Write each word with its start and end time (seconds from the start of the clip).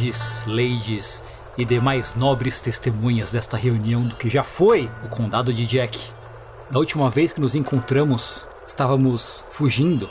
lords, 0.00 0.42
ladies 0.46 1.22
e 1.58 1.64
demais 1.64 2.14
nobres 2.14 2.60
testemunhas 2.60 3.30
desta 3.30 3.56
reunião 3.56 4.02
do 4.02 4.16
que 4.16 4.30
já 4.30 4.42
foi 4.42 4.90
o 5.04 5.08
condado 5.08 5.52
de 5.52 5.66
Jack. 5.66 5.98
Da 6.70 6.78
última 6.78 7.10
vez 7.10 7.32
que 7.32 7.40
nos 7.40 7.54
encontramos, 7.54 8.46
estávamos 8.66 9.44
fugindo, 9.50 10.08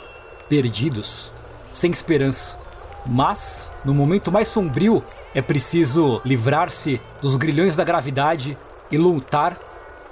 perdidos, 0.48 1.32
sem 1.74 1.90
esperança. 1.90 2.58
Mas, 3.06 3.72
no 3.84 3.94
momento 3.94 4.30
mais 4.30 4.48
sombrio, 4.48 5.02
é 5.34 5.40
preciso 5.40 6.20
livrar-se 6.24 7.00
dos 7.20 7.34
grilhões 7.36 7.74
da 7.74 7.82
gravidade 7.82 8.56
e 8.90 8.98
lutar 8.98 9.58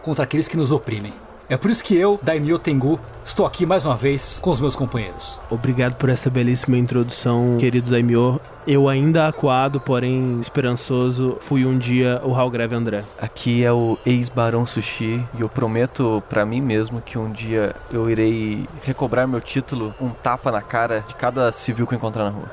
contra 0.03 0.25
aqueles 0.25 0.49
que 0.49 0.57
nos 0.57 0.73
oprimem. 0.73 1.13
É 1.49 1.57
por 1.57 1.71
isso 1.71 1.85
que 1.85 1.95
eu, 1.95 2.19
Daimyo 2.23 2.59
Tengu, 2.59 2.99
estou 3.29 3.45
aqui 3.45 3.67
mais 3.67 3.85
uma 3.85 3.95
vez 3.95 4.39
com 4.41 4.51
os 4.51 4.59
meus 4.59 4.75
companheiros. 4.75 5.39
Obrigado 5.51 5.95
por 5.97 6.09
essa 6.09 6.31
belíssima 6.31 6.79
introdução, 6.79 7.59
querido 7.61 7.91
Daimyo. 7.91 8.41
Eu 8.67 8.89
ainda 8.89 9.29
acuado, 9.29 9.79
porém 9.81 10.41
esperançoso, 10.41 11.37
fui 11.41 11.65
um 11.65 11.77
dia 11.77 12.21
o 12.25 12.35
Halgrave 12.35 12.75
André. 12.75 13.05
Aqui 13.21 13.65
é 13.65 13.73
o 13.73 13.99
ex-barão 14.05 14.65
Sushi 14.65 15.25
e 15.39 15.41
eu 15.41 15.49
prometo 15.49 16.23
para 16.29 16.45
mim 16.45 16.61
mesmo 16.61 17.01
que 17.01 17.19
um 17.19 17.31
dia 17.31 17.77
eu 17.93 18.11
irei 18.11 18.67
recobrar 18.83 19.29
meu 19.29 19.41
título, 19.41 19.95
um 20.01 20.09
tapa 20.09 20.51
na 20.51 20.63
cara 20.63 21.05
de 21.07 21.15
cada 21.15 21.53
civil 21.53 21.87
que 21.87 21.95
eu 21.95 21.99
encontrar 21.99 22.25
na 22.25 22.31
rua. 22.31 22.51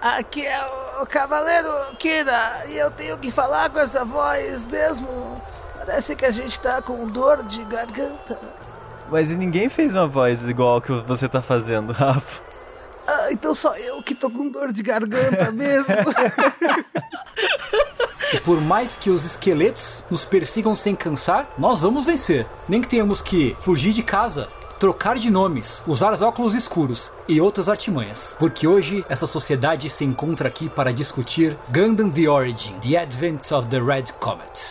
Aqui 0.00 0.46
é 0.46 0.60
o 1.00 1.06
Cavaleiro 1.06 1.70
Kira 1.98 2.64
e 2.68 2.76
eu 2.76 2.90
tenho 2.90 3.18
que 3.18 3.30
falar 3.30 3.68
com 3.68 3.78
essa 3.78 4.04
voz 4.04 4.64
mesmo. 4.66 5.08
Parece 5.76 6.16
que 6.16 6.24
a 6.24 6.30
gente 6.30 6.58
tá 6.58 6.80
com 6.80 7.06
dor 7.06 7.42
de 7.44 7.62
garganta. 7.64 8.65
Mas 9.10 9.30
ninguém 9.30 9.68
fez 9.68 9.94
uma 9.94 10.06
voz 10.06 10.48
igual 10.48 10.80
que 10.80 10.92
você 10.92 11.28
tá 11.28 11.40
fazendo, 11.40 11.92
Rafa. 11.92 12.42
Ah, 13.06 13.28
então 13.30 13.54
só 13.54 13.76
eu 13.76 14.02
que 14.02 14.14
tô 14.14 14.28
com 14.28 14.48
dor 14.48 14.72
de 14.72 14.82
garganta 14.82 15.52
mesmo. 15.52 15.94
E 18.34 18.40
por 18.42 18.60
mais 18.60 18.96
que 18.96 19.10
os 19.10 19.24
esqueletos 19.24 20.04
nos 20.10 20.24
persigam 20.24 20.74
sem 20.74 20.96
cansar, 20.96 21.48
nós 21.56 21.82
vamos 21.82 22.04
vencer. 22.04 22.46
Nem 22.68 22.80
que 22.80 22.88
tenhamos 22.88 23.22
que 23.22 23.56
fugir 23.60 23.92
de 23.92 24.02
casa, 24.02 24.48
trocar 24.80 25.16
de 25.18 25.30
nomes, 25.30 25.84
usar 25.86 26.12
os 26.12 26.20
óculos 26.20 26.54
escuros 26.54 27.12
e 27.28 27.40
outras 27.40 27.68
artimanhas. 27.68 28.36
Porque 28.38 28.66
hoje 28.66 29.04
essa 29.08 29.26
sociedade 29.26 29.88
se 29.88 30.04
encontra 30.04 30.48
aqui 30.48 30.68
para 30.68 30.92
discutir 30.92 31.56
Gundam 31.72 32.10
The 32.10 32.28
Origin, 32.28 32.74
The 32.80 32.96
Advent 32.96 33.52
of 33.52 33.68
the 33.68 33.78
Red 33.78 34.06
Comet. 34.18 34.66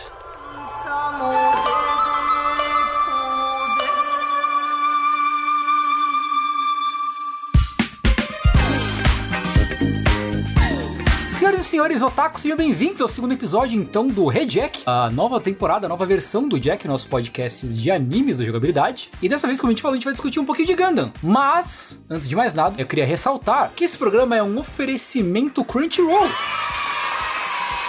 Senhores, 11.76 12.00
otaku, 12.00 12.40
sejam 12.40 12.56
bem-vindos 12.56 13.02
ao 13.02 13.08
segundo 13.08 13.32
episódio, 13.32 13.78
então, 13.78 14.08
do 14.08 14.26
Rejack, 14.28 14.82
a 14.86 15.10
nova 15.10 15.38
temporada, 15.38 15.84
a 15.84 15.88
nova 15.90 16.06
versão 16.06 16.48
do 16.48 16.58
Jack, 16.58 16.88
nosso 16.88 17.06
podcast 17.06 17.66
de 17.66 17.90
animes 17.90 18.38
da 18.38 18.46
jogabilidade. 18.46 19.10
E 19.20 19.28
dessa 19.28 19.46
vez, 19.46 19.60
como 19.60 19.68
a 19.68 19.72
gente 19.74 19.82
falou, 19.82 19.92
a 19.92 19.96
gente 19.96 20.06
vai 20.06 20.14
discutir 20.14 20.40
um 20.40 20.44
pouquinho 20.46 20.68
de 20.68 20.74
Gundam. 20.74 21.12
Mas, 21.22 22.02
antes 22.08 22.26
de 22.26 22.34
mais 22.34 22.54
nada, 22.54 22.80
eu 22.80 22.86
queria 22.86 23.04
ressaltar 23.04 23.72
que 23.76 23.84
esse 23.84 23.98
programa 23.98 24.34
é 24.34 24.42
um 24.42 24.58
oferecimento 24.58 25.62
Crunchyroll. 25.62 26.30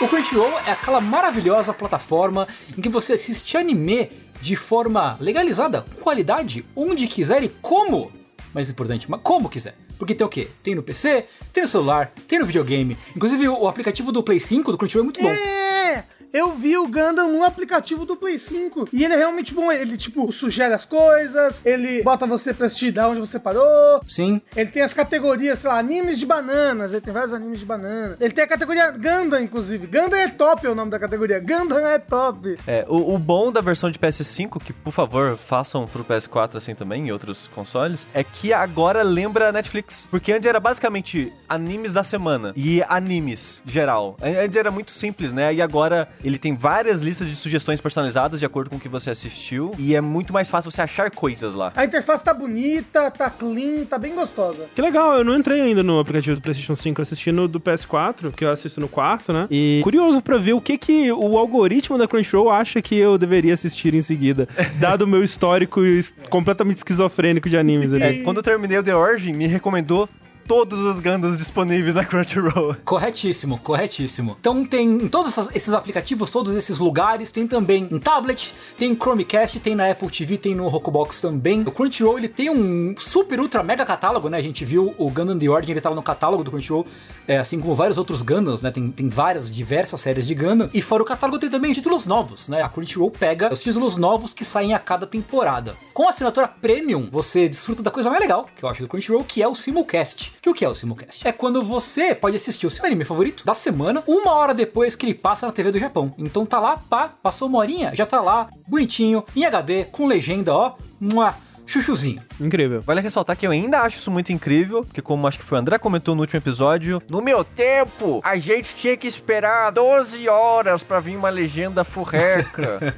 O 0.01 0.07
Crunchyroll 0.09 0.59
é 0.65 0.71
aquela 0.71 0.99
maravilhosa 0.99 1.73
plataforma 1.73 2.45
em 2.77 2.81
que 2.81 2.89
você 2.89 3.13
assiste 3.13 3.55
anime 3.55 4.11
de 4.41 4.57
forma 4.57 5.15
legalizada, 5.21 5.85
com 5.95 6.01
qualidade, 6.01 6.65
onde 6.75 7.07
quiser 7.07 7.41
e 7.41 7.47
como. 7.47 8.11
Mais 8.53 8.69
importante, 8.69 9.09
mas 9.09 9.21
como 9.23 9.47
quiser. 9.47 9.77
Porque 9.97 10.15
tem 10.15 10.25
o 10.25 10.29
quê? 10.29 10.47
Tem 10.63 10.75
no 10.75 10.83
PC, 10.83 11.25
tem 11.51 11.63
no 11.63 11.69
celular, 11.69 12.13
tem 12.27 12.39
no 12.39 12.45
videogame. 12.45 12.97
Inclusive 13.15 13.47
o 13.47 13.67
aplicativo 13.67 14.11
do 14.11 14.23
Play 14.23 14.39
5 14.39 14.71
do 14.71 14.77
Crunchyroll 14.77 15.03
é 15.03 15.05
muito 15.05 15.21
bom. 15.21 15.29
É! 15.29 16.03
Eu 16.33 16.53
vi 16.53 16.77
o 16.77 16.87
Gundam 16.87 17.31
no 17.31 17.43
aplicativo 17.43 18.05
do 18.05 18.15
Play 18.15 18.37
5. 18.37 18.89
E 18.91 19.03
ele 19.03 19.13
é 19.13 19.17
realmente 19.17 19.53
bom. 19.53 19.71
Ele, 19.71 19.97
tipo, 19.97 20.31
sugere 20.31 20.73
as 20.73 20.85
coisas. 20.85 21.61
Ele 21.65 22.03
bota 22.03 22.25
você 22.25 22.53
pra 22.53 22.67
assistir 22.67 22.91
da 22.91 23.07
onde 23.07 23.19
você 23.19 23.39
parou. 23.39 24.01
Sim. 24.07 24.41
Ele 24.55 24.69
tem 24.69 24.83
as 24.83 24.93
categorias, 24.93 25.59
sei 25.59 25.69
lá, 25.69 25.79
animes 25.79 26.19
de 26.19 26.25
bananas. 26.25 26.91
Ele 26.91 27.01
tem 27.01 27.13
vários 27.13 27.33
animes 27.33 27.59
de 27.59 27.65
banana. 27.65 28.17
Ele 28.19 28.33
tem 28.33 28.43
a 28.43 28.47
categoria 28.47 28.91
Gundam, 28.91 29.41
inclusive. 29.41 29.87
Gundam 29.87 30.19
é 30.19 30.27
top 30.27 30.65
é 30.65 30.69
o 30.69 30.75
nome 30.75 30.91
da 30.91 30.99
categoria. 30.99 31.39
Gundam 31.39 31.79
é 31.79 31.97
top. 31.97 32.57
É, 32.67 32.85
o, 32.87 33.15
o 33.15 33.17
bom 33.17 33.51
da 33.51 33.61
versão 33.61 33.89
de 33.89 33.97
PS5, 33.97 34.61
que 34.61 34.73
por 34.73 34.91
favor 34.91 35.37
façam 35.37 35.87
pro 35.87 36.03
PS4 36.03 36.57
assim 36.57 36.75
também 36.75 37.07
e 37.07 37.11
outros 37.11 37.47
consoles, 37.53 38.05
é 38.13 38.23
que 38.23 38.53
agora 38.53 39.01
lembra 39.01 39.49
a 39.49 39.51
Netflix. 39.51 40.07
Porque 40.09 40.31
antes 40.33 40.47
era 40.47 40.59
basicamente 40.59 41.31
animes 41.47 41.93
da 41.93 42.03
semana 42.03 42.53
e 42.55 42.83
animes 42.87 43.61
geral. 43.65 44.17
Antes 44.21 44.57
era 44.57 44.71
muito 44.71 44.91
simples, 44.91 45.33
né? 45.33 45.53
E 45.53 45.61
agora 45.61 46.07
ele 46.23 46.37
tem 46.37 46.55
várias 46.55 47.01
listas 47.01 47.27
de 47.27 47.35
sugestões 47.35 47.81
personalizadas 47.81 48.39
de 48.39 48.45
acordo 48.45 48.69
com 48.69 48.77
o 48.77 48.79
que 48.79 48.89
você 48.89 49.09
assistiu. 49.09 49.73
E 49.77 49.95
é 49.95 50.01
muito 50.01 50.33
mais 50.33 50.49
fácil 50.49 50.71
você 50.71 50.81
achar 50.81 51.11
coisas 51.11 51.53
lá. 51.53 51.71
A 51.75 51.85
interface 51.85 52.23
tá 52.23 52.33
bonita, 52.33 53.09
tá 53.11 53.29
clean, 53.29 53.85
tá 53.85 53.97
bem 53.97 54.15
gostosa. 54.15 54.65
Que 54.75 54.81
legal, 54.81 55.17
eu 55.17 55.23
não 55.23 55.35
entrei 55.35 55.61
ainda 55.61 55.83
no 55.83 55.99
aplicativo 55.99 56.35
do 56.35 56.41
PlayStation 56.41 56.75
5, 56.75 56.99
eu 56.99 57.03
assisti 57.03 57.31
no 57.31 57.47
do 57.47 57.59
PS4, 57.59 58.31
que 58.31 58.45
eu 58.45 58.51
assisto 58.51 58.79
no 58.79 58.87
quarto, 58.87 59.31
né? 59.31 59.47
E 59.49 59.81
curioso 59.83 60.21
pra 60.21 60.37
ver 60.37 60.53
o 60.53 60.61
que 60.61 60.77
que 60.77 61.11
o 61.11 61.37
algoritmo 61.37 61.97
da 61.97 62.07
Crunchyroll 62.07 62.49
acha 62.49 62.81
que 62.81 62.95
eu 62.95 63.17
deveria 63.17 63.53
assistir 63.53 63.93
em 63.93 64.01
seguida, 64.01 64.47
dado 64.79 65.03
o 65.03 65.07
meu 65.07 65.23
histórico 65.23 65.81
completamente 66.29 66.77
esquizofrênico 66.77 67.49
de 67.49 67.57
animes 67.57 67.93
ali. 67.93 68.21
É, 68.21 68.23
quando 68.23 68.37
eu 68.37 68.43
terminei 68.43 68.77
o 68.77 68.83
The 68.83 68.95
Origin, 68.95 69.33
me 69.33 69.47
recomendou 69.47 70.09
todos 70.47 70.79
os 70.79 70.99
Gundams 71.01 71.37
disponíveis 71.37 71.93
na 71.93 72.05
Crunchyroll. 72.05 72.77
Corretíssimo, 72.85 73.59
corretíssimo. 73.59 74.37
Então 74.39 74.65
tem 74.65 74.87
em 74.89 75.07
todos 75.09 75.37
esses 75.53 75.73
aplicativos, 75.73 76.31
todos 76.31 76.55
esses 76.55 76.79
lugares, 76.79 77.31
tem 77.31 77.45
também 77.45 77.87
em 77.91 77.99
tablet, 77.99 78.53
tem 78.77 78.91
em 78.91 78.95
Chromecast, 78.95 79.59
tem 79.59 79.75
na 79.75 79.91
Apple 79.91 80.09
TV, 80.09 80.37
tem 80.37 80.55
no 80.55 80.69
Rocobox 80.69 81.19
também. 81.19 81.61
O 81.63 81.71
Crunchyroll 81.71 82.17
ele 82.17 82.29
tem 82.29 82.49
um 82.49 82.95
super 82.97 83.41
ultra 83.41 83.61
mega 83.61 83.85
catálogo, 83.85 84.29
né? 84.29 84.37
A 84.37 84.41
gente 84.41 84.63
viu 84.63 84.95
o 84.97 85.09
Gundam 85.09 85.37
The 85.37 85.49
Origin, 85.49 85.71
ele 85.71 85.81
tava 85.81 85.95
no 85.95 86.01
catálogo 86.01 86.43
do 86.45 86.51
Crunchyroll, 86.51 86.87
é, 87.27 87.37
assim 87.37 87.59
como 87.59 87.75
vários 87.75 87.97
outros 87.97 88.21
Gundams, 88.21 88.61
né? 88.61 88.71
Tem, 88.71 88.89
tem 88.89 89.09
várias, 89.09 89.53
diversas 89.53 89.99
séries 89.99 90.25
de 90.25 90.33
Gundam. 90.33 90.69
E 90.73 90.81
fora 90.81 91.03
o 91.03 91.05
catálogo 91.05 91.39
tem 91.39 91.49
também 91.49 91.73
títulos 91.73 92.05
novos, 92.05 92.47
né? 92.47 92.61
A 92.61 92.69
Crunchyroll 92.69 93.11
pega 93.11 93.51
os 93.51 93.61
títulos 93.61 93.97
novos 93.97 94.33
que 94.33 94.45
saem 94.45 94.73
a 94.73 94.79
cada 94.79 95.05
temporada. 95.05 95.75
Com 95.93 96.07
a 96.07 96.11
assinatura 96.11 96.47
Premium, 96.47 97.09
você 97.11 97.49
desfruta 97.49 97.83
da 97.83 97.91
coisa 97.91 98.09
mais 98.09 98.21
legal 98.21 98.47
que 98.55 98.63
eu 98.63 98.69
acho 98.69 98.81
do 98.81 98.87
Crunchyroll, 98.87 99.25
que 99.25 99.43
é 99.43 99.47
o 99.47 99.53
Simulcast. 99.53 100.36
O 100.47 100.53
que 100.53 100.63
é 100.63 100.69
o 100.69 100.73
Simulcast? 100.73 101.27
É 101.27 101.33
quando 101.33 101.61
você 101.61 102.15
pode 102.15 102.37
assistir 102.37 102.65
o 102.65 102.71
seu 102.71 102.85
anime 102.85 103.03
favorito 103.03 103.43
da 103.45 103.53
semana, 103.53 104.01
uma 104.07 104.31
hora 104.31 104.53
depois 104.53 104.95
que 104.95 105.05
ele 105.05 105.13
passa 105.13 105.45
na 105.45 105.51
TV 105.51 105.73
do 105.73 105.77
Japão. 105.77 106.15
Então 106.17 106.45
tá 106.45 106.57
lá, 106.57 106.77
pá, 106.89 107.09
passou 107.21 107.49
uma 107.49 107.57
horinha, 107.59 107.93
já 107.93 108.05
tá 108.05 108.21
lá, 108.21 108.49
bonitinho, 108.65 109.25
em 109.35 109.43
HD, 109.43 109.83
com 109.91 110.07
legenda, 110.07 110.53
ó, 110.53 110.75
mua, 110.99 111.35
chuchuzinho. 111.67 112.21
Incrível. 112.39 112.81
Vale 112.81 113.01
ressaltar 113.01 113.35
que 113.35 113.45
eu 113.45 113.51
ainda 113.51 113.81
acho 113.81 113.97
isso 113.97 114.09
muito 114.09 114.31
incrível, 114.31 114.83
porque 114.83 115.01
como 115.01 115.27
acho 115.27 115.37
que 115.37 115.45
foi 115.45 115.57
o 115.57 115.61
André 115.61 115.77
comentou 115.77 116.15
no 116.15 116.21
último 116.21 116.37
episódio, 116.37 117.01
no 117.09 117.21
meu 117.21 117.43
tempo, 117.43 118.21
a 118.23 118.37
gente 118.37 118.73
tinha 118.73 118.95
que 118.95 119.05
esperar 119.05 119.71
12 119.71 120.27
horas 120.29 120.81
pra 120.81 120.99
vir 120.99 121.17
uma 121.17 121.29
legenda 121.29 121.83
furreca. 121.83 122.95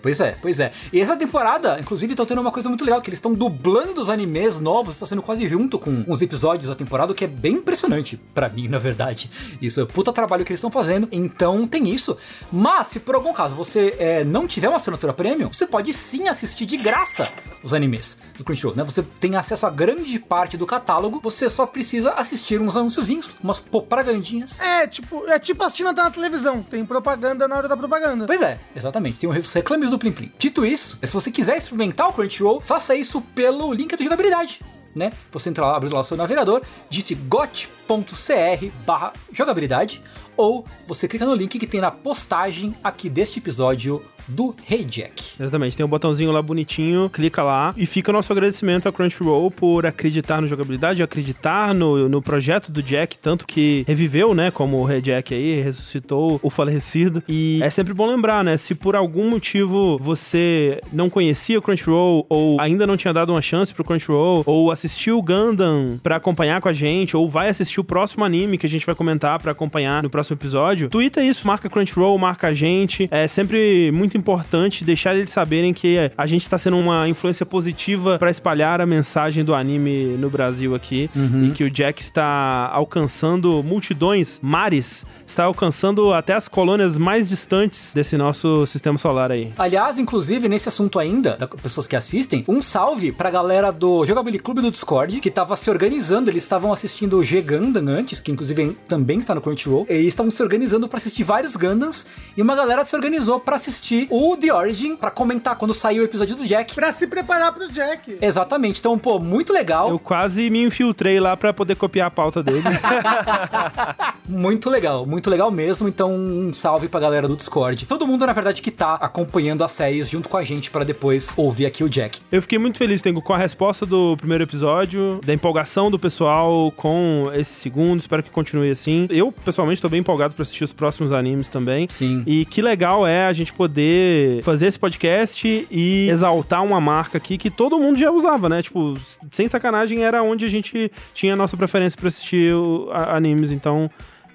Pois 0.00 0.20
é, 0.20 0.36
pois 0.40 0.60
é. 0.60 0.70
E 0.92 1.00
essa 1.00 1.16
temporada, 1.16 1.78
inclusive, 1.80 2.12
estão 2.12 2.24
tendo 2.24 2.40
uma 2.40 2.50
coisa 2.50 2.68
muito 2.68 2.84
legal, 2.84 3.00
que 3.02 3.10
eles 3.10 3.18
estão 3.18 3.34
dublando 3.34 4.00
os 4.00 4.08
animes 4.08 4.60
novos, 4.60 4.94
está 4.94 5.06
sendo 5.06 5.22
quase 5.22 5.48
junto 5.48 5.78
com 5.78 6.04
os 6.06 6.22
episódios 6.22 6.68
da 6.68 6.74
temporada, 6.74 7.12
o 7.12 7.14
que 7.14 7.24
é 7.24 7.28
bem 7.28 7.54
impressionante 7.54 8.18
pra 8.32 8.48
mim, 8.48 8.68
na 8.68 8.78
verdade. 8.78 9.30
Isso 9.60 9.80
é 9.80 9.84
puta 9.84 10.12
trabalho 10.12 10.44
que 10.44 10.52
eles 10.52 10.58
estão 10.58 10.70
fazendo, 10.70 11.08
então 11.10 11.66
tem 11.66 11.92
isso. 11.92 12.16
Mas, 12.52 12.86
se 12.88 13.00
por 13.00 13.14
algum 13.14 13.32
caso 13.32 13.54
você 13.54 13.94
é, 13.98 14.24
não 14.24 14.46
tiver 14.46 14.68
uma 14.68 14.76
assinatura 14.76 15.12
premium, 15.12 15.52
você 15.52 15.66
pode 15.66 15.92
sim 15.92 16.28
assistir 16.28 16.64
de 16.66 16.76
graça 16.76 17.30
os 17.62 17.74
animes 17.74 17.97
do 18.36 18.44
Crunchyroll, 18.44 18.76
né? 18.76 18.84
Você 18.84 19.02
tem 19.02 19.36
acesso 19.36 19.66
a 19.66 19.70
grande 19.70 20.18
parte 20.18 20.56
do 20.56 20.66
catálogo, 20.66 21.20
você 21.22 21.48
só 21.50 21.66
precisa 21.66 22.12
assistir 22.12 22.60
uns 22.60 22.76
anunciozinhos, 22.76 23.36
umas 23.42 23.60
propagandinhas. 23.60 24.58
É, 24.60 24.86
tipo, 24.86 25.26
é 25.28 25.38
tipo 25.38 25.62
assistindo 25.62 25.92
na 25.92 26.10
televisão. 26.10 26.62
Tem 26.62 26.84
propaganda 26.84 27.46
na 27.48 27.56
hora 27.56 27.68
da 27.68 27.76
propaganda. 27.76 28.26
Pois 28.26 28.42
é, 28.42 28.58
exatamente. 28.74 29.18
Tem 29.18 29.28
os 29.28 29.52
reclames 29.52 29.90
do 29.90 29.98
Plim 29.98 30.12
Plim. 30.12 30.32
Dito 30.38 30.64
isso, 30.64 30.98
se 31.02 31.12
você 31.12 31.30
quiser 31.30 31.58
experimentar 31.58 32.08
o 32.08 32.12
Crunchyroll, 32.12 32.60
faça 32.60 32.94
isso 32.94 33.20
pelo 33.20 33.72
link 33.72 33.96
da 33.96 34.02
jogabilidade. 34.02 34.60
Né? 34.94 35.12
Você 35.30 35.50
entra 35.50 35.64
lá, 35.64 35.76
abre 35.76 35.88
lá 35.90 36.00
o 36.00 36.04
seu 36.04 36.16
navegador, 36.16 36.62
digite 36.90 37.14
got.cr 37.14 38.66
barra 38.84 39.12
jogabilidade 39.32 40.02
ou 40.36 40.64
você 40.86 41.06
clica 41.06 41.26
no 41.26 41.34
link 41.34 41.58
que 41.58 41.66
tem 41.66 41.80
na 41.80 41.90
postagem 41.90 42.74
aqui 42.82 43.08
deste 43.08 43.38
episódio 43.38 44.02
do 44.28 44.54
Hey 44.70 44.84
Jack. 44.84 45.34
Exatamente, 45.40 45.76
tem 45.76 45.84
um 45.84 45.88
botãozinho 45.88 46.30
lá 46.30 46.42
bonitinho, 46.42 47.08
clica 47.10 47.42
lá 47.42 47.74
e 47.76 47.86
fica 47.86 48.10
o 48.10 48.14
nosso 48.14 48.32
agradecimento 48.32 48.88
à 48.88 48.92
Crunchyroll 48.92 49.50
por 49.50 49.86
acreditar 49.86 50.40
no 50.40 50.46
jogabilidade, 50.46 51.02
acreditar 51.02 51.74
no, 51.74 52.08
no 52.08 52.20
projeto 52.20 52.70
do 52.70 52.82
Jack, 52.82 53.18
tanto 53.18 53.46
que 53.46 53.84
reviveu, 53.86 54.34
né, 54.34 54.50
como 54.50 54.78
o 54.78 54.84
Red 54.84 55.02
Jack 55.02 55.34
aí, 55.34 55.60
ressuscitou 55.62 56.38
o 56.42 56.50
falecido. 56.50 57.22
E 57.28 57.60
é 57.62 57.70
sempre 57.70 57.94
bom 57.94 58.06
lembrar, 58.06 58.44
né, 58.44 58.56
se 58.56 58.74
por 58.74 58.94
algum 58.94 59.30
motivo 59.30 59.98
você 59.98 60.80
não 60.92 61.08
conhecia 61.08 61.58
o 61.58 61.62
Crunchyroll 61.62 62.26
ou 62.28 62.60
ainda 62.60 62.86
não 62.86 62.96
tinha 62.96 63.12
dado 63.12 63.30
uma 63.30 63.42
chance 63.42 63.72
pro 63.72 63.84
Crunchyroll 63.84 64.42
ou 64.44 64.70
assistiu 64.70 65.18
o 65.18 65.22
Gundam 65.22 65.98
pra 66.02 66.16
acompanhar 66.16 66.60
com 66.60 66.68
a 66.68 66.74
gente, 66.74 67.16
ou 67.16 67.28
vai 67.28 67.48
assistir 67.48 67.80
o 67.80 67.84
próximo 67.84 68.24
anime 68.24 68.58
que 68.58 68.66
a 68.66 68.68
gente 68.68 68.84
vai 68.84 68.94
comentar 68.94 69.38
pra 69.38 69.52
acompanhar 69.52 70.02
no 70.02 70.10
próximo 70.10 70.36
episódio, 70.36 70.88
twitta 70.90 71.22
isso, 71.22 71.46
marca 71.46 71.68
Crunchyroll, 71.68 72.18
marca 72.18 72.48
a 72.48 72.54
gente. 72.54 73.08
É 73.10 73.26
sempre 73.26 73.90
muito 73.92 74.17
importante 74.18 74.84
deixar 74.84 75.14
eles 75.16 75.30
saberem 75.30 75.72
que 75.72 76.10
a 76.16 76.26
gente 76.26 76.42
está 76.42 76.58
sendo 76.58 76.76
uma 76.76 77.08
influência 77.08 77.46
positiva 77.46 78.18
pra 78.18 78.30
espalhar 78.30 78.80
a 78.80 78.86
mensagem 78.86 79.44
do 79.44 79.54
anime 79.54 80.16
no 80.18 80.28
Brasil 80.28 80.74
aqui. 80.74 81.08
E 81.14 81.52
que 81.52 81.64
o 81.64 81.70
Jack 81.70 82.02
está 82.02 82.68
alcançando 82.72 83.62
multidões, 83.62 84.38
mares, 84.42 85.04
está 85.26 85.44
alcançando 85.44 86.12
até 86.12 86.34
as 86.34 86.48
colônias 86.48 86.98
mais 86.98 87.28
distantes 87.28 87.92
desse 87.94 88.16
nosso 88.16 88.66
sistema 88.66 88.98
solar 88.98 89.30
aí. 89.30 89.52
Aliás, 89.58 89.98
inclusive, 89.98 90.48
nesse 90.48 90.68
assunto 90.68 90.98
ainda, 90.98 91.36
das 91.36 91.48
pessoas 91.60 91.86
que 91.86 91.94
assistem, 91.94 92.44
um 92.48 92.60
salve 92.60 93.12
pra 93.12 93.30
galera 93.30 93.70
do 93.70 94.04
Jogability 94.04 94.42
Clube 94.42 94.60
do 94.60 94.70
Discord, 94.70 95.20
que 95.20 95.30
tava 95.30 95.54
se 95.54 95.70
organizando, 95.70 96.30
eles 96.30 96.42
estavam 96.42 96.72
assistindo 96.72 97.18
o 97.18 97.24
G 97.24 97.40
Gundam 97.42 97.88
antes, 97.88 98.20
que 98.20 98.32
inclusive 98.32 98.76
também 98.88 99.18
está 99.18 99.34
no 99.34 99.40
Crunchyroll, 99.40 99.86
e 99.88 100.06
estavam 100.06 100.30
se 100.30 100.42
organizando 100.42 100.88
pra 100.88 100.96
assistir 100.96 101.22
vários 101.22 101.54
Gundams, 101.56 102.06
e 102.36 102.42
uma 102.42 102.56
galera 102.56 102.84
se 102.84 102.96
organizou 102.96 103.38
pra 103.38 103.56
assistir 103.56 104.07
o 104.10 104.36
The 104.36 104.52
Origin, 104.52 104.96
pra 104.96 105.10
comentar 105.10 105.56
quando 105.56 105.74
saiu 105.74 106.02
o 106.02 106.04
episódio 106.04 106.36
do 106.36 106.44
Jack. 106.46 106.74
Pra 106.74 106.92
se 106.92 107.06
preparar 107.06 107.52
pro 107.52 107.70
Jack. 107.70 108.18
Exatamente, 108.20 108.80
então, 108.80 108.98
pô, 108.98 109.18
muito 109.18 109.52
legal, 109.52 109.90
Eu 109.90 109.98
quase 109.98 110.48
me 110.50 110.62
infiltrei 110.62 111.20
lá 111.20 111.36
pra 111.36 111.52
poder 111.52 111.74
copiar 111.74 112.08
a 112.08 112.10
pauta 112.10 112.42
deles. 112.42 112.64
muito 114.28 114.70
legal, 114.70 115.06
muito 115.06 115.30
legal 115.30 115.50
mesmo, 115.50 115.88
então 115.88 116.14
um 116.14 116.52
salve 116.52 116.88
pra 116.88 117.00
galera 117.00 117.28
do 117.28 117.36
Discord. 117.36 117.86
Todo 117.86 118.06
mundo, 118.06 118.26
na 118.26 118.32
verdade, 118.32 118.62
que 118.62 118.70
tá 118.70 118.94
acompanhando 118.94 119.64
as 119.64 119.72
séries 119.72 120.08
junto 120.08 120.28
com 120.28 120.36
a 120.36 120.44
gente 120.44 120.70
pra 120.70 120.84
depois 120.84 121.30
ouvir 121.36 121.66
aqui 121.66 121.82
o 121.82 121.88
Jack. 121.88 122.20
Eu 122.30 122.42
fiquei 122.42 122.58
muito 122.58 122.78
feliz, 122.78 123.02
Tengo, 123.02 123.22
com 123.22 123.32
a 123.32 123.38
resposta 123.38 123.84
do 123.84 124.16
primeiro 124.16 124.44
episódio, 124.44 125.20
da 125.24 125.32
empolgação 125.32 125.90
do 125.90 125.98
pessoal 125.98 126.72
com 126.76 127.30
esse 127.34 127.54
segundo. 127.54 128.00
Espero 128.00 128.22
que 128.22 128.30
continue 128.30 128.70
assim. 128.70 129.06
Eu, 129.10 129.32
pessoalmente, 129.32 129.82
tô 129.82 129.88
bem 129.88 130.00
empolgado 130.00 130.34
pra 130.34 130.42
assistir 130.42 130.64
os 130.64 130.72
próximos 130.72 131.12
animes 131.12 131.48
também. 131.48 131.86
Sim. 131.90 132.22
E 132.26 132.44
que 132.44 132.62
legal 132.62 133.06
é 133.06 133.26
a 133.26 133.32
gente 133.32 133.52
poder 133.52 133.97
fazer 134.42 134.66
esse 134.66 134.78
podcast 134.78 135.66
e 135.70 136.08
exaltar 136.08 136.64
uma 136.64 136.80
marca 136.80 137.18
aqui 137.18 137.38
que 137.38 137.50
todo 137.50 137.78
mundo 137.78 137.98
já 137.98 138.10
usava, 138.10 138.48
né? 138.48 138.62
Tipo, 138.62 138.96
sem 139.32 139.48
sacanagem, 139.48 140.04
era 140.04 140.22
onde 140.22 140.44
a 140.44 140.48
gente 140.48 140.90
tinha 141.14 141.34
a 141.34 141.36
nossa 141.36 141.56
preferência 141.56 141.98
pra 141.98 142.08
assistir 142.08 142.52
animes. 142.92 143.52
Então, 143.52 143.90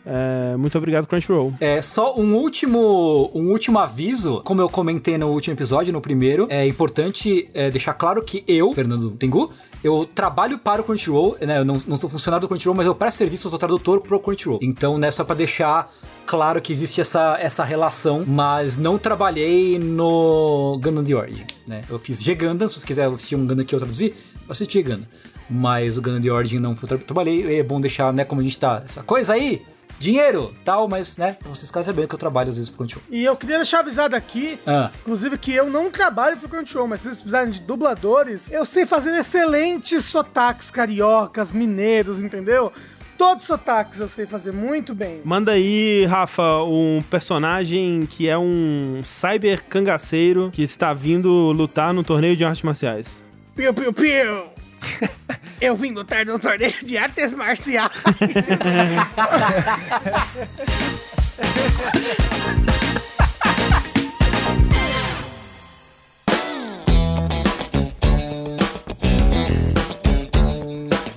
é, 0.06 0.56
muito 0.58 0.78
obrigado, 0.78 1.08
Crunchyroll. 1.08 1.54
É, 1.60 1.82
só 1.82 2.16
um 2.20 2.36
último, 2.36 3.32
um 3.34 3.50
último 3.50 3.80
aviso, 3.80 4.42
como 4.44 4.62
eu 4.62 4.70
comentei 4.70 5.18
no 5.18 5.28
último 5.28 5.54
episódio, 5.56 5.94
no 5.94 6.02
primeiro, 6.02 6.48
é 6.50 6.68
importante 6.68 7.50
é, 7.54 7.70
deixar 7.70 7.94
claro 7.94 8.22
que 8.22 8.44
eu, 8.48 8.74
Fernando 8.74 9.12
Tengu, 9.12 9.52
eu 9.84 10.06
trabalho 10.06 10.58
para 10.58 10.82
o 10.82 10.84
Crunchyroll, 10.84 11.38
né, 11.42 11.60
eu 11.60 11.66
não, 11.66 11.78
não 11.88 11.98
sou 11.98 12.10
funcionário 12.10 12.48
do 12.48 12.50
Crunchyroll, 12.50 12.76
mas 12.76 12.86
eu 12.86 12.96
presto 12.96 13.18
serviço, 13.18 13.50
sou 13.50 13.60
tradutor 13.60 14.02
pro 14.02 14.20
Crunchyroll. 14.20 14.60
Então, 14.62 14.98
né, 14.98 15.12
só 15.12 15.24
pra 15.24 15.36
deixar 15.36 15.94
claro 16.26 16.62
que 16.62 16.72
existe 16.72 17.00
essa, 17.02 17.38
essa 17.40 17.64
relação, 17.64 18.24
mas 18.26 18.78
não 18.78 18.98
trabalhei 18.98 19.78
no 19.80 20.80
Gundam 20.82 21.04
The 21.04 21.14
Origin, 21.16 21.46
né. 21.68 21.84
Eu 21.90 22.00
fiz 22.00 22.22
G-Gundam, 22.22 22.68
se 22.70 22.80
você 22.80 22.86
quiser 22.86 23.08
assistir 23.10 23.36
um 23.36 23.46
Gundam 23.46 23.66
que 23.66 23.74
eu 23.76 23.80
traduzi, 23.80 24.14
eu 24.46 24.52
assisti 24.52 24.80
G-Gundam. 24.80 25.08
Mas 25.50 25.98
o 25.98 26.02
Gundam 26.02 26.22
The 26.22 26.32
Origin 26.32 26.60
não 26.60 26.76
foi, 26.76 26.88
tra 26.90 26.98
trabalhei, 26.98 27.60
é 27.60 27.64
bom 27.64 27.80
deixar, 27.82 28.12
né, 28.14 28.24
como 28.26 28.42
a 28.42 28.44
gente 28.44 28.58
tá, 28.58 28.82
essa 28.86 29.04
coisa 29.04 29.34
aí, 29.34 29.62
dinheiro, 30.00 30.54
tal, 30.66 30.88
mas, 30.88 31.18
né, 31.18 31.38
vocês 31.44 31.68
ficarem 31.68 31.86
sabendo 31.86 32.08
que 32.08 32.16
eu 32.16 32.20
trabalho 32.20 32.50
às 32.50 32.56
vezes 32.58 32.70
pro 32.70 32.80
Crunchyroll. 32.80 33.04
E 33.12 33.24
eu 33.24 33.36
queria 33.36 33.58
deixar 33.58 33.80
avisado 33.80 34.16
aqui, 34.16 34.60
Ah. 34.66 34.90
inclusive, 35.02 35.38
que 35.38 35.54
eu 35.54 35.70
não 35.70 35.92
trabalho 35.92 36.38
pro 36.38 36.50
Crunchyroll, 36.50 36.88
mas 36.88 37.02
se 37.02 37.08
vocês 37.08 37.22
precisarem 37.22 37.52
de 37.52 37.60
dubladores, 37.62 38.52
eu 38.52 38.66
sei 38.66 38.86
fazer 38.86 39.12
excelentes 39.18 40.04
sotaques 40.06 40.72
cariocas, 40.72 41.52
mineiros, 41.52 42.22
entendeu? 42.24 42.72
Todos 43.18 43.44
os 43.44 43.48
sotaques 43.48 44.00
eu 44.00 44.08
sei 44.08 44.26
fazer 44.26 44.52
muito 44.52 44.94
bem. 44.94 45.22
Manda 45.24 45.54
aí, 45.54 46.06
Rafa, 46.06 46.64
um 46.64 47.04
personagem 47.10 48.08
que 48.10 48.28
é 48.28 48.38
um 48.38 49.02
cyber 49.06 49.64
cangaceiro 49.64 50.50
que 50.52 50.64
está 50.64 50.94
vindo 50.94 51.52
lutar 51.52 51.94
no 51.94 52.04
torneio 52.04 52.36
de 52.36 52.44
artes 52.44 52.64
marciais. 52.64 53.22
Piu, 53.56 53.74
piu, 53.74 53.94
piu! 53.94 54.54
Eu 55.62 55.78
vim 55.78 55.94
lutar 55.94 56.26
no 56.26 56.38
torneio 56.38 56.74
de 56.84 56.98
artes 56.98 57.34
marciais. 57.34 57.92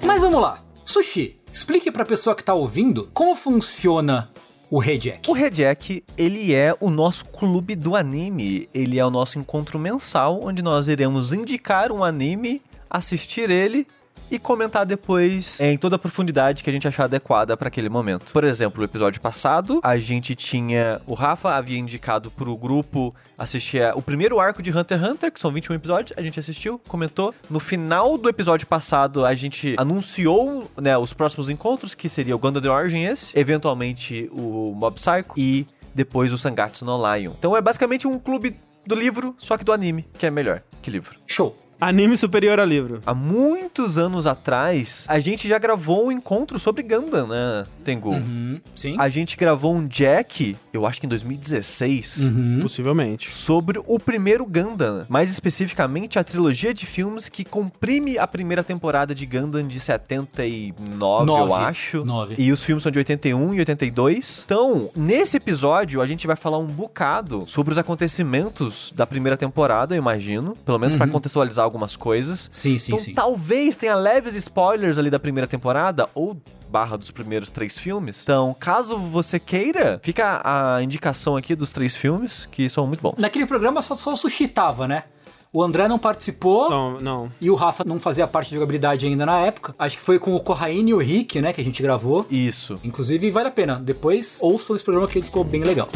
Mas 0.04 0.22
vamos 0.22 0.40
lá. 0.40 0.62
Sushi, 0.84 1.35
explique 1.56 1.90
pra 1.90 2.04
pessoa 2.04 2.36
que 2.36 2.44
tá 2.44 2.52
ouvindo 2.52 3.08
como 3.14 3.34
funciona 3.34 4.28
o 4.70 4.78
Rejack. 4.78 5.30
O 5.30 5.32
Rejack, 5.32 6.04
ele 6.18 6.54
é 6.54 6.76
o 6.78 6.90
nosso 6.90 7.24
clube 7.24 7.74
do 7.74 7.96
anime. 7.96 8.68
Ele 8.74 8.98
é 8.98 9.06
o 9.06 9.10
nosso 9.10 9.38
encontro 9.38 9.78
mensal, 9.78 10.42
onde 10.42 10.60
nós 10.60 10.86
iremos 10.86 11.32
indicar 11.32 11.90
um 11.90 12.04
anime, 12.04 12.60
assistir 12.90 13.48
ele 13.48 13.86
e 14.30 14.38
comentar 14.38 14.84
depois 14.84 15.60
em 15.60 15.76
toda 15.76 15.96
a 15.96 15.98
profundidade 15.98 16.62
que 16.62 16.70
a 16.70 16.72
gente 16.72 16.86
achar 16.86 17.04
adequada 17.04 17.56
para 17.56 17.68
aquele 17.68 17.88
momento. 17.88 18.32
Por 18.32 18.44
exemplo, 18.44 18.82
o 18.82 18.84
episódio 18.84 19.20
passado, 19.20 19.80
a 19.82 19.98
gente 19.98 20.34
tinha. 20.34 21.00
O 21.06 21.14
Rafa 21.14 21.54
havia 21.54 21.78
indicado 21.78 22.30
pro 22.30 22.56
grupo 22.56 23.14
assistir 23.38 23.82
o 23.94 24.02
primeiro 24.02 24.40
arco 24.40 24.62
de 24.62 24.70
Hunter 24.70 24.98
x 24.98 25.08
Hunter, 25.08 25.32
que 25.32 25.40
são 25.40 25.52
21 25.52 25.76
episódios. 25.76 26.18
A 26.18 26.22
gente 26.22 26.38
assistiu, 26.40 26.78
comentou. 26.86 27.34
No 27.48 27.60
final 27.60 28.16
do 28.16 28.28
episódio 28.28 28.66
passado, 28.66 29.24
a 29.24 29.34
gente 29.34 29.74
anunciou 29.78 30.70
né, 30.80 30.96
os 30.96 31.12
próximos 31.12 31.50
encontros, 31.50 31.94
que 31.94 32.08
seria 32.08 32.34
o 32.34 32.38
Gundam 32.38 32.62
The 32.62 32.70
Origin 32.70 33.04
esse, 33.04 33.38
eventualmente 33.38 34.28
o 34.32 34.72
Mob 34.74 34.96
Psycho 34.96 35.34
e 35.36 35.66
depois 35.94 36.32
o 36.32 36.38
Sangatsu 36.38 36.84
no 36.84 36.96
Lion. 36.96 37.32
Então 37.38 37.56
é 37.56 37.60
basicamente 37.60 38.06
um 38.06 38.18
clube 38.18 38.56
do 38.86 38.94
livro, 38.94 39.34
só 39.38 39.56
que 39.56 39.64
do 39.64 39.72
anime, 39.72 40.06
que 40.18 40.26
é 40.26 40.30
melhor 40.30 40.62
que 40.80 40.90
livro. 40.90 41.18
Show. 41.26 41.65
Anime 41.78 42.16
superior 42.16 42.58
a 42.58 42.64
livro. 42.64 43.02
Há 43.04 43.12
muitos 43.14 43.98
anos 43.98 44.26
atrás, 44.26 45.04
a 45.08 45.18
gente 45.18 45.46
já 45.46 45.58
gravou 45.58 46.06
um 46.06 46.12
encontro 46.12 46.58
sobre 46.58 46.82
Gundam, 46.82 47.26
né, 47.26 47.66
Tengu? 47.84 48.14
Hum, 48.14 48.58
sim. 48.74 48.96
A 48.98 49.10
gente 49.10 49.36
gravou 49.36 49.74
um 49.74 49.86
Jack, 49.86 50.56
eu 50.72 50.86
acho 50.86 50.98
que 50.98 51.06
em 51.06 51.08
2016, 51.08 52.28
Uhum. 52.28 52.60
Possivelmente. 52.62 53.30
sobre 53.30 53.78
o 53.86 53.98
primeiro 54.00 54.46
Gundam. 54.46 55.04
Mais 55.08 55.30
especificamente, 55.30 56.18
a 56.18 56.24
trilogia 56.24 56.72
de 56.72 56.86
filmes 56.86 57.28
que 57.28 57.44
comprime 57.44 58.16
a 58.18 58.26
primeira 58.26 58.64
temporada 58.64 59.14
de 59.14 59.26
Gundam 59.26 59.68
de 59.68 59.78
79, 59.78 61.20
eu 61.20 61.26
Nove. 61.26 61.52
acho. 61.62 62.04
Nove. 62.06 62.36
E 62.38 62.50
os 62.52 62.64
filmes 62.64 62.82
são 62.82 62.90
de 62.90 62.98
81 62.98 63.52
e 63.54 63.58
82. 63.58 64.42
Então, 64.46 64.88
nesse 64.96 65.36
episódio, 65.36 66.00
a 66.00 66.06
gente 66.06 66.26
vai 66.26 66.36
falar 66.36 66.58
um 66.58 66.66
bocado 66.66 67.44
sobre 67.46 67.72
os 67.72 67.78
acontecimentos 67.78 68.92
da 68.96 69.06
primeira 69.06 69.36
temporada, 69.36 69.94
eu 69.94 69.98
imagino. 69.98 70.56
Pelo 70.64 70.78
menos 70.78 70.96
pra 70.96 71.06
contextualizar 71.06 71.65
algumas 71.66 71.96
coisas. 71.96 72.48
Sim, 72.52 72.78
sim, 72.78 72.92
então, 72.92 73.04
sim. 73.04 73.14
talvez 73.14 73.76
tenha 73.76 73.94
leves 73.94 74.34
spoilers 74.34 74.98
ali 74.98 75.10
da 75.10 75.18
primeira 75.18 75.46
temporada, 75.46 76.08
ou 76.14 76.40
barra 76.68 76.96
dos 76.96 77.10
primeiros 77.10 77.50
três 77.50 77.78
filmes. 77.78 78.22
Então, 78.22 78.54
caso 78.58 78.96
você 78.96 79.38
queira, 79.38 80.00
fica 80.02 80.40
a 80.44 80.82
indicação 80.82 81.36
aqui 81.36 81.54
dos 81.54 81.70
três 81.70 81.94
filmes, 81.94 82.48
que 82.50 82.68
são 82.68 82.86
muito 82.86 83.00
bons. 83.00 83.14
Naquele 83.18 83.46
programa 83.46 83.82
só, 83.82 83.94
só 83.94 84.12
o 84.12 84.16
Sushi 84.16 84.48
tava, 84.48 84.88
né? 84.88 85.04
O 85.52 85.62
André 85.62 85.88
não 85.88 85.98
participou. 85.98 86.68
Não, 86.68 87.00
não. 87.00 87.28
E 87.40 87.50
o 87.50 87.54
Rafa 87.54 87.84
não 87.84 88.00
fazia 88.00 88.26
parte 88.26 88.48
de 88.48 88.56
jogabilidade 88.56 89.06
ainda 89.06 89.24
na 89.24 89.38
época. 89.38 89.74
Acho 89.78 89.96
que 89.96 90.02
foi 90.02 90.18
com 90.18 90.34
o 90.34 90.40
Corraine 90.40 90.90
e 90.90 90.94
o 90.94 90.98
Rick, 90.98 91.40
né, 91.40 91.52
que 91.52 91.60
a 91.60 91.64
gente 91.64 91.82
gravou. 91.82 92.26
Isso. 92.30 92.78
Inclusive, 92.84 93.30
vale 93.30 93.48
a 93.48 93.52
pena. 93.52 93.76
Depois, 93.76 94.38
ouçam 94.42 94.76
esse 94.76 94.84
programa 94.84 95.08
que 95.08 95.18
ele 95.18 95.24
ficou 95.24 95.44
bem 95.44 95.62
legal. 95.62 95.88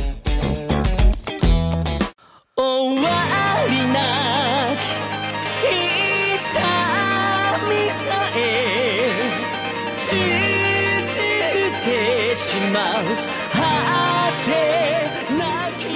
終 2.60 4.19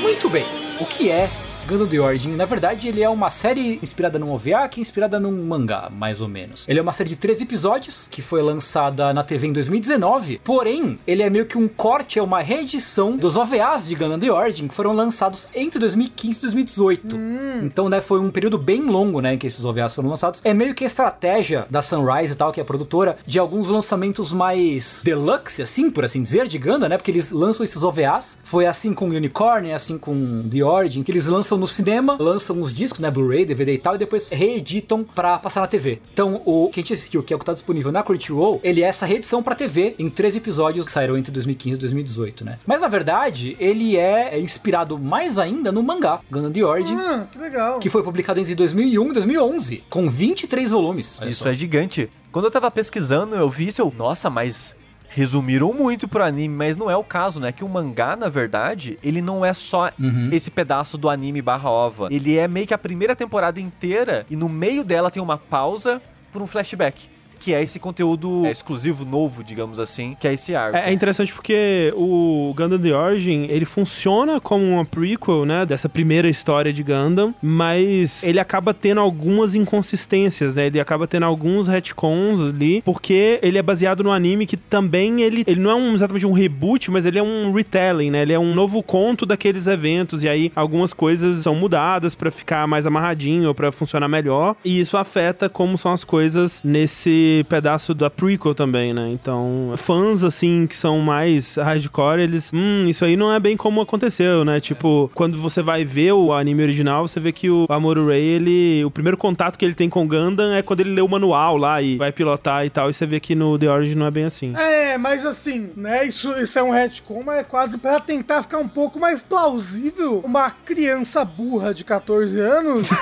Muito 0.00 0.28
bem. 0.28 0.44
O 0.80 0.86
que 0.86 1.10
é 1.10 1.28
Gundam 1.66 1.86
The 1.86 1.98
Origin? 1.98 2.30
Na 2.32 2.44
verdade, 2.44 2.88
ele 2.88 3.02
é 3.02 3.08
uma 3.08 3.30
série 3.30 3.78
inspirada 3.82 4.18
num 4.18 4.30
OVA 4.30 4.68
que 4.68 4.80
é 4.80 4.82
inspirada 4.82 5.18
num 5.18 5.32
mangá, 5.44 5.88
mais 5.90 6.20
ou 6.20 6.28
menos. 6.28 6.66
Ele 6.68 6.78
é 6.78 6.82
uma 6.82 6.92
série 6.92 7.08
de 7.08 7.16
13 7.16 7.44
episódios 7.44 8.06
que 8.10 8.20
foi 8.20 8.42
lançada 8.42 9.14
na 9.14 9.24
TV 9.24 9.46
em 9.46 9.52
2019. 9.52 10.40
Porém, 10.44 10.98
ele 11.06 11.22
é 11.22 11.30
meio 11.30 11.46
que 11.46 11.56
um 11.56 11.66
corte, 11.66 12.18
é 12.18 12.22
uma 12.22 12.42
reedição 12.42 13.16
dos 13.16 13.34
OVAs 13.36 13.86
de 13.86 13.94
Gundam 13.94 14.18
The 14.18 14.30
Origin 14.30 14.68
que 14.68 14.74
foram 14.74 14.92
lançados 14.92 15.48
entre 15.54 15.78
2015 15.78 16.38
e 16.38 16.42
2018. 16.42 17.16
Então, 17.62 17.88
né, 17.88 18.00
foi 18.00 18.20
um 18.20 18.30
período 18.30 18.58
bem 18.58 18.82
longo, 18.82 19.20
né, 19.20 19.34
em 19.34 19.38
que 19.38 19.46
esses 19.46 19.64
OVAs 19.64 19.94
foram 19.94 20.10
lançados. 20.10 20.42
É 20.44 20.52
meio 20.52 20.74
que 20.74 20.84
a 20.84 20.86
estratégia 20.86 21.66
da 21.70 21.80
Sunrise 21.80 22.34
e 22.34 22.36
tal, 22.36 22.52
que 22.52 22.60
é 22.60 22.62
a 22.62 22.66
produtora, 22.66 23.16
de 23.26 23.38
alguns 23.38 23.70
lançamentos 23.70 24.32
mais 24.32 25.00
deluxe, 25.02 25.62
assim, 25.62 25.90
por 25.90 26.04
assim 26.04 26.22
dizer, 26.22 26.46
de 26.46 26.58
Gundam, 26.58 26.90
né? 26.90 26.98
Porque 26.98 27.10
eles 27.10 27.32
lançam 27.32 27.64
esses 27.64 27.82
OVAs. 27.82 28.38
Foi 28.44 28.66
assim 28.66 28.92
com 28.92 29.06
Unicorn, 29.06 29.72
assim 29.72 29.96
com 29.96 30.46
The 30.48 30.62
Origin, 30.62 31.02
que 31.02 31.10
eles 31.10 31.26
lançam 31.26 31.53
lançam 31.54 31.58
no 31.58 31.68
cinema, 31.68 32.16
lançam 32.20 32.60
os 32.60 32.72
discos, 32.74 33.00
né, 33.00 33.10
Blu-ray, 33.10 33.44
DVD 33.44 33.74
e 33.74 33.78
tal, 33.78 33.94
e 33.94 33.98
depois 33.98 34.28
reeditam 34.30 35.04
pra 35.04 35.38
passar 35.38 35.60
na 35.60 35.66
TV. 35.66 36.00
Então, 36.12 36.40
o 36.44 36.68
que 36.68 36.80
a 36.80 36.82
gente 36.82 36.92
assistiu, 36.94 37.22
que 37.22 37.32
é 37.32 37.36
o 37.36 37.38
que 37.38 37.44
tá 37.44 37.52
disponível 37.52 37.92
na 37.92 38.02
Crunchyroll, 38.02 38.60
ele 38.62 38.82
é 38.82 38.86
essa 38.86 39.06
reedição 39.06 39.42
pra 39.42 39.54
TV 39.54 39.94
em 39.98 40.08
três 40.10 40.34
episódios 40.34 40.86
que 40.86 40.92
saíram 40.92 41.16
entre 41.16 41.30
2015 41.32 41.76
e 41.76 41.78
2018, 41.78 42.44
né? 42.44 42.56
Mas 42.66 42.80
na 42.80 42.88
verdade, 42.88 43.56
ele 43.60 43.96
é 43.96 44.38
inspirado 44.40 44.98
mais 44.98 45.38
ainda 45.38 45.70
no 45.70 45.82
mangá 45.82 46.20
Gundam 46.30 46.50
The 46.52 46.64
Origin, 46.64 46.96
Ah, 46.96 47.26
que 47.30 47.38
legal. 47.38 47.78
que 47.78 47.88
foi 47.88 48.02
publicado 48.02 48.40
entre 48.40 48.54
2001 48.54 49.10
e 49.10 49.12
2011, 49.12 49.82
com 49.88 50.08
23 50.10 50.70
volumes. 50.70 51.18
Olha 51.20 51.28
Isso 51.28 51.42
só. 51.44 51.50
é 51.50 51.54
gigante. 51.54 52.10
Quando 52.32 52.46
eu 52.46 52.50
tava 52.50 52.70
pesquisando, 52.70 53.36
eu 53.36 53.48
vi 53.48 53.68
isso, 53.68 53.80
eu, 53.80 53.92
nossa, 53.96 54.28
mas 54.28 54.74
resumiram 55.14 55.72
muito 55.72 56.08
pro 56.08 56.24
anime, 56.24 56.54
mas 56.54 56.76
não 56.76 56.90
é 56.90 56.96
o 56.96 57.04
caso, 57.04 57.40
né? 57.40 57.52
Que 57.52 57.62
o 57.62 57.68
mangá, 57.68 58.16
na 58.16 58.28
verdade, 58.28 58.98
ele 59.02 59.22
não 59.22 59.44
é 59.44 59.52
só 59.52 59.90
esse 60.32 60.50
pedaço 60.50 60.98
do 60.98 61.08
anime 61.08 61.40
barra 61.40 61.70
ova. 61.70 62.08
Ele 62.10 62.36
é 62.36 62.48
meio 62.48 62.66
que 62.66 62.74
a 62.74 62.78
primeira 62.78 63.14
temporada 63.14 63.60
inteira 63.60 64.26
e 64.28 64.34
no 64.34 64.48
meio 64.48 64.82
dela 64.82 65.10
tem 65.10 65.22
uma 65.22 65.38
pausa 65.38 66.02
por 66.32 66.42
um 66.42 66.46
flashback. 66.48 67.08
Que 67.44 67.52
é 67.52 67.62
esse 67.62 67.78
conteúdo 67.78 68.46
exclusivo 68.46 69.04
novo, 69.04 69.44
digamos 69.44 69.78
assim, 69.78 70.16
que 70.18 70.26
é 70.26 70.32
esse 70.32 70.54
arco. 70.54 70.78
É, 70.78 70.88
é 70.88 70.92
interessante 70.94 71.30
porque 71.30 71.92
o 71.94 72.54
Gundam 72.56 72.78
The 72.78 72.94
Origin, 72.94 73.46
ele 73.50 73.66
funciona 73.66 74.40
como 74.40 74.64
uma 74.64 74.82
prequel, 74.82 75.44
né, 75.44 75.66
dessa 75.66 75.86
primeira 75.86 76.26
história 76.26 76.72
de 76.72 76.82
Gundam, 76.82 77.34
mas 77.42 78.22
ele 78.22 78.40
acaba 78.40 78.72
tendo 78.72 79.00
algumas 79.00 79.54
inconsistências, 79.54 80.54
né? 80.54 80.68
Ele 80.68 80.80
acaba 80.80 81.06
tendo 81.06 81.26
alguns 81.26 81.68
retcons 81.68 82.40
ali, 82.40 82.80
porque 82.82 83.38
ele 83.42 83.58
é 83.58 83.62
baseado 83.62 84.02
no 84.02 84.10
anime 84.10 84.46
que 84.46 84.56
também 84.56 85.20
ele, 85.20 85.44
ele 85.46 85.60
não 85.60 85.70
é 85.70 85.74
um, 85.74 85.94
exatamente 85.94 86.26
um 86.26 86.32
reboot, 86.32 86.90
mas 86.90 87.04
ele 87.04 87.18
é 87.18 87.22
um 87.22 87.52
retelling, 87.52 88.10
né? 88.10 88.22
Ele 88.22 88.32
é 88.32 88.38
um 88.38 88.54
novo 88.54 88.82
conto 88.82 89.26
daqueles 89.26 89.66
eventos 89.66 90.22
e 90.22 90.28
aí 90.30 90.50
algumas 90.56 90.94
coisas 90.94 91.42
são 91.42 91.54
mudadas 91.54 92.14
pra 92.14 92.30
ficar 92.30 92.66
mais 92.66 92.86
amarradinho 92.86 93.48
ou 93.48 93.54
pra 93.54 93.70
funcionar 93.70 94.08
melhor, 94.08 94.56
e 94.64 94.80
isso 94.80 94.96
afeta 94.96 95.48
como 95.48 95.76
são 95.76 95.92
as 95.92 96.04
coisas 96.04 96.62
nesse 96.64 97.33
pedaço 97.42 97.94
da 97.94 98.08
prequel 98.08 98.54
também, 98.54 98.92
né? 98.94 99.08
Então, 99.10 99.72
fãs 99.76 100.22
assim 100.22 100.66
que 100.66 100.76
são 100.76 101.00
mais 101.00 101.56
hardcore, 101.56 102.20
eles, 102.20 102.50
hum, 102.54 102.86
isso 102.86 103.04
aí 103.04 103.16
não 103.16 103.32
é 103.32 103.40
bem 103.40 103.56
como 103.56 103.80
aconteceu, 103.80 104.44
né? 104.44 104.60
Tipo, 104.60 105.10
quando 105.14 105.40
você 105.40 105.62
vai 105.62 105.84
ver 105.84 106.12
o 106.12 106.32
anime 106.32 106.62
original, 106.62 107.08
você 107.08 107.18
vê 107.18 107.32
que 107.32 107.50
o 107.50 107.66
Amuro 107.68 108.06
Ray, 108.08 108.22
ele, 108.22 108.84
o 108.84 108.90
primeiro 108.90 109.16
contato 109.16 109.58
que 109.58 109.64
ele 109.64 109.74
tem 109.74 109.88
com 109.88 110.04
o 110.04 110.08
Gundam 110.08 110.52
é 110.52 110.62
quando 110.62 110.80
ele 110.80 110.94
lê 110.94 111.00
o 111.00 111.08
manual 111.08 111.56
lá 111.56 111.80
e 111.82 111.96
vai 111.96 112.12
pilotar 112.12 112.64
e 112.64 112.70
tal, 112.70 112.90
e 112.90 112.94
você 112.94 113.06
vê 113.06 113.18
que 113.18 113.34
no 113.34 113.58
The 113.58 113.70
Origin 113.70 113.96
não 113.96 114.06
é 114.06 114.10
bem 114.10 114.24
assim. 114.24 114.54
É, 114.56 114.96
mas 114.98 115.24
assim, 115.24 115.70
né? 115.76 116.06
Isso, 116.06 116.30
isso 116.40 116.58
é 116.58 116.62
um 116.62 116.70
retcon, 116.70 117.22
mas 117.24 117.38
é 117.38 117.42
quase 117.42 117.78
pra 117.78 117.98
tentar 117.98 118.42
ficar 118.42 118.58
um 118.58 118.68
pouco 118.68 118.98
mais 118.98 119.22
plausível. 119.22 120.20
Uma 120.24 120.50
criança 120.50 121.24
burra 121.24 121.72
de 121.72 121.84
14 121.84 122.38
anos. 122.38 122.88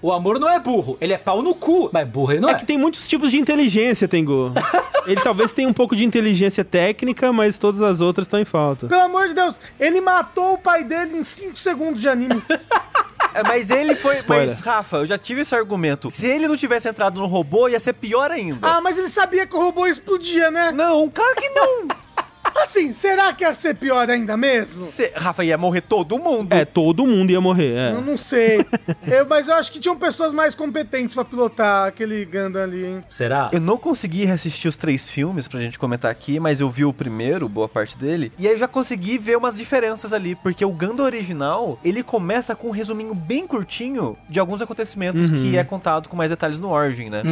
O 0.00 0.12
amor 0.12 0.38
não 0.38 0.48
é 0.48 0.58
burro, 0.58 0.96
ele 1.00 1.12
é 1.12 1.18
pau 1.18 1.42
no 1.42 1.54
cu, 1.54 1.90
mas 1.92 2.06
burro 2.06 2.32
ele 2.32 2.40
não 2.40 2.48
é. 2.48 2.52
É 2.52 2.54
que 2.54 2.64
tem 2.64 2.78
muitos 2.78 3.08
tipos 3.08 3.30
de 3.30 3.33
inteligência, 3.38 4.06
Tengu. 4.08 4.52
Ele 5.06 5.20
talvez 5.20 5.52
tenha 5.52 5.68
um 5.68 5.72
pouco 5.72 5.94
de 5.94 6.04
inteligência 6.04 6.64
técnica, 6.64 7.32
mas 7.32 7.58
todas 7.58 7.82
as 7.82 8.00
outras 8.00 8.26
estão 8.26 8.40
em 8.40 8.44
falta. 8.44 8.86
Pelo 8.86 9.02
amor 9.02 9.28
de 9.28 9.34
Deus, 9.34 9.56
ele 9.78 10.00
matou 10.00 10.54
o 10.54 10.58
pai 10.58 10.82
dele 10.84 11.18
em 11.18 11.24
5 11.24 11.58
segundos 11.58 12.00
de 12.00 12.08
anime. 12.08 12.42
É, 13.34 13.42
mas 13.42 13.68
ele 13.70 13.96
foi. 13.96 14.14
Spoiler. 14.16 14.48
Mas, 14.48 14.60
Rafa, 14.60 14.98
eu 14.98 15.06
já 15.06 15.18
tive 15.18 15.40
esse 15.40 15.54
argumento. 15.54 16.08
Se 16.10 16.24
ele 16.26 16.46
não 16.46 16.56
tivesse 16.56 16.88
entrado 16.88 17.20
no 17.20 17.26
robô, 17.26 17.68
ia 17.68 17.80
ser 17.80 17.92
pior 17.94 18.30
ainda. 18.30 18.58
ah, 18.62 18.80
mas 18.80 18.96
ele 18.96 19.10
sabia 19.10 19.44
que 19.46 19.56
o 19.56 19.58
robô 19.58 19.86
explodia, 19.86 20.50
né? 20.52 20.70
Não, 20.70 21.10
claro 21.10 21.34
que 21.34 21.48
não! 21.50 21.88
Assim, 22.56 22.92
será 22.92 23.32
que 23.32 23.44
ia 23.44 23.52
ser 23.54 23.74
pior 23.74 24.08
ainda 24.08 24.36
mesmo? 24.36 24.80
Cê- 24.80 25.12
Rafa, 25.14 25.44
ia 25.44 25.56
morrer 25.58 25.80
todo 25.82 26.18
mundo. 26.18 26.52
É, 26.52 26.64
todo 26.64 27.06
mundo 27.06 27.30
ia 27.30 27.40
morrer, 27.40 27.72
Eu 27.92 27.98
é. 27.98 28.00
não 28.00 28.16
sei. 28.16 28.64
Eu- 29.06 29.26
mas 29.28 29.48
eu 29.48 29.54
acho 29.54 29.70
que 29.72 29.78
tinham 29.80 29.96
pessoas 29.96 30.32
mais 30.32 30.54
competentes 30.54 31.14
pra 31.14 31.24
pilotar 31.24 31.86
aquele 31.88 32.24
Gundam 32.24 32.62
ali, 32.62 32.84
hein? 32.84 33.00
Será? 33.08 33.48
Eu 33.52 33.60
não 33.60 33.76
consegui 33.76 34.24
reassistir 34.24 34.68
os 34.68 34.76
três 34.76 35.08
filmes 35.10 35.46
pra 35.48 35.60
gente 35.60 35.78
comentar 35.78 36.10
aqui, 36.10 36.40
mas 36.40 36.60
eu 36.60 36.70
vi 36.70 36.84
o 36.84 36.92
primeiro, 36.92 37.48
boa 37.48 37.68
parte 37.68 37.96
dele, 37.98 38.32
e 38.38 38.46
aí 38.46 38.54
eu 38.54 38.58
já 38.58 38.68
consegui 38.68 39.18
ver 39.18 39.36
umas 39.36 39.56
diferenças 39.56 40.12
ali, 40.12 40.34
porque 40.36 40.64
o 40.64 40.72
Gundam 40.72 41.04
original, 41.04 41.78
ele 41.84 42.02
começa 42.02 42.54
com 42.54 42.68
um 42.68 42.72
resuminho 42.72 43.14
bem 43.14 43.46
curtinho 43.46 44.16
de 44.28 44.40
alguns 44.40 44.60
acontecimentos 44.62 45.30
que 45.30 45.56
é 45.56 45.64
contado 45.64 46.08
com 46.08 46.16
mais 46.16 46.30
detalhes 46.30 46.58
no 46.60 46.70
Origin, 46.70 47.10
né? 47.10 47.22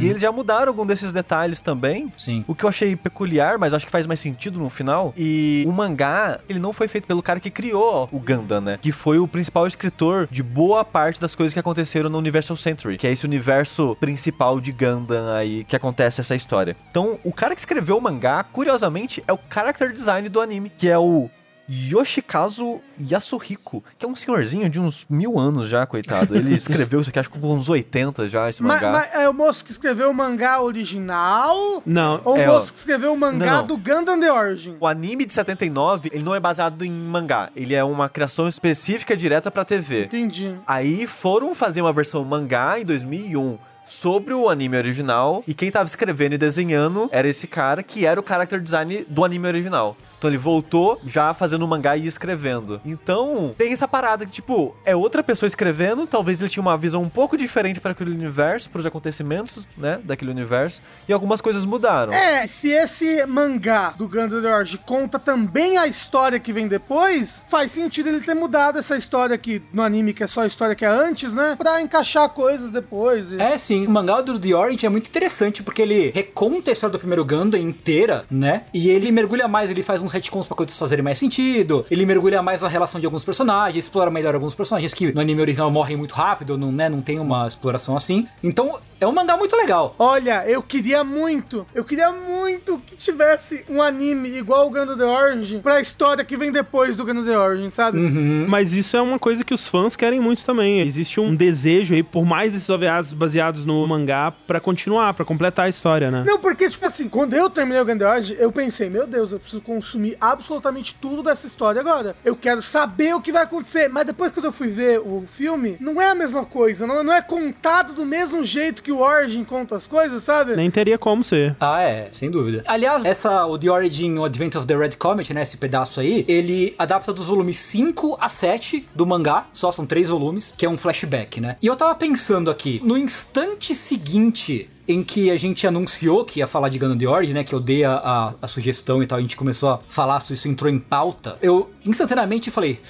E 0.00 0.08
eles 0.08 0.20
já 0.22 0.30
mudaram 0.32 0.68
algum 0.68 0.84
desses 0.86 1.12
detalhes 1.12 1.60
também, 1.60 2.12
Sim. 2.16 2.44
o 2.46 2.54
que 2.54 2.64
eu 2.64 2.68
achei 2.68 2.94
peculiar, 2.96 3.58
mas 3.58 3.72
acho 3.74 3.86
que 3.86 3.92
faz 3.92 4.06
mais 4.06 4.20
sentido 4.20 4.55
no 4.60 4.70
final. 4.70 5.12
E 5.16 5.64
o 5.66 5.72
mangá, 5.72 6.40
ele 6.48 6.58
não 6.58 6.72
foi 6.72 6.88
feito 6.88 7.06
pelo 7.06 7.22
cara 7.22 7.40
que 7.40 7.50
criou 7.50 8.08
o 8.12 8.18
Gundam, 8.18 8.60
né? 8.60 8.78
Que 8.80 8.92
foi 8.92 9.18
o 9.18 9.28
principal 9.28 9.66
escritor 9.66 10.28
de 10.30 10.42
boa 10.42 10.84
parte 10.84 11.20
das 11.20 11.34
coisas 11.34 11.52
que 11.52 11.60
aconteceram 11.60 12.08
no 12.10 12.18
Universal 12.18 12.56
Century, 12.56 12.98
que 12.98 13.06
é 13.06 13.12
esse 13.12 13.24
universo 13.24 13.96
principal 14.00 14.60
de 14.60 14.72
Gundam 14.72 15.34
aí 15.34 15.64
que 15.64 15.76
acontece 15.76 16.20
essa 16.20 16.34
história. 16.34 16.76
Então, 16.90 17.18
o 17.24 17.32
cara 17.32 17.54
que 17.54 17.60
escreveu 17.60 17.98
o 17.98 18.00
mangá, 18.00 18.44
curiosamente, 18.44 19.22
é 19.26 19.32
o 19.32 19.38
character 19.50 19.92
design 19.92 20.28
do 20.28 20.40
anime, 20.40 20.70
que 20.70 20.88
é 20.88 20.98
o 20.98 21.30
Yoshikazu 21.68 22.80
Yasuhiko, 23.00 23.82
que 23.98 24.06
é 24.06 24.08
um 24.08 24.14
senhorzinho 24.14 24.68
de 24.70 24.78
uns 24.78 25.06
mil 25.10 25.38
anos 25.38 25.68
já, 25.68 25.84
coitado. 25.86 26.36
Ele 26.36 26.52
escreveu 26.54 27.00
isso 27.00 27.10
aqui, 27.10 27.18
acho 27.18 27.30
que 27.30 27.38
com 27.38 27.54
uns 27.54 27.68
80 27.68 28.28
já, 28.28 28.48
esse 28.48 28.62
Mas, 28.62 28.80
mangá. 28.80 28.92
mas 28.92 29.14
é 29.22 29.28
o 29.28 29.34
moço 29.34 29.64
que 29.64 29.70
escreveu 29.70 30.10
o 30.10 30.14
mangá 30.14 30.60
original? 30.62 31.82
Não, 31.84 32.20
Ou 32.24 32.34
o 32.34 32.38
É, 32.38 32.46
moço 32.46 32.68
ó. 32.70 32.72
que 32.72 32.78
escreveu 32.78 33.12
o 33.12 33.16
mangá 33.16 33.58
Não. 33.58 33.66
do 33.66 33.76
Gundam 33.76 34.18
The 34.20 34.32
Origin? 34.32 34.76
O 34.80 34.86
anime 34.86 35.24
de 35.24 35.32
79, 35.32 36.10
ele 36.12 36.22
não 36.24 36.34
é 36.34 36.40
baseado 36.40 36.84
em 36.84 36.90
mangá. 36.90 37.50
Ele 37.54 37.74
é 37.74 37.82
uma 37.84 38.08
criação 38.08 38.46
específica 38.48 39.16
direta 39.16 39.50
pra 39.50 39.64
TV. 39.64 40.04
Entendi. 40.04 40.54
Aí 40.66 41.06
foram 41.06 41.54
fazer 41.54 41.80
uma 41.82 41.92
versão 41.92 42.24
mangá 42.24 42.78
em 42.78 42.84
2001 42.84 43.58
sobre 43.84 44.34
o 44.34 44.48
anime 44.48 44.76
original 44.76 45.44
e 45.46 45.54
quem 45.54 45.70
tava 45.70 45.86
escrevendo 45.86 46.32
e 46.34 46.38
desenhando 46.38 47.08
era 47.12 47.28
esse 47.28 47.46
cara 47.46 47.84
que 47.84 48.04
era 48.04 48.20
o 48.20 48.24
character 48.26 48.60
design 48.60 49.04
do 49.08 49.24
anime 49.24 49.46
original. 49.46 49.96
Então 50.18 50.30
ele 50.30 50.38
voltou 50.38 51.00
já 51.04 51.32
fazendo 51.34 51.62
o 51.64 51.68
mangá 51.68 51.96
e 51.96 52.06
escrevendo. 52.06 52.80
Então, 52.84 53.54
tem 53.58 53.72
essa 53.72 53.86
parada 53.86 54.24
que, 54.24 54.30
tipo, 54.32 54.74
é 54.84 54.96
outra 54.96 55.22
pessoa 55.22 55.46
escrevendo, 55.46 56.06
talvez 56.06 56.40
ele 56.40 56.48
tinha 56.50 56.62
uma 56.62 56.76
visão 56.78 57.02
um 57.02 57.08
pouco 57.08 57.36
diferente 57.36 57.80
para 57.80 57.92
aquele 57.92 58.10
universo, 58.12 58.70
para 58.70 58.80
os 58.80 58.86
acontecimentos, 58.86 59.66
né, 59.76 60.00
daquele 60.02 60.30
universo, 60.30 60.80
e 61.08 61.12
algumas 61.12 61.40
coisas 61.40 61.66
mudaram. 61.66 62.12
É, 62.12 62.46
se 62.46 62.68
esse 62.70 63.24
mangá 63.26 63.90
do 63.90 64.08
Gundam 64.08 64.42
Origin 64.54 64.78
conta 64.86 65.18
também 65.18 65.76
a 65.78 65.86
história 65.86 66.38
que 66.40 66.52
vem 66.52 66.66
depois, 66.66 67.44
faz 67.48 67.72
sentido 67.72 68.08
ele 68.08 68.20
ter 68.20 68.34
mudado 68.34 68.78
essa 68.78 68.96
história 68.96 69.34
aqui 69.34 69.62
no 69.72 69.82
anime, 69.82 70.12
que 70.14 70.22
é 70.24 70.26
só 70.26 70.40
a 70.42 70.46
história 70.46 70.74
que 70.74 70.84
é 70.84 70.88
antes, 70.88 71.32
né? 71.32 71.54
Pra 71.58 71.80
encaixar 71.82 72.28
coisas 72.30 72.70
depois. 72.70 73.32
e- 73.32 73.40
É 73.40 73.56
sim, 73.58 73.86
o 73.86 73.90
mangá 73.90 74.20
do 74.20 74.38
The 74.38 74.54
Origin 74.54 74.86
é 74.86 74.88
muito 74.88 75.08
interessante 75.08 75.62
porque 75.62 75.82
ele 75.82 76.10
reconta 76.14 76.70
a 76.70 76.72
história 76.72 76.92
do 76.92 76.98
primeiro 76.98 77.24
Gundam 77.24 77.60
inteira, 77.60 78.24
né? 78.30 78.64
E 78.72 78.88
ele 78.88 79.10
mergulha 79.12 79.46
mais, 79.48 79.70
ele 79.70 79.82
faz 79.82 80.02
uns 80.06 80.12
retcons 80.12 80.46
pra 80.46 80.56
coisas 80.56 80.78
fazerem 80.78 81.04
mais 81.04 81.18
sentido, 81.18 81.84
ele 81.90 82.06
mergulha 82.06 82.40
mais 82.40 82.62
na 82.62 82.68
relação 82.68 83.00
de 83.00 83.06
alguns 83.06 83.24
personagens, 83.24 83.84
explora 83.84 84.10
melhor 84.10 84.34
alguns 84.34 84.54
personagens 84.54 84.94
que 84.94 85.12
no 85.12 85.20
anime 85.20 85.40
original 85.40 85.70
morrem 85.70 85.96
muito 85.96 86.14
rápido, 86.14 86.56
não, 86.56 86.72
né? 86.72 86.88
Não 86.88 87.02
tem 87.02 87.18
uma 87.18 87.46
exploração 87.46 87.96
assim. 87.96 88.26
Então, 88.42 88.78
é 88.98 89.06
um 89.06 89.12
mangá 89.12 89.36
muito 89.36 89.54
legal. 89.56 89.94
Olha, 89.98 90.44
eu 90.48 90.62
queria 90.62 91.04
muito, 91.04 91.66
eu 91.74 91.84
queria 91.84 92.10
muito 92.10 92.80
que 92.86 92.96
tivesse 92.96 93.64
um 93.68 93.82
anime 93.82 94.30
igual 94.38 94.66
o 94.66 94.70
Gundam 94.70 94.96
The 94.96 95.04
Origin 95.04 95.60
pra 95.60 95.80
história 95.80 96.24
que 96.24 96.36
vem 96.36 96.50
depois 96.50 96.96
do 96.96 97.04
Gundam 97.04 97.24
The 97.24 97.38
Origin, 97.38 97.68
sabe? 97.68 97.98
Mas 97.98 98.72
isso 98.72 98.96
é 98.96 99.02
uma 99.02 99.18
coisa 99.18 99.44
que 99.44 99.52
os 99.52 99.68
fãs 99.68 99.96
querem 99.96 100.20
muito 100.20 100.44
também. 100.44 100.80
Existe 100.80 101.20
um 101.20 101.34
desejo 101.34 101.94
aí 101.94 102.02
por 102.02 102.24
mais 102.24 102.52
desses 102.52 102.70
OVAs 102.70 103.12
baseados 103.12 103.64
no 103.64 103.86
mangá 103.86 104.32
pra 104.46 104.60
continuar, 104.60 105.12
pra 105.12 105.24
completar 105.24 105.66
a 105.66 105.68
história, 105.68 106.10
né? 106.10 106.24
Não, 106.26 106.38
porque, 106.38 106.68
tipo 106.68 106.86
assim, 106.86 107.08
quando 107.08 107.34
eu 107.34 107.50
terminei 107.50 107.80
o 107.80 107.84
Gundam 107.84 107.98
The 107.98 108.14
Origin, 108.14 108.34
eu 108.38 108.52
pensei, 108.52 108.88
meu 108.88 109.06
Deus, 109.06 109.32
eu 109.32 109.38
preciso 109.38 109.60
consumir 109.60 109.95
absolutamente 110.20 110.94
tudo 110.94 111.22
dessa 111.22 111.46
história 111.46 111.80
agora. 111.80 112.16
Eu 112.24 112.36
quero 112.36 112.62
saber 112.62 113.14
o 113.14 113.20
que 113.20 113.32
vai 113.32 113.42
acontecer. 113.42 113.88
Mas 113.88 114.06
depois 114.06 114.32
que 114.32 114.38
eu 114.38 114.52
fui 114.52 114.68
ver 114.68 115.00
o 115.00 115.24
filme, 115.26 115.76
não 115.80 116.00
é 116.00 116.10
a 116.10 116.14
mesma 116.14 116.44
coisa. 116.44 116.86
Não, 116.86 117.02
não 117.02 117.12
é 117.12 117.22
contado 117.22 117.92
do 117.92 118.04
mesmo 118.04 118.42
jeito 118.44 118.82
que 118.82 118.92
o 118.92 119.00
Origin 119.00 119.44
conta 119.44 119.76
as 119.76 119.86
coisas, 119.86 120.22
sabe? 120.22 120.56
Nem 120.56 120.70
teria 120.70 120.98
como 120.98 121.22
ser. 121.24 121.56
Ah, 121.60 121.80
é, 121.80 122.08
sem 122.12 122.30
dúvida. 122.30 122.64
Aliás, 122.66 123.04
essa, 123.04 123.46
o 123.46 123.58
The 123.58 123.70
Origin, 123.70 124.18
o 124.18 124.24
Advent 124.24 124.54
of 124.54 124.66
the 124.66 124.76
Red 124.76 124.90
Comet, 124.98 125.32
né, 125.32 125.42
esse 125.42 125.56
pedaço 125.56 126.00
aí, 126.00 126.24
ele 126.28 126.74
adapta 126.78 127.12
dos 127.12 127.26
volumes 127.26 127.58
5 127.58 128.18
a 128.20 128.28
7 128.28 128.88
do 128.94 129.06
mangá, 129.06 129.46
só 129.52 129.72
são 129.72 129.86
três 129.86 130.08
volumes, 130.08 130.54
que 130.56 130.66
é 130.66 130.68
um 130.68 130.76
flashback, 130.76 131.40
né? 131.40 131.56
E 131.62 131.66
eu 131.66 131.76
tava 131.76 131.94
pensando 131.94 132.50
aqui, 132.50 132.80
no 132.84 132.96
instante 132.96 133.74
seguinte 133.74 134.68
em 134.88 135.02
que 135.02 135.30
a 135.30 135.36
gente 135.36 135.66
anunciou 135.66 136.24
que 136.24 136.40
ia 136.40 136.46
falar 136.46 136.68
de 136.68 136.78
Gundam 136.78 136.96
The 136.96 137.08
Origin, 137.08 137.32
né, 137.32 137.44
que 137.44 137.54
eu 137.54 137.60
dei 137.60 137.84
a, 137.84 138.34
a, 138.40 138.48
sugestão 138.48 139.02
e 139.02 139.06
tal, 139.06 139.18
a 139.18 139.20
gente 139.20 139.36
começou 139.36 139.70
a 139.70 139.80
falar, 139.88 140.22
isso 140.30 140.48
entrou 140.48 140.70
em 140.70 140.78
pauta, 140.78 141.38
eu 141.42 141.70
instantaneamente 141.84 142.50
falei, 142.50 142.80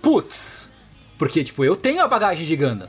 putz, 0.00 0.70
porque, 1.18 1.44
tipo, 1.44 1.64
eu 1.64 1.76
tenho 1.76 2.02
a 2.02 2.08
bagagem 2.08 2.46
de 2.46 2.56
Gundam. 2.56 2.88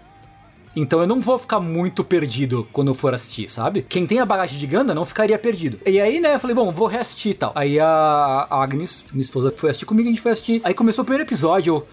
Então 0.76 1.00
eu 1.00 1.08
não 1.08 1.22
vou 1.22 1.38
ficar 1.38 1.60
muito 1.60 2.04
perdido 2.04 2.68
quando 2.74 2.88
eu 2.88 2.96
for 2.96 3.14
assistir, 3.14 3.48
sabe? 3.48 3.84
Quem 3.84 4.08
tem 4.08 4.20
a 4.20 4.26
bagagem 4.26 4.58
de 4.58 4.66
Ganda 4.66 4.96
não 4.96 5.06
ficaria 5.06 5.38
perdido. 5.38 5.78
E 5.86 6.02
aí, 6.02 6.20
né, 6.20 6.36
eu 6.36 6.40
falei, 6.40 6.56
bom, 6.56 6.72
vou 6.72 6.88
reassistir 6.88 7.32
e 7.32 7.36
tal. 7.36 7.52
Aí 7.54 7.80
a 7.80 8.48
Agnes, 8.50 9.06
minha 9.14 9.22
esposa, 9.22 9.54
foi 9.56 9.70
assistir 9.70 9.86
comigo, 9.86 10.10
a 10.10 10.12
gente 10.12 10.22
foi 10.22 10.32
assistir. 10.32 10.62
Aí 10.64 10.74
começou 10.74 11.04
o 11.04 11.06
primeiro 11.06 11.28
episódio, 11.28 11.76
eu... 11.76 11.84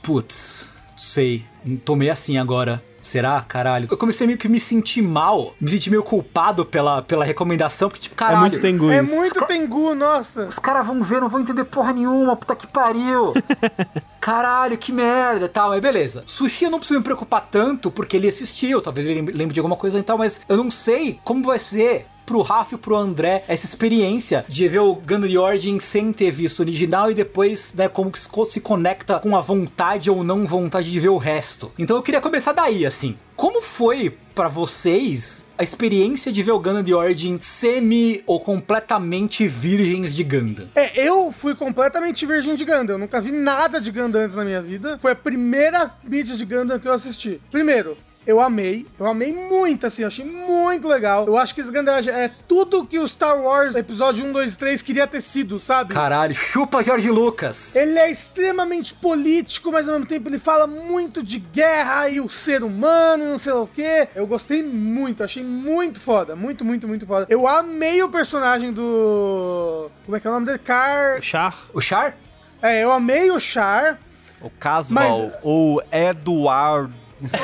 Putz, 0.00 0.66
sei. 0.96 1.44
Tomei 1.84 2.08
assim 2.08 2.38
agora. 2.38 2.82
Será? 3.10 3.40
Caralho. 3.40 3.88
Eu 3.90 3.96
comecei 3.96 4.24
meio 4.24 4.38
que 4.38 4.48
me 4.48 4.60
sentir 4.60 5.02
mal, 5.02 5.52
me 5.60 5.68
sentir 5.68 5.90
meio 5.90 6.02
culpado 6.04 6.64
pela, 6.64 7.02
pela 7.02 7.24
recomendação, 7.24 7.88
porque, 7.88 8.02
tipo, 8.02 8.14
É 8.14 8.18
caralho. 8.18 8.40
muito 8.42 8.60
Tengu 8.60 8.88
É 8.88 9.02
muito 9.02 9.44
Tengu, 9.46 9.96
nossa. 9.96 10.46
Os 10.46 10.60
caras 10.60 10.86
vão 10.86 11.02
ver, 11.02 11.20
não 11.20 11.28
vão 11.28 11.40
entender 11.40 11.64
porra 11.64 11.92
nenhuma, 11.92 12.36
puta 12.36 12.54
que 12.54 12.68
pariu. 12.68 13.34
Caralho, 14.20 14.78
que 14.78 14.92
merda 14.92 15.46
e 15.46 15.48
tal. 15.48 15.70
Mas 15.70 15.80
beleza. 15.80 16.22
Sushi 16.24 16.66
eu 16.66 16.70
não 16.70 16.78
preciso 16.78 17.00
me 17.00 17.04
preocupar 17.04 17.48
tanto, 17.50 17.90
porque 17.90 18.16
ele 18.16 18.28
assistiu, 18.28 18.80
talvez 18.80 19.04
ele 19.08 19.32
lembre 19.32 19.54
de 19.54 19.58
alguma 19.58 19.76
coisa 19.76 19.98
e 19.98 20.02
tal, 20.04 20.16
mas 20.16 20.40
eu 20.48 20.56
não 20.56 20.70
sei 20.70 21.18
como 21.24 21.44
vai 21.44 21.58
ser 21.58 22.06
pro 22.30 22.42
Rafa 22.42 22.76
e 22.76 22.78
pro 22.78 22.94
André 22.94 23.42
essa 23.48 23.66
experiência 23.66 24.44
de 24.48 24.68
ver 24.68 24.78
o 24.78 24.94
Gundam 24.94 25.42
Origin 25.42 25.80
sem 25.80 26.12
ter 26.12 26.30
visto 26.30 26.60
o 26.60 26.62
original 26.62 27.10
e 27.10 27.14
depois, 27.14 27.74
né, 27.74 27.88
como 27.88 28.08
que 28.08 28.20
se 28.20 28.28
co- 28.28 28.44
se 28.44 28.60
conecta 28.60 29.18
com 29.18 29.36
a 29.36 29.40
vontade 29.40 30.08
ou 30.08 30.22
não 30.22 30.46
vontade 30.46 30.88
de 30.88 31.00
ver 31.00 31.08
o 31.08 31.16
resto. 31.18 31.72
Então 31.76 31.96
eu 31.96 32.02
queria 32.04 32.20
começar 32.20 32.52
daí, 32.52 32.86
assim. 32.86 33.16
Como 33.34 33.60
foi 33.60 34.16
pra 34.32 34.46
vocês 34.46 35.48
a 35.58 35.64
experiência 35.64 36.30
de 36.30 36.40
ver 36.40 36.52
o 36.52 36.60
Gundam 36.60 36.84
de 36.84 36.94
Origin 36.94 37.38
semi 37.42 38.22
ou 38.28 38.38
completamente 38.38 39.48
virgens 39.48 40.14
de 40.14 40.22
Gundam? 40.22 40.68
É, 40.76 41.04
eu 41.04 41.32
fui 41.32 41.56
completamente 41.56 42.24
virgem 42.26 42.54
de 42.54 42.64
Gundam. 42.64 42.94
Eu 42.94 42.98
nunca 42.98 43.20
vi 43.20 43.32
nada 43.32 43.80
de 43.80 43.90
Gundam 43.90 44.22
antes 44.22 44.36
na 44.36 44.44
minha 44.44 44.62
vida. 44.62 44.98
Foi 44.98 45.12
a 45.12 45.16
primeira 45.16 45.92
mídia 46.04 46.36
de 46.36 46.44
Gundam 46.44 46.78
que 46.78 46.86
eu 46.86 46.92
assisti. 46.92 47.40
Primeiro, 47.50 47.96
eu 48.30 48.40
amei. 48.40 48.86
Eu 48.98 49.06
amei 49.06 49.32
muito, 49.32 49.86
assim. 49.86 50.02
Eu 50.02 50.08
achei 50.08 50.24
muito 50.24 50.86
legal. 50.88 51.26
Eu 51.26 51.36
acho 51.36 51.54
que 51.54 51.60
esse 51.60 51.70
Gundam 51.70 51.96
é 51.96 52.30
tudo 52.48 52.86
que 52.86 52.98
o 52.98 53.06
Star 53.06 53.40
Wars 53.40 53.74
episódio 53.76 54.24
1, 54.24 54.32
2 54.32 54.52
e 54.54 54.56
3 54.58 54.82
queria 54.82 55.06
ter 55.06 55.20
sido, 55.20 55.58
sabe? 55.58 55.94
Caralho, 55.94 56.34
chupa 56.34 56.82
Jorge 56.82 57.10
Lucas. 57.10 57.74
Ele 57.76 57.98
é 57.98 58.10
extremamente 58.10 58.94
político, 58.94 59.72
mas 59.72 59.88
ao 59.88 59.94
mesmo 59.94 60.06
tempo 60.06 60.28
ele 60.28 60.38
fala 60.38 60.66
muito 60.66 61.22
de 61.22 61.38
guerra 61.38 62.08
e 62.08 62.20
o 62.20 62.28
ser 62.28 62.62
humano 62.62 63.24
e 63.24 63.26
não 63.26 63.38
sei 63.38 63.52
lá 63.52 63.62
o 63.62 63.66
quê. 63.66 64.08
Eu 64.14 64.26
gostei 64.26 64.62
muito, 64.62 65.22
achei 65.22 65.42
muito 65.42 66.00
foda. 66.00 66.36
Muito, 66.36 66.64
muito, 66.64 66.86
muito 66.86 67.06
foda. 67.06 67.26
Eu 67.28 67.46
amei 67.48 68.02
o 68.02 68.08
personagem 68.08 68.72
do. 68.72 69.90
Como 70.04 70.16
é 70.16 70.20
que 70.20 70.26
é 70.26 70.30
o 70.30 70.34
nome 70.34 70.46
dele? 70.46 70.58
Car. 70.58 71.20
Char. 71.22 71.56
O 71.74 71.80
Char? 71.80 72.16
É, 72.62 72.82
eu 72.84 72.92
amei 72.92 73.30
o 73.30 73.40
Char. 73.40 73.98
O 74.40 74.48
Casval 74.48 75.18
Mas- 75.26 75.32
ou 75.42 75.82
Eduardo. 75.92 76.94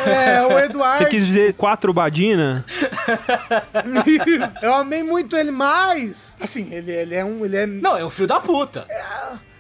É, 0.06 0.42
o 0.47 0.59
Eduardo. 0.59 1.04
Você 1.04 1.11
quis 1.11 1.26
dizer 1.26 1.54
quatro 1.54 1.92
Badina? 1.92 2.64
Isso. 4.06 4.56
Eu 4.62 4.75
amei 4.75 5.02
muito 5.02 5.37
ele, 5.37 5.50
mas. 5.50 6.37
Assim, 6.40 6.68
ele, 6.73 6.92
ele 6.92 7.14
é 7.14 7.25
um. 7.25 7.45
Ele 7.45 7.56
é. 7.56 7.66
Não, 7.66 7.97
é 7.97 8.04
um 8.04 8.11
filho 8.11 8.28
da 8.28 8.40
puta. 8.40 8.87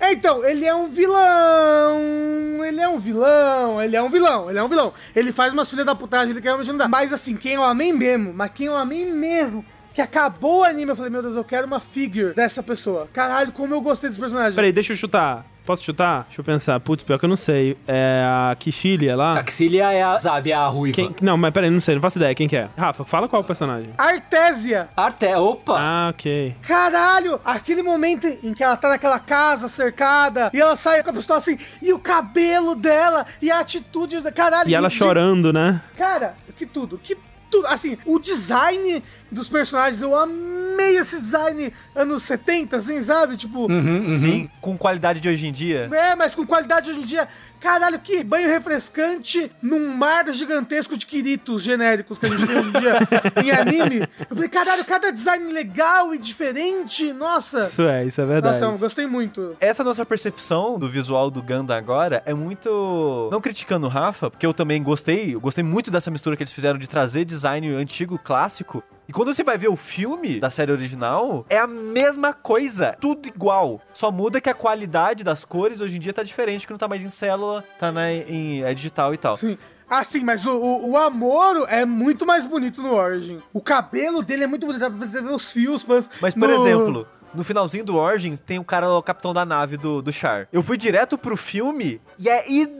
É, 0.00 0.12
então, 0.12 0.44
ele 0.44 0.64
é 0.64 0.74
um 0.74 0.88
vilão. 0.88 2.64
Ele 2.64 2.80
é 2.80 2.88
um 2.88 2.98
vilão. 2.98 3.82
Ele 3.82 3.96
é 3.96 4.02
um 4.02 4.08
vilão. 4.08 4.50
Ele 4.50 4.58
é 4.58 4.62
um 4.62 4.68
vilão. 4.68 4.92
Ele 5.14 5.32
faz 5.32 5.52
umas 5.52 5.68
filhas 5.68 5.86
da 5.86 5.94
putagem 5.94 6.34
que 6.34 6.40
realmente 6.40 6.68
não 6.68 6.76
dá. 6.76 6.88
Mas 6.88 7.12
assim, 7.12 7.34
quem 7.34 7.54
eu 7.54 7.62
amei 7.62 7.92
mesmo, 7.92 8.32
mas 8.32 8.50
quem 8.54 8.66
eu 8.66 8.76
amei 8.76 9.04
mesmo. 9.04 9.64
Que 9.94 10.02
acabou 10.02 10.60
o 10.60 10.64
anime, 10.64 10.92
eu 10.92 10.96
falei, 10.96 11.10
meu 11.10 11.22
Deus, 11.22 11.34
eu 11.36 11.44
quero 11.44 11.66
uma 11.66 11.80
figure 11.80 12.34
dessa 12.34 12.62
pessoa. 12.62 13.08
Caralho, 13.14 13.50
como 13.50 13.74
eu 13.74 13.80
gostei 13.80 14.10
desse 14.10 14.20
personagem. 14.20 14.54
Peraí, 14.54 14.70
deixa 14.70 14.92
eu 14.92 14.96
chutar. 14.96 15.46
Posso 15.66 15.82
chutar? 15.84 16.24
Deixa 16.28 16.40
eu 16.40 16.44
pensar. 16.44 16.78
Putz, 16.80 17.02
pior 17.02 17.18
que 17.18 17.24
eu 17.24 17.28
não 17.28 17.36
sei. 17.36 17.76
É 17.88 18.22
a 18.24 18.56
Kishilia 18.56 19.16
lá? 19.16 19.34
Taxilia 19.34 19.92
é 19.92 20.02
a, 20.02 20.16
sabe, 20.16 20.52
é 20.52 20.54
a 20.54 20.66
ruiva. 20.66 20.94
Quem... 20.94 21.14
Não, 21.20 21.36
mas 21.36 21.52
peraí, 21.52 21.68
não 21.68 21.80
sei, 21.80 21.96
não 21.96 22.02
faço 22.02 22.18
ideia. 22.18 22.34
Quem 22.34 22.48
que 22.48 22.56
é? 22.56 22.68
Rafa, 22.78 23.04
fala 23.04 23.28
qual 23.28 23.42
é 23.42 23.44
o 23.44 23.46
personagem. 23.46 23.90
Artésia. 23.98 24.88
Arte, 24.96 25.26
opa. 25.34 25.74
Ah, 25.78 26.08
ok. 26.10 26.54
Caralho, 26.62 27.40
aquele 27.44 27.82
momento 27.82 28.26
em 28.26 28.54
que 28.54 28.62
ela 28.62 28.76
tá 28.76 28.88
naquela 28.88 29.18
casa 29.18 29.68
cercada 29.68 30.50
e 30.54 30.60
ela 30.60 30.76
sai 30.76 31.02
com 31.02 31.10
a 31.10 31.12
pistola 31.12 31.38
assim, 31.38 31.58
e 31.82 31.92
o 31.92 31.98
cabelo 31.98 32.74
dela 32.76 33.26
e 33.42 33.50
a 33.50 33.58
atitude 33.60 34.20
da 34.20 34.30
caralho. 34.30 34.70
E 34.70 34.74
ela 34.74 34.88
de- 34.88 34.94
chorando, 34.94 35.52
né? 35.52 35.82
Cara, 35.96 36.34
que 36.56 36.64
tudo, 36.64 36.96
que 37.02 37.16
tudo. 37.50 37.66
Assim, 37.66 37.96
o 38.04 38.18
design 38.18 39.02
dos 39.30 39.48
personagens, 39.48 40.00
eu 40.02 40.14
amei 40.14 40.96
esse 40.98 41.20
design 41.20 41.72
anos 41.94 42.22
70, 42.24 42.76
assim, 42.76 43.02
sabe? 43.02 43.36
Tipo, 43.36 43.66
Sim, 44.08 44.48
com 44.60 44.76
qualidade 44.76 45.20
de 45.20 45.28
hoje 45.28 45.46
em 45.46 45.52
dia. 45.52 45.88
é, 45.92 46.14
mas 46.14 46.34
com 46.34 46.46
qualidade 46.46 46.90
hoje 46.90 47.00
em 47.00 47.06
dia. 47.06 47.28
Caralho, 47.58 47.98
que 47.98 48.22
banho 48.22 48.48
refrescante 48.48 49.50
num 49.62 49.88
mar 49.88 50.32
gigantesco 50.32 50.96
de 50.96 51.06
quiritos 51.06 51.62
genéricos 51.62 52.18
que 52.18 52.26
a 52.26 52.28
gente 52.28 52.46
tem 52.46 52.58
hoje 52.58 52.68
em 52.68 52.80
dia 52.80 52.98
em 53.42 53.50
anime. 53.50 54.08
Eu 54.28 54.36
falei, 54.36 54.48
caralho, 54.48 54.84
cada 54.84 55.10
design 55.10 55.52
legal 55.52 56.14
e 56.14 56.18
diferente. 56.18 57.12
Nossa. 57.12 57.60
Isso 57.60 57.82
é, 57.82 58.04
isso 58.04 58.20
é 58.20 58.26
verdade. 58.26 58.60
Nossa, 58.60 58.72
eu 58.72 58.78
gostei 58.78 59.06
muito. 59.06 59.56
Essa 59.58 59.82
nossa 59.82 60.04
percepção 60.04 60.78
do 60.78 60.88
visual 60.88 61.30
do 61.30 61.42
Gundam 61.42 61.76
agora 61.76 62.22
é 62.26 62.34
muito. 62.34 63.28
Não 63.32 63.40
criticando 63.40 63.86
o 63.86 63.90
Rafa, 63.90 64.30
porque 64.30 64.46
eu 64.46 64.54
também 64.54 64.82
gostei, 64.82 65.34
eu 65.34 65.40
gostei 65.40 65.64
muito 65.64 65.90
dessa 65.90 66.10
mistura 66.10 66.36
que 66.36 66.42
eles 66.42 66.52
fizeram 66.52 66.78
de 66.78 66.86
trazer 66.88 67.24
design 67.24 67.74
antigo, 67.74 68.18
clássico. 68.22 68.82
E 69.08 69.12
quando 69.12 69.32
você 69.32 69.44
vai 69.44 69.56
ver 69.56 69.68
o 69.68 69.76
filme 69.76 70.40
da 70.40 70.50
série 70.50 70.72
original, 70.72 71.46
é 71.48 71.58
a 71.58 71.66
mesma 71.66 72.32
coisa, 72.32 72.96
tudo 73.00 73.28
igual. 73.28 73.80
Só 73.92 74.10
muda 74.10 74.40
que 74.40 74.50
a 74.50 74.54
qualidade 74.54 75.22
das 75.22 75.44
cores 75.44 75.80
hoje 75.80 75.96
em 75.96 76.00
dia 76.00 76.12
tá 76.12 76.22
diferente, 76.22 76.66
que 76.66 76.72
não 76.72 76.78
tá 76.78 76.88
mais 76.88 77.02
em 77.04 77.08
célula, 77.08 77.62
tá 77.78 77.92
na, 77.92 78.12
em, 78.12 78.62
é 78.64 78.74
digital 78.74 79.14
e 79.14 79.16
tal. 79.16 79.36
Sim. 79.36 79.56
Ah, 79.88 80.02
sim, 80.02 80.24
mas 80.24 80.44
o, 80.44 80.50
o, 80.50 80.90
o 80.90 80.96
Amoro 80.98 81.64
é 81.68 81.84
muito 81.84 82.26
mais 82.26 82.44
bonito 82.44 82.82
no 82.82 82.94
Origin. 82.94 83.38
O 83.52 83.60
cabelo 83.60 84.20
dele 84.24 84.42
é 84.42 84.46
muito 84.48 84.66
bonito, 84.66 84.80
dá 84.80 84.90
pra 84.90 84.98
você 84.98 85.22
ver 85.22 85.30
os 85.30 85.52
fios. 85.52 85.84
Mas, 85.84 86.10
Mas, 86.20 86.34
por 86.34 86.48
no- 86.48 86.54
exemplo, 86.56 87.06
no 87.32 87.44
finalzinho 87.44 87.84
do 87.84 87.94
Origins, 87.94 88.40
tem 88.40 88.58
o 88.58 88.64
cara, 88.64 88.90
o 88.90 89.00
capitão 89.00 89.32
da 89.32 89.44
nave 89.44 89.76
do, 89.76 90.02
do 90.02 90.12
Char. 90.12 90.48
Eu 90.52 90.60
fui 90.60 90.76
direto 90.76 91.16
pro 91.16 91.36
filme 91.36 92.00
e 92.18 92.28
é 92.28 92.50
idêntico. 92.50 92.75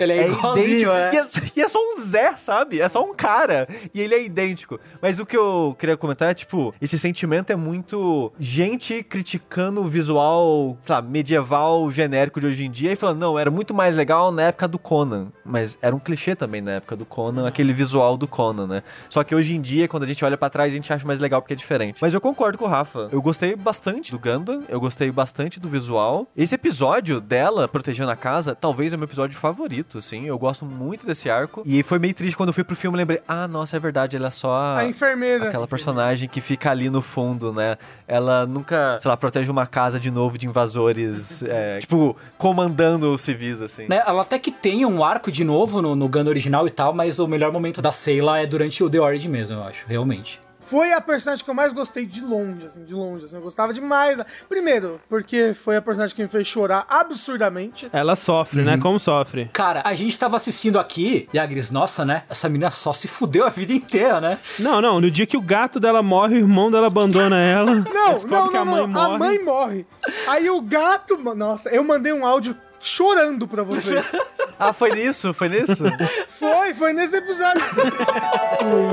Ele 0.00 0.12
é 0.12 0.28
igualzinho, 0.28 0.90
é. 0.92 1.10
E, 1.12 1.16
é, 1.16 1.26
e 1.56 1.62
é 1.62 1.68
só 1.68 1.78
um 1.78 2.00
Zé, 2.02 2.34
sabe? 2.36 2.80
É 2.80 2.88
só 2.88 3.02
um 3.02 3.14
cara. 3.14 3.66
E 3.94 4.00
ele 4.00 4.14
é 4.14 4.22
idêntico. 4.24 4.78
Mas 5.00 5.18
o 5.18 5.26
que 5.26 5.36
eu 5.36 5.74
queria 5.78 5.96
comentar 5.96 6.30
é, 6.30 6.34
tipo, 6.34 6.74
esse 6.80 6.98
sentimento 6.98 7.50
é 7.50 7.56
muito 7.56 8.32
gente 8.38 9.02
criticando 9.02 9.80
o 9.80 9.88
visual, 9.88 10.76
sei 10.80 10.94
lá, 10.94 11.02
medieval 11.02 11.90
genérico 11.90 12.40
de 12.40 12.46
hoje 12.46 12.64
em 12.64 12.70
dia 12.70 12.92
e 12.92 12.96
falando, 12.96 13.20
não, 13.20 13.38
era 13.38 13.50
muito 13.50 13.72
mais 13.72 13.96
legal 13.96 14.30
na 14.30 14.42
época 14.42 14.68
do 14.68 14.78
Conan. 14.78 15.28
Mas 15.44 15.78
era 15.80 15.94
um 15.94 15.98
clichê 15.98 16.34
também 16.34 16.60
na 16.60 16.72
época 16.72 16.96
do 16.96 17.04
Conan, 17.04 17.46
aquele 17.46 17.72
visual 17.72 18.16
do 18.16 18.28
Conan, 18.28 18.66
né? 18.66 18.82
Só 19.08 19.24
que 19.24 19.34
hoje 19.34 19.54
em 19.54 19.60
dia, 19.60 19.88
quando 19.88 20.02
a 20.02 20.06
gente 20.06 20.24
olha 20.24 20.36
pra 20.36 20.50
trás, 20.50 20.72
a 20.72 20.76
gente 20.76 20.92
acha 20.92 21.06
mais 21.06 21.20
legal 21.20 21.40
porque 21.40 21.54
é 21.54 21.56
diferente. 21.56 21.98
Mas 22.00 22.12
eu 22.12 22.20
concordo 22.20 22.58
com 22.58 22.64
o 22.64 22.68
Rafa. 22.68 23.08
Eu 23.12 23.22
gostei 23.22 23.56
bastante 23.56 24.12
do 24.12 24.18
Gundam, 24.18 24.62
eu 24.68 24.80
gostei 24.80 25.10
bastante 25.10 25.58
do 25.58 25.68
visual. 25.68 26.26
Esse 26.36 26.54
episódio 26.54 27.20
dela 27.20 27.66
protegendo 27.68 28.10
a 28.10 28.16
casa, 28.16 28.54
talvez 28.54 28.92
é 28.92 28.96
o 28.96 28.98
meu 28.98 29.06
episódio 29.06 29.21
favorito, 29.30 29.98
assim. 29.98 30.26
Eu 30.26 30.38
gosto 30.38 30.64
muito 30.64 31.06
desse 31.06 31.30
arco. 31.30 31.62
E 31.64 31.82
foi 31.82 31.98
meio 31.98 32.14
triste 32.14 32.36
quando 32.36 32.48
eu 32.48 32.54
fui 32.54 32.64
pro 32.64 32.76
filme, 32.76 32.96
lembrei, 32.96 33.20
ah, 33.26 33.46
nossa, 33.48 33.76
é 33.76 33.80
verdade, 33.80 34.16
ela 34.16 34.28
é 34.28 34.30
só 34.30 34.54
a, 34.54 34.78
A 34.78 34.86
enfermeira. 34.86 35.48
aquela 35.48 35.66
personagem 35.66 36.28
que 36.28 36.40
fica 36.40 36.70
ali 36.70 36.90
no 36.90 37.02
fundo, 37.02 37.52
né? 37.52 37.76
Ela 38.06 38.46
nunca, 38.46 38.98
sei 39.00 39.08
lá, 39.08 39.16
protege 39.16 39.50
uma 39.50 39.66
casa 39.66 39.98
de 39.98 40.10
novo 40.10 40.36
de 40.38 40.46
invasores, 40.46 41.42
é, 41.46 41.78
tipo, 41.78 42.16
comandando 42.38 43.12
os 43.12 43.20
civis, 43.20 43.62
assim. 43.62 43.86
Né, 43.88 44.02
ela 44.06 44.22
até 44.22 44.38
que 44.38 44.50
tem 44.50 44.84
um 44.84 45.04
arco 45.04 45.30
de 45.30 45.44
novo 45.44 45.80
no, 45.80 45.94
no 45.94 46.08
Gundam 46.08 46.28
original 46.28 46.66
e 46.66 46.70
tal, 46.70 46.92
mas 46.92 47.18
o 47.18 47.26
melhor 47.26 47.52
momento 47.52 47.80
da 47.80 47.92
Sayla 47.92 48.40
é 48.40 48.46
durante 48.46 48.82
o 48.82 48.90
The 48.90 49.00
Origin 49.00 49.28
mesmo, 49.28 49.56
eu 49.58 49.64
acho, 49.64 49.86
realmente. 49.86 50.40
Foi 50.72 50.90
a 50.94 51.02
personagem 51.02 51.44
que 51.44 51.50
eu 51.50 51.54
mais 51.54 51.70
gostei 51.70 52.06
de 52.06 52.22
longe, 52.22 52.64
assim, 52.64 52.82
de 52.82 52.94
longe, 52.94 53.26
assim. 53.26 53.36
Eu 53.36 53.42
gostava 53.42 53.74
demais. 53.74 54.16
da- 54.16 54.24
Primeiro, 54.48 54.98
porque 55.06 55.52
foi 55.52 55.76
a 55.76 55.82
personagem 55.82 56.16
que 56.16 56.22
me 56.22 56.28
fez 56.30 56.46
chorar 56.46 56.86
absurdamente. 56.88 57.90
Ela 57.92 58.16
sofre, 58.16 58.62
né? 58.62 58.78
Como 58.78 58.98
sofre? 58.98 59.50
Cara, 59.52 59.82
a 59.84 59.94
gente 59.94 60.18
tava 60.18 60.38
assistindo 60.38 60.78
aqui, 60.80 61.28
e 61.30 61.38
a 61.38 61.44
Gris, 61.44 61.70
nossa, 61.70 62.06
né? 62.06 62.22
Essa 62.26 62.48
menina 62.48 62.70
só 62.70 62.90
se 62.94 63.06
fudeu 63.06 63.44
a 63.46 63.50
vida 63.50 63.70
inteira, 63.70 64.18
né? 64.18 64.38
Não, 64.58 64.80
não. 64.80 64.98
No 64.98 65.10
dia 65.10 65.26
que 65.26 65.36
o 65.36 65.42
gato 65.42 65.78
dela 65.78 66.02
morre, 66.02 66.36
o 66.36 66.38
irmão 66.38 66.70
dela 66.70 66.86
abandona 66.86 67.38
ela. 67.44 67.72
Não, 67.92 68.18
não, 68.26 68.48
que 68.48 68.56
a 68.56 68.64
não, 68.64 68.72
mãe 68.72 68.86
não. 68.86 69.00
A 69.14 69.18
mãe 69.18 69.44
morre. 69.44 69.86
Aí 70.26 70.48
o 70.48 70.60
gato. 70.62 71.18
Nossa, 71.34 71.68
eu 71.68 71.84
mandei 71.84 72.12
um 72.14 72.24
áudio 72.26 72.56
chorando 72.82 73.46
pra 73.48 73.62
vocês. 73.62 74.04
Ah, 74.64 74.72
foi 74.72 74.94
nisso? 74.94 75.34
Foi 75.34 75.48
nisso? 75.48 75.82
foi, 76.28 76.72
foi 76.74 76.92
nesse 76.92 77.16
episódio. 77.16 77.60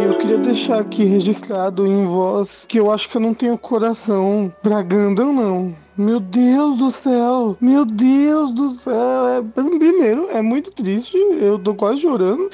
Eu 0.04 0.18
queria 0.18 0.38
deixar 0.40 0.80
aqui 0.80 1.04
registrado 1.04 1.86
em 1.86 2.08
voz 2.08 2.66
que 2.68 2.80
eu 2.80 2.92
acho 2.92 3.08
que 3.08 3.18
eu 3.18 3.22
não 3.22 3.36
tenho 3.36 3.56
coração 3.56 4.52
pra 4.64 4.82
Gundam, 4.82 5.32
não. 5.32 5.76
Meu 5.96 6.20
Deus 6.20 6.76
do 6.76 6.90
céu! 6.90 7.56
Meu 7.62 7.86
Deus 7.86 8.52
do 8.52 8.72
céu! 8.72 9.28
É, 9.28 9.42
primeiro, 9.78 10.28
é 10.32 10.42
muito 10.42 10.72
triste, 10.72 11.16
eu 11.40 11.60
tô 11.60 11.76
quase 11.76 12.02
chorando. 12.02 12.50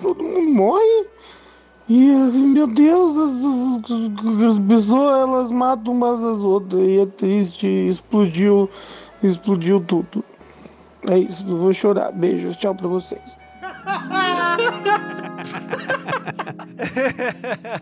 Todo 0.00 0.22
mundo 0.22 0.48
morre. 0.54 1.06
E, 1.88 2.06
meu 2.06 2.68
Deus, 2.68 3.18
as, 3.18 3.90
as- 3.90 4.52
as 4.54 4.58
pessoas 4.60 5.20
elas 5.22 5.50
matam 5.50 5.94
umas 5.94 6.22
às 6.22 6.38
outras. 6.38 6.80
E 6.80 7.00
é 7.00 7.06
triste, 7.06 7.66
explodiu, 7.66 8.70
explodiu 9.20 9.80
tudo. 9.80 10.22
É 11.08 11.18
isso, 11.18 11.44
eu 11.48 11.56
vou 11.56 11.72
chorar. 11.74 12.12
Beijos, 12.12 12.56
tchau 12.56 12.74
pra 12.74 12.86
vocês. 12.88 13.38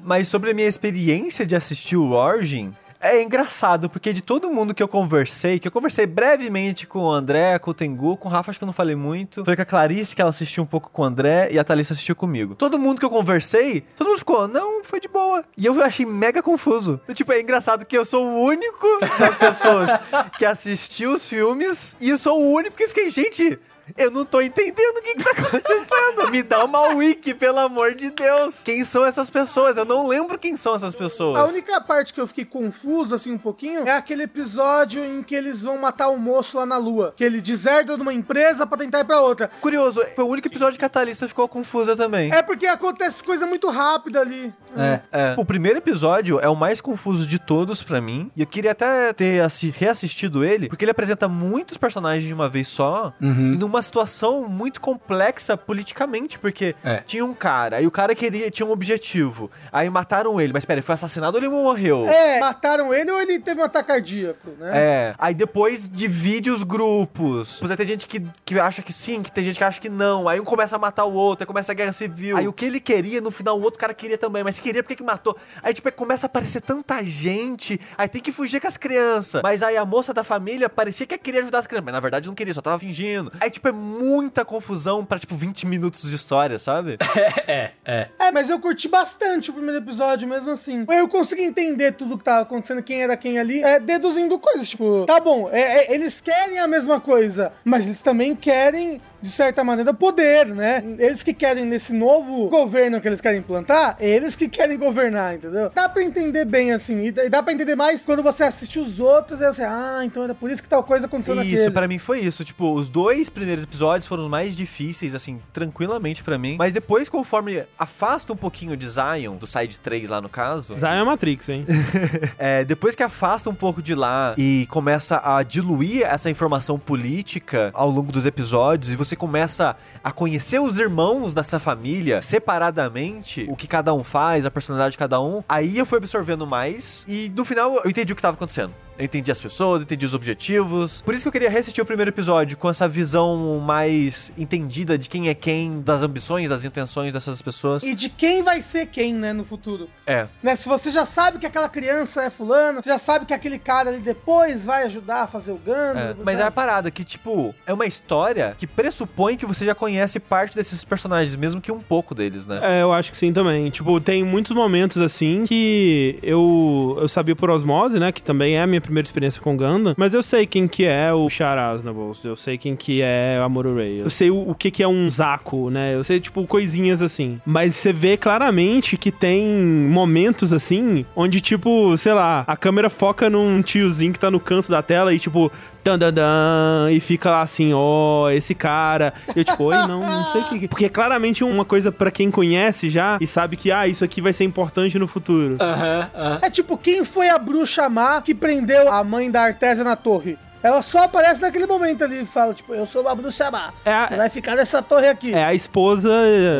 Mas 0.02 0.28
sobre 0.28 0.50
a 0.50 0.54
minha 0.54 0.68
experiência 0.68 1.44
de 1.44 1.54
assistir 1.56 1.96
o 1.96 2.12
Origin, 2.12 2.72
É 3.00 3.22
engraçado, 3.22 3.88
porque 3.88 4.12
de 4.12 4.20
todo 4.20 4.50
mundo 4.50 4.74
que 4.74 4.82
eu 4.82 4.88
conversei, 4.88 5.58
que 5.58 5.66
eu 5.66 5.72
conversei 5.72 6.04
brevemente 6.04 6.86
com 6.86 6.98
o 6.98 7.10
André, 7.10 7.58
com 7.58 7.70
o 7.70 7.74
Tengu, 7.74 8.14
com 8.14 8.28
o 8.28 8.30
Rafa, 8.30 8.50
acho 8.50 8.58
que 8.58 8.64
eu 8.64 8.66
não 8.66 8.74
falei 8.74 8.94
muito. 8.94 9.42
Foi 9.42 9.56
com 9.56 9.62
a 9.62 9.64
Clarice, 9.64 10.14
que 10.14 10.20
ela 10.20 10.28
assistiu 10.28 10.62
um 10.62 10.66
pouco 10.66 10.90
com 10.90 11.00
o 11.00 11.04
André, 11.06 11.48
e 11.50 11.58
a 11.58 11.64
Thalissa 11.64 11.94
assistiu 11.94 12.14
comigo. 12.14 12.54
Todo 12.54 12.78
mundo 12.78 12.98
que 12.98 13.04
eu 13.04 13.10
conversei, 13.10 13.80
todo 13.96 14.08
mundo 14.08 14.18
ficou, 14.18 14.46
não, 14.46 14.84
foi 14.84 15.00
de 15.00 15.08
boa. 15.08 15.42
E 15.56 15.64
eu 15.64 15.82
achei 15.82 16.04
mega 16.04 16.42
confuso. 16.42 17.00
Tipo, 17.14 17.32
é 17.32 17.40
engraçado 17.40 17.86
que 17.86 17.96
eu 17.96 18.04
sou 18.04 18.26
o 18.26 18.44
único 18.44 18.86
das 19.18 19.34
pessoas 19.34 19.90
que 20.36 20.44
assistiu 20.44 21.14
os 21.14 21.26
filmes, 21.26 21.96
e 21.98 22.10
eu 22.10 22.18
sou 22.18 22.38
o 22.38 22.52
único 22.52 22.76
que 22.76 22.86
fiquei, 22.86 23.08
gente. 23.08 23.58
Eu 23.96 24.10
não 24.10 24.24
tô 24.24 24.40
entendendo 24.40 24.96
o 24.98 25.02
que, 25.02 25.14
que 25.14 25.24
tá 25.24 25.30
acontecendo. 25.30 26.30
Me 26.30 26.42
dá 26.42 26.64
uma 26.64 26.88
wiki, 26.94 27.34
pelo 27.34 27.58
amor 27.58 27.94
de 27.94 28.10
Deus. 28.10 28.62
Quem 28.62 28.82
são 28.84 29.04
essas 29.04 29.30
pessoas? 29.30 29.76
Eu 29.76 29.84
não 29.84 30.06
lembro 30.06 30.38
quem 30.38 30.56
são 30.56 30.74
essas 30.74 30.94
pessoas. 30.94 31.40
A 31.40 31.44
única 31.44 31.80
parte 31.80 32.12
que 32.14 32.20
eu 32.20 32.26
fiquei 32.26 32.44
confuso, 32.44 33.14
assim, 33.14 33.32
um 33.32 33.38
pouquinho, 33.38 33.86
é 33.86 33.92
aquele 33.92 34.24
episódio 34.24 35.04
em 35.04 35.22
que 35.22 35.34
eles 35.34 35.62
vão 35.62 35.78
matar 35.78 36.08
o 36.08 36.18
moço 36.18 36.56
lá 36.56 36.66
na 36.66 36.76
lua. 36.76 37.12
Que 37.16 37.24
ele 37.24 37.40
deserta 37.40 37.96
de 37.96 38.02
uma 38.02 38.12
empresa 38.12 38.66
pra 38.66 38.78
tentar 38.78 39.00
ir 39.00 39.04
pra 39.04 39.20
outra. 39.20 39.50
Curioso, 39.60 40.02
foi 40.14 40.24
o 40.24 40.28
único 40.28 40.48
episódio 40.48 40.78
que 40.78 40.84
a 40.84 40.88
Thalissa 40.88 41.26
ficou 41.28 41.48
confusa 41.48 41.96
também. 41.96 42.32
É 42.32 42.42
porque 42.42 42.66
acontece 42.66 43.22
coisa 43.22 43.46
muito 43.46 43.68
rápida 43.70 44.20
ali. 44.20 44.52
É. 44.76 45.00
É. 45.12 45.34
O 45.36 45.44
primeiro 45.44 45.78
episódio 45.78 46.38
é 46.40 46.48
o 46.48 46.54
mais 46.56 46.80
confuso 46.80 47.26
de 47.26 47.38
todos 47.38 47.82
pra 47.82 48.00
mim. 48.00 48.30
E 48.36 48.40
eu 48.42 48.46
queria 48.46 48.72
até 48.72 49.12
ter 49.12 49.40
assi- 49.40 49.74
reassistido 49.76 50.44
ele, 50.44 50.68
porque 50.68 50.84
ele 50.84 50.90
apresenta 50.92 51.28
muitos 51.28 51.76
personagens 51.76 52.24
de 52.24 52.32
uma 52.34 52.48
vez 52.48 52.68
só, 52.68 53.12
e 53.20 53.26
numa 53.56 53.79
situação 53.82 54.46
muito 54.48 54.80
complexa 54.80 55.56
politicamente, 55.56 56.38
porque 56.38 56.74
É. 56.84 56.98
tinha 57.06 57.24
um 57.24 57.34
cara, 57.34 57.76
aí 57.78 57.86
o 57.86 57.90
cara 57.90 58.14
queria, 58.14 58.50
tinha 58.50 58.66
um 58.66 58.70
objetivo. 58.72 59.50
Aí 59.72 59.88
mataram 59.90 60.40
ele, 60.40 60.52
mas 60.52 60.64
pera, 60.64 60.78
ele 60.78 60.86
foi 60.86 60.94
assassinado 60.94 61.36
ou 61.36 61.42
ele 61.42 61.48
morreu? 61.48 62.08
É, 62.08 62.38
mataram 62.40 62.92
ele 62.94 63.10
ou 63.10 63.20
ele 63.20 63.38
teve 63.38 63.60
um 63.60 63.64
ataque 63.64 63.88
cardíaco, 63.88 64.50
né? 64.58 64.70
É, 64.72 65.14
aí 65.18 65.34
depois 65.34 65.88
divide 65.88 66.50
os 66.50 66.62
grupos. 66.62 67.58
Pois 67.58 67.70
aí 67.70 67.76
tem 67.76 67.86
gente 67.86 68.06
que, 68.06 68.22
que 68.44 68.58
acha 68.58 68.82
que 68.82 68.92
sim, 68.92 69.22
que 69.22 69.32
tem 69.32 69.44
gente 69.44 69.58
que 69.58 69.64
acha 69.64 69.80
que 69.80 69.88
não. 69.88 70.28
Aí 70.28 70.40
um 70.40 70.44
começa 70.44 70.76
a 70.76 70.78
matar 70.78 71.04
o 71.04 71.12
outro, 71.12 71.42
aí 71.44 71.46
começa 71.46 71.72
a 71.72 71.74
guerra 71.74 71.92
civil. 71.92 72.36
Aí 72.36 72.46
o 72.46 72.52
que 72.52 72.64
ele 72.64 72.80
queria, 72.80 73.20
no 73.20 73.30
final 73.30 73.58
o 73.58 73.62
outro 73.62 73.78
cara 73.80 73.94
queria 73.94 74.18
também, 74.18 74.44
mas 74.44 74.58
queria 74.58 74.82
porque 74.82 74.96
que 74.96 75.02
matou. 75.02 75.36
Aí 75.62 75.72
tipo, 75.74 75.90
começa 75.92 76.26
a 76.26 76.28
aparecer 76.28 76.60
tanta 76.60 77.02
gente, 77.04 77.80
aí 77.96 78.08
tem 78.08 78.20
que 78.22 78.32
fugir 78.32 78.60
com 78.60 78.68
as 78.68 78.76
crianças. 78.76 79.42
Mas 79.42 79.62
aí 79.62 79.76
a 79.76 79.84
moça 79.84 80.12
da 80.14 80.22
família 80.24 80.68
parecia 80.68 81.06
que 81.06 81.16
queria 81.18 81.40
ajudar 81.40 81.58
as 81.60 81.66
crianças, 81.66 81.84
mas 81.86 81.94
na 81.94 82.00
verdade 82.00 82.28
não 82.28 82.34
queria, 82.34 82.54
só 82.54 82.60
tava 82.62 82.78
fingindo. 82.78 83.32
Aí 83.40 83.50
tipo, 83.50 83.69
é 83.70 83.72
muita 83.72 84.44
confusão 84.44 85.04
pra 85.04 85.18
tipo 85.18 85.34
20 85.34 85.66
minutos 85.66 86.08
de 86.08 86.16
história, 86.16 86.58
sabe? 86.58 86.96
É, 87.46 87.72
é. 87.84 88.08
É, 88.18 88.30
mas 88.30 88.48
eu 88.48 88.60
curti 88.60 88.86
bastante 88.88 89.50
o 89.50 89.52
primeiro 89.54 89.78
episódio, 89.78 90.28
mesmo 90.28 90.50
assim. 90.50 90.84
Eu 90.88 91.08
consegui 91.08 91.42
entender 91.42 91.92
tudo 91.92 92.16
que 92.16 92.22
tava 92.24 92.42
acontecendo, 92.42 92.82
quem 92.82 93.02
era 93.02 93.16
quem 93.16 93.38
ali, 93.38 93.62
é, 93.62 93.80
deduzindo 93.80 94.38
coisas. 94.38 94.68
Tipo, 94.68 95.04
tá 95.06 95.18
bom, 95.18 95.48
é- 95.50 95.86
é, 95.86 95.94
eles 95.94 96.20
querem 96.20 96.58
a 96.58 96.68
mesma 96.68 97.00
coisa, 97.00 97.52
mas 97.64 97.84
eles 97.86 98.00
também 98.02 98.36
querem, 98.36 99.00
de 99.22 99.30
certa 99.30 99.62
maneira, 99.64 99.92
poder, 99.92 100.46
né? 100.46 100.82
Eles 100.98 101.22
que 101.22 101.32
querem 101.34 101.64
nesse 101.64 101.92
novo 101.92 102.48
governo 102.48 103.00
que 103.00 103.08
eles 103.08 103.20
querem 103.20 103.38
implantar, 103.40 103.96
eles 104.00 104.34
que 104.34 104.48
querem 104.48 104.78
governar, 104.78 105.34
entendeu? 105.34 105.70
Dá 105.74 105.88
pra 105.88 106.02
entender 106.02 106.44
bem, 106.44 106.72
assim, 106.72 107.04
e 107.06 107.10
dá- 107.12 107.24
e 107.24 107.30
pra 107.42 107.52
entender 107.52 107.74
mais 107.76 108.04
quando 108.04 108.22
você 108.22 108.44
assiste 108.44 108.78
os 108.78 108.98
outros, 109.00 109.40
aí 109.42 109.52
você, 109.52 109.62
ah, 109.64 110.00
então 110.04 110.22
era 110.24 110.34
por 110.34 110.50
isso 110.50 110.62
que 110.62 110.68
tal 110.68 110.82
coisa 110.82 111.06
aconteceu 111.06 111.34
Isso, 111.42 111.50
naquele. 111.52 111.70
pra 111.70 111.88
mim 111.88 111.98
foi 111.98 112.20
isso. 112.20 112.44
Tipo, 112.44 112.72
os 112.74 112.88
dois 112.88 113.28
primeiros 113.28 113.64
episódios 113.64 114.06
foram 114.06 114.22
os 114.24 114.28
mais 114.28 114.54
difíceis, 114.56 115.14
assim, 115.14 115.40
tranquilamente 115.52 116.22
pra 116.22 116.38
mim. 116.38 116.56
Mas 116.58 116.72
depois, 116.72 117.08
conforme 117.08 117.64
afasta 117.78 118.32
um 118.32 118.36
pouquinho 118.36 118.76
de 118.76 118.86
Zion, 118.88 119.36
do 119.36 119.46
Side 119.46 119.78
3 119.80 120.08
lá 120.10 120.20
no 120.20 120.28
caso, 120.28 120.76
Zion 120.76 120.88
é 120.90 121.04
Matrix, 121.04 121.48
hein? 121.48 121.66
é, 122.38 122.64
depois 122.64 122.94
que 122.94 123.02
afasta 123.02 123.48
um 123.50 123.54
pouco 123.54 123.82
de 123.82 123.94
lá 123.94 124.34
e 124.36 124.66
começa 124.70 125.20
a 125.24 125.42
diluir 125.42 126.02
essa 126.06 126.30
informação 126.30 126.78
política 126.78 127.70
ao 127.74 127.90
longo 127.90 128.12
dos 128.12 128.26
episódios 128.26 128.92
e 128.92 128.96
você 128.96 129.09
começa 129.16 129.76
a 130.02 130.12
conhecer 130.12 130.60
os 130.60 130.78
irmãos 130.78 131.34
dessa 131.34 131.58
família 131.58 132.20
separadamente, 132.22 133.46
o 133.48 133.56
que 133.56 133.66
cada 133.66 133.92
um 133.94 134.04
faz, 134.04 134.46
a 134.46 134.50
personalidade 134.50 134.92
de 134.92 134.98
cada 134.98 135.20
um, 135.20 135.42
aí 135.48 135.78
eu 135.78 135.86
fui 135.86 135.98
absorvendo 135.98 136.46
mais 136.46 137.04
e 137.06 137.30
no 137.34 137.44
final 137.44 137.80
eu 137.84 137.90
entendi 137.90 138.12
o 138.12 138.16
que 138.16 138.22
tava 138.22 138.36
acontecendo. 138.36 138.74
Eu 139.00 139.06
entendi 139.06 139.30
as 139.30 139.40
pessoas, 139.40 139.82
entendi 139.82 140.04
os 140.04 140.12
objetivos. 140.12 141.00
Por 141.00 141.14
isso 141.14 141.24
que 141.24 141.28
eu 141.28 141.32
queria 141.32 141.48
reassistir 141.48 141.82
o 141.82 141.86
primeiro 141.86 142.10
episódio 142.10 142.56
com 142.58 142.68
essa 142.68 142.86
visão 142.86 143.58
mais 143.58 144.30
entendida 144.36 144.98
de 144.98 145.08
quem 145.08 145.30
é 145.30 145.34
quem, 145.34 145.80
das 145.80 146.02
ambições, 146.02 146.50
das 146.50 146.66
intenções 146.66 147.10
dessas 147.14 147.40
pessoas. 147.40 147.82
E 147.82 147.94
de 147.94 148.10
quem 148.10 148.42
vai 148.42 148.60
ser 148.60 148.86
quem, 148.86 149.14
né, 149.14 149.32
no 149.32 149.42
futuro. 149.42 149.88
É. 150.06 150.26
Né, 150.42 150.54
se 150.54 150.68
você 150.68 150.90
já 150.90 151.06
sabe 151.06 151.38
que 151.38 151.46
aquela 151.46 151.68
criança 151.68 152.22
é 152.22 152.28
fulano, 152.28 152.82
você 152.82 152.90
já 152.90 152.98
sabe 152.98 153.24
que 153.24 153.32
aquele 153.32 153.58
cara 153.58 153.88
ali 153.88 154.00
depois 154.00 154.66
vai 154.66 154.84
ajudar 154.84 155.22
a 155.22 155.26
fazer 155.26 155.52
o 155.52 155.56
Gano. 155.56 155.98
É, 155.98 156.14
mas 156.22 156.38
é 156.38 156.42
a 156.42 156.50
parada 156.50 156.90
que, 156.90 157.02
tipo, 157.02 157.54
é 157.66 157.72
uma 157.72 157.86
história 157.86 158.54
que 158.58 158.66
pressupõe 158.66 159.34
que 159.34 159.46
você 159.46 159.64
já 159.64 159.74
conhece 159.74 160.20
parte 160.20 160.54
desses 160.54 160.84
personagens, 160.84 161.34
mesmo 161.36 161.58
que 161.58 161.72
um 161.72 161.80
pouco 161.80 162.14
deles, 162.14 162.46
né? 162.46 162.60
É, 162.62 162.82
eu 162.82 162.92
acho 162.92 163.10
que 163.10 163.16
sim 163.16 163.32
também. 163.32 163.70
Tipo, 163.70 163.98
tem 163.98 164.22
muitos 164.22 164.52
momentos 164.52 164.98
assim 164.98 165.44
que 165.44 166.18
eu, 166.22 166.98
eu 167.00 167.08
sabia 167.08 167.34
por 167.34 167.48
osmose, 167.48 167.98
né? 167.98 168.12
Que 168.12 168.22
também 168.22 168.56
é 168.56 168.62
a 168.62 168.66
minha 168.66 168.80
primeira 168.90 169.06
experiência 169.06 169.40
com 169.40 169.56
Gundam. 169.56 169.94
Mas 169.96 170.12
eu 170.12 170.22
sei 170.22 170.46
quem 170.46 170.66
que 170.68 170.84
é 170.84 171.12
o 171.12 171.28
Char 171.30 171.56
Aznavour. 171.58 172.16
Eu 172.24 172.36
sei 172.36 172.58
quem 172.58 172.74
que 172.76 173.00
é 173.02 173.38
a 173.40 173.44
Amuro-Ray. 173.44 174.00
Eu 174.00 174.10
sei 174.10 174.30
o, 174.30 174.50
o 174.50 174.54
que 174.54 174.70
que 174.70 174.82
é 174.82 174.88
um 174.88 175.08
Zaku, 175.08 175.70
né? 175.70 175.94
Eu 175.94 176.02
sei, 176.02 176.20
tipo, 176.20 176.46
coisinhas 176.46 177.00
assim. 177.00 177.40
Mas 177.46 177.74
você 177.76 177.92
vê 177.92 178.16
claramente 178.16 178.96
que 178.96 179.12
tem 179.12 179.46
momentos 179.46 180.52
assim, 180.52 181.04
onde, 181.14 181.40
tipo, 181.40 181.96
sei 181.96 182.12
lá, 182.12 182.44
a 182.46 182.56
câmera 182.56 182.90
foca 182.90 183.30
num 183.30 183.62
tiozinho 183.62 184.12
que 184.12 184.18
tá 184.18 184.30
no 184.30 184.40
canto 184.40 184.70
da 184.70 184.82
tela 184.82 185.14
e, 185.14 185.18
tipo, 185.18 185.50
dan, 185.84 185.98
dan, 185.98 186.12
dan, 186.12 186.88
e 186.90 187.00
fica 187.00 187.30
lá 187.30 187.42
assim, 187.42 187.72
ó, 187.72 188.28
esse 188.30 188.54
cara. 188.54 189.14
Eu, 189.34 189.44
tipo, 189.44 189.64
oi, 189.64 189.76
não, 189.86 190.00
não 190.00 190.26
sei 190.26 190.40
o 190.40 190.44
que. 190.44 190.58
que-" 190.60 190.68
Porque 190.68 190.84
é 190.86 190.88
claramente 190.88 191.44
uma 191.44 191.64
coisa 191.64 191.92
pra 191.92 192.10
quem 192.10 192.30
conhece 192.30 192.90
já 192.90 193.18
e 193.20 193.26
sabe 193.26 193.56
que, 193.56 193.70
ah, 193.70 193.86
isso 193.86 194.04
aqui 194.04 194.20
vai 194.20 194.32
ser 194.32 194.44
importante 194.44 194.98
no 194.98 195.06
futuro. 195.06 195.56
Aham, 195.60 196.10
aham. 196.14 196.38
É 196.42 196.50
tipo, 196.50 196.76
quem 196.76 197.04
foi 197.04 197.28
a 197.28 197.38
bruxa 197.38 197.88
má 197.88 198.20
que 198.20 198.34
prendeu 198.34 198.79
a 198.88 199.02
mãe 199.04 199.30
da 199.30 199.42
Artésia 199.42 199.84
na 199.84 199.96
torre? 199.96 200.38
Ela 200.62 200.82
só 200.82 201.04
aparece 201.04 201.40
naquele 201.40 201.64
momento 201.66 202.04
ali 202.04 202.20
e 202.22 202.26
fala, 202.26 202.52
tipo, 202.52 202.74
eu 202.74 202.84
sou 202.84 203.08
a 203.08 203.14
bruxa 203.14 203.50
má. 203.50 203.72
É 203.82 203.90
a- 203.92 204.08
Você 204.08 204.16
vai 204.16 204.28
ficar 204.28 204.56
nessa 204.56 204.82
torre 204.82 205.08
aqui. 205.08 205.32
É 205.34 205.42
a 205.42 205.54
esposa 205.54 206.10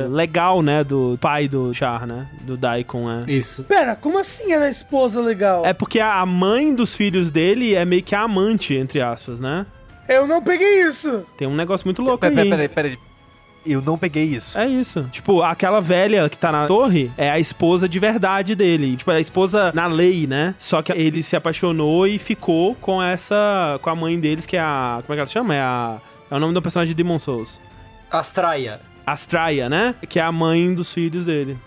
legal, 0.09 0.63
né, 0.63 0.83
do 0.83 1.19
pai 1.21 1.47
do 1.47 1.73
Char, 1.75 2.07
né? 2.07 2.27
Do 2.41 2.57
Daikon, 2.57 3.11
é. 3.11 3.31
Isso. 3.31 3.65
Pera, 3.65 3.95
como 3.95 4.19
assim 4.19 4.53
ela 4.53 4.67
é 4.67 4.71
esposa 4.71 5.21
legal? 5.21 5.67
É 5.67 5.75
porque 5.75 6.01
a 6.01 6.25
mãe 6.25 6.75
dos 6.75 6.95
filhos 6.95 7.31
dele 7.31 7.75
é 7.75 7.85
meio 7.85 8.03
que 8.03 8.15
a 8.15 8.23
amante, 8.23 8.75
entre 8.75 9.03
aspas, 9.03 9.39
né? 9.39 9.67
Eu 10.09 10.27
não 10.27 10.43
peguei 10.43 10.83
isso. 10.89 11.27
Tem 11.37 11.47
um 11.47 11.55
negócio 11.55 11.87
muito 11.87 12.01
louco 12.01 12.19
Peraí, 12.21 12.39
aí. 12.41 12.49
peraí, 12.51 12.69
peraí. 12.69 12.99
Eu 13.65 13.83
não 13.83 13.99
peguei 13.99 14.25
isso. 14.25 14.59
É 14.59 14.67
isso. 14.67 15.09
Tipo, 15.13 15.43
aquela 15.43 15.81
velha 15.81 16.29
que 16.29 16.39
tá 16.39 16.51
na 16.51 16.67
torre 16.67 17.11
é 17.17 17.31
a 17.31 17.39
esposa 17.39 17.89
de 17.89 17.99
verdade 17.99 18.55
dele. 18.55 18.97
Tipo, 18.97 19.11
é 19.11 19.17
a 19.17 19.21
esposa 19.21 19.71
na 19.75 19.87
lei, 19.87 20.27
né? 20.27 20.55
Só 20.59 20.81
que 20.83 20.93
ele 20.93 21.23
se 21.23 21.37
apaixonou 21.37 22.07
e 22.07 22.19
ficou 22.19 22.75
com 22.75 23.03
essa. 23.03 23.79
com 23.83 23.91
a 23.91 23.95
mãe 23.95 24.19
deles, 24.19 24.47
que 24.47 24.57
é 24.57 24.61
a. 24.61 25.03
Como 25.07 25.13
é 25.13 25.17
que 25.17 25.21
ela 25.21 25.27
se 25.27 25.33
chama? 25.33 25.55
É 25.55 25.61
a. 25.61 25.99
É 26.31 26.35
o 26.35 26.39
nome 26.39 26.55
do 26.55 26.63
personagem 26.63 26.95
de 26.95 27.03
Demon 27.03 27.19
Souls. 27.19 27.61
Astraia. 28.11 28.81
Astraia, 29.07 29.69
né? 29.69 29.95
Que 30.09 30.19
é 30.21 30.23
a 30.23 30.33
mãe 30.33 30.73
dos 30.73 30.93
filhos 30.93 31.25
dele. 31.25 31.59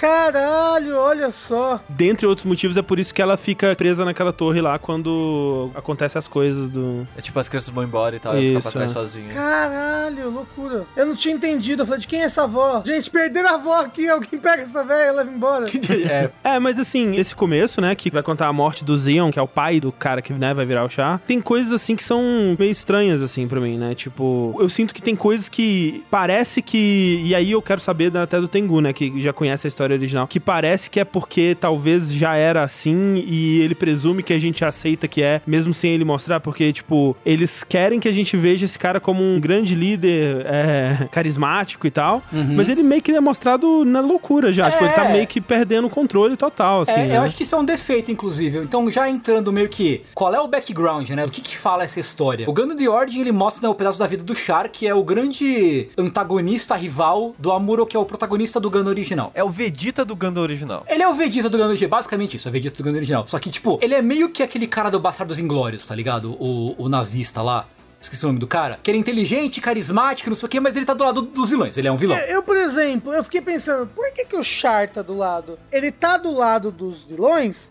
Caralho, 0.00 0.96
olha 0.96 1.30
só. 1.30 1.78
Dentre 1.86 2.26
outros 2.26 2.46
motivos, 2.46 2.74
é 2.78 2.80
por 2.80 2.98
isso 2.98 3.12
que 3.12 3.20
ela 3.20 3.36
fica 3.36 3.76
presa 3.76 4.02
naquela 4.02 4.32
torre 4.32 4.58
lá 4.62 4.78
quando 4.78 5.70
acontecem 5.74 6.18
as 6.18 6.26
coisas 6.26 6.70
do. 6.70 7.06
É 7.14 7.20
tipo, 7.20 7.38
as 7.38 7.50
crianças 7.50 7.68
vão 7.68 7.84
embora 7.84 8.16
e 8.16 8.18
tal, 8.18 8.34
e 8.38 8.48
ficar 8.48 8.60
pra 8.60 8.68
Isso, 8.68 8.78
trás 8.78 8.90
é. 8.90 8.94
sozinha. 8.94 9.34
Caralho, 9.34 10.30
loucura. 10.30 10.86
Eu 10.96 11.04
não 11.04 11.14
tinha 11.14 11.34
entendido. 11.34 11.82
Eu 11.82 11.86
falei, 11.86 12.00
de 12.00 12.08
quem 12.08 12.22
é 12.22 12.24
essa 12.24 12.44
avó? 12.44 12.82
Gente, 12.84 13.10
perderam 13.10 13.50
a 13.50 13.54
avó 13.56 13.80
aqui. 13.82 14.08
Alguém 14.08 14.40
pega 14.40 14.62
essa 14.62 14.82
velha 14.82 15.08
e 15.08 15.12
leva 15.12 15.30
embora. 15.30 15.66
É, 16.10 16.30
É, 16.44 16.58
mas 16.58 16.78
assim, 16.78 17.16
esse 17.16 17.34
começo, 17.34 17.80
né, 17.80 17.94
que 17.94 18.10
vai 18.10 18.22
contar 18.22 18.46
a 18.46 18.52
morte 18.52 18.84
do 18.84 18.96
Zion, 18.96 19.30
que 19.30 19.38
é 19.38 19.42
o 19.42 19.48
pai 19.48 19.80
do 19.80 19.92
cara 19.92 20.22
que, 20.22 20.32
né, 20.32 20.54
vai 20.54 20.64
virar 20.64 20.84
o 20.84 20.88
chá, 20.88 21.20
tem 21.26 21.40
coisas 21.40 21.72
assim 21.72 21.94
que 21.94 22.02
são 22.02 22.22
meio 22.58 22.70
estranhas, 22.70 23.20
assim, 23.20 23.46
pra 23.46 23.60
mim, 23.60 23.76
né? 23.76 23.94
Tipo, 23.94 24.56
eu 24.58 24.68
sinto 24.68 24.94
que 24.94 25.02
tem 25.02 25.14
coisas 25.14 25.48
que 25.48 26.02
parece 26.10 26.62
que. 26.62 27.20
E 27.24 27.34
aí 27.34 27.50
eu 27.50 27.60
quero 27.60 27.80
saber 27.80 28.16
até 28.16 28.40
do 28.40 28.48
Tengu, 28.48 28.80
né, 28.80 28.92
que 28.92 29.20
já 29.20 29.32
conhece 29.32 29.66
a 29.66 29.68
história 29.68 29.89
original, 29.94 30.26
que 30.26 30.40
parece 30.40 30.90
que 30.90 31.00
é 31.00 31.04
porque 31.04 31.56
talvez 31.58 32.12
já 32.12 32.34
era 32.36 32.62
assim 32.62 33.22
e 33.26 33.60
ele 33.60 33.74
presume 33.74 34.22
que 34.22 34.32
a 34.32 34.38
gente 34.38 34.64
aceita 34.64 35.06
que 35.08 35.22
é, 35.22 35.40
mesmo 35.46 35.72
sem 35.74 35.92
ele 35.92 36.04
mostrar, 36.04 36.40
porque, 36.40 36.72
tipo, 36.72 37.16
eles 37.24 37.64
querem 37.64 38.00
que 38.00 38.08
a 38.08 38.12
gente 38.12 38.36
veja 38.36 38.64
esse 38.64 38.78
cara 38.78 39.00
como 39.00 39.22
um 39.22 39.40
grande 39.40 39.74
líder 39.74 40.44
é, 40.46 41.08
carismático 41.10 41.86
e 41.86 41.90
tal, 41.90 42.22
mas 42.56 42.68
ele 42.68 42.82
meio 42.82 43.02
que 43.02 43.12
é 43.12 43.20
mostrado 43.20 43.84
na 43.84 44.00
loucura 44.00 44.52
já. 44.52 44.70
Tipo, 44.70 44.84
ele 44.84 44.92
tá 44.92 45.04
É. 45.04 45.12
meio 45.12 45.26
que 45.26 45.40
perdendo 45.40 45.86
o 45.86 45.90
controle 45.90 46.36
total, 46.36 46.82
assim. 46.82 46.92
É, 46.92 47.06
né? 47.06 47.16
eu 47.16 47.22
acho 47.22 47.36
que 47.36 47.42
isso 47.42 47.54
é 47.54 47.58
um 47.58 47.64
defeito, 47.64 48.10
inclusive. 48.10 48.58
Então, 48.58 48.90
já 48.90 49.08
entrando 49.08 49.52
meio 49.52 49.68
que. 49.68 50.02
Qual 50.14 50.34
é 50.34 50.40
o 50.40 50.46
background, 50.46 51.08
né? 51.10 51.24
O 51.24 51.30
que 51.30 51.40
que 51.40 51.56
fala 51.56 51.84
essa 51.84 51.98
história? 52.00 52.48
O 52.48 52.52
Gano 52.52 52.74
de 52.74 52.88
Origin, 52.88 53.20
ele 53.20 53.32
mostra 53.32 53.62
né, 53.62 53.68
o 53.68 53.74
pedaço 53.74 53.98
da 53.98 54.06
vida 54.06 54.22
do 54.22 54.34
Char, 54.34 54.68
que 54.68 54.86
é 54.86 54.94
o 54.94 55.02
grande 55.02 55.88
antagonista 55.96 56.74
rival 56.76 57.34
do 57.38 57.50
Amuro, 57.52 57.86
que 57.86 57.96
é 57.96 58.00
o 58.00 58.04
protagonista 58.04 58.60
do 58.60 58.70
Gano 58.70 58.88
original. 58.90 59.30
É 59.34 59.42
o 59.42 59.50
Vegeta 59.50 59.79
Vegeta 59.80 60.04
do 60.04 60.14
Gundam 60.14 60.42
original. 60.42 60.84
Ele 60.86 61.02
é 61.02 61.08
o 61.08 61.14
Vegeta 61.14 61.48
do 61.48 61.56
Gundam 61.56 61.70
original, 61.70 61.88
basicamente 61.90 62.36
isso, 62.36 62.46
é 62.46 62.50
o 62.50 62.52
Vegeta 62.52 62.76
do 62.76 62.82
Gundam 62.84 62.98
original. 62.98 63.26
Só 63.26 63.38
que, 63.38 63.48
tipo, 63.50 63.78
ele 63.80 63.94
é 63.94 64.02
meio 64.02 64.28
que 64.28 64.42
aquele 64.42 64.66
cara 64.66 64.90
do 64.90 65.00
Bastardos 65.00 65.38
Inglórios, 65.38 65.86
tá 65.86 65.94
ligado? 65.94 66.32
O, 66.38 66.74
o 66.76 66.88
nazista 66.88 67.40
lá. 67.40 67.66
Esqueci 67.98 68.24
o 68.24 68.28
nome 68.28 68.38
do 68.38 68.46
cara. 68.46 68.78
Que 68.82 68.90
ele 68.90 68.98
é 68.98 69.00
inteligente, 69.00 69.58
carismático, 69.60 70.28
não 70.28 70.36
sei 70.36 70.46
o 70.46 70.48
quê, 70.50 70.60
mas 70.60 70.76
ele 70.76 70.84
tá 70.84 70.92
do 70.94 71.02
lado 71.04 71.22
dos 71.22 71.48
vilões. 71.50 71.76
Ele 71.78 71.88
é 71.88 71.92
um 71.92 71.96
vilão. 71.96 72.16
Eu, 72.18 72.42
por 72.42 72.56
exemplo, 72.56 73.12
eu 73.12 73.24
fiquei 73.24 73.40
pensando, 73.40 73.86
por 73.86 74.10
que, 74.12 74.24
que 74.26 74.36
o 74.36 74.42
Char 74.44 74.88
tá 74.90 75.00
do 75.02 75.16
lado? 75.16 75.58
Ele 75.72 75.90
tá 75.90 76.16
do 76.18 76.30
lado 76.34 76.70
dos 76.70 77.02
vilões? 77.04 77.70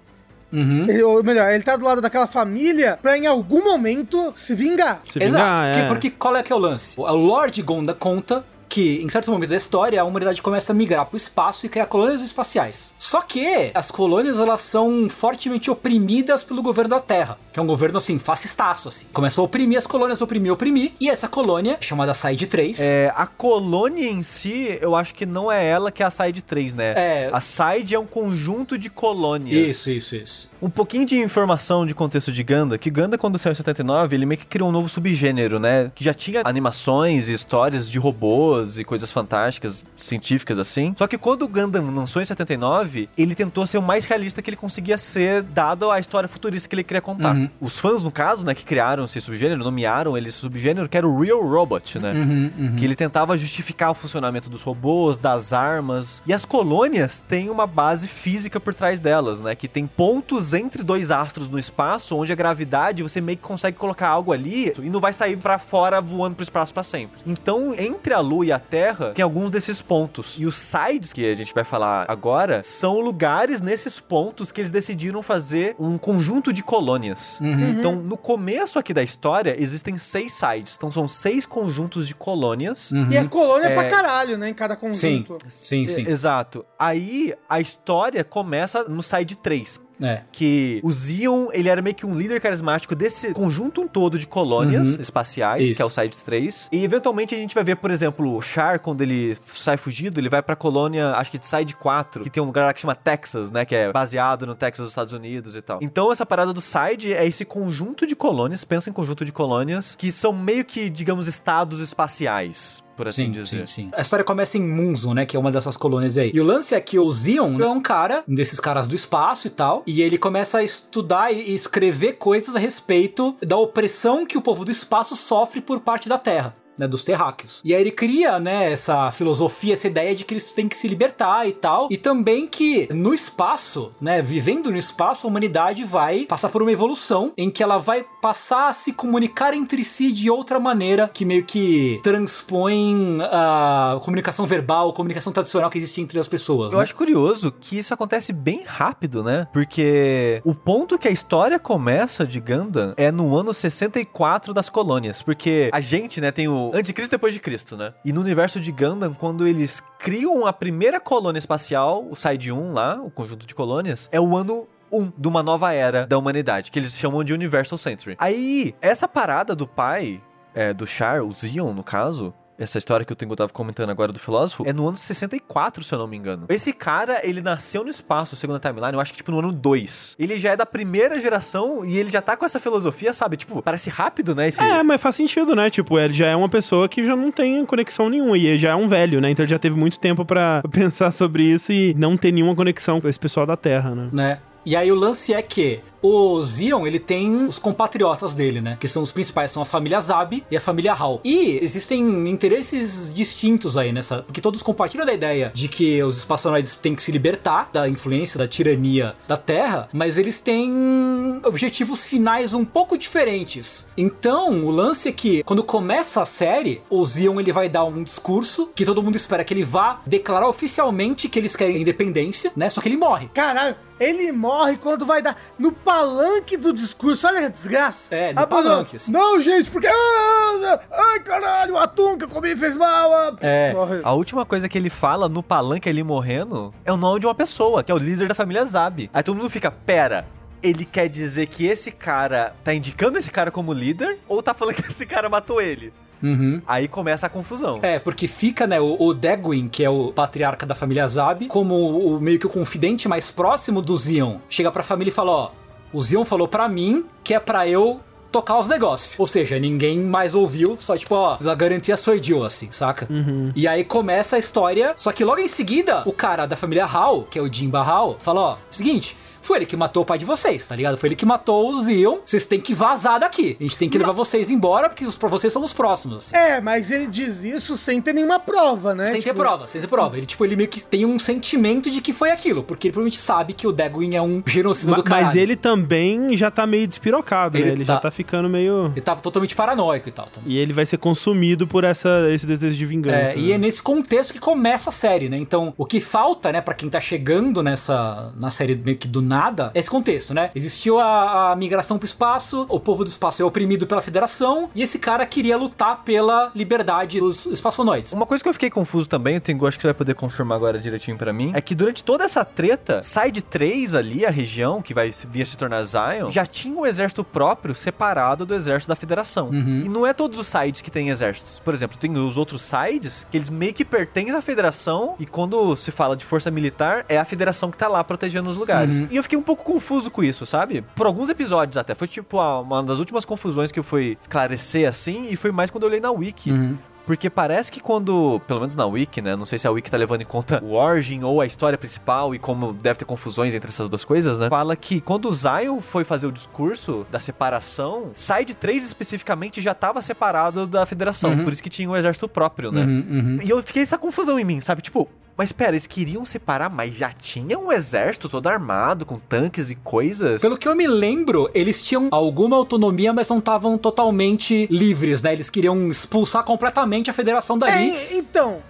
Uhum. 0.51 0.89
Ele- 0.89 1.03
ou 1.03 1.23
melhor, 1.23 1.51
ele 1.51 1.63
tá 1.63 1.75
do 1.75 1.85
lado 1.85 2.01
daquela 2.01 2.25
família 2.27 2.97
pra 3.01 3.15
em 3.17 3.27
algum 3.27 3.63
momento 3.63 4.33
se 4.35 4.55
vingar. 4.55 4.99
Se 5.03 5.17
Exato. 5.21 5.43
vingar, 5.43 5.73
Que- 5.75 5.79
é. 5.81 5.87
porque 5.87 6.09
qual 6.09 6.35
é 6.35 6.41
que 6.43 6.51
é 6.51 6.55
o 6.55 6.59
lance? 6.59 6.93
O 6.97 7.05
Lord 7.15 7.59
Gonda 7.61 7.93
conta 7.93 8.43
que, 8.69 9.01
em 9.01 9.09
certo 9.09 9.31
momento 9.31 9.49
da 9.49 9.57
história, 9.57 9.99
a 9.99 10.05
humanidade 10.05 10.41
começa 10.41 10.71
a 10.71 10.75
migrar 10.75 11.05
pro 11.07 11.17
espaço 11.17 11.65
e 11.65 11.69
criar 11.69 11.87
colônias 11.87 12.21
espaciais. 12.21 12.93
Só 12.99 13.21
que 13.21 13.71
as 13.73 13.89
colônias, 13.89 14.37
elas 14.37 14.61
são 14.61 15.09
fortemente 15.09 15.71
oprimidas 15.71 16.43
pelo 16.43 16.61
governo 16.61 16.91
da 16.91 16.99
Terra, 16.99 17.37
que 17.51 17.59
é 17.59 17.63
um 17.63 17.67
governo, 17.67 17.97
assim, 17.97 18.19
fascistaço, 18.19 18.87
assim. 18.87 19.07
Começou 19.11 19.41
a 19.41 19.45
oprimir 19.45 19.77
as 19.77 19.87
colônias, 19.87 20.21
oprimir, 20.21 20.53
oprimir, 20.53 20.91
e 20.99 21.09
essa 21.09 21.27
colônia, 21.27 21.77
chamada 21.81 22.13
Side 22.13 22.45
3... 22.45 22.79
É, 22.79 23.11
a 23.15 23.25
colônia 23.25 24.07
em 24.07 24.21
si, 24.21 24.77
eu 24.79 24.95
acho 24.95 25.15
que 25.15 25.25
não 25.25 25.51
é 25.51 25.65
ela 25.65 25.91
que 25.91 26.03
é 26.03 26.05
a 26.05 26.11
Side 26.11 26.41
3, 26.43 26.75
né? 26.75 26.93
É. 26.95 27.29
A 27.33 27.41
Side 27.41 27.95
é 27.95 27.99
um 27.99 28.05
conjunto 28.05 28.77
de 28.77 28.89
colônias. 28.89 29.69
Isso, 29.69 29.89
isso, 29.89 30.15
isso. 30.15 30.49
Um 30.61 30.69
pouquinho 30.69 31.05
de 31.05 31.17
informação 31.17 31.85
de 31.85 31.95
contexto 31.95 32.31
de 32.31 32.43
Ganda, 32.43 32.77
que 32.77 32.89
Ganda, 32.89 33.17
quando 33.17 33.39
saiu 33.39 33.53
em 33.53 33.55
79, 33.55 34.15
ele 34.15 34.25
meio 34.25 34.39
que 34.39 34.45
criou 34.45 34.69
um 34.69 34.71
novo 34.71 34.89
subgênero, 34.89 35.57
né? 35.59 35.89
Que 35.95 36.03
já 36.03 36.13
tinha 36.13 36.41
animações 36.43 37.29
e 37.29 37.33
histórias 37.33 37.89
de 37.89 37.97
robôs 37.97 38.58
e 38.79 38.83
coisas 38.83 39.11
fantásticas, 39.11 39.85
científicas 39.95 40.57
assim. 40.57 40.93
Só 40.97 41.07
que 41.07 41.17
quando 41.17 41.43
o 41.43 41.47
Gundam 41.47 41.89
lançou 41.93 42.21
em 42.21 42.25
79, 42.25 43.09
ele 43.17 43.35
tentou 43.35 43.65
ser 43.65 43.77
o 43.77 43.81
mais 43.81 44.05
realista 44.05 44.41
que 44.41 44.49
ele 44.49 44.57
conseguia 44.57 44.97
ser, 44.97 45.43
dado 45.43 45.89
a 45.91 45.99
história 45.99 46.27
futurista 46.27 46.67
que 46.67 46.75
ele 46.75 46.83
queria 46.83 47.01
contar. 47.01 47.35
Uhum. 47.35 47.49
Os 47.61 47.79
fãs, 47.79 48.03
no 48.03 48.11
caso, 48.11 48.45
né, 48.45 48.53
que 48.53 48.63
criaram 48.63 49.05
esse 49.05 49.21
subgênero, 49.21 49.63
nomearam 49.63 50.17
ele 50.17 50.29
esse 50.29 50.37
subgênero, 50.37 50.89
que 50.89 50.97
era 50.97 51.07
o 51.07 51.19
Real 51.19 51.41
Robot, 51.41 51.99
né? 51.99 52.11
Uhum, 52.11 52.75
Que 52.75 52.85
ele 52.85 52.95
tentava 52.95 53.37
justificar 53.37 53.91
o 53.91 53.93
funcionamento 53.93 54.49
dos 54.49 54.63
robôs, 54.63 55.17
das 55.17 55.53
armas. 55.53 56.21
E 56.25 56.33
as 56.33 56.45
colônias 56.45 57.17
têm 57.17 57.49
uma 57.49 57.65
base 57.67 58.07
física 58.07 58.59
por 58.59 58.73
trás 58.73 58.99
delas, 58.99 59.41
né? 59.41 59.55
Que 59.55 59.67
tem 59.67 59.87
pontos 59.87 60.53
entre 60.53 60.83
dois 60.83 61.11
astros 61.11 61.49
no 61.49 61.59
espaço, 61.59 62.15
onde 62.15 62.31
a 62.31 62.35
gravidade 62.35 63.03
você 63.03 63.21
meio 63.21 63.37
que 63.37 63.43
consegue 63.43 63.77
colocar 63.77 64.07
algo 64.07 64.31
ali 64.31 64.73
e 64.81 64.89
não 64.89 64.99
vai 64.99 65.13
sair 65.13 65.37
pra 65.37 65.59
fora 65.59 66.01
voando 66.01 66.35
pro 66.35 66.43
espaço 66.43 66.73
pra 66.73 66.83
sempre. 66.83 67.19
Então, 67.25 67.73
entre 67.77 68.13
a 68.13 68.19
Lua 68.19 68.45
e 68.45 68.48
a 68.51 68.59
Terra, 68.59 69.11
tem 69.11 69.23
alguns 69.23 69.51
desses 69.51 69.81
pontos. 69.81 70.39
E 70.39 70.45
os 70.45 70.55
sides, 70.55 71.13
que 71.13 71.29
a 71.29 71.35
gente 71.35 71.53
vai 71.53 71.63
falar 71.63 72.05
agora, 72.07 72.61
são 72.63 72.99
lugares 72.99 73.61
nesses 73.61 73.99
pontos 73.99 74.51
que 74.51 74.61
eles 74.61 74.71
decidiram 74.71 75.21
fazer 75.21 75.75
um 75.79 75.97
conjunto 75.97 76.51
de 76.53 76.63
colônias. 76.63 77.39
Uhum. 77.39 77.69
Então, 77.71 77.95
no 77.95 78.17
começo 78.17 78.77
aqui 78.79 78.93
da 78.93 79.03
história, 79.03 79.55
existem 79.59 79.95
seis 79.97 80.33
sides. 80.33 80.75
Então, 80.77 80.89
são 80.91 81.07
seis 81.07 81.45
conjuntos 81.45 82.07
de 82.07 82.15
colônias. 82.15 82.91
E 83.11 83.17
é 83.17 83.23
colônia 83.27 83.67
É. 83.67 83.73
pra 83.75 83.89
caralho, 83.89 84.37
né? 84.37 84.49
Em 84.49 84.53
cada 84.53 84.77
Uhum. 84.81 84.93
Sim, 84.93 85.23
conjunto. 85.23 85.45
sim, 85.49 85.85
sim. 85.87 86.01
E- 86.03 86.09
Exato. 86.09 86.65
Aí, 86.77 87.33
a 87.49 87.59
história 87.59 88.23
começa 88.23 88.83
no 88.85 89.01
side 89.03 89.37
3. 89.37 89.79
É. 90.01 90.21
Que 90.31 90.79
o 90.83 90.91
Zion, 90.91 91.47
ele 91.51 91.67
era 91.69 91.81
meio 91.81 91.95
que 91.95 92.05
um 92.05 92.13
líder 92.13 92.39
carismático 92.39 92.95
desse 92.95 93.33
conjunto 93.33 93.87
todo 93.87 94.17
de 94.17 94.25
colônias 94.27 94.95
Uhum. 94.95 95.01
espaciais, 95.01 95.63
Isso. 95.63 95.75
que 95.75 95.81
é 95.81 95.85
o 95.85 95.89
Side 95.89 96.15
3. 96.17 96.69
E 96.71 96.83
eventualmente 96.83 97.35
a 97.35 97.37
gente 97.37 97.53
vai 97.53 97.63
ver, 97.63 97.75
por 97.75 97.91
exemplo, 97.91 98.35
o 98.35 98.41
Char, 98.41 98.79
quando 98.79 99.01
ele 99.01 99.37
sai 99.45 99.77
fugido, 99.77 100.19
ele 100.19 100.29
vai 100.29 100.41
pra 100.41 100.55
colônia, 100.55 101.11
acho 101.15 101.31
que 101.31 101.37
de 101.37 101.45
Side 101.45 101.75
4, 101.75 102.23
que 102.23 102.29
tem 102.29 102.41
um 102.41 102.45
lugar 102.45 102.65
lá 102.65 102.73
que 102.73 102.79
chama 102.81 102.95
Texas, 102.95 103.51
né? 103.51 103.65
Que 103.65 103.75
é 103.75 103.91
baseado 103.91 104.45
no 104.47 104.55
Texas 104.55 104.83
dos 104.85 104.91
Estados 104.91 105.13
Unidos 105.13 105.55
e 105.55 105.61
tal. 105.61 105.79
Então 105.81 106.11
essa 106.11 106.25
parada 106.25 106.53
do 106.53 106.61
Side 106.61 107.13
é 107.13 107.25
esse 107.27 107.43
conjunto 107.45 108.05
de 108.05 108.15
colônias, 108.15 108.63
pensa 108.63 108.89
em 108.89 108.93
conjunto 108.93 109.25
de 109.25 109.31
colônias, 109.33 109.95
que 109.95 110.11
são 110.11 110.31
meio 110.31 110.63
que, 110.63 110.89
digamos, 110.89 111.27
estados 111.27 111.81
espaciais. 111.81 112.81
Por 112.99 113.07
assim 113.07 113.27
sim, 113.27 113.31
dizer. 113.31 113.65
sim, 113.65 113.83
sim. 113.83 113.89
A 113.93 114.01
história 114.01 114.25
começa 114.25 114.57
em 114.57 114.61
Munzo, 114.61 115.13
né? 115.13 115.25
Que 115.25 115.37
é 115.37 115.39
uma 115.39 115.49
dessas 115.49 115.77
colônias 115.77 116.17
aí. 116.17 116.31
E 116.33 116.41
o 116.41 116.43
lance 116.43 116.75
é 116.75 116.81
que 116.81 116.99
o 116.99 117.09
Zion 117.09 117.57
é 117.57 117.65
um 117.65 117.79
cara, 117.79 118.25
um 118.27 118.35
desses 118.35 118.59
caras 118.59 118.89
do 118.89 118.95
espaço 118.95 119.47
e 119.47 119.49
tal. 119.49 119.83
E 119.87 120.01
ele 120.01 120.17
começa 120.17 120.57
a 120.57 120.63
estudar 120.65 121.31
e 121.31 121.53
escrever 121.53 122.17
coisas 122.17 122.57
a 122.57 122.59
respeito 122.59 123.37
da 123.41 123.55
opressão 123.55 124.25
que 124.25 124.37
o 124.37 124.41
povo 124.41 124.65
do 124.65 124.71
espaço 124.71 125.15
sofre 125.15 125.61
por 125.61 125.79
parte 125.79 126.09
da 126.09 126.17
Terra. 126.17 126.53
Né, 126.79 126.87
dos 126.87 127.03
terráqueos. 127.03 127.59
E 127.61 127.75
aí 127.75 127.81
ele 127.81 127.91
cria, 127.91 128.39
né, 128.39 128.71
essa 128.71 129.11
filosofia, 129.11 129.73
essa 129.73 129.85
ideia 129.85 130.15
de 130.15 130.23
que 130.23 130.33
eles 130.33 130.53
têm 130.53 130.65
que 130.65 130.77
se 130.77 130.87
libertar 130.87 131.45
e 131.45 131.51
tal. 131.51 131.89
E 131.91 131.97
também 131.97 132.47
que 132.47 132.87
no 132.93 133.13
espaço, 133.13 133.91
né, 133.99 134.21
vivendo 134.21 134.71
no 134.71 134.77
espaço, 134.77 135.27
a 135.27 135.29
humanidade 135.29 135.83
vai 135.83 136.25
passar 136.25 136.47
por 136.47 136.61
uma 136.61 136.71
evolução 136.71 137.33
em 137.37 137.49
que 137.49 137.61
ela 137.61 137.77
vai 137.77 138.05
passar 138.21 138.69
a 138.69 138.73
se 138.73 138.93
comunicar 138.93 139.53
entre 139.53 139.83
si 139.83 140.09
de 140.13 140.29
outra 140.29 140.57
maneira, 140.57 141.09
que 141.13 141.25
meio 141.25 141.43
que 141.43 141.99
transpõe 142.01 143.19
a 143.23 143.99
comunicação 144.01 144.47
verbal, 144.47 144.93
comunicação 144.93 145.33
tradicional 145.33 145.69
que 145.69 145.77
existe 145.77 145.99
entre 145.99 146.17
as 146.17 146.29
pessoas. 146.29 146.71
Eu 146.71 146.77
né? 146.77 146.83
acho 146.83 146.95
curioso 146.95 147.51
que 147.51 147.77
isso 147.77 147.93
acontece 147.93 148.31
bem 148.31 148.63
rápido, 148.65 149.21
né? 149.21 149.49
Porque 149.51 150.41
o 150.45 150.55
ponto 150.55 150.97
que 150.97 151.09
a 151.09 151.11
história 151.11 151.59
começa 151.59 152.25
de 152.25 152.39
Gundam 152.39 152.93
é 152.95 153.11
no 153.11 153.35
ano 153.35 153.53
64 153.53 154.53
das 154.53 154.69
colônias. 154.69 155.21
Porque 155.21 155.69
a 155.73 155.81
gente, 155.81 156.21
né, 156.21 156.31
tem 156.31 156.47
o 156.47 156.68
Anticristo 156.73 157.11
depois 157.11 157.33
de 157.33 157.39
Cristo, 157.39 157.75
né? 157.75 157.93
E 158.03 158.11
no 158.11 158.21
universo 158.21 158.59
de 158.59 158.71
Gundam, 158.71 159.13
quando 159.13 159.47
eles 159.47 159.81
criam 159.97 160.45
a 160.45 160.53
primeira 160.53 160.99
colônia 160.99 161.39
espacial, 161.39 162.05
o 162.09 162.15
Side 162.15 162.51
1 162.51 162.73
lá, 162.73 163.01
o 163.01 163.09
conjunto 163.09 163.45
de 163.45 163.55
colônias, 163.55 164.09
é 164.11 164.19
o 164.19 164.35
ano 164.35 164.67
1 164.91 165.11
de 165.17 165.27
uma 165.27 165.43
nova 165.43 165.73
era 165.73 166.05
da 166.05 166.17
humanidade, 166.17 166.71
que 166.71 166.79
eles 166.79 166.93
chamam 166.93 167.23
de 167.23 167.33
Universal 167.33 167.77
Century. 167.77 168.15
Aí, 168.19 168.75
essa 168.81 169.07
parada 169.07 169.55
do 169.55 169.67
pai, 169.67 170.21
é, 170.53 170.73
do 170.73 170.85
Char, 170.85 171.23
o 171.23 171.33
Zion, 171.33 171.73
no 171.73 171.83
caso, 171.83 172.33
essa 172.59 172.77
história 172.77 173.05
que 173.05 173.13
o 173.13 173.15
Tengu 173.15 173.35
tava 173.35 173.51
comentando 173.51 173.89
agora 173.89 174.11
do 174.11 174.19
filósofo, 174.19 174.63
é 174.67 174.73
no 174.73 174.87
ano 174.87 174.97
64, 174.97 175.83
se 175.83 175.95
eu 175.95 175.99
não 175.99 176.07
me 176.07 176.17
engano. 176.17 176.45
Esse 176.49 176.73
cara, 176.73 177.21
ele 177.23 177.41
nasceu 177.41 177.83
no 177.83 177.89
espaço, 177.89 178.35
segundo 178.35 178.57
a 178.57 178.59
timeline, 178.59 178.93
eu 178.93 178.99
acho 178.99 179.13
que 179.13 179.17
tipo 179.17 179.31
no 179.31 179.39
ano 179.39 179.51
2. 179.51 180.17
Ele 180.19 180.37
já 180.37 180.51
é 180.51 180.57
da 180.57 180.65
primeira 180.65 181.19
geração 181.19 181.85
e 181.85 181.97
ele 181.97 182.09
já 182.09 182.21
tá 182.21 182.35
com 182.35 182.45
essa 182.45 182.59
filosofia, 182.59 183.13
sabe? 183.13 183.37
Tipo, 183.37 183.61
parece 183.61 183.89
rápido, 183.89 184.35
né? 184.35 184.49
Esse... 184.49 184.61
É, 184.61 184.83
mas 184.83 185.01
faz 185.01 185.15
sentido, 185.15 185.55
né? 185.55 185.69
Tipo, 185.69 185.97
ele 185.97 186.13
já 186.13 186.27
é 186.27 186.35
uma 186.35 186.49
pessoa 186.49 186.89
que 186.89 187.05
já 187.05 187.15
não 187.15 187.31
tem 187.31 187.65
conexão 187.65 188.09
nenhuma. 188.09 188.37
E 188.37 188.45
ele 188.45 188.57
já 188.57 188.71
é 188.71 188.75
um 188.75 188.87
velho, 188.87 189.21
né? 189.21 189.31
Então 189.31 189.43
ele 189.43 189.51
já 189.51 189.59
teve 189.59 189.75
muito 189.75 189.97
tempo 189.97 190.25
pra 190.25 190.61
pensar 190.71 191.11
sobre 191.11 191.43
isso 191.43 191.71
e 191.71 191.93
não 191.93 192.17
ter 192.17 192.31
nenhuma 192.31 192.55
conexão 192.55 192.99
com 192.99 193.07
esse 193.07 193.19
pessoal 193.19 193.45
da 193.45 193.55
Terra, 193.55 193.95
né? 193.95 194.09
né? 194.11 194.39
E 194.65 194.75
aí 194.75 194.91
o 194.91 194.95
lance 194.95 195.33
é 195.33 195.41
que 195.41 195.79
o 196.01 196.43
Zion, 196.43 196.85
ele 196.85 196.99
tem 196.99 197.45
os 197.45 197.59
compatriotas 197.59 198.33
dele, 198.33 198.61
né? 198.61 198.77
Que 198.79 198.87
são 198.87 199.01
os 199.01 199.11
principais, 199.11 199.51
são 199.51 199.61
a 199.61 199.65
família 199.65 199.99
Zab 199.99 200.43
e 200.49 200.57
a 200.57 200.61
família 200.61 200.93
Hal. 200.93 201.19
E 201.23 201.59
existem 201.61 202.29
interesses 202.29 203.13
distintos 203.13 203.77
aí 203.77 203.91
nessa, 203.91 204.23
porque 204.23 204.41
todos 204.41 204.61
compartilham 204.61 205.05
da 205.05 205.13
ideia 205.13 205.51
de 205.53 205.67
que 205.67 206.01
os 206.03 206.17
espaçonoides 206.17 206.75
têm 206.75 206.95
que 206.95 207.03
se 207.03 207.11
libertar 207.11 207.69
da 207.71 207.87
influência, 207.87 208.37
da 208.37 208.47
tirania 208.47 209.15
da 209.27 209.37
Terra, 209.37 209.89
mas 209.91 210.17
eles 210.17 210.39
têm 210.39 211.41
objetivos 211.43 212.05
finais 212.05 212.53
um 212.53 212.65
pouco 212.65 212.97
diferentes. 212.97 213.85
Então, 213.97 214.65
o 214.65 214.71
lance 214.71 215.09
é 215.09 215.11
que 215.11 215.43
quando 215.43 215.63
começa 215.63 216.21
a 216.21 216.25
série, 216.25 216.81
o 216.89 217.05
Zion 217.05 217.39
ele 217.39 217.51
vai 217.51 217.69
dar 217.69 217.85
um 217.85 218.03
discurso 218.03 218.69
que 218.75 218.85
todo 218.85 219.03
mundo 219.03 219.15
espera 219.15 219.43
que 219.43 219.53
ele 219.53 219.63
vá 219.63 220.01
declarar 220.05 220.47
oficialmente 220.47 221.27
que 221.27 221.39
eles 221.39 221.55
querem 221.55 221.81
independência, 221.81 222.51
né? 222.55 222.69
Só 222.69 222.81
que 222.81 222.87
ele 222.87 222.97
morre. 222.97 223.29
Caralho, 223.33 223.75
ele 223.99 224.31
morre 224.31 224.77
quando 224.77 225.05
vai 225.05 225.21
dar 225.21 225.37
no 225.57 225.71
palanque 225.89 226.55
do 226.55 226.71
discurso. 226.71 227.25
Olha 227.25 227.47
a 227.47 227.49
desgraça. 227.49 228.13
É, 228.13 228.31
no 228.31 228.39
Ah, 228.41 228.47
pô, 228.47 228.57
palanque, 228.57 228.91
não. 228.93 228.95
assim. 228.97 229.11
Não, 229.11 229.41
gente, 229.41 229.71
porque. 229.71 229.87
Ah, 229.87 230.79
ai, 230.91 231.19
caralho, 231.21 231.73
o 231.73 231.77
atum 231.77 232.17
que 232.17 232.25
eu 232.25 232.29
comi 232.29 232.55
fez 232.55 232.77
mal. 232.77 233.11
ah. 233.13 233.35
É. 233.41 233.73
Morre. 233.73 234.01
A 234.03 234.13
última 234.13 234.45
coisa 234.45 234.69
que 234.69 234.77
ele 234.77 234.89
fala 234.89 235.27
no 235.27 235.41
palanque 235.41 235.89
ali 235.89 236.03
morrendo 236.03 236.73
é 236.85 236.91
o 236.93 236.97
nome 236.97 237.19
de 237.19 237.25
uma 237.25 237.33
pessoa, 237.35 237.83
que 237.83 237.91
é 237.91 237.95
o 237.95 237.97
líder 237.97 238.27
da 238.27 238.35
família 238.35 238.63
Zab. 238.65 239.09
Aí 239.13 239.23
todo 239.23 239.35
mundo 239.37 239.49
fica, 239.49 239.71
pera, 239.71 240.27
ele 240.61 240.85
quer 240.85 241.07
dizer 241.09 241.47
que 241.47 241.65
esse 241.65 241.91
cara 241.91 242.53
tá 242.63 242.73
indicando 242.73 243.17
esse 243.17 243.31
cara 243.31 243.49
como 243.49 243.73
líder 243.73 244.19
ou 244.27 244.43
tá 244.43 244.53
falando 244.53 244.75
que 244.75 244.91
esse 244.91 245.05
cara 245.05 245.27
matou 245.29 245.59
ele? 245.59 245.91
Uhum. 246.21 246.61
Aí 246.67 246.87
começa 246.89 247.25
a 247.27 247.29
confusão. 247.29 247.79
É, 247.81 247.97
porque 247.97 248.27
fica, 248.27 248.67
né, 248.67 248.79
o, 248.79 248.97
o 248.99 249.13
Degwin, 249.13 249.69
que 249.69 249.83
é 249.85 249.89
o 249.89 250.11
patriarca 250.11 250.65
da 250.65 250.75
família 250.75 251.07
Zab, 251.07 251.47
como 251.47 251.75
o, 251.97 252.19
meio 252.19 252.37
que 252.37 252.45
o 252.45 252.49
confidente 252.49 253.07
mais 253.07 253.31
próximo 253.31 253.81
do 253.81 253.95
Zion. 253.95 254.35
Chega 254.49 254.69
pra 254.69 254.83
família 254.83 255.09
e 255.11 255.13
fala, 255.13 255.31
ó, 255.31 255.49
o 255.93 256.01
Zion 256.03 256.25
falou 256.25 256.47
pra 256.47 256.67
mim 256.67 257.05
que 257.23 257.33
é 257.33 257.39
pra 257.39 257.67
eu 257.67 257.99
tocar 258.31 258.59
os 258.59 258.67
negócios. 258.67 259.19
Ou 259.19 259.27
seja, 259.27 259.57
ninguém 259.59 259.99
mais 259.99 260.35
ouviu, 260.35 260.77
só 260.79 260.97
tipo, 260.97 261.15
ó, 261.15 261.37
a 261.43 261.55
garantia 261.55 261.97
sou 261.97 262.15
eu, 262.15 262.43
assim, 262.43 262.69
saca? 262.71 263.07
E 263.55 263.67
aí 263.67 263.83
começa 263.83 264.35
a 264.35 264.39
história, 264.39 264.93
só 264.95 265.11
que 265.11 265.23
logo 265.25 265.41
em 265.41 265.47
seguida, 265.47 266.03
o 266.05 266.13
cara 266.13 266.45
da 266.45 266.55
família 266.55 266.85
Hall, 266.85 267.23
que 267.23 267.39
é 267.39 267.41
o 267.41 267.51
Jimba 267.51 267.81
Hall, 267.81 268.17
fala, 268.19 268.39
ó, 268.41 268.57
seguinte, 268.69 269.17
foi 269.49 269.57
ele 269.57 269.65
que 269.65 269.75
matou 269.75 270.03
o 270.03 270.05
pai 270.05 270.17
de 270.19 270.25
vocês, 270.25 270.67
tá 270.67 270.75
ligado? 270.75 270.95
Foi 270.95 271.09
ele 271.09 271.15
que 271.15 271.25
matou 271.25 271.71
o 271.71 271.81
Zion. 271.81 272.19
Vocês 272.23 272.45
têm 272.45 272.61
que 272.61 272.71
vazar 272.73 273.19
daqui. 273.19 273.57
A 273.59 273.63
gente 273.63 273.77
tem 273.77 273.89
que 273.89 273.97
levar 273.97 274.11
vocês 274.11 274.49
embora, 274.51 274.87
porque 274.89 275.05
os 275.05 275.17
pra 275.17 275.27
vocês 275.27 275.51
são 275.51 275.63
os 275.63 275.73
próximos. 275.73 276.17
assim. 276.17 276.35
É, 276.35 276.61
mas 276.61 276.91
ele 276.91 277.07
diz 277.07 277.43
isso 277.43 277.75
sem 277.75 277.99
ter 277.99 278.13
nenhuma 278.13 278.39
prova, 278.39 278.93
né? 278.93 279.07
Sem 279.07 279.15
ter 279.21 279.29
Tipo, 279.29 279.39
prova, 279.41 279.65
sem 279.67 279.81
ter 279.81 279.87
prova. 279.87 280.17
Ele, 280.17 280.25
tipo, 280.27 280.45
ele 280.45 280.55
meio 280.55 280.69
que 280.69 280.81
tem 280.83 281.03
um 281.05 281.17
sentimento 281.17 281.89
de 281.89 281.99
que 282.01 282.13
foi 282.13 282.29
aquilo, 282.31 282.61
porque 282.63 282.87
ele 282.87 282.93
provavelmente 282.93 283.21
sabe 283.21 283.53
que 283.53 283.65
o 283.65 283.71
Deguin 283.71 284.15
é 284.15 284.21
um 284.21 284.43
genocida 284.45 284.91
Ma- 284.91 284.97
do 284.97 285.03
caralho. 285.03 285.25
Mas 285.27 285.35
ele 285.35 285.55
também 285.55 286.37
já 286.37 286.51
tá 286.51 286.67
meio 286.67 286.85
despirocado, 286.87 287.57
Ele 287.57 287.65
né? 287.65 287.71
Ele 287.71 287.83
já 287.83 287.95
tá- 287.95 288.01
tá 288.01 288.11
ficando 288.11 288.47
meio. 288.49 288.87
Ele 288.93 289.01
tá 289.01 289.15
totalmente 289.15 289.55
paranoico 289.55 290.07
e 290.09 290.11
tal. 290.11 290.27
também. 290.27 290.51
E 290.53 290.57
ele 290.57 290.73
vai 290.73 290.85
ser 290.85 290.97
consumido 290.97 291.65
por 291.67 291.83
essa, 291.83 292.27
esse 292.31 292.45
desejo 292.45 292.75
de 292.77 292.85
vingança. 292.85 293.33
É, 293.33 293.37
e 293.37 293.47
né? 293.49 293.53
é 293.53 293.57
nesse 293.57 293.81
contexto 293.81 294.33
que 294.33 294.39
começa 294.39 294.89
a 294.89 294.93
série, 294.93 295.27
né? 295.29 295.37
Então, 295.37 295.73
o 295.77 295.85
que 295.85 295.99
falta, 295.99 296.51
né, 296.51 296.61
pra 296.61 296.73
quem 296.73 296.89
tá 296.89 296.99
chegando 296.99 297.63
nessa 297.63 298.31
na 298.35 298.49
série 298.51 298.75
meio 298.75 298.97
que 298.97 299.07
do 299.07 299.21
nada, 299.21 299.38
é 299.73 299.79
esse 299.79 299.89
contexto, 299.89 300.33
né? 300.33 300.51
Existiu 300.53 300.99
a, 300.99 301.51
a 301.51 301.55
migração 301.55 301.97
pro 301.97 302.05
espaço, 302.05 302.65
o 302.69 302.79
povo 302.79 303.03
do 303.03 303.07
espaço 303.07 303.41
é 303.41 303.45
oprimido 303.45 303.87
pela 303.87 304.01
federação, 304.01 304.69
e 304.75 304.81
esse 304.81 304.99
cara 304.99 305.25
queria 305.25 305.57
lutar 305.57 306.03
pela 306.03 306.51
liberdade 306.55 307.19
dos 307.19 307.45
espaçonoides. 307.45 308.13
Uma 308.13 308.25
coisa 308.25 308.43
que 308.43 308.49
eu 308.49 308.53
fiquei 308.53 308.69
confuso 308.69 309.07
também, 309.07 309.35
eu 309.35 309.41
tenho, 309.41 309.65
acho 309.67 309.77
que 309.77 309.81
você 309.81 309.87
vai 309.87 309.93
poder 309.93 310.15
confirmar 310.15 310.55
agora 310.57 310.79
direitinho 310.79 311.17
pra 311.17 311.31
mim, 311.33 311.51
é 311.55 311.61
que 311.61 311.73
durante 311.75 312.03
toda 312.03 312.23
essa 312.23 312.43
treta, 312.45 313.01
Side 313.03 313.41
3 313.43 313.95
ali, 313.95 314.25
a 314.25 314.29
região 314.29 314.81
que 314.81 314.93
vai 314.93 315.11
se- 315.11 315.27
vir 315.27 315.45
se 315.47 315.57
tornar 315.57 315.83
Zion, 315.83 316.29
já 316.29 316.45
tinha 316.45 316.77
um 316.77 316.85
exército 316.85 317.23
próprio 317.23 317.73
separado 317.75 318.45
do 318.45 318.53
exército 318.53 318.89
da 318.89 318.95
federação. 318.95 319.49
Uhum. 319.49 319.81
E 319.85 319.89
não 319.89 320.05
é 320.05 320.13
todos 320.13 320.39
os 320.39 320.47
sides 320.47 320.81
que 320.81 320.91
têm 320.91 321.09
exércitos. 321.09 321.59
Por 321.59 321.73
exemplo, 321.73 321.97
tem 321.97 322.15
os 322.17 322.37
outros 322.37 322.61
sides 322.61 323.25
que 323.29 323.37
eles 323.37 323.49
meio 323.49 323.73
que 323.73 323.85
pertencem 323.85 324.33
à 324.35 324.41
federação 324.41 325.15
e 325.19 325.25
quando 325.25 325.75
se 325.75 325.91
fala 325.91 326.15
de 326.15 326.25
força 326.25 326.49
militar, 326.51 327.05
é 327.07 327.17
a 327.17 327.25
federação 327.25 327.69
que 327.71 327.77
tá 327.77 327.87
lá 327.87 328.03
protegendo 328.03 328.49
os 328.49 328.57
lugares. 328.57 328.99
Uhum. 328.99 329.07
E 329.11 329.18
eu 329.19 329.23
fiquei 329.23 329.37
um 329.37 329.43
pouco 329.43 329.63
confuso 329.63 330.09
com 330.09 330.23
isso, 330.23 330.45
sabe? 330.45 330.81
Por 330.95 331.05
alguns 331.05 331.29
episódios 331.29 331.77
até. 331.77 331.93
Foi 331.93 332.07
tipo 332.07 332.37
uma 332.37 332.81
das 332.83 332.99
últimas 332.99 333.25
confusões 333.25 333.71
que 333.71 333.79
eu 333.79 333.83
fui 333.83 334.17
esclarecer 334.19 334.87
assim, 334.87 335.27
e 335.29 335.35
foi 335.35 335.51
mais 335.51 335.69
quando 335.69 335.83
eu 335.83 335.89
olhei 335.89 335.99
na 335.99 336.11
wiki. 336.11 336.51
Uhum. 336.51 336.77
Porque 337.09 337.27
parece 337.27 337.71
que 337.71 337.79
quando, 337.79 338.39
pelo 338.45 338.59
menos 338.59 338.75
na 338.75 338.85
Wiki, 338.85 339.19
né? 339.19 339.35
Não 339.35 339.43
sei 339.43 339.57
se 339.57 339.67
a 339.67 339.71
Wiki 339.71 339.89
tá 339.89 339.97
levando 339.97 340.21
em 340.21 340.25
conta 340.25 340.63
o 340.63 340.75
Origin 340.75 341.23
ou 341.23 341.41
a 341.41 341.45
história 341.47 341.75
principal 341.75 342.35
e 342.35 342.37
como 342.37 342.71
deve 342.71 342.99
ter 342.99 343.05
confusões 343.05 343.55
entre 343.55 343.67
essas 343.67 343.89
duas 343.89 344.05
coisas, 344.05 344.37
né? 344.37 344.47
Fala 344.47 344.75
que 344.75 345.01
quando 345.01 345.27
o 345.27 345.33
Zion 345.33 345.81
foi 345.81 346.03
fazer 346.03 346.27
o 346.27 346.31
discurso 346.31 347.07
da 347.09 347.19
separação, 347.19 348.11
Side 348.13 348.53
3 348.53 348.83
especificamente 348.83 349.59
já 349.59 349.73
tava 349.73 350.03
separado 350.03 350.67
da 350.67 350.85
federação. 350.85 351.31
Uhum. 351.31 351.43
Por 351.43 351.51
isso 351.51 351.63
que 351.63 351.69
tinha 351.69 351.89
um 351.89 351.95
exército 351.95 352.29
próprio, 352.29 352.71
né? 352.71 352.83
Uhum, 352.83 353.07
uhum. 353.09 353.39
E 353.41 353.49
eu 353.49 353.63
fiquei 353.63 353.81
essa 353.81 353.97
confusão 353.97 354.37
em 354.39 354.43
mim, 354.43 354.61
sabe? 354.61 354.83
Tipo, 354.83 355.09
mas 355.39 355.53
pera, 355.53 355.71
eles 355.71 355.87
queriam 355.87 356.25
separar, 356.25 356.69
mas 356.69 356.93
já 356.93 357.13
tinha 357.13 357.57
um 357.57 357.71
exército 357.71 358.27
todo 358.27 358.47
armado, 358.47 359.05
com 359.05 359.17
tanques 359.17 359.71
e 359.71 359.75
coisas? 359.75 360.41
Pelo 360.41 360.57
que 360.57 360.67
eu 360.67 360.75
me 360.75 360.85
lembro, 360.85 361.49
eles 361.53 361.81
tinham 361.81 362.09
alguma 362.11 362.57
autonomia, 362.57 363.13
mas 363.13 363.29
não 363.29 363.39
estavam 363.39 363.77
totalmente 363.77 364.67
livres, 364.69 365.21
né? 365.21 365.31
Eles 365.31 365.49
queriam 365.49 365.89
expulsar 365.89 366.43
completamente 366.43 367.09
a 367.09 367.13
federação 367.13 367.57
dali. 367.57 367.89
É, 367.89 368.17
então, 368.17 368.61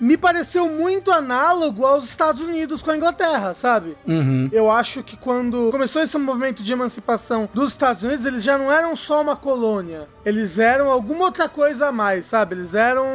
me 0.00 0.16
pareceu 0.16 0.68
muito 0.68 1.10
análogo 1.10 1.84
aos 1.84 2.04
Estados 2.04 2.42
Unidos 2.42 2.82
com 2.82 2.90
a 2.90 2.96
Inglaterra, 2.96 3.54
sabe? 3.54 3.96
Uhum. 4.06 4.48
Eu 4.52 4.70
acho 4.70 5.02
que 5.02 5.16
quando 5.16 5.70
começou 5.70 6.02
esse 6.02 6.16
movimento 6.18 6.62
de 6.62 6.72
emancipação 6.72 7.48
dos 7.52 7.72
Estados 7.72 8.02
Unidos, 8.02 8.24
eles 8.24 8.42
já 8.42 8.58
não 8.58 8.70
eram 8.72 8.94
só 8.96 9.20
uma 9.20 9.36
colônia. 9.36 10.08
Eles 10.26 10.58
eram 10.58 10.90
alguma 10.90 11.26
outra 11.26 11.48
coisa 11.48 11.86
a 11.86 11.92
mais, 11.92 12.26
sabe? 12.26 12.56
Eles 12.56 12.74
eram 12.74 13.06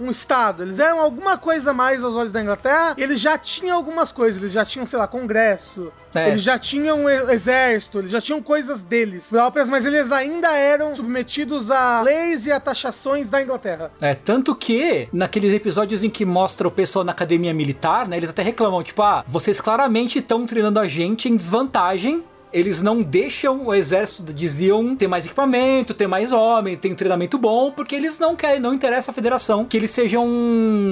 um 0.00 0.10
estado. 0.10 0.64
Eles 0.64 0.80
eram 0.80 1.00
alguma 1.00 1.38
coisa 1.38 1.70
a 1.70 1.72
mais 1.72 2.02
aos 2.02 2.16
olhos 2.16 2.32
da 2.32 2.42
Inglaterra. 2.42 2.96
E 2.98 3.02
eles 3.04 3.20
já 3.20 3.38
tinham 3.38 3.76
algumas 3.76 4.10
coisas. 4.10 4.42
Eles 4.42 4.52
já 4.52 4.64
tinham, 4.64 4.84
sei 4.84 4.98
lá, 4.98 5.06
congresso. 5.06 5.92
É. 6.12 6.30
Eles 6.30 6.42
já 6.42 6.58
tinham 6.58 7.08
exército. 7.08 8.00
Eles 8.00 8.10
já 8.10 8.20
tinham 8.20 8.42
coisas 8.42 8.82
deles 8.82 9.28
próprias. 9.28 9.70
Mas 9.70 9.84
eles 9.84 10.10
ainda 10.10 10.56
eram 10.56 10.96
submetidos 10.96 11.70
a 11.70 12.02
leis 12.02 12.46
e 12.46 12.52
a 12.52 12.58
taxações 12.58 13.28
da 13.28 13.40
Inglaterra. 13.40 13.92
É, 14.00 14.16
tanto 14.16 14.52
que 14.52 15.08
naqueles 15.12 15.54
episódios 15.54 16.02
em 16.02 16.10
que 16.10 16.24
mostra 16.26 16.68
o 16.68 16.70
pessoal 16.70 17.04
na 17.04 17.12
academia 17.12 17.54
militar, 17.54 18.06
né, 18.06 18.16
eles 18.16 18.30
até 18.30 18.42
reclamam, 18.42 18.82
tipo, 18.82 19.00
ah, 19.02 19.24
vocês 19.26 19.60
claramente 19.60 20.18
estão 20.18 20.46
treinando 20.46 20.78
a 20.80 20.86
gente 20.86 21.28
em 21.28 21.36
desvantagem. 21.36 22.22
Eles 22.52 22.80
não 22.80 23.02
deixam 23.02 23.66
o 23.66 23.74
exército, 23.74 24.32
diziam, 24.32 24.96
ter 24.96 25.08
mais 25.08 25.26
equipamento, 25.26 25.92
ter 25.92 26.06
mais 26.06 26.32
homem, 26.32 26.76
ter 26.76 26.90
um 26.90 26.94
treinamento 26.94 27.36
bom, 27.36 27.70
porque 27.70 27.94
eles 27.94 28.18
não 28.18 28.34
querem, 28.34 28.60
não 28.60 28.72
interessa 28.72 29.10
a 29.10 29.14
federação 29.14 29.64
que 29.64 29.76
eles 29.76 29.90
sejam 29.90 30.26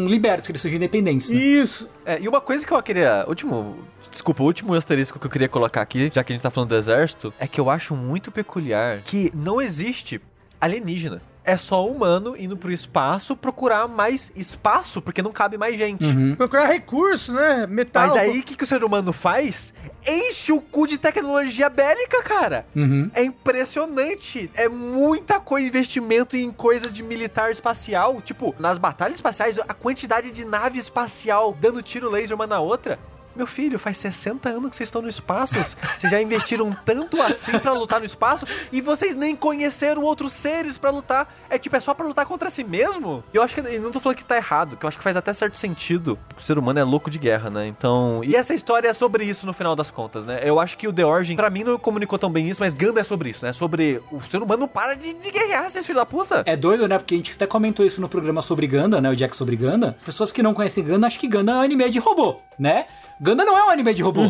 libertos, 0.06 0.46
que 0.46 0.52
eles 0.52 0.60
sejam 0.60 0.76
independentes. 0.76 1.30
né? 1.30 1.36
Isso. 1.36 1.88
É, 2.04 2.20
e 2.20 2.28
uma 2.28 2.40
coisa 2.40 2.66
que 2.66 2.72
eu 2.72 2.82
queria. 2.82 3.24
Último. 3.26 3.78
Desculpa, 4.10 4.42
o 4.42 4.46
último 4.46 4.74
asterisco 4.74 5.18
que 5.18 5.26
eu 5.26 5.30
queria 5.30 5.48
colocar 5.48 5.80
aqui, 5.80 6.10
já 6.12 6.22
que 6.22 6.32
a 6.32 6.34
gente 6.34 6.42
tá 6.42 6.50
falando 6.50 6.68
do 6.68 6.76
exército, 6.76 7.32
é 7.38 7.46
que 7.46 7.60
eu 7.60 7.70
acho 7.70 7.96
muito 7.96 8.30
peculiar 8.30 8.98
que 8.98 9.30
não 9.34 9.60
existe 9.60 10.20
alienígena. 10.60 11.22
É 11.44 11.56
só 11.56 11.86
humano 11.86 12.34
indo 12.38 12.56
pro 12.56 12.72
espaço 12.72 13.36
procurar 13.36 13.86
mais 13.86 14.32
espaço, 14.34 15.02
porque 15.02 15.22
não 15.22 15.30
cabe 15.30 15.58
mais 15.58 15.76
gente. 15.76 16.06
Uhum. 16.06 16.34
Procurar 16.34 16.66
recurso, 16.66 17.32
né? 17.32 17.66
Metal. 17.66 18.06
Mas 18.06 18.16
aí 18.16 18.40
o 18.40 18.42
que, 18.42 18.56
que 18.56 18.64
o 18.64 18.66
ser 18.66 18.82
humano 18.82 19.12
faz? 19.12 19.74
Enche 20.06 20.52
o 20.52 20.60
cu 20.60 20.86
de 20.86 20.96
tecnologia 20.96 21.68
bélica, 21.68 22.22
cara. 22.22 22.66
Uhum. 22.74 23.10
É 23.14 23.22
impressionante. 23.22 24.50
É 24.54 24.68
muita 24.68 25.38
coisa, 25.38 25.66
investimento 25.66 26.36
em 26.36 26.50
coisa 26.50 26.90
de 26.90 27.02
militar 27.02 27.50
espacial. 27.50 28.20
Tipo, 28.20 28.54
nas 28.58 28.78
batalhas 28.78 29.16
espaciais, 29.16 29.58
a 29.58 29.74
quantidade 29.74 30.30
de 30.30 30.44
nave 30.44 30.78
espacial 30.78 31.56
dando 31.60 31.82
tiro 31.82 32.10
laser 32.10 32.34
uma 32.34 32.46
na 32.46 32.60
outra. 32.60 32.98
Meu 33.36 33.46
filho, 33.46 33.78
faz 33.78 33.98
60 33.98 34.48
anos 34.48 34.70
que 34.70 34.76
vocês 34.76 34.88
estão 34.88 35.02
no 35.02 35.08
espaço. 35.08 35.54
Vocês 35.96 36.10
já 36.10 36.20
investiram 36.20 36.70
tanto 36.84 37.20
assim 37.22 37.58
pra 37.58 37.72
lutar 37.72 38.00
no 38.00 38.06
espaço 38.06 38.46
e 38.72 38.80
vocês 38.80 39.16
nem 39.16 39.36
conheceram 39.36 40.02
outros 40.02 40.32
seres 40.32 40.78
pra 40.78 40.90
lutar. 40.90 41.32
É 41.48 41.58
tipo, 41.58 41.76
é 41.76 41.80
só 41.80 41.94
pra 41.94 42.06
lutar 42.06 42.26
contra 42.26 42.50
si 42.50 42.64
mesmo? 42.64 43.22
Eu 43.32 43.42
acho 43.42 43.54
que 43.54 43.60
eu 43.60 43.82
não 43.82 43.90
tô 43.90 44.00
falando 44.00 44.16
que 44.16 44.24
tá 44.24 44.36
errado, 44.36 44.76
que 44.76 44.84
eu 44.84 44.88
acho 44.88 44.98
que 44.98 45.04
faz 45.04 45.16
até 45.16 45.32
certo 45.32 45.56
sentido. 45.56 46.18
O 46.36 46.40
ser 46.40 46.58
humano 46.58 46.78
é 46.78 46.84
louco 46.84 47.10
de 47.10 47.18
guerra, 47.18 47.50
né? 47.50 47.66
Então, 47.66 48.20
e 48.24 48.34
essa 48.34 48.54
história 48.54 48.88
é 48.88 48.92
sobre 48.92 49.24
isso 49.24 49.46
no 49.46 49.52
final 49.52 49.76
das 49.76 49.90
contas, 49.90 50.26
né? 50.26 50.40
Eu 50.42 50.58
acho 50.58 50.76
que 50.76 50.88
o 50.88 50.92
The 50.92 51.04
Origin, 51.04 51.36
pra 51.36 51.50
mim, 51.50 51.64
não 51.64 51.78
comunicou 51.78 52.18
tão 52.18 52.30
bem 52.30 52.48
isso, 52.48 52.62
mas 52.62 52.74
Ganda 52.74 53.00
é 53.00 53.04
sobre 53.04 53.30
isso, 53.30 53.44
né? 53.44 53.52
Sobre 53.52 54.00
o 54.10 54.20
ser 54.20 54.42
humano 54.42 54.64
não 54.64 54.68
para 54.68 54.94
de, 54.94 55.12
de 55.14 55.30
guerrear, 55.30 55.68
vocês 55.68 55.84
filhos 55.84 56.00
da 56.00 56.06
puta. 56.06 56.42
É 56.46 56.56
doido, 56.56 56.88
né? 56.88 56.98
Porque 56.98 57.14
a 57.14 57.16
gente 57.16 57.32
até 57.32 57.46
comentou 57.46 57.84
isso 57.84 58.00
no 58.00 58.08
programa 58.08 58.42
sobre 58.42 58.66
Ganda, 58.66 59.00
né? 59.00 59.10
O 59.10 59.16
Jack 59.16 59.36
sobre 59.36 59.56
Ganda. 59.56 59.96
Pessoas 60.04 60.32
que 60.32 60.42
não 60.42 60.54
conhecem 60.54 60.84
Ganda 60.84 61.06
acham 61.06 61.20
que 61.20 61.28
Ganda 61.28 61.52
é 61.52 61.54
um 61.56 61.60
anime 61.60 61.90
de 61.90 61.98
robô, 61.98 62.40
né? 62.58 62.86
Ganda 63.20 63.44
não 63.44 63.56
é 63.56 63.64
um 63.64 63.70
anime 63.70 63.94
de 63.94 64.02
robô. 64.02 64.22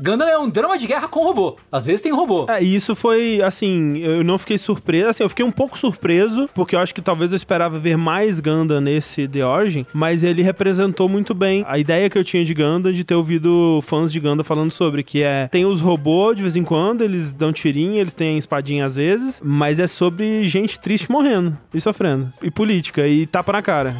Ganda 0.00 0.24
é 0.24 0.38
um 0.38 0.48
drama 0.48 0.78
de 0.78 0.86
guerra 0.86 1.08
com 1.08 1.22
robô. 1.22 1.56
Às 1.70 1.86
vezes 1.86 2.02
tem 2.02 2.12
robô. 2.12 2.46
É, 2.48 2.62
e 2.62 2.74
isso 2.74 2.94
foi, 2.94 3.42
assim, 3.42 3.98
eu 3.98 4.22
não 4.22 4.38
fiquei 4.38 4.56
surpreso, 4.58 5.08
assim, 5.08 5.22
eu 5.22 5.28
fiquei 5.28 5.44
um 5.44 5.50
pouco 5.50 5.78
surpreso, 5.78 6.48
porque 6.54 6.74
eu 6.74 6.80
acho 6.80 6.94
que 6.94 7.02
talvez 7.02 7.32
eu 7.32 7.36
esperava 7.36 7.78
ver 7.78 7.96
mais 7.96 8.40
Ganda 8.40 8.80
nesse 8.80 9.26
The 9.26 9.44
Origin, 9.44 9.86
mas 9.92 10.22
ele 10.24 10.42
representou 10.42 11.08
muito 11.08 11.34
bem 11.34 11.64
a 11.66 11.78
ideia 11.78 12.08
que 12.08 12.16
eu 12.16 12.24
tinha 12.24 12.44
de 12.44 12.54
Ganda, 12.54 12.92
de 12.92 13.04
ter 13.04 13.14
ouvido 13.14 13.80
fãs 13.82 14.12
de 14.12 14.20
Ganda 14.20 14.44
falando 14.44 14.70
sobre, 14.70 15.02
que 15.02 15.22
é, 15.22 15.48
tem 15.48 15.66
os 15.66 15.80
robôs 15.80 16.36
de 16.36 16.42
vez 16.42 16.56
em 16.56 16.64
quando, 16.64 17.02
eles 17.02 17.32
dão 17.32 17.52
tirinho, 17.52 17.96
eles 17.96 18.12
têm 18.12 18.38
espadinha 18.38 18.84
às 18.84 18.96
vezes, 18.96 19.40
mas 19.44 19.80
é 19.80 19.86
sobre 19.86 20.44
gente 20.44 20.78
triste 20.78 21.10
morrendo 21.10 21.56
e 21.72 21.80
sofrendo, 21.80 22.32
e 22.42 22.50
política, 22.50 23.06
e 23.06 23.26
tapa 23.26 23.52
na 23.52 23.62
cara. 23.62 23.94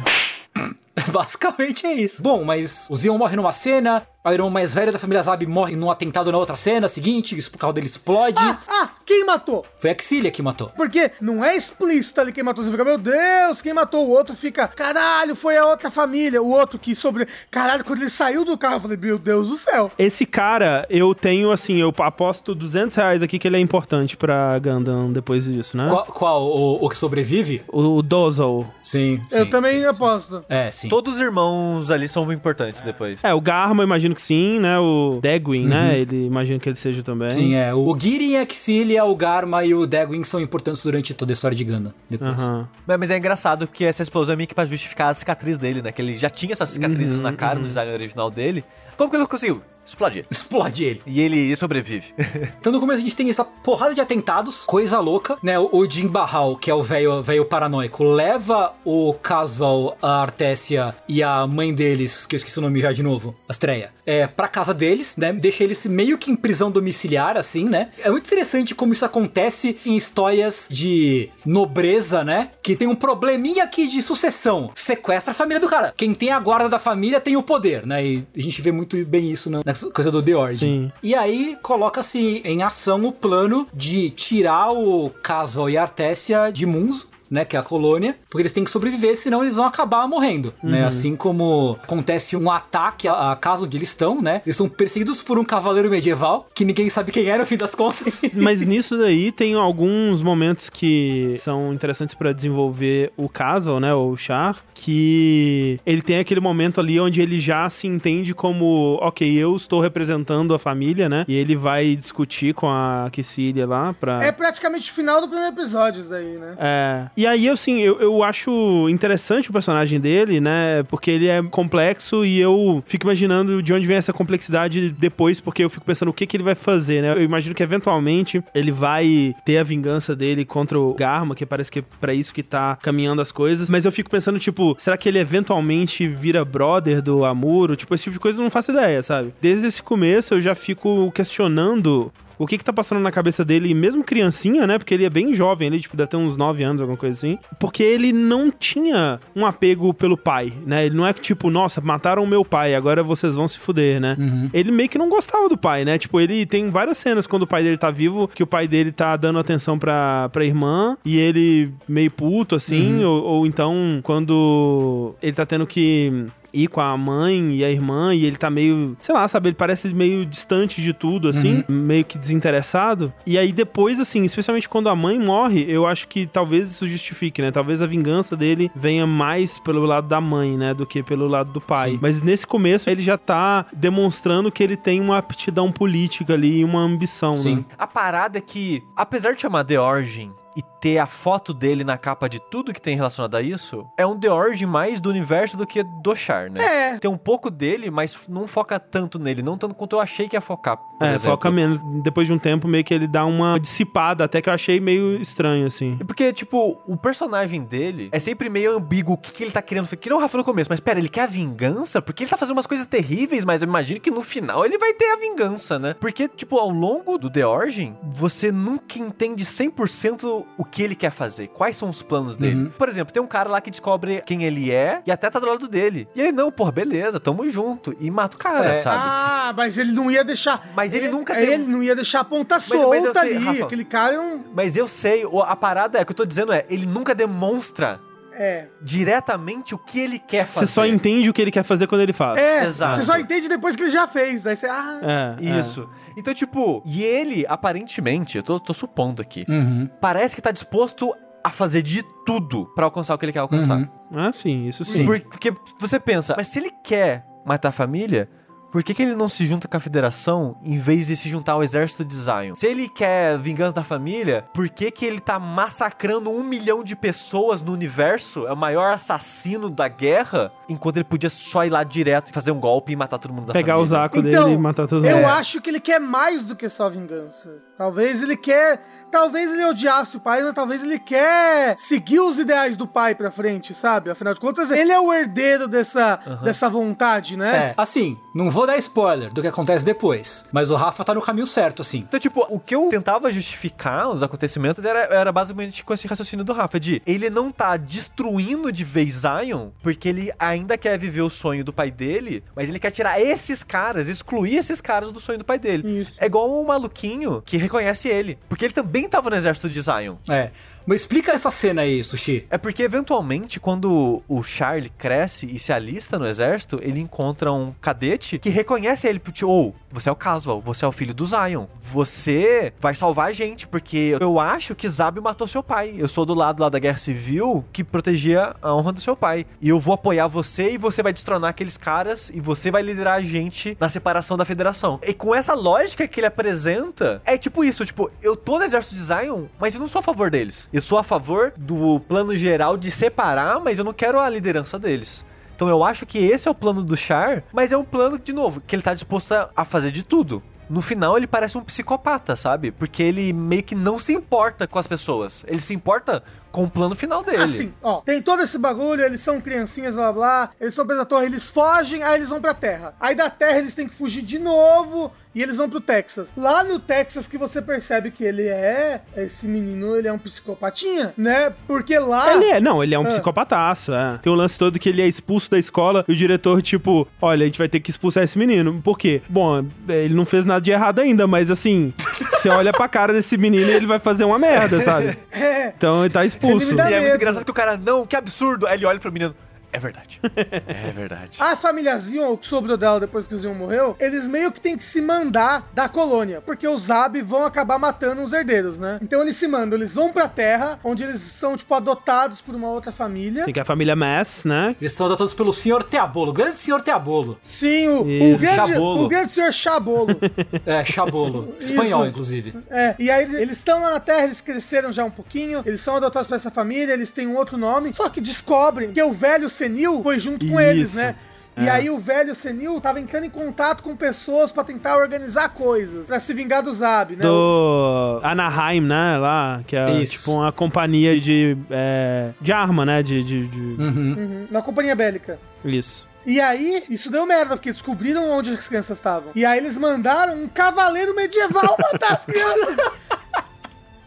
Basicamente 1.11 1.85
é 1.85 1.93
isso. 1.93 2.21
Bom, 2.21 2.43
mas 2.43 2.87
o 2.89 2.95
Zion 2.95 3.17
morre 3.17 3.35
numa 3.35 3.51
cena, 3.51 4.05
o 4.23 4.31
irmão 4.31 4.49
mais 4.49 4.73
velho 4.73 4.91
da 4.91 4.99
família 4.99 5.23
Zab 5.23 5.45
morre 5.47 5.75
num 5.75 5.89
atentado 5.89 6.31
na 6.31 6.37
outra 6.37 6.55
cena 6.55 6.87
seguinte, 6.87 7.37
o 7.53 7.57
carro 7.57 7.73
dele 7.73 7.87
explode. 7.87 8.37
Ah, 8.37 8.59
ah, 8.67 8.89
quem 9.05 9.25
matou? 9.25 9.65
Foi 9.77 9.89
a 9.89 9.93
Exilia 9.93 10.29
que 10.29 10.41
matou. 10.41 10.69
Porque 10.75 11.11
não 11.21 11.43
é 11.43 11.55
explícito 11.55 12.19
ali 12.19 12.31
quem 12.31 12.43
matou. 12.43 12.63
Você 12.63 12.71
fica, 12.71 12.83
meu 12.83 12.97
Deus, 12.97 13.61
quem 13.61 13.73
matou? 13.73 14.07
O 14.07 14.11
outro 14.11 14.35
fica, 14.35 14.67
caralho, 14.67 15.35
foi 15.35 15.57
a 15.57 15.65
outra 15.65 15.89
família. 15.89 16.41
O 16.41 16.49
outro 16.49 16.77
que 16.77 16.93
sobre. 16.93 17.27
Caralho, 17.49 17.83
quando 17.83 18.01
ele 18.01 18.09
saiu 18.09 18.43
do 18.43 18.57
carro, 18.57 18.75
eu 18.75 18.79
falei, 18.81 18.97
meu 18.97 19.17
Deus 19.17 19.49
do 19.49 19.57
céu. 19.57 19.91
Esse 19.97 20.25
cara, 20.25 20.85
eu 20.89 21.15
tenho, 21.15 21.51
assim, 21.51 21.77
eu 21.77 21.93
aposto 21.99 22.53
200 22.53 22.95
reais 22.95 23.21
aqui 23.21 23.39
que 23.39 23.47
ele 23.47 23.57
é 23.57 23.59
importante 23.59 24.17
pra 24.17 24.59
Gundam 24.59 25.11
depois 25.11 25.45
disso, 25.45 25.77
né? 25.77 25.87
Qual, 25.87 26.05
qual? 26.05 26.41
O, 26.43 26.85
o 26.85 26.89
que 26.89 26.97
sobrevive? 26.97 27.63
O, 27.67 27.97
o 27.97 28.01
Dozel. 28.01 28.67
Sim. 28.83 29.21
Eu 29.31 29.45
sim. 29.45 29.49
também 29.49 29.85
aposto. 29.85 30.43
É, 30.49 30.69
sim. 30.71 30.88
Todos 30.89 31.15
os 31.15 31.19
irmãos 31.19 31.91
ali 31.91 32.07
são 32.07 32.31
importantes 32.31 32.81
depois. 32.81 33.23
É, 33.23 33.33
o 33.33 33.39
Garma, 33.39 33.83
eu 33.83 33.85
imagino 33.85 34.15
que 34.15 34.21
sim, 34.21 34.59
né? 34.59 34.77
O 34.79 35.19
Deguin, 35.21 35.67
né? 35.67 35.99
Ele 35.99 36.25
imagino 36.25 36.59
que 36.59 36.67
ele 36.67 36.75
seja 36.75 37.03
também. 37.03 37.29
Sim, 37.29 37.53
é. 37.53 37.73
O 37.73 37.97
Girin, 37.97 38.35
a 38.35 38.43
Exilia, 38.43 39.05
o 39.05 39.15
Garma 39.15 39.63
e 39.63 39.73
o 39.73 39.85
Deguin 39.85 40.23
são 40.23 40.39
importantes 40.39 40.83
durante 40.83 41.13
toda 41.13 41.31
a 41.31 41.33
história 41.33 41.55
de 41.55 41.63
Ganda. 41.63 41.93
Depois. 42.09 42.39
Aham. 42.41 42.67
Mas, 42.85 43.11
é 43.11 43.17
engraçado 43.17 43.67
porque 43.67 43.85
essa 43.85 44.01
explosão 44.01 44.33
é 44.33 44.35
meio 44.35 44.47
que 44.47 44.55
pra 44.55 44.65
justificar 44.65 45.09
a 45.09 45.13
cicatriz 45.13 45.57
dele, 45.57 45.81
né? 45.81 45.91
Que 45.91 46.01
ele 46.01 46.17
já 46.17 46.29
tinha 46.29 46.51
essas 46.53 46.69
cicatrizes 46.69 47.21
na 47.21 47.33
cara 47.33 47.59
no 47.59 47.67
design 47.67 47.91
original 47.91 48.29
dele. 48.29 48.63
Como 48.97 49.09
que 49.09 49.15
ele 49.15 49.25
conseguiu? 49.27 49.61
Explode 49.89 50.19
ele. 50.19 50.27
Explode 50.29 50.83
ele. 50.83 51.01
E 51.05 51.21
ele 51.21 51.55
sobrevive. 51.55 52.13
Então 52.59 52.71
no 52.73 52.79
começo 52.79 52.99
a 52.99 53.01
gente 53.01 53.15
tem 53.15 53.29
essa 53.29 53.43
porrada 53.45 53.93
de 53.93 54.01
atentados, 54.01 54.63
coisa 54.63 54.99
louca, 54.99 55.37
né? 55.41 55.57
O 55.57 55.89
Jim 55.89 56.07
Barral, 56.07 56.55
que 56.57 56.69
é 56.69 56.73
o 56.73 56.83
velho 56.83 57.21
velho 57.21 57.45
paranoico, 57.45 58.03
leva 58.03 58.73
o 58.83 59.13
Casval, 59.13 59.97
a 60.01 60.21
Artésia 60.21 60.95
e 61.07 61.23
a 61.23 61.47
mãe 61.47 61.73
deles, 61.73 62.25
que 62.25 62.35
eu 62.35 62.37
esqueci 62.37 62.59
o 62.59 62.61
nome 62.61 62.81
já 62.81 62.91
de 62.91 63.01
novo, 63.01 63.35
Astreia, 63.47 63.91
é, 64.09 64.25
pra 64.25 64.47
casa 64.47 64.73
deles, 64.73 65.15
né? 65.15 65.31
Deixa 65.31 65.63
eles 65.63 65.85
meio 65.85 66.17
que 66.17 66.31
em 66.31 66.35
prisão 66.35 66.71
domiciliar, 66.71 67.37
assim, 67.37 67.65
né? 67.65 67.89
É 67.99 68.09
muito 68.09 68.25
interessante 68.25 68.73
como 68.73 68.91
isso 68.91 69.05
acontece 69.05 69.77
em 69.85 69.95
histórias 69.95 70.67
de 70.67 71.29
nobreza, 71.45 72.23
né? 72.23 72.49
Que 72.63 72.75
tem 72.75 72.87
um 72.87 72.95
probleminha 72.95 73.63
aqui 73.63 73.87
de 73.87 74.01
sucessão. 74.01 74.71
Sequestra 74.73 75.29
a 75.29 75.35
família 75.35 75.59
do 75.59 75.69
cara. 75.69 75.93
Quem 75.95 76.15
tem 76.15 76.31
a 76.31 76.39
guarda 76.39 76.67
da 76.67 76.79
família 76.79 77.21
tem 77.21 77.37
o 77.37 77.43
poder, 77.43 77.85
né? 77.85 78.03
E 78.03 78.27
a 78.35 78.41
gente 78.41 78.59
vê 78.63 78.71
muito 78.71 78.97
bem 79.05 79.29
isso 79.29 79.47
na, 79.47 79.61
nessa 79.63 79.91
coisa 79.91 80.09
do 80.09 80.23
The 80.23 80.35
Origin. 80.35 80.57
Sim. 80.59 80.91
E 81.03 81.13
aí 81.13 81.55
coloca-se 81.61 82.41
em 82.43 82.63
ação 82.63 83.05
o 83.05 83.11
plano 83.11 83.67
de 83.71 84.09
tirar 84.09 84.71
o 84.71 85.11
Casval 85.21 85.69
e 85.69 85.77
a 85.77 85.83
Artésia 85.83 86.49
de 86.49 86.65
Munzo. 86.65 87.08
Né, 87.29 87.45
que 87.45 87.55
é 87.55 87.59
a 87.59 87.63
colônia, 87.63 88.15
porque 88.29 88.41
eles 88.41 88.53
têm 88.53 88.63
que 88.63 88.71
sobreviver, 88.71 89.15
senão 89.15 89.43
eles 89.43 89.55
vão 89.55 89.65
acabar 89.65 90.07
morrendo, 90.07 90.53
né? 90.63 90.85
Assim 90.85 91.15
como 91.15 91.77
acontece 91.83 92.35
um 92.35 92.49
ataque 92.49 93.07
à 93.07 93.19
à 93.31 93.35
casa 93.35 93.63
onde 93.63 93.77
eles 93.77 93.89
estão, 93.89 94.21
né? 94.21 94.41
Eles 94.45 94.55
são 94.55 94.67
perseguidos 94.67 95.21
por 95.21 95.37
um 95.37 95.43
cavaleiro 95.43 95.89
medieval, 95.89 96.47
que 96.53 96.65
ninguém 96.65 96.89
sabe 96.89 97.11
quem 97.11 97.27
era 97.27 97.39
no 97.39 97.45
fim 97.45 97.57
das 97.57 97.75
contas. 97.75 98.21
Mas 98.33 98.65
nisso 98.65 98.97
daí 98.97 99.31
tem 99.31 99.53
alguns 99.55 100.21
momentos 100.21 100.69
que 100.69 101.35
são 101.37 101.73
interessantes 101.73 102.15
pra 102.15 102.31
desenvolver 102.31 103.11
o 103.17 103.27
Castle, 103.29 103.79
né, 103.79 103.93
o 103.93 104.15
Char, 104.15 104.63
que 104.73 105.79
ele 105.85 106.01
tem 106.01 106.19
aquele 106.19 106.39
momento 106.39 106.79
ali 106.79 106.99
onde 106.99 107.21
ele 107.21 107.39
já 107.39 107.69
se 107.69 107.87
entende 107.87 108.33
como, 108.33 108.97
ok, 109.01 109.31
eu 109.37 109.55
estou 109.55 109.81
representando 109.81 110.53
a 110.53 110.59
família, 110.59 111.09
né, 111.09 111.25
e 111.27 111.35
ele 111.35 111.55
vai 111.55 111.95
discutir 111.95 112.53
com 112.53 112.67
a 112.67 113.09
Kessilia 113.11 113.67
lá 113.67 113.93
pra... 113.93 114.23
É 114.23 114.31
praticamente 114.31 114.91
o 114.91 114.93
final 114.93 115.21
do 115.21 115.27
primeiro 115.27 115.53
episódio 115.53 116.01
isso 116.01 116.09
daí, 116.09 116.37
né? 116.37 116.55
É. 116.57 117.05
E 117.19 117.27
aí, 117.27 117.49
assim, 117.49 117.81
eu, 117.81 117.99
eu 117.99 118.23
acho 118.23 118.87
interessante 118.87 119.49
o 119.49 119.51
personagem 119.51 119.99
dele, 119.99 120.39
né? 120.39 120.83
Porque 120.83 121.11
ele 121.11 121.27
é 121.27 121.43
complexo 121.43 122.23
e 122.23 122.39
eu 122.39 122.81
fico 122.85 123.07
imaginando 123.07 123.61
de 123.61 123.73
onde 123.73 123.85
vem 123.85 123.97
essa 123.97 124.13
complexidade 124.13 124.89
depois, 124.91 125.41
porque 125.41 125.61
eu 125.61 125.69
fico 125.69 125.85
pensando 125.85 126.07
o 126.07 126.13
que, 126.13 126.25
que 126.25 126.37
ele 126.37 126.45
vai 126.45 126.55
fazer, 126.55 127.01
né? 127.01 127.11
Eu 127.11 127.21
imagino 127.21 127.53
que 127.53 127.61
eventualmente 127.61 128.41
ele 128.55 128.71
vai 128.71 129.35
ter 129.43 129.57
a 129.57 129.63
vingança 129.63 130.15
dele 130.15 130.45
contra 130.45 130.79
o 130.79 130.93
Garma, 130.93 131.35
que 131.35 131.45
parece 131.45 131.69
que 131.69 131.79
é 131.79 131.83
pra 131.99 132.13
isso 132.13 132.33
que 132.33 132.41
tá 132.41 132.77
caminhando 132.81 133.21
as 133.21 133.33
coisas. 133.33 133.69
Mas 133.69 133.83
eu 133.83 133.91
fico 133.91 134.09
pensando, 134.09 134.39
tipo, 134.39 134.77
será 134.79 134.95
que 134.95 135.09
ele 135.09 135.19
eventualmente 135.19 136.07
vira 136.07 136.45
brother 136.45 137.01
do 137.01 137.25
Amuro? 137.25 137.75
Tipo, 137.75 137.95
esse 137.95 138.05
tipo 138.05 138.13
de 138.13 138.21
coisa 138.21 138.39
eu 138.39 138.43
não 138.43 138.49
faço 138.49 138.71
ideia, 138.71 139.03
sabe? 139.03 139.33
Desde 139.41 139.67
esse 139.67 139.83
começo 139.83 140.35
eu 140.35 140.41
já 140.41 140.55
fico 140.55 141.11
questionando 141.11 142.13
o 142.39 142.47
que 142.47 142.57
que 142.57 142.63
tá 142.63 142.71
passando 142.71 143.01
na 143.01 143.11
cabeça 143.11 143.43
dele, 143.43 143.73
mesmo 143.73 144.01
criancinha, 144.03 144.65
né? 144.65 144.77
Porque 144.77 144.93
ele 144.93 145.03
é 145.03 145.09
bem 145.09 145.33
jovem, 145.33 145.67
ele 145.67 145.81
tipo, 145.81 145.97
deve 145.97 146.09
ter 146.09 146.17
uns 146.17 146.37
9 146.37 146.63
anos, 146.63 146.81
alguma 146.81 146.97
coisa 146.97 147.17
assim. 147.17 147.37
Porque 147.59 147.83
ele 147.83 148.13
não 148.13 148.49
tinha 148.49 149.19
um 149.35 149.45
apego 149.45 149.93
pelo 149.93 150.17
pai, 150.17 150.53
né? 150.65 150.85
Ele 150.85 150.95
não 150.95 151.05
é 151.05 151.11
tipo, 151.11 151.49
nossa, 151.49 151.81
mataram 151.81 152.23
o 152.23 152.27
meu 152.27 152.45
pai, 152.45 152.73
agora 152.73 153.03
vocês 153.03 153.35
vão 153.35 153.47
se 153.47 153.59
fuder, 153.59 153.99
né? 153.99 154.15
Ele 154.53 154.71
meio 154.71 154.87
que 154.87 154.97
não 154.97 155.09
gostava 155.09 155.49
do 155.49 155.57
pai, 155.57 155.83
né? 155.83 155.97
Tipo, 155.97 156.19
ele 156.19 156.45
tem 156.45 156.69
várias 156.71 156.97
cenas 156.97 157.27
quando 157.27 157.43
o 157.43 157.47
pai 157.47 157.61
dele 157.61 157.77
tá 157.77 157.91
vivo, 157.91 158.27
que 158.27 158.41
o 158.41 158.47
pai 158.47 158.69
dele 158.69 158.93
tá 158.93 159.17
dando 159.17 159.37
atenção 159.37 159.77
pra, 159.77 160.29
pra 160.29 160.45
irmã, 160.45 160.97
e 161.03 161.17
ele 161.17 161.73
meio 161.87 162.09
puto, 162.09 162.55
assim, 162.55 163.03
ou, 163.03 163.21
ou 163.21 163.45
então 163.45 163.99
quando 164.01 165.13
ele 165.21 165.33
tá 165.33 165.45
tendo 165.45 165.67
que 165.67 166.25
ir 166.53 166.67
com 166.67 166.81
a 166.81 166.97
mãe 166.97 167.55
e 167.55 167.63
a 167.63 167.69
irmã 167.69 168.13
e 168.13 168.25
ele 168.25 168.37
tá 168.37 168.49
meio, 168.49 168.95
sei 168.99 169.13
lá, 169.13 169.27
sabe, 169.27 169.49
ele 169.49 169.55
parece 169.55 169.93
meio 169.93 170.25
distante 170.25 170.81
de 170.81 170.93
tudo, 170.93 171.29
assim, 171.29 171.63
meio 171.67 172.03
que 172.05 172.17
desinteressado. 172.17 173.13
E 173.25 173.37
aí 173.37 173.51
depois, 173.51 173.99
assim, 173.99 174.23
especialmente 174.23 174.67
quando 174.67 174.89
a 174.89 174.95
mãe 174.95 175.19
morre, 175.19 175.65
eu 175.67 175.85
acho 175.85 176.07
que 176.07 176.25
talvez 176.25 176.69
isso 176.69 176.87
justifique, 176.87 177.41
né? 177.41 177.51
Talvez 177.51 177.81
a 177.81 177.87
vingança 177.87 178.35
dele 178.35 178.71
venha 178.75 179.05
mais 179.05 179.59
pelo 179.59 179.85
lado 179.85 180.07
da 180.07 180.21
mãe, 180.21 180.57
né, 180.57 180.73
do 180.73 180.85
que 180.85 181.03
pelo 181.03 181.27
lado 181.27 181.51
do 181.51 181.61
pai. 181.61 181.91
Sim. 181.91 181.99
Mas 182.01 182.21
nesse 182.21 182.45
começo 182.45 182.89
ele 182.89 183.01
já 183.01 183.17
tá 183.17 183.65
demonstrando 183.73 184.51
que 184.51 184.63
ele 184.63 184.77
tem 184.77 185.01
uma 185.01 185.17
aptidão 185.17 185.71
política 185.71 186.33
ali 186.33 186.59
e 186.59 186.63
uma 186.63 186.81
ambição, 186.81 187.35
Sim. 187.35 187.57
né? 187.57 187.65
A 187.77 187.87
parada 187.87 188.37
é 188.37 188.41
que, 188.41 188.83
apesar 188.95 189.33
de 189.33 189.41
chamar 189.41 189.63
The 189.63 189.79
Origin 189.79 190.31
e 190.55 190.61
ter 190.81 190.97
a 190.97 191.05
foto 191.05 191.53
dele 191.53 191.83
na 191.83 191.97
capa 191.97 192.27
de 192.27 192.39
tudo 192.39 192.73
que 192.73 192.81
tem 192.81 192.95
relacionado 192.95 193.35
a 193.35 193.41
isso, 193.41 193.85
é 193.97 194.05
um 194.05 194.17
The 194.17 194.31
Origin 194.31 194.65
mais 194.65 194.99
do 194.99 195.09
universo 195.09 195.57
do 195.57 195.67
que 195.67 195.83
do 195.83 196.15
Char, 196.15 196.49
né? 196.49 196.63
É. 196.63 196.97
Tem 196.97 197.09
um 197.09 197.17
pouco 197.17 197.49
dele, 197.49 197.91
mas 197.91 198.27
não 198.27 198.47
foca 198.47 198.79
tanto 198.79 199.19
nele, 199.19 199.41
não 199.41 199.57
tanto 199.57 199.75
quanto 199.75 199.95
eu 199.95 199.99
achei 199.99 200.27
que 200.27 200.35
ia 200.35 200.41
focar. 200.41 200.79
É, 201.01 201.13
exemplo. 201.13 201.31
foca 201.31 201.51
menos. 201.51 201.79
Depois 202.03 202.27
de 202.27 202.33
um 202.33 202.39
tempo, 202.39 202.67
meio 202.67 202.83
que 202.83 202.93
ele 202.93 203.07
dá 203.07 203.25
uma 203.25 203.59
dissipada, 203.59 204.23
até 204.23 204.41
que 204.41 204.49
eu 204.49 204.53
achei 204.53 204.79
meio 204.79 205.21
estranho, 205.21 205.67
assim. 205.67 205.97
E 205.99 206.03
Porque, 206.03 206.33
tipo, 206.33 206.81
o 206.87 206.97
personagem 206.97 207.63
dele 207.63 208.09
é 208.11 208.19
sempre 208.19 208.49
meio 208.49 208.75
ambíguo 208.77 209.13
o 209.13 209.17
que, 209.17 209.31
que 209.31 209.43
ele 209.43 209.51
tá 209.51 209.61
querendo. 209.61 209.87
Que 209.97 210.09
não 210.09 210.17
o 210.17 210.19
Rafa 210.19 210.37
no 210.37 210.43
começo, 210.43 210.69
mas 210.69 210.79
pera, 210.79 210.99
ele 210.99 211.09
quer 211.09 211.21
a 211.21 211.27
vingança? 211.27 212.01
Porque 212.01 212.23
ele 212.23 212.29
tá 212.29 212.37
fazendo 212.37 212.57
umas 212.57 212.67
coisas 212.67 212.85
terríveis, 212.85 213.45
mas 213.45 213.61
eu 213.61 213.67
imagino 213.67 213.99
que 213.99 214.11
no 214.11 214.21
final 214.21 214.65
ele 214.65 214.77
vai 214.77 214.93
ter 214.93 215.11
a 215.11 215.15
vingança, 215.15 215.79
né? 215.79 215.95
Porque, 215.99 216.27
tipo, 216.27 216.57
ao 216.57 216.69
longo 216.69 217.17
do 217.17 217.29
The 217.29 217.45
Origin, 217.45 217.95
você 218.03 218.51
nunca 218.51 218.99
entende 218.99 219.45
100% 219.45 220.38
o 220.57 220.63
que 220.65 220.81
ele 220.83 220.95
quer 220.95 221.11
fazer. 221.11 221.47
Quais 221.47 221.75
são 221.75 221.89
os 221.89 222.01
planos 222.01 222.35
dele. 222.37 222.71
Por 222.77 222.89
exemplo, 222.89 223.13
tem 223.13 223.21
um 223.21 223.27
cara 223.27 223.49
lá 223.49 223.59
que 223.61 223.69
descobre 223.71 224.21
quem 224.25 224.43
ele 224.43 224.71
é 224.71 225.01
e 225.05 225.11
até 225.11 225.29
tá 225.29 225.39
do 225.39 225.45
lado 225.47 225.67
dele. 225.67 226.07
E 226.15 226.21
ele, 226.21 226.31
não, 226.31 226.51
porra, 226.51 226.71
beleza, 226.71 227.19
tamo 227.19 227.49
junto. 227.49 227.95
E 227.99 228.09
mata 228.11 228.35
o 228.35 228.39
cara, 228.39 228.69
É. 228.69 228.75
sabe? 228.75 229.03
Ah, 229.05 229.53
mas 229.55 229.77
ele 229.77 229.91
não 229.91 230.09
ia 230.11 230.23
deixar. 230.23 230.69
Mas 230.75 230.93
ele 230.93 231.09
nunca 231.09 231.39
Ele 231.39 231.57
deu- 231.57 231.67
não 231.67 231.83
ia 231.83 231.95
deixar 231.95 232.21
a 232.21 232.23
ponta 232.23 232.55
mas 232.55 232.63
solta 232.65 233.21
sei, 233.21 233.35
ali. 233.37 233.45
Rafa. 233.45 233.63
Aquele 233.65 233.85
cara 233.85 234.15
é 234.15 234.19
um. 234.19 234.43
Mas 234.53 234.75
eu 234.75 234.87
sei, 234.87 235.25
o- 235.25 235.41
a 235.41 235.55
parada 235.55 235.99
é 235.99 236.05
que 236.05 236.11
eu 236.11 236.15
tô 236.15 236.25
dizendo 236.25 236.51
é, 236.53 236.65
ele 236.69 236.85
nunca 236.85 237.13
demonstra 237.15 237.99
É. 238.39 238.67
diretamente 238.81 239.75
o 239.75 239.77
que 239.77 239.99
ele 239.99 240.17
quer 240.17 240.45
fazer. 240.45 240.65
Você 240.65 240.71
só 240.71 240.85
entende 240.85 241.29
o 241.29 241.33
que 241.33 241.41
ele 241.41 241.51
quer 241.51 241.63
fazer 241.63 241.87
quando 241.87 242.01
ele 242.01 242.13
faz. 242.13 242.39
É, 242.39 242.63
Exato. 242.65 242.95
você 242.95 243.03
só 243.03 243.17
entende 243.19 243.49
depois 243.49 243.75
que 243.75 243.83
ele 243.83 243.91
já 243.91 244.07
fez. 244.07 244.47
Aí 244.47 244.55
você. 244.55 244.65
Ah, 244.67 245.35
É, 245.39 245.45
é. 245.45 245.59
Isso. 245.59 245.89
Então, 246.17 246.33
tipo, 246.33 246.81
e 246.85 247.03
ele, 247.03 247.45
aparentemente, 247.49 248.37
eu 248.37 248.43
tô, 248.43 248.59
tô 248.59 248.73
supondo 248.73 249.21
aqui, 249.21 249.45
Uhum. 249.49 249.89
parece 249.99 250.35
que 250.35 250.41
tá 250.41 250.51
disposto 250.51 251.13
a 251.43 251.49
fazer 251.49 251.81
de 251.81 252.03
tudo 252.25 252.65
pra 252.75 252.85
alcançar 252.85 253.13
o 253.13 253.17
que 253.17 253.25
ele 253.25 253.33
quer 253.33 253.39
alcançar. 253.39 253.77
Uhum. 253.77 253.87
Ah, 254.15 254.31
sim, 254.33 254.67
isso 254.67 254.83
sim. 254.85 255.05
Por- 255.05 255.19
Porque 255.21 255.53
você 255.79 255.99
pensa, 255.99 256.33
mas 256.37 256.47
se 256.47 256.59
ele 256.59 256.71
quer 256.83 257.25
matar 257.45 257.69
a 257.69 257.71
família, 257.73 258.29
por 258.71 258.83
que, 258.83 258.93
que 258.93 259.01
ele 259.03 259.15
não 259.15 259.27
se 259.29 259.45
junta 259.45 259.67
com 259.67 259.77
a 259.77 259.79
federação 259.79 260.55
em 260.63 260.77
vez 260.77 261.07
de 261.07 261.15
se 261.15 261.27
juntar 261.29 261.53
ao 261.53 261.63
exército 261.63 262.03
de 262.05 262.15
Zion? 262.15 262.53
Se 262.55 262.67
ele 262.67 262.87
quer 262.89 263.37
vingança 263.39 263.73
da 263.73 263.83
família, 263.83 264.45
por 264.53 264.69
que, 264.69 264.91
que 264.91 265.05
ele 265.05 265.19
tá 265.19 265.39
massacrando 265.39 266.29
um 266.29 266.43
milhão 266.43 266.83
de 266.83 266.95
pessoas 266.95 267.61
no 267.61 267.71
universo? 267.73 268.47
É 268.47 268.53
o 268.53 268.57
maior 268.57 268.93
assassino 268.93 269.69
da 269.69 269.87
guerra, 269.87 270.51
enquanto 270.67 270.97
ele 270.97 271.03
podia 271.05 271.29
só 271.29 271.65
ir 271.65 271.69
lá 271.69 271.83
direto 271.83 272.29
e 272.29 272.33
fazer 272.33 272.51
um 272.51 272.59
golpe 272.59 272.91
e 272.91 272.95
matar 272.95 273.17
todo 273.17 273.33
mundo 273.33 273.47
da 273.47 273.53
Pegar 273.53 273.73
família. 273.73 273.83
o 273.83 273.99
saco 274.01 274.17
Então, 274.19 274.43
dele 274.45 274.55
e 274.55 274.57
matar 274.57 274.87
todo 274.87 275.01
mundo. 275.01 275.09
eu 275.09 275.17
É. 275.19 275.25
acho 275.25 275.61
que 275.61 275.69
ele 275.69 275.79
quer 275.79 275.99
mais 275.99 276.43
do 276.43 276.55
que 276.55 276.67
só 276.69 276.89
vingança. 276.89 277.49
Talvez 277.77 278.21
ele 278.21 278.35
quer. 278.35 278.81
Talvez 279.09 279.51
ele 279.53 279.63
odiasse 279.65 280.17
o 280.17 280.19
pai, 280.19 280.43
mas 280.43 280.53
talvez 280.53 280.83
ele 280.83 280.99
quer 280.99 281.75
seguir 281.77 282.19
os 282.19 282.37
ideais 282.37 282.75
do 282.75 282.85
pai 282.85 283.15
pra 283.15 283.31
frente, 283.31 283.73
sabe? 283.73 284.09
Afinal 284.09 284.33
de 284.33 284.39
contas, 284.39 284.69
ele 284.69 284.91
é 284.91 284.99
o 284.99 285.11
herdeiro 285.13 285.67
dessa, 285.67 286.19
dessa 286.43 286.69
vontade, 286.69 287.37
né? 287.37 287.69
É, 287.69 287.73
assim, 287.77 288.17
não 288.35 288.51
vou 288.51 288.58
dar 288.65 288.77
spoiler 288.77 289.31
do 289.31 289.41
que 289.41 289.47
acontece 289.47 289.85
depois, 289.85 290.45
mas 290.51 290.71
o 290.71 290.75
Rafa 290.75 291.03
tá 291.03 291.13
no 291.13 291.21
caminho 291.21 291.47
certo, 291.47 291.81
assim. 291.81 291.99
Então, 291.99 292.19
tipo, 292.19 292.45
o 292.49 292.59
que 292.59 292.75
eu 292.75 292.89
tentava 292.89 293.31
justificar 293.31 294.09
os 294.09 294.23
acontecimentos 294.23 294.85
era, 294.85 294.99
era 295.13 295.31
basicamente 295.31 295.83
com 295.83 295.93
esse 295.93 296.07
raciocínio 296.07 296.45
do 296.45 296.53
Rafa, 296.53 296.79
de 296.79 297.01
ele 297.05 297.29
não 297.29 297.51
tá 297.51 297.77
destruindo 297.77 298.71
de 298.71 298.83
vez 298.83 299.21
Zion, 299.21 299.69
porque 299.81 300.09
ele 300.09 300.31
ainda 300.39 300.77
quer 300.77 300.97
viver 300.97 301.21
o 301.21 301.29
sonho 301.29 301.63
do 301.63 301.73
pai 301.73 301.91
dele, 301.91 302.43
mas 302.55 302.69
ele 302.69 302.79
quer 302.79 302.91
tirar 302.91 303.19
esses 303.19 303.63
caras, 303.63 304.09
excluir 304.09 304.57
esses 304.57 304.81
caras 304.81 305.11
do 305.11 305.19
sonho 305.19 305.39
do 305.39 305.45
pai 305.45 305.59
dele. 305.59 306.01
Isso. 306.01 306.13
É 306.17 306.25
igual 306.25 306.49
o 306.49 306.65
maluquinho 306.65 307.41
que 307.43 307.57
reconhece 307.57 308.07
ele, 308.07 308.37
porque 308.47 308.65
ele 308.65 308.73
também 308.73 309.07
tava 309.07 309.29
no 309.29 309.35
exército 309.35 309.69
de 309.69 309.81
Zion. 309.81 310.15
É. 310.27 310.51
Mas 310.89 311.01
explica 311.01 311.33
essa 311.33 311.51
cena 311.51 311.83
aí, 311.83 312.03
Sushi. 312.03 312.47
É 312.49 312.57
porque, 312.57 312.81
eventualmente, 312.81 313.59
quando 313.59 314.23
o 314.27 314.41
Charlie 314.41 314.89
cresce 314.89 315.45
e 315.45 315.59
se 315.59 315.71
alista 315.71 316.17
no 316.17 316.25
exército, 316.25 316.79
ele 316.81 316.99
encontra 316.99 317.51
um 317.51 317.75
cadete 317.79 318.39
que 318.39 318.49
reconhece 318.49 319.07
ele, 319.07 319.19
tipo, 319.19 319.47
oh, 319.47 319.71
você 319.91 320.09
é 320.09 320.11
o 320.11 320.15
Caswell, 320.15 320.59
você 320.59 320.85
é 320.85 320.87
o 320.87 320.91
filho 320.91 321.13
do 321.13 321.27
Zion. 321.27 321.67
Você 321.79 322.73
vai 322.79 322.95
salvar 322.95 323.27
a 323.27 323.33
gente, 323.33 323.67
porque 323.67 324.17
eu 324.19 324.39
acho 324.39 324.73
que 324.73 324.89
Zabio 324.89 325.21
matou 325.21 325.45
seu 325.45 325.61
pai. 325.61 325.93
Eu 325.95 326.07
sou 326.07 326.25
do 326.25 326.33
lado 326.33 326.61
lá 326.61 326.69
da 326.69 326.79
guerra 326.79 326.97
civil 326.97 327.63
que 327.71 327.83
protegia 327.83 328.55
a 328.59 328.73
honra 328.73 328.91
do 328.91 328.99
seu 328.99 329.15
pai. 329.15 329.45
E 329.61 329.69
eu 329.69 329.79
vou 329.79 329.93
apoiar 329.93 330.25
você 330.25 330.71
e 330.71 330.77
você 330.79 331.03
vai 331.03 331.13
destronar 331.13 331.51
aqueles 331.51 331.77
caras 331.77 332.31
e 332.33 332.41
você 332.41 332.71
vai 332.71 332.81
liderar 332.81 333.17
a 333.17 333.21
gente 333.21 333.77
na 333.79 333.89
separação 333.89 334.35
da 334.35 334.43
federação. 334.43 334.99
E 335.03 335.13
com 335.13 335.35
essa 335.35 335.53
lógica 335.53 336.07
que 336.07 336.19
ele 336.19 336.25
apresenta, 336.25 337.21
é 337.25 337.37
tipo 337.37 337.63
isso, 337.63 337.85
tipo, 337.85 338.09
eu 338.23 338.35
tô 338.35 338.57
no 338.57 338.63
exército 338.63 338.95
de 338.95 339.03
Zion, 339.03 339.45
mas 339.59 339.75
eu 339.75 339.79
não 339.79 339.87
sou 339.87 339.99
a 339.99 340.03
favor 340.03 340.31
deles. 340.31 340.67
Sou 340.81 340.97
a 340.97 341.03
favor 341.03 341.53
do 341.57 341.99
plano 342.01 342.35
geral 342.35 342.77
de 342.77 342.91
separar, 342.91 343.59
mas 343.59 343.79
eu 343.79 343.85
não 343.85 343.93
quero 343.93 344.19
a 344.19 344.29
liderança 344.29 344.77
deles. 344.77 345.25
Então 345.55 345.67
eu 345.67 345.83
acho 345.83 346.05
que 346.05 346.17
esse 346.17 346.47
é 346.47 346.51
o 346.51 346.55
plano 346.55 346.81
do 346.81 346.95
Char, 346.95 347.43
mas 347.51 347.71
é 347.71 347.77
um 347.77 347.83
plano, 347.83 348.17
de 348.17 348.31
novo, 348.31 348.61
que 348.61 348.75
ele 348.75 348.81
tá 348.81 348.93
disposto 348.93 349.33
a 349.33 349.65
fazer 349.65 349.91
de 349.91 350.03
tudo. 350.03 350.41
No 350.69 350.81
final, 350.81 351.17
ele 351.17 351.25
parece 351.25 351.57
um 351.57 351.63
psicopata, 351.63 352.35
sabe? 352.35 352.71
Porque 352.71 353.01
ele 353.01 353.33
meio 353.33 353.63
que 353.63 353.73
não 353.73 353.97
se 353.97 354.13
importa 354.13 354.67
com 354.67 354.77
as 354.77 354.85
pessoas. 354.85 355.43
Ele 355.47 355.59
se 355.59 355.73
importa 355.73 356.23
com 356.51 356.63
o 356.63 356.69
plano 356.69 356.95
final 356.95 357.23
dele. 357.23 357.43
Assim, 357.43 357.73
ó, 357.81 358.01
tem 358.01 358.21
todo 358.21 358.41
esse 358.41 358.57
bagulho, 358.57 359.03
eles 359.03 359.21
são 359.21 359.39
criancinhas, 359.39 359.95
blá 359.95 360.11
blá, 360.11 360.49
eles 360.59 360.73
são 360.73 360.85
presos 360.85 361.03
da 361.03 361.09
torre, 361.09 361.25
eles 361.27 361.49
fogem, 361.49 362.03
aí 362.03 362.15
eles 362.15 362.29
vão 362.29 362.41
pra 362.41 362.53
terra. 362.53 362.93
Aí 362.99 363.15
da 363.15 363.29
terra 363.29 363.57
eles 363.59 363.73
têm 363.73 363.87
que 363.87 363.95
fugir 363.95 364.21
de 364.23 364.39
novo 364.39 365.11
e 365.35 365.43
eles 365.43 365.57
vão 365.57 365.69
pro 365.69 365.79
Texas. 365.79 366.29
Lá 366.35 366.63
no 366.63 366.79
Texas 366.79 367.27
que 367.27 367.37
você 367.37 367.61
percebe 367.61 368.09
que 368.09 368.23
ele 368.23 368.47
é, 368.47 369.01
esse 369.15 369.47
menino, 369.47 369.95
ele 369.95 370.07
é 370.07 370.13
um 370.13 370.17
psicopatinha, 370.17 371.13
né? 371.15 371.53
Porque 371.67 371.97
lá... 371.99 372.33
Ele 372.33 372.45
é, 372.45 372.59
não, 372.59 372.83
ele 372.83 372.95
é 372.95 372.99
um 372.99 373.03
Ah. 373.03 373.09
psicopataço, 373.09 373.93
é. 373.93 374.17
Tem 374.21 374.31
o 374.31 374.35
lance 374.35 374.57
todo 374.57 374.79
que 374.79 374.89
ele 374.89 375.01
é 375.01 375.07
expulso 375.07 375.49
da 375.51 375.57
escola 375.59 376.03
e 376.07 376.11
o 376.11 376.15
diretor, 376.15 376.61
tipo, 376.61 377.07
olha, 377.21 377.43
a 377.43 377.45
gente 377.45 377.59
vai 377.59 377.69
ter 377.69 377.79
que 377.79 377.91
expulsar 377.91 378.23
esse 378.23 378.37
menino. 378.39 378.81
Por 378.83 378.97
quê? 378.97 379.21
Bom, 379.29 379.65
ele 379.87 380.13
não 380.15 380.25
fez 380.25 380.45
nada 380.45 380.61
de 380.61 380.71
errado 380.71 380.99
ainda, 380.99 381.27
mas 381.27 381.51
assim, 381.51 381.93
você 382.23 382.49
olha 382.49 382.71
pra 382.71 382.87
cara 382.87 383.13
desse 383.13 383.37
menino 383.37 383.69
e 383.69 383.73
ele 383.73 383.85
vai 383.85 383.99
fazer 383.99 384.23
uma 384.23 384.39
merda, 384.39 384.79
sabe? 384.79 385.17
É, 385.31 385.67
Então 385.69 386.03
ele 386.03 386.13
tá 386.13 386.25
expulso. 386.25 386.71
Ele 386.71 386.81
E 386.81 386.93
é 386.93 387.01
muito 387.01 387.15
engraçado 387.15 387.45
que 387.45 387.51
o 387.51 387.53
cara, 387.53 387.77
não, 387.77 388.05
que 388.05 388.15
absurdo. 388.15 388.67
Aí 388.67 388.75
ele 388.75 388.85
olha 388.85 388.99
pro 388.99 389.11
menino. 389.11 389.35
É 389.71 389.79
verdade. 389.79 390.19
é 390.67 390.91
verdade. 390.91 391.37
A 391.39 391.55
família 391.55 391.97
Zion, 391.99 392.31
o 392.33 392.37
que 392.37 392.47
sobrou 392.47 392.75
dela 392.77 392.99
depois 392.99 393.27
que 393.27 393.35
o 393.35 393.37
Zion 393.37 393.53
morreu, 393.53 393.95
eles 393.99 394.27
meio 394.27 394.51
que 394.51 394.59
têm 394.59 394.77
que 394.77 394.83
se 394.83 395.01
mandar 395.01 395.69
da 395.73 395.87
colônia, 395.87 396.41
porque 396.41 396.67
os 396.67 396.83
Zab 396.83 397.21
vão 397.21 397.45
acabar 397.45 397.77
matando 397.77 398.21
os 398.23 398.33
herdeiros, 398.33 398.77
né? 398.79 398.97
Então 399.01 399.21
eles 399.21 399.35
se 399.35 399.47
mandam, 399.47 399.77
eles 399.77 399.93
vão 399.93 400.11
pra 400.11 400.27
terra, 400.27 400.79
onde 400.83 401.03
eles 401.03 401.21
são, 401.21 401.55
tipo, 401.55 401.73
adotados 401.73 402.41
por 402.41 402.55
uma 402.55 402.67
outra 402.69 402.91
família. 402.91 403.45
Tem 403.45 403.53
que 403.53 403.59
a 403.59 403.65
família 403.65 403.95
Mass, 403.95 404.43
né? 404.45 404.75
Eles 404.81 404.93
são 404.93 405.05
adotados 405.05 405.33
pelo 405.33 405.53
Senhor 405.53 405.83
Teabolo, 405.83 406.33
grande 406.33 406.57
Senhor 406.57 406.81
Teabolo. 406.81 407.39
Sim, 407.43 407.87
o, 407.89 408.33
o 408.33 408.37
grande, 408.37 408.55
Chabolo. 408.73 409.03
o 409.05 409.07
grande 409.07 409.31
senhor 409.31 409.51
Chabolo. 409.53 410.15
É, 410.65 410.83
Chabolo. 410.85 411.55
Espanhol, 411.59 412.01
Isso. 412.01 412.09
inclusive. 412.09 412.53
é, 412.69 412.95
e 412.99 413.09
aí 413.09 413.23
eles- 413.23 413.39
eles 413.39 413.57
estão 413.57 413.81
lá 413.81 413.91
na 413.91 413.99
Terra, 413.99 414.23
eles 414.25 414.41
cresceram 414.41 414.91
já 414.91 415.03
um 415.03 415.09
pouquinho, 415.11 415.61
eles 415.65 415.79
são 415.81 415.95
adotados 415.95 416.27
por 416.27 416.35
essa 416.35 416.51
família, 416.51 416.93
eles 416.93 417.11
têm 417.11 417.27
um 417.27 417.35
outro 417.35 417.57
nome, 417.57 417.93
só 417.93 418.09
que 418.09 418.19
descobrem 418.21 418.91
que 418.91 419.01
o 419.01 419.11
velho 419.13 419.49
senil 419.59 420.01
foi 420.01 420.19
junto 420.19 420.47
com 420.47 420.59
eles, 420.59 420.89
Isso. 420.89 420.97
né? 420.97 421.15
E 421.57 421.67
aí 421.67 421.89
o 421.89 421.99
velho 421.99 422.33
senil 422.33 422.79
tava 422.79 423.01
entrando 423.01 423.25
em 423.25 423.29
contato 423.29 423.83
com 423.83 423.93
pessoas 423.93 424.49
pra 424.49 424.63
tentar 424.63 424.95
organizar 424.95 425.49
coisas, 425.49 426.07
pra 426.07 426.17
se 426.17 426.33
vingar 426.33 426.63
do 426.63 426.73
Zab, 426.73 427.17
né? 427.17 427.21
Do 427.23 428.21
Anaheim, 428.23 428.79
né? 428.79 429.17
Lá, 429.17 429.61
que 429.67 429.75
é 429.75 429.91
Isso. 430.01 430.13
tipo 430.13 430.31
uma 430.31 430.53
companhia 430.53 431.19
de, 431.19 431.57
é, 431.69 432.29
de 432.39 432.53
arma, 432.53 432.85
né? 432.85 433.03
De, 433.03 433.21
de, 433.21 433.47
de- 433.47 433.59
Uhum. 433.59 434.15
Uhum, 434.17 434.47
na 434.49 434.61
companhia 434.61 434.95
bélica. 434.95 435.37
Isso. 435.65 436.07
E 436.25 436.39
aí, 436.39 436.83
isso 436.89 437.09
deu 437.09 437.25
merda, 437.25 437.57
porque 437.57 437.71
descobriram 437.71 438.29
onde 438.31 438.51
as 438.51 438.67
crianças 438.67 438.97
estavam. 438.97 439.31
E 439.35 439.43
aí 439.45 439.57
eles 439.57 439.75
mandaram 439.77 440.41
um 440.41 440.47
cavaleiro 440.47 441.13
medieval 441.15 441.75
matar 441.91 442.13
as 442.13 442.25
crianças. 442.25 442.77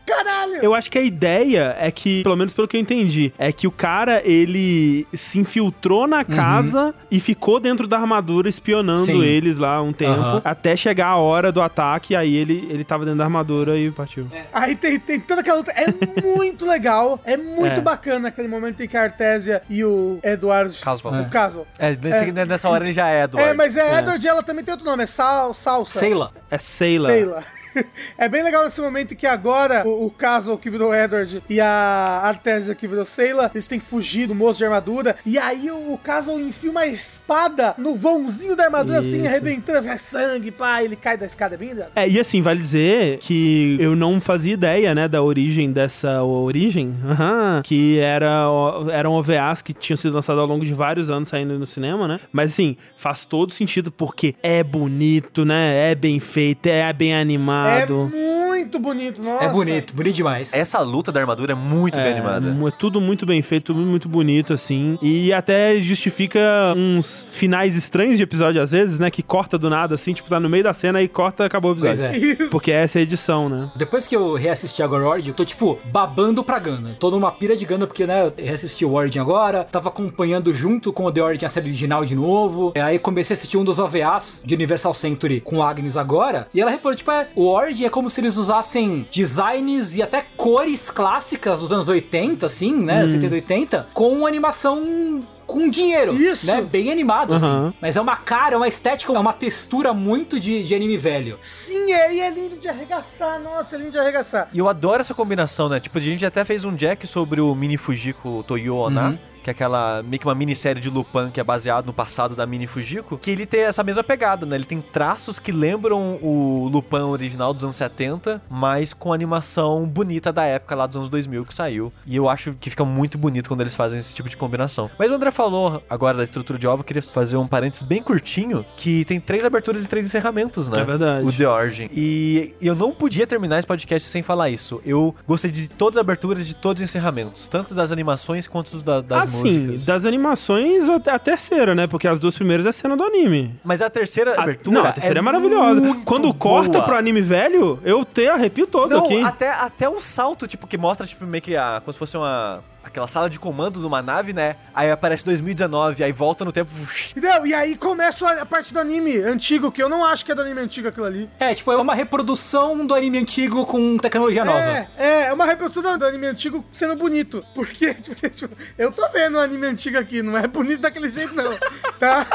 Caralho! 0.07 0.55
Eu 0.63 0.75
acho 0.75 0.91
que 0.91 0.99
a 0.99 1.03
ideia 1.03 1.77
é 1.79 1.91
que, 1.91 2.23
pelo 2.23 2.37
menos 2.37 2.53
pelo 2.53 2.67
que 2.69 2.77
eu 2.77 2.81
entendi, 2.81 3.33
é 3.39 3.53
que 3.53 3.67
o 3.67 3.71
cara, 3.71 4.21
ele 4.25 5.07
se 5.13 5.39
infiltrou 5.39 6.07
na 6.07 6.25
casa 6.25 6.95
e 7.11 7.21
ficou 7.21 7.59
dentro 7.61 7.87
da 7.87 7.99
armadura 7.99 8.49
espionando 8.49 9.05
Sim. 9.07 9.23
eles 9.23 9.59
lá 9.59 9.81
um 9.81 9.93
tempo, 9.93 10.21
Aham. 10.21 10.43
até 10.45 10.75
chegar 10.77 11.09
a 11.09 11.17
hora 11.17 11.51
do 11.53 11.61
ataque, 11.63 12.15
aí 12.17 12.35
ele, 12.35 12.67
ele 12.71 12.85
tava 12.85 13.05
dentro 13.05 13.19
da 13.19 13.25
armadura 13.25 13.79
e 13.79 13.91
partiu. 13.91 14.27
Aí 14.53 14.75
tem, 14.75 14.99
tem 14.99 15.21
toda 15.21 15.41
aquela 15.41 15.59
luta. 15.59 15.73
É 15.73 15.87
muito 16.21 16.67
legal. 16.67 17.21
É 17.25 17.37
muito 17.37 17.79
É. 17.79 17.81
bacana 17.81 18.29
aquele 18.29 18.49
momento 18.49 18.83
em 18.83 18.89
que 18.89 18.97
a 18.97 19.03
Artésia 19.03 19.63
e 19.71 19.85
o 19.85 20.19
Edward. 20.23 20.79
Caswell. 20.81 21.23
O 21.23 21.31
Caswell. 21.31 21.67
É, 21.79 21.97
nesse- 21.97 22.33
nessa 22.33 22.69
hora 22.69 22.85
ele 22.85 22.93
já 22.93 23.09
é 23.09 23.25
Edward. 23.25 23.49
É, 23.51 23.55
mas 23.55 23.77
é, 23.77 23.99
Edward 23.99 24.25
e 24.25 24.29
ela 24.29 24.43
também 24.43 24.65
tem 24.65 24.73
outro 24.73 24.87
nome. 24.87 25.03
É 25.05 25.07
Sal, 25.07 25.55
Salsa. 25.55 25.99
Sei 25.99 26.13
lá. 26.15 26.31
É 26.51 26.59
Sailor. 26.59 27.11
Sei 27.11 27.25
lá. 27.25 27.43
É 28.19 28.29
bem 28.29 28.43
legal 28.43 28.65
nesse 28.65 28.81
momento 28.81 29.17
que 29.17 29.27
agora 29.27 29.87
o, 29.87 30.07
o 30.07 30.59
que 30.59 30.71
virou 30.71 30.95
Edward 30.95 31.43
e 31.49 31.61
a 31.61 32.21
Artésia 32.25 32.75
que 32.75 32.87
virou 32.87 33.05
Sailor, 33.05 33.51
eles 33.53 33.67
têm 33.67 33.81
que 33.81 33.87
fugir 33.87 34.27
do 34.29 34.35
moço 34.35 34.59
de 34.59 34.65
armadura. 34.65 35.17
E 35.27 35.39
aí 35.39 35.71
o, 35.71 35.95
o 35.95 36.41
enfia 36.41 36.71
uma 36.71 36.87
espada 36.87 37.75
no 37.79 37.95
vãozinho 37.95 38.55
da 38.55 38.65
armadura, 38.65 39.01
assim, 39.01 39.19
Isso. 39.19 39.27
arrebentando, 39.27 39.87
vai 39.87 39.99
sangue, 39.99 40.51
pá, 40.51 40.83
ele 40.83 40.95
cai 40.95 41.17
da 41.17 41.27
escada 41.27 41.57
bem. 41.57 41.73
É, 41.97 42.09
e 42.09 42.21
assim, 42.21 42.43
vale 42.43 42.61
dizer 42.61 43.19
que 43.19 43.77
eu 43.81 43.97
não 43.97 44.21
fazia 44.21 44.53
ideia, 44.53 44.95
né, 44.95 45.09
da 45.09 45.23
origem 45.23 45.73
dessa 45.73 46.23
origem, 46.23 46.95
aham, 47.09 47.63
que 47.65 47.99
era, 47.99 48.45
eram 48.93 49.13
OVAs 49.13 49.63
que 49.63 49.73
tinham 49.73 49.97
sido 49.97 50.15
lançados 50.15 50.41
ao 50.41 50.47
longo 50.47 50.65
de 50.65 50.75
vários 50.75 51.09
anos 51.09 51.29
saindo 51.29 51.59
no 51.59 51.67
cinema, 51.67 52.07
né? 52.07 52.21
Mas 52.31 52.53
assim, 52.53 52.77
faz 52.97 53.25
todo 53.25 53.53
sentido 53.53 53.91
porque 53.91 54.35
é 54.43 54.63
bonito, 54.63 55.45
né? 55.45 55.93
É 55.93 55.95
bem 55.95 56.21
feito, 56.21 56.67
é 56.67 56.93
bem 56.93 57.15
animado. 57.15 57.62
É 57.69 57.87
muito 57.87 58.79
bonito, 58.79 59.23
nossa. 59.23 59.45
É 59.45 59.49
bonito, 59.49 59.95
bonito 59.95 60.15
demais. 60.15 60.53
Essa 60.53 60.81
luta 60.81 61.11
da 61.11 61.21
armadura 61.21 61.53
é 61.53 61.55
muito 61.55 61.97
bem 61.97 62.13
animada. 62.13 62.57
É 62.69 62.71
tudo 62.71 63.01
muito 63.01 63.27
bem 63.27 63.43
feito, 63.43 63.73
tudo 63.75 63.81
muito 63.81 64.09
bonito, 64.09 64.53
assim. 64.53 64.99
E 65.03 65.33
até 65.33 65.81
justifica 65.81 66.41
uns 66.77 67.27
finais 67.31 67.77
estranhos 67.77 68.17
de 68.17 68.23
episódio, 68.23 68.61
às 68.61 68.71
vezes, 68.71 68.99
né? 69.01 69.11
Que 69.11 69.23
corta 69.23 69.59
do 69.59 69.69
nada, 69.69 69.95
assim, 69.95 70.13
tipo, 70.13 70.29
tá 70.29 70.39
no 70.39 70.49
meio 70.49 70.65
da 70.65 70.75
cena 70.75 71.03
e 71.03 71.09
corta, 71.09 71.45
acabou 71.45 71.73
o 71.73 71.75
episódio. 71.75 72.09
Pois 72.09 72.41
é. 72.41 72.49
Porque 72.51 72.71
essa 72.71 72.99
é 72.99 73.01
a 73.01 73.03
edição, 73.03 73.49
né? 73.49 73.71
Depois 73.77 74.07
que 74.07 74.15
eu 74.15 74.35
reassisti 74.35 74.83
agora 74.83 75.05
o 75.05 75.09
Origin, 75.09 75.29
eu 75.29 75.35
tô, 75.35 75.45
tipo, 75.45 75.79
babando 75.87 76.45
pra 76.45 76.59
Gana. 76.59 76.97
Tô 76.99 77.11
numa 77.11 77.33
pira 77.33 77.57
de 77.57 77.65
Gana, 77.65 77.87
porque, 77.87 78.07
né, 78.07 78.27
eu 78.27 78.33
reassisti 78.37 78.85
o 78.85 78.93
Origin 78.95 79.19
agora, 79.19 79.65
tava 79.65 79.89
acompanhando 79.89 80.55
junto 80.55 80.93
com 80.93 81.05
o 81.05 81.13
The 81.13 81.23
Origin 81.23 81.47
a 81.47 81.49
série 81.49 81.69
original 81.69 82.05
de 82.05 82.15
novo. 82.15 82.73
Aí 82.77 82.99
comecei 82.99 83.35
a 83.35 83.37
assistir 83.37 83.57
um 83.57 83.65
dos 83.65 83.79
OVAs 83.79 84.43
de 84.45 84.55
Universal 84.55 84.95
Century 84.95 85.41
com 85.41 85.63
a 85.63 85.71
Agnes 85.71 85.97
agora. 85.97 86.49
E 86.55 86.61
ela 86.61 86.71
reparou, 86.71 86.97
tipo, 86.97 87.11
é, 87.11 87.29
o 87.35 87.47
Origin 87.53 87.85
é 87.85 87.91
como 87.91 88.09
se 88.09 88.21
eles 88.21 88.37
usassem 88.37 89.07
designs 89.11 89.97
e 89.97 90.03
até 90.03 90.25
cores 90.37 90.91
clássicas 90.91 91.61
dos 91.61 91.73
anos 91.73 91.89
80, 91.89 92.47
assim, 92.47 92.75
né, 92.75 93.07
70 93.07 93.27
e 93.27 93.35
80, 93.39 93.89
com 93.93 94.27
animação 94.27 95.23
com 95.47 95.69
dinheiro, 95.69 96.15
Isso. 96.15 96.47
né? 96.47 96.63
Bem 96.63 96.91
animado, 96.91 97.35
Aham. 97.35 97.69
assim. 97.69 97.77
Mas 97.81 97.97
é 97.97 98.01
uma 98.01 98.17
cara, 98.17 98.55
é 98.55 98.57
uma 98.57 98.69
estética, 98.69 99.13
é 99.13 99.19
uma 99.19 99.33
textura 99.35 99.93
muito 99.93 100.41
de, 100.41 100.63
de 100.63 100.75
anime 100.75 100.97
velho. 100.97 101.37
Sim, 101.41 101.93
é, 101.93 102.15
e 102.15 102.21
é 102.21 102.31
lindo 102.31 102.57
de 102.57 102.69
arregaçar, 102.69 103.39
nossa, 103.41 103.77
é 103.77 103.79
lindo 103.79 103.91
de 103.91 103.99
arregaçar. 103.99 104.49
E 104.53 104.59
eu 104.59 104.69
adoro 104.69 105.01
essa 105.01 105.13
combinação, 105.13 105.69
né? 105.69 105.79
Tipo, 105.79 105.99
a 105.99 106.01
gente 106.01 106.25
até 106.25 106.43
fez 106.45 106.65
um 106.65 106.75
jack 106.75 107.07
sobre 107.07 107.41
o 107.41 107.55
Mini 107.55 107.77
Fujiko 107.77 108.43
Toyo 108.45 108.77
Ona. 108.77 109.21
Que 109.43 109.51
é 109.51 109.53
aquela, 109.53 110.03
meio 110.03 110.19
que 110.21 110.27
uma 110.27 110.35
minissérie 110.35 110.81
de 110.81 110.89
Lupin 110.89 111.31
que 111.33 111.41
é 111.41 111.45
baseado 111.45 111.87
no 111.87 111.93
passado 111.93 112.35
da 112.37 112.47
Mini 112.47 112.67
Fujiko. 112.67 113.19
Que 113.19 113.31
ele 113.31 113.45
tem 113.47 113.63
essa 113.63 113.83
mesma 113.83 114.05
pegada, 114.05 114.47
né? 114.47 114.57
Ele 114.57 114.65
tem 114.65 114.81
traços 114.81 115.39
que 115.39 115.51
lembram 115.53 116.19
o 116.23 116.69
Lupin 116.73 116.97
original 117.01 117.53
dos 117.53 117.65
anos 117.65 117.77
70, 117.77 118.41
mas 118.51 118.93
com 118.95 119.13
animação 119.13 119.85
bonita 119.87 120.33
da 120.33 120.45
época 120.45 120.75
lá 120.75 120.87
dos 120.87 120.97
anos 120.97 121.09
2000 121.09 121.45
que 121.45 121.55
saiu. 121.55 121.93
E 122.07 122.15
eu 122.17 122.29
acho 122.29 122.55
que 122.55 122.71
fica 122.71 122.85
muito 122.85 123.19
bonito 123.19 123.49
quando 123.49 123.61
eles 123.63 123.75
fazem 123.75 123.99
esse 123.99 124.15
tipo 124.15 124.29
de 124.29 124.37
combinação. 124.37 124.91
Mas 124.99 125.11
o 125.11 125.15
André 125.15 125.31
falou 125.31 125.83
agora 125.91 126.19
da 126.19 126.25
estrutura 126.25 126.59
de 126.59 126.67
obra, 126.67 126.81
eu 126.81 126.85
queria 126.85 127.03
fazer 127.03 127.37
um 127.37 127.47
parênteses 127.47 127.83
bem 127.83 128.03
curtinho, 128.03 128.65
que 128.77 129.05
tem 129.05 129.21
três 129.21 129.45
aberturas 129.45 129.85
e 129.85 129.89
três 129.89 130.07
encerramentos, 130.07 130.69
né? 130.69 130.81
É 130.81 130.85
verdade. 130.85 131.27
O 131.27 131.33
The 131.33 131.49
Origin. 131.49 131.87
E 131.97 132.55
eu 132.61 132.75
não 132.75 132.93
podia 132.93 133.27
terminar 133.27 133.59
esse 133.59 133.67
podcast 133.67 134.09
sem 134.09 134.23
falar 134.23 134.51
isso. 134.51 134.81
Eu 134.85 135.15
gostei 135.27 135.51
de 135.51 135.69
todas 135.69 135.97
as 135.97 136.01
aberturas 136.03 136.45
e 136.45 136.47
de 136.47 136.57
todos 136.57 136.81
os 136.83 136.89
encerramentos, 136.89 137.49
tanto 137.49 137.75
das 137.75 137.91
animações 137.93 138.47
quanto 138.47 138.83
da- 138.83 139.01
das 139.01 139.32
assim, 139.35 139.59
músicas. 139.61 139.85
das 139.87 140.05
animações 140.05 140.89
até 140.89 141.11
a 141.11 141.19
terceira, 141.19 141.75
né? 141.75 141.87
Porque 141.87 142.07
as 142.09 142.19
duas 142.19 142.35
primeiras 142.35 142.67
é 142.67 142.73
cena 142.73 142.97
do 142.97 143.03
anime. 143.05 143.55
Mas 143.65 143.81
a 143.83 143.89
terceira 143.91 144.35
A- 144.39 144.43
abertura. 144.43 144.75
não, 144.83 144.87
a 144.87 144.93
terceira 144.93 145.19
é, 145.19 145.23
maravilhosa. 145.23 145.81
muito 145.81 146.03
Quando 146.05 146.33
corta 146.35 146.73
boa. 146.73 146.85
pro 146.85 146.97
anime 146.97 147.21
velho, 147.21 147.79
eu 147.85 148.05
te 148.05 148.27
arrepio 148.29 148.67
todo 148.67 148.91
Não, 148.91 149.05
aqui. 149.05 149.21
até, 149.23 149.51
até 149.51 149.89
um 149.89 150.01
salto, 150.01 150.47
tipo, 150.47 150.67
que 150.67 150.77
mostra, 150.79 151.07
tipo, 151.07 151.25
meio 151.25 151.43
que 151.43 151.57
a, 151.57 151.81
como 151.85 151.93
se 151.93 151.99
fosse 151.99 152.17
uma. 152.17 152.63
Aquela 152.83 153.07
sala 153.07 153.31
de 153.31 153.39
comando 153.39 153.81
de 153.81 153.87
uma 153.87 154.03
nave, 154.03 154.33
né? 154.33 154.57
Aí 154.75 154.91
aparece 154.91 155.25
2019, 155.25 156.03
aí 156.03 156.13
volta 156.13 156.45
no 156.45 156.53
tempo. 156.53 156.71
Entendeu? 157.11 157.47
E 157.47 157.55
aí 157.55 157.77
começa 157.77 158.29
a 158.41 158.47
parte 158.47 158.73
do 158.73 158.81
anime 158.81 159.17
antigo, 159.19 159.71
que 159.71 159.83
eu 159.83 159.89
não 159.89 160.05
acho 160.05 160.25
que 160.25 160.33
é 160.33 160.35
do 160.35 160.43
anime 160.43 160.61
antigo 160.61 160.89
aquilo 160.89 161.07
ali. 161.07 161.31
É, 161.39 161.55
tipo, 161.55 161.71
é 161.73 161.77
uma 161.77 161.95
reprodução 161.95 162.85
do 162.85 162.95
anime 162.95 163.19
antigo 163.19 163.65
com 163.65 163.97
tecnologia 163.99 164.45
nova. 164.45 164.59
É, 164.59 164.89
é, 164.97 165.23
é 165.25 165.33
uma 165.33 165.47
reprodução 165.47 165.83
do, 165.83 165.99
do 165.99 166.07
anime 166.07 166.27
antigo 166.27 166.65
sendo 166.73 166.97
bonito. 166.97 167.45
Porque, 167.55 167.95
porque, 168.05 168.31
tipo, 168.31 168.57
eu 168.77 168.91
tô 168.91 169.09
vendo 169.11 169.37
o 169.37 169.41
anime 169.41 169.67
antigo 169.67 169.99
aqui, 169.99 170.23
não 170.23 170.37
é 170.37 170.47
bonito 170.47 170.81
daquele 170.81 171.11
jeito, 171.11 171.35
não. 171.35 171.57
Tá? 171.99 172.27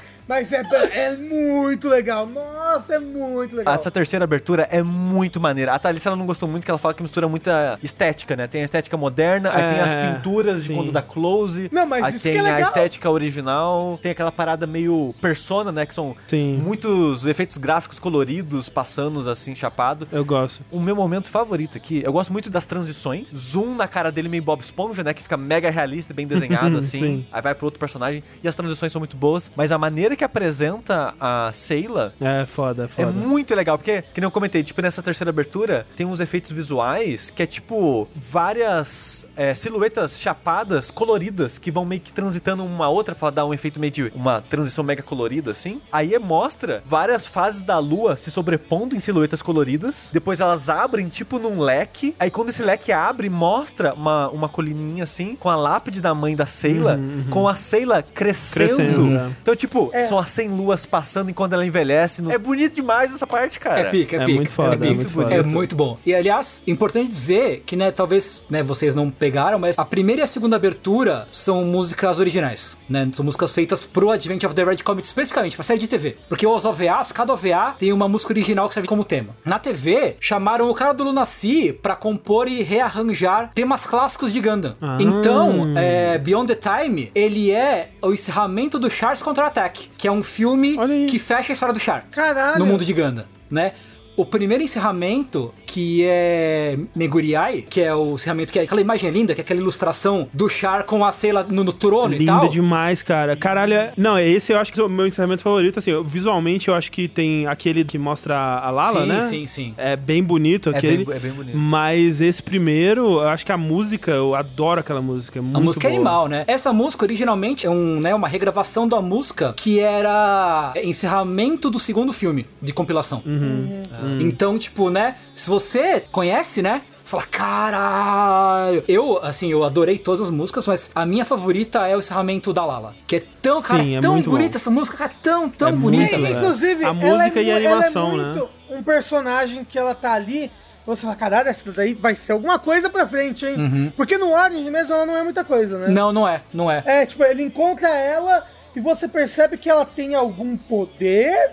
Mas 0.30 0.52
é, 0.52 0.62
é 0.92 1.16
muito 1.16 1.88
legal. 1.88 2.24
Nossa, 2.24 2.94
é 2.94 2.98
muito 3.00 3.56
legal. 3.56 3.74
Essa 3.74 3.90
terceira 3.90 4.24
abertura 4.24 4.68
é 4.70 4.80
muito 4.80 5.40
maneira. 5.40 5.72
A 5.72 5.78
Thalissa 5.80 6.08
ela 6.08 6.14
não 6.16 6.24
gostou 6.24 6.48
muito, 6.48 6.64
que 6.64 6.70
ela 6.70 6.78
fala 6.78 6.94
que 6.94 7.02
mistura 7.02 7.26
muita 7.26 7.76
estética, 7.82 8.36
né? 8.36 8.46
Tem 8.46 8.60
a 8.60 8.64
estética 8.64 8.96
moderna, 8.96 9.50
aí 9.52 9.60
É, 9.64 9.68
tem 9.70 9.80
as 9.80 9.92
pinturas 10.14 10.62
de 10.62 10.68
sim. 10.68 10.76
quando 10.76 10.92
dá 10.92 11.02
close. 11.02 11.68
Não, 11.72 11.84
mas 11.84 12.04
aí 12.04 12.14
isso 12.14 12.22
tem 12.22 12.34
que 12.34 12.38
é 12.38 12.42
a 12.42 12.44
legal. 12.44 12.60
estética 12.60 13.10
original, 13.10 13.98
tem 14.00 14.12
aquela 14.12 14.30
parada 14.30 14.68
meio 14.68 15.12
persona, 15.20 15.72
né? 15.72 15.84
Que 15.84 15.92
são 15.92 16.14
Sim. 16.28 16.58
muitos 16.62 17.26
efeitos 17.26 17.58
gráficos 17.58 17.98
coloridos, 17.98 18.68
passando 18.68 19.28
assim, 19.28 19.56
chapado. 19.56 20.06
Eu 20.12 20.24
gosto. 20.24 20.62
O 20.70 20.78
meu 20.78 20.94
momento 20.94 21.28
favorito 21.28 21.76
aqui, 21.76 22.02
eu 22.06 22.12
gosto 22.12 22.32
muito 22.32 22.48
das 22.48 22.66
transições. 22.66 23.26
Zoom 23.34 23.74
na 23.74 23.88
cara 23.88 24.12
dele 24.12 24.28
meio 24.28 24.44
Bob 24.44 24.60
Esponja, 24.60 25.02
né? 25.02 25.12
Que 25.12 25.24
fica 25.24 25.36
mega 25.36 25.68
realista, 25.70 26.14
bem 26.14 26.24
desenhado, 26.28 26.78
assim. 26.78 27.00
Sim. 27.00 27.26
Aí 27.32 27.42
vai 27.42 27.52
pro 27.52 27.64
outro 27.66 27.80
personagem. 27.80 28.22
E 28.44 28.46
as 28.46 28.54
transições 28.54 28.92
são 28.92 29.00
muito 29.00 29.16
boas. 29.16 29.50
Mas 29.56 29.72
a 29.72 29.78
maneira 29.78 30.19
que 30.20 30.24
apresenta 30.24 31.14
a 31.18 31.50
Sayla 31.50 32.12
É 32.20 32.44
foda, 32.44 32.82
é 32.82 32.84
é 32.84 32.88
foda. 33.06 33.10
muito 33.10 33.54
legal, 33.54 33.78
porque, 33.78 34.02
que 34.02 34.22
eu 34.22 34.30
comentei, 34.30 34.62
tipo, 34.62 34.82
nessa 34.82 35.02
terceira 35.02 35.30
abertura, 35.30 35.86
tem 35.96 36.04
uns 36.04 36.20
efeitos 36.20 36.50
visuais 36.50 37.30
que 37.30 37.42
é 37.42 37.46
tipo 37.46 38.06
várias 38.14 39.26
é, 39.34 39.54
silhuetas 39.54 40.20
chapadas, 40.20 40.90
coloridas, 40.90 41.56
que 41.56 41.70
vão 41.70 41.86
meio 41.86 42.02
que 42.02 42.12
transitando 42.12 42.62
uma 42.62 42.90
outra 42.90 43.14
pra 43.14 43.30
dar 43.30 43.46
um 43.46 43.54
efeito 43.54 43.80
meio 43.80 43.90
de 43.90 44.12
uma 44.14 44.42
transição 44.42 44.84
mega 44.84 45.02
colorida, 45.02 45.52
assim. 45.52 45.80
Aí 45.90 46.18
mostra 46.18 46.82
várias 46.84 47.26
fases 47.26 47.62
da 47.62 47.78
lua 47.78 48.14
se 48.14 48.30
sobrepondo 48.30 48.94
em 48.94 49.00
silhuetas 49.00 49.40
coloridas. 49.40 50.10
Depois 50.12 50.40
elas 50.40 50.68
abrem, 50.68 51.08
tipo, 51.08 51.38
num 51.38 51.60
leque. 51.60 52.14
Aí 52.18 52.30
quando 52.30 52.50
esse 52.50 52.62
leque 52.62 52.92
abre, 52.92 53.30
mostra 53.30 53.94
uma, 53.94 54.28
uma 54.28 54.48
colininha 54.50 55.04
assim, 55.04 55.34
com 55.34 55.48
a 55.48 55.56
lápide 55.56 56.02
da 56.02 56.14
mãe 56.14 56.36
da 56.36 56.44
Sayla, 56.44 57.00
com 57.30 57.48
a 57.48 57.54
Sayla 57.54 58.02
crescendo. 58.02 58.76
Crescendo, 58.76 59.16
é. 59.16 59.30
Então, 59.40 59.56
tipo, 59.56 59.90
É. 59.94 59.99
são 60.02 60.18
as 60.18 60.30
100 60.30 60.48
luas 60.50 60.86
passando 60.86 61.30
enquanto 61.30 61.52
ela 61.52 61.64
envelhece. 61.64 62.22
É 62.30 62.38
bonito 62.38 62.74
demais 62.74 63.12
essa 63.14 63.26
parte, 63.26 63.58
cara. 63.58 63.80
É 63.80 63.84
pica, 63.90 64.16
é, 64.16 64.22
É 64.22 64.24
pica. 64.24 64.36
muito 64.36 64.52
foda, 64.52 64.74
é 64.74 64.78
pica. 64.78 64.94
muito 64.94 65.12
foda. 65.12 65.34
É 65.34 65.42
muito 65.42 65.76
bom. 65.76 65.98
E 66.04 66.14
aliás, 66.14 66.62
importante 66.66 67.08
dizer 67.08 67.62
que, 67.66 67.76
né, 67.76 67.90
talvez 67.90 68.44
né, 68.50 68.62
vocês 68.62 68.94
não 68.94 69.10
pegaram, 69.10 69.58
mas 69.58 69.78
a 69.78 69.84
primeira 69.84 70.22
e 70.22 70.24
a 70.24 70.26
segunda 70.26 70.56
abertura 70.56 71.26
são 71.30 71.64
músicas 71.64 72.18
originais, 72.18 72.76
né? 72.88 73.08
São 73.12 73.24
músicas 73.24 73.52
feitas 73.54 73.84
pro 73.84 74.10
Advent 74.10 74.44
of 74.44 74.54
the 74.54 74.64
Red 74.64 74.78
Comet, 74.78 75.04
especificamente 75.06 75.56
pra 75.56 75.62
série 75.64 75.78
de 75.80 75.88
TV. 75.88 76.16
Porque 76.28 76.46
os 76.46 76.64
OVAs, 76.64 77.12
cada 77.12 77.32
OVA 77.32 77.74
tem 77.78 77.92
uma 77.92 78.08
música 78.08 78.32
original 78.32 78.68
que 78.68 78.74
serve 78.74 78.88
como 78.88 79.04
tema. 79.04 79.36
Na 79.44 79.58
TV, 79.58 80.16
chamaram 80.20 80.68
o 80.70 80.74
cara 80.74 80.92
do 80.92 81.04
Lunacy 81.04 81.72
pra 81.72 81.94
compor 81.96 82.48
e 82.48 82.62
rearranjar 82.62 83.50
temas 83.54 83.86
clássicos 83.86 84.32
de 84.32 84.40
Gundam. 84.40 84.74
Ah. 84.80 84.98
Então, 85.00 85.74
é, 85.76 86.18
Beyond 86.18 86.54
the 86.54 86.70
Time, 86.78 87.10
ele 87.14 87.50
é 87.50 87.90
o 88.02 88.12
encerramento 88.12 88.78
do 88.78 88.90
Char's 88.90 89.22
Contra-Attack, 89.22 89.89
que 90.00 90.08
é 90.08 90.12
um 90.12 90.22
filme 90.22 90.78
que 91.10 91.18
fecha 91.18 91.52
a 91.52 91.54
história 91.54 91.74
do 91.74 91.78
Char 91.78 92.06
Caralho. 92.10 92.58
no 92.58 92.64
mundo 92.64 92.86
de 92.86 92.92
Ganda, 92.94 93.26
né? 93.50 93.74
O 94.16 94.26
primeiro 94.26 94.62
encerramento, 94.62 95.54
que 95.64 96.04
é 96.04 96.78
Meguriai, 96.94 97.62
que 97.62 97.80
é 97.80 97.94
o 97.94 98.14
encerramento, 98.16 98.52
que 98.52 98.58
é 98.58 98.62
aquela 98.62 98.80
imagem 98.80 99.08
linda, 99.10 99.34
que 99.34 99.40
é 99.40 99.44
aquela 99.44 99.60
ilustração 99.60 100.28
do 100.34 100.46
Char 100.46 100.84
com 100.84 101.02
a 101.04 101.10
Sayla 101.10 101.46
no, 101.48 101.64
no 101.64 101.72
trono 101.72 102.12
e 102.14 102.18
Linda 102.18 102.32
tal. 102.32 102.48
demais, 102.50 103.02
cara. 103.02 103.34
Caralho, 103.34 103.72
é- 103.72 103.92
não, 103.96 104.18
esse 104.18 104.52
eu 104.52 104.58
acho 104.58 104.72
que 104.72 104.78
é 104.80 104.82
o 104.84 104.90
meu 104.90 105.06
encerramento 105.06 105.42
favorito. 105.42 105.78
Assim, 105.78 105.92
eu- 105.92 106.04
visualmente 106.04 106.68
eu 106.68 106.74
acho 106.74 106.92
que 106.92 107.08
tem 107.08 107.46
aquele 107.46 107.82
que 107.82 107.96
mostra 107.96 108.36
a 108.36 108.70
Lala, 108.70 109.00
sim, 109.02 109.06
né? 109.08 109.20
sim, 109.22 109.46
sim. 109.46 109.74
É 109.78 109.96
bem 109.96 110.22
bonito 110.22 110.68
É 110.70 110.76
aquele. 110.76 111.04
bem- 111.04 111.16
é 111.16 111.18
bem 111.18 111.32
bonito. 111.32 111.56
Mas 111.56 112.20
esse 112.20 112.42
primeiro, 112.42 113.20
eu 113.22 113.28
acho 113.28 113.46
que 113.46 113.52
a 113.52 113.56
música, 113.56 114.10
eu 114.10 114.34
adoro 114.34 114.80
aquela 114.80 115.00
música. 115.00 115.38
É 115.38 115.40
A 115.40 115.42
muito 115.42 115.62
música 115.62 115.86
é 115.86 115.90
boa. 115.90 115.98
animal, 116.00 116.28
né? 116.28 116.44
Essa 116.46 116.72
música 116.74 117.04
originalmente 117.06 117.66
é 117.66 117.70
um, 117.70 117.98
né, 118.00 118.14
uma 118.14 118.28
regravação 118.28 118.86
da 118.86 119.00
música 119.00 119.54
que 119.56 119.80
era 119.80 120.74
encerramento 120.82 121.70
do 121.70 121.78
segundo 121.78 122.12
filme 122.12 122.44
de 122.60 122.72
compilação. 122.74 123.22
Uhum. 123.24 123.80
Então, 124.20 124.58
tipo, 124.58 124.90
né? 124.90 125.16
Se 125.34 125.48
você 125.48 126.00
conhece, 126.12 126.62
né? 126.62 126.82
Você 127.04 127.10
fala, 127.10 127.22
caralho. 127.24 128.84
Eu, 128.86 129.18
assim, 129.22 129.50
eu 129.50 129.64
adorei 129.64 129.98
todas 129.98 130.20
as 130.20 130.30
músicas, 130.30 130.66
mas 130.66 130.90
a 130.94 131.04
minha 131.04 131.24
favorita 131.24 131.86
é 131.86 131.96
o 131.96 132.00
encerramento 132.00 132.52
da 132.52 132.64
Lala. 132.64 132.94
Que 133.06 133.16
é 133.16 133.22
tão, 133.42 133.60
cara, 133.62 133.82
Sim, 133.82 133.96
é 133.96 134.00
tão 134.00 134.12
muito 134.12 134.30
bonita 134.30 134.50
bom. 134.52 134.56
essa 134.56 134.70
música, 134.70 134.96
cara, 134.96 135.12
tão, 135.22 135.48
tão 135.48 135.68
É 135.68 135.72
muito 135.72 135.96
bonita, 135.96 136.18
velho. 136.18 136.36
Inclusive, 136.38 136.84
A 136.84 136.88
ela 136.88 136.94
música 136.94 137.40
é, 137.40 137.42
e 137.42 137.50
a 137.50 137.60
ela 137.60 137.76
animação, 137.76 138.12
é 138.12 138.16
né? 138.16 138.24
muito 138.24 138.48
um 138.70 138.82
personagem 138.82 139.64
que 139.64 139.78
ela 139.78 139.94
tá 139.94 140.12
ali. 140.12 140.50
Você 140.86 141.02
fala, 141.02 141.16
caralho, 141.16 141.48
essa 141.48 141.70
daí 141.72 141.94
vai 141.94 142.14
ser 142.14 142.32
alguma 142.32 142.58
coisa 142.58 142.88
pra 142.88 143.06
frente, 143.06 143.44
hein? 143.44 143.56
Uhum. 143.56 143.92
Porque 143.96 144.16
no 144.16 144.32
Orange 144.32 144.70
mesmo 144.70 144.94
ela 144.94 145.06
não 145.06 145.16
é 145.16 145.22
muita 145.22 145.44
coisa, 145.44 145.78
né? 145.78 145.88
Não, 145.88 146.12
não 146.12 146.26
é, 146.26 146.42
não 146.52 146.70
é. 146.70 146.82
É, 146.86 147.06
tipo, 147.06 147.22
ele 147.24 147.42
encontra 147.42 147.88
ela 147.88 148.44
e 148.74 148.80
você 148.80 149.08
percebe 149.08 149.56
que 149.56 149.68
ela 149.68 149.84
tem 149.84 150.14
algum 150.14 150.56
poder, 150.56 151.52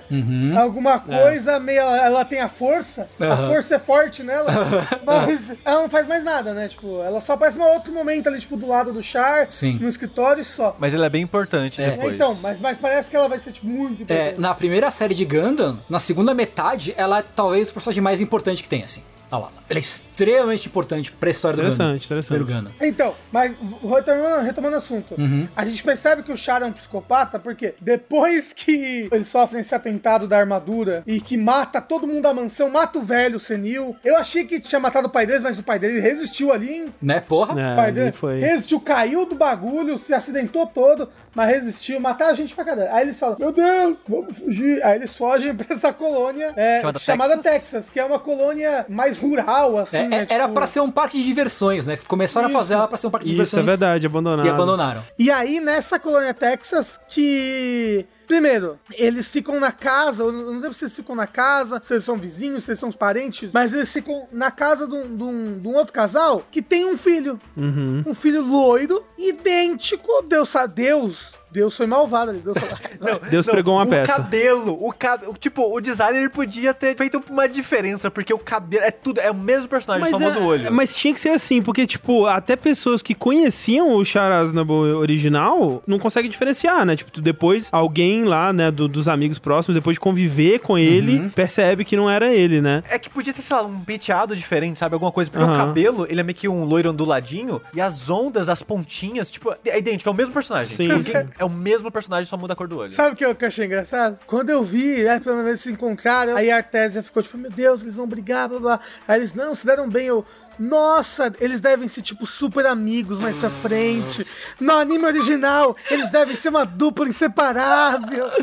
alguma 0.57 0.99
coisa 0.99 1.59
meio. 1.59 1.81
Ela 1.81 2.23
tem 2.25 2.39
a 2.41 2.49
força, 2.49 3.07
a 3.19 3.23
Uhum. 3.23 3.31
Aham. 3.31 3.47
força 3.49 3.75
é 3.75 3.79
forte 3.79 4.23
nela, 4.23 4.47
mas 5.05 5.51
ela 5.65 5.81
não 5.81 5.89
faz 5.89 6.07
mais 6.07 6.23
nada, 6.23 6.53
né? 6.53 6.67
Tipo, 6.67 7.01
ela 7.03 7.19
só 7.21 7.33
aparece 7.33 7.57
um 7.57 7.63
outro 7.63 7.93
momento 7.93 8.27
ali, 8.27 8.39
tipo, 8.39 8.55
do 8.57 8.67
lado 8.67 8.91
do 8.93 9.01
Char, 9.03 9.47
Sim. 9.51 9.77
no 9.81 9.87
escritório 9.87 10.43
só. 10.43 10.75
Mas 10.79 10.93
ele 10.93 11.03
é 11.05 11.09
bem 11.09 11.21
importante 11.23 11.81
É. 11.81 11.85
É, 11.87 11.91
depois. 11.91 12.13
então, 12.13 12.35
mas, 12.41 12.59
mas 12.59 12.77
parece 12.77 13.09
que 13.09 13.15
ela 13.15 13.27
vai 13.27 13.39
ser, 13.39 13.51
tipo, 13.51 13.67
muito 13.67 14.01
É, 14.01 14.03
importante. 14.03 14.39
na 14.41 14.53
primeira 14.53 14.91
série 14.91 15.13
de 15.15 15.25
Gundam, 15.25 15.79
na 15.89 15.99
segunda 15.99 16.33
metade, 16.33 16.93
ela 16.97 17.19
é 17.19 17.23
talvez 17.35 17.69
o 17.69 17.73
personagem 17.73 18.01
mais 18.01 18.21
importante 18.21 18.61
que 18.63 18.69
tem, 18.69 18.83
assim. 18.83 19.01
Olha 19.31 19.43
lá. 19.43 19.51
Ela 19.69 19.79
é 19.79 19.81
extremamente 19.81 20.67
importante 20.67 21.11
pra 21.11 21.29
história 21.29 21.57
do 21.57 21.63
Gundam. 21.63 21.95
Interessante, 21.95 22.05
interessante. 22.05 22.43
Gundam. 22.43 22.71
Então, 22.81 23.15
mas 23.31 23.53
retomando, 23.83 24.41
retomando 24.45 24.75
o 24.75 24.77
assunto, 24.77 25.15
Uhum. 25.17 25.47
a 25.55 25.65
gente 25.65 25.83
percebe 25.83 26.23
que 26.23 26.31
o 26.31 26.37
Char 26.37 26.61
é 26.61 26.65
um 26.65 26.71
psicopata 26.71 27.37
porque 27.37 27.75
depois 27.81 28.53
que 28.53 29.09
ele 29.11 29.25
sofre 29.25 29.59
esse 29.59 29.75
atentado 29.75 30.27
da 30.27 30.37
armadura 30.37 31.03
e 31.05 31.19
que 31.19 31.35
mata 31.37 31.81
todo 31.81 32.07
mundo 32.07 32.21
da 32.21 32.33
mansão, 32.33 32.69
mata 32.69 32.97
o 32.99 33.01
velho 33.03 33.39
senil, 33.39 33.95
eu 34.03 34.15
achei 34.17 34.45
que 34.45 34.59
tinha 34.61 34.79
matado 34.79 35.07
o 35.07 35.11
pai 35.11 35.25
deles, 35.25 35.43
mas 35.43 35.59
o 35.59 35.63
pai 35.63 35.77
dele 35.77 35.99
resistiu 35.99 36.53
ali, 36.53 36.69
hein? 36.71 36.93
Né, 37.01 37.19
porra? 37.19 37.53
O 37.53 37.59
É, 37.59 37.75
pai 37.75 37.85
ali 37.87 37.93
dele 37.95 38.11
foi. 38.13 38.39
resistiu, 38.39 38.79
caiu 38.79 39.25
do 39.25 39.35
bagulho, 39.35 39.97
se 39.97 40.13
acidentou 40.13 40.65
todo, 40.67 41.09
mas 41.35 41.49
resistiu, 41.49 41.99
matar 41.99 42.29
a 42.29 42.33
gente 42.33 42.55
pra 42.55 42.63
caralho. 42.63 42.93
Aí 42.93 43.03
eles 43.03 43.19
falam, 43.19 43.35
meu 43.37 43.51
Deus, 43.51 43.97
vamos 44.07 44.37
fugir. 44.37 44.81
Aí 44.85 44.95
eles 44.97 45.15
fogem 45.15 45.53
pra 45.53 45.75
essa 45.75 45.91
colônia 45.91 46.53
é, 46.55 46.79
Chamada 46.79 46.99
chamada, 46.99 47.33
Texas. 47.37 47.51
Texas. 47.57 47.89
que 47.89 47.99
é 47.99 48.05
uma 48.05 48.19
colônia 48.19 48.85
mais 48.87 49.16
rural, 49.19 49.77
assim, 49.77 49.97
É, 49.97 50.07
né? 50.07 50.27
é- 50.29 50.33
era 50.33 50.43
tipo- 50.43 50.53
pra 50.55 50.67
ser 50.67 50.79
um 50.79 50.91
parque 50.91 51.17
de 51.17 51.23
diversões, 51.23 51.85
né? 51.87 51.97
Começaram 52.07 52.47
Isso. 52.47 52.57
a 52.57 52.59
fazer 52.59 52.73
ela 52.75 52.87
pra 52.87 52.97
ser 52.97 53.07
um 53.07 53.09
parque 53.11 53.25
de 53.25 53.31
Isso, 53.33 53.37
diversões. 53.37 53.63
é 53.63 53.65
verdade, 53.65 54.05
abandonado. 54.05 54.45
E 54.45 54.49
abandonaram. 54.49 55.03
E 55.17 55.29
aí, 55.31 55.59
nessa 55.59 55.99
colônia 55.99 56.33
Texas, 56.33 56.99
que. 57.07 58.05
Primeiro, 58.27 58.77
eles 58.91 59.31
ficam 59.31 59.57
na 59.57 59.71
casa, 59.71 60.21
eu 60.23 60.33
não 60.33 60.59
sei 60.61 60.73
se 60.73 60.83
eles 60.83 60.95
ficam 60.97 61.15
na 61.15 61.25
casa, 61.25 61.79
se 61.81 61.93
eles 61.93 62.03
são 62.03 62.17
vizinhos, 62.17 62.65
se 62.65 62.71
eles 62.71 62.79
são 62.81 62.89
os 62.89 62.95
parentes, 62.95 63.49
mas 63.53 63.71
eles 63.71 63.89
ficam 63.89 64.27
na 64.33 64.51
casa 64.51 64.85
de 64.85 64.93
um, 64.95 65.15
de 65.15 65.23
um- 65.23 65.57
de 65.59 65.65
um 65.69 65.73
outro 65.73 65.93
casal 65.93 66.43
que 66.51 66.61
tem 66.61 66.85
um 66.85 66.97
filho. 66.97 67.39
Uhum. 67.55 68.03
Um 68.05 68.13
filho 68.13 68.41
loiro, 68.41 69.01
idêntico, 69.17 70.07
Deus 70.27 70.49
sabe, 70.49 70.73
Deus, 70.75 71.35
Deus 71.51 71.75
foi 71.75 71.85
malvado 71.85 72.31
ali, 72.31 72.39
Deus 72.39 72.57
Não, 72.99 73.19
Deus 73.29 73.45
pregou 73.45 73.75
uma 73.75 73.83
o 73.85 73.87
peça. 73.87 74.11
cabelo, 74.13 74.77
o 74.79 74.91
cabelo, 74.93 75.33
tipo, 75.39 75.63
o 75.75 75.79
designer 75.81 76.19
ele 76.19 76.29
podia 76.29 76.73
ter 76.73 76.95
feito 76.95 77.23
uma 77.29 77.47
diferença, 77.47 78.11
porque 78.11 78.33
o 78.33 78.37
cabelo 78.39 78.83
é 78.83 78.91
tudo, 78.91 79.19
é 79.19 79.31
o 79.31 79.35
mesmo 79.35 79.67
personagem, 79.67 80.09
só 80.09 80.17
é- 80.17 80.19
muda 80.19 80.39
o 80.39 80.45
olho. 80.45 80.71
mas 80.71 80.93
tinha 80.93 81.13
que 81.13 81.19
ser 81.19 81.29
assim, 81.29 81.61
porque, 81.61 81.85
tipo, 81.87 82.25
até 82.25 82.55
pessoas 82.55 83.01
que 83.01 83.15
conheciam 83.15 83.93
o 83.95 84.03
Char 84.05 84.31
Aznavour 84.31 84.95
original 84.97 85.81
não 85.87 85.97
conseguem 85.99 86.29
diferenciar, 86.29 86.85
né? 86.85 86.95
Tipo, 86.95 87.19
depois 87.21 87.69
alguém 87.71 88.23
lá, 88.23 88.51
né, 88.53 88.69
do- 88.69 88.87
dos 88.87 89.07
amigos 89.07 89.39
próximos, 89.39 89.75
depois 89.75 89.95
de 89.95 89.99
conviver 89.99 90.59
com 90.59 90.77
ele, 90.77 91.29
percebe 91.29 91.83
que 91.85 91.95
não 91.95 92.09
era 92.09 92.33
ele, 92.33 92.61
né? 92.61 92.83
É 92.89 92.99
que 92.99 93.09
podia 93.09 93.33
ter, 93.33 93.41
sei 93.41 93.55
lá, 93.55 93.63
um 93.63 93.79
penteado 93.83 94.35
diferente, 94.35 94.77
sabe? 94.79 94.93
Alguma 94.93 95.11
coisa. 95.11 95.29
Porque 95.31 95.43
o 95.43 95.47
Aham. 95.47 95.57
cabelo, 95.57 96.05
ele 96.09 96.19
é 96.19 96.23
meio 96.23 96.35
que 96.35 96.47
um 96.47 96.63
loiro 96.63 96.91
onduladinho. 96.91 97.61
E 97.73 97.81
as 97.81 98.09
ondas, 98.09 98.49
as 98.49 98.61
pontinhas, 98.63 99.31
tipo, 99.31 99.53
é 99.65 99.77
idêntico, 99.79 100.09
é 100.09 100.11
o 100.11 100.15
mesmo 100.15 100.33
personagem. 100.33 100.75
Sim. 100.75 100.87
Tipo, 100.89 101.03
quem- 101.03 101.27
é 101.37 101.45
o 101.45 101.49
mesmo 101.49 101.91
personagem, 101.91 102.25
só 102.25 102.37
muda 102.37 102.53
a 102.53 102.55
cor 102.55 102.67
do 102.67 102.77
olho. 102.77 102.91
Sabe 102.91 103.13
o 103.13 103.15
que 103.15 103.25
eu, 103.25 103.35
achei 103.47 103.65
engraçado? 103.65 104.19
Quando 104.25 104.49
eu 104.49 104.63
vi, 104.63 105.05
é, 105.05 105.19
pela 105.19 105.43
vez 105.43 105.61
se 105.61 105.71
encontraram, 105.71 106.35
aí 106.35 106.49
a 106.49 106.57
Artésia 106.57 107.03
ficou 107.03 107.21
tipo, 107.21 107.37
meu 107.37 107.51
Deus, 107.51 107.81
eles 107.81 107.95
vão 107.95 108.07
brigar, 108.07 108.49
blá 108.49 108.59
blá. 108.59 108.79
Aí 109.07 109.19
eles, 109.19 109.33
não, 109.33 109.53
se 109.53 109.65
deram 109.65 109.89
bem, 109.89 110.07
eu. 110.07 110.25
Nossa, 110.59 111.31
eles 111.39 111.59
devem 111.59 111.87
ser, 111.87 112.01
tipo, 112.01 112.25
super 112.25 112.65
amigos 112.65 113.19
mais 113.19 113.35
pra 113.37 113.49
frente. 113.49 114.25
No 114.59 114.73
anime 114.73 115.05
original, 115.05 115.75
eles 115.89 116.09
devem 116.09 116.35
ser 116.35 116.49
uma 116.49 116.65
dupla 116.65 117.07
inseparável. 117.07 118.25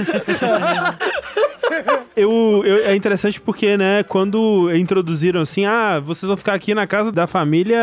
Eu, 2.17 2.63
eu- 2.65 2.85
é 2.87 2.95
interessante 2.95 3.41
porque, 3.41 3.77
né, 3.77 4.05
quando 4.05 4.71
introduziram 4.77 5.41
assim, 5.41 5.65
ah, 5.65 5.99
vocês 5.99 6.29
vão 6.29 6.37
ficar 6.37 6.55
aqui 6.55 6.73
na 6.75 6.87
casa 6.87 7.11
da 7.11 7.27
família. 7.27 7.81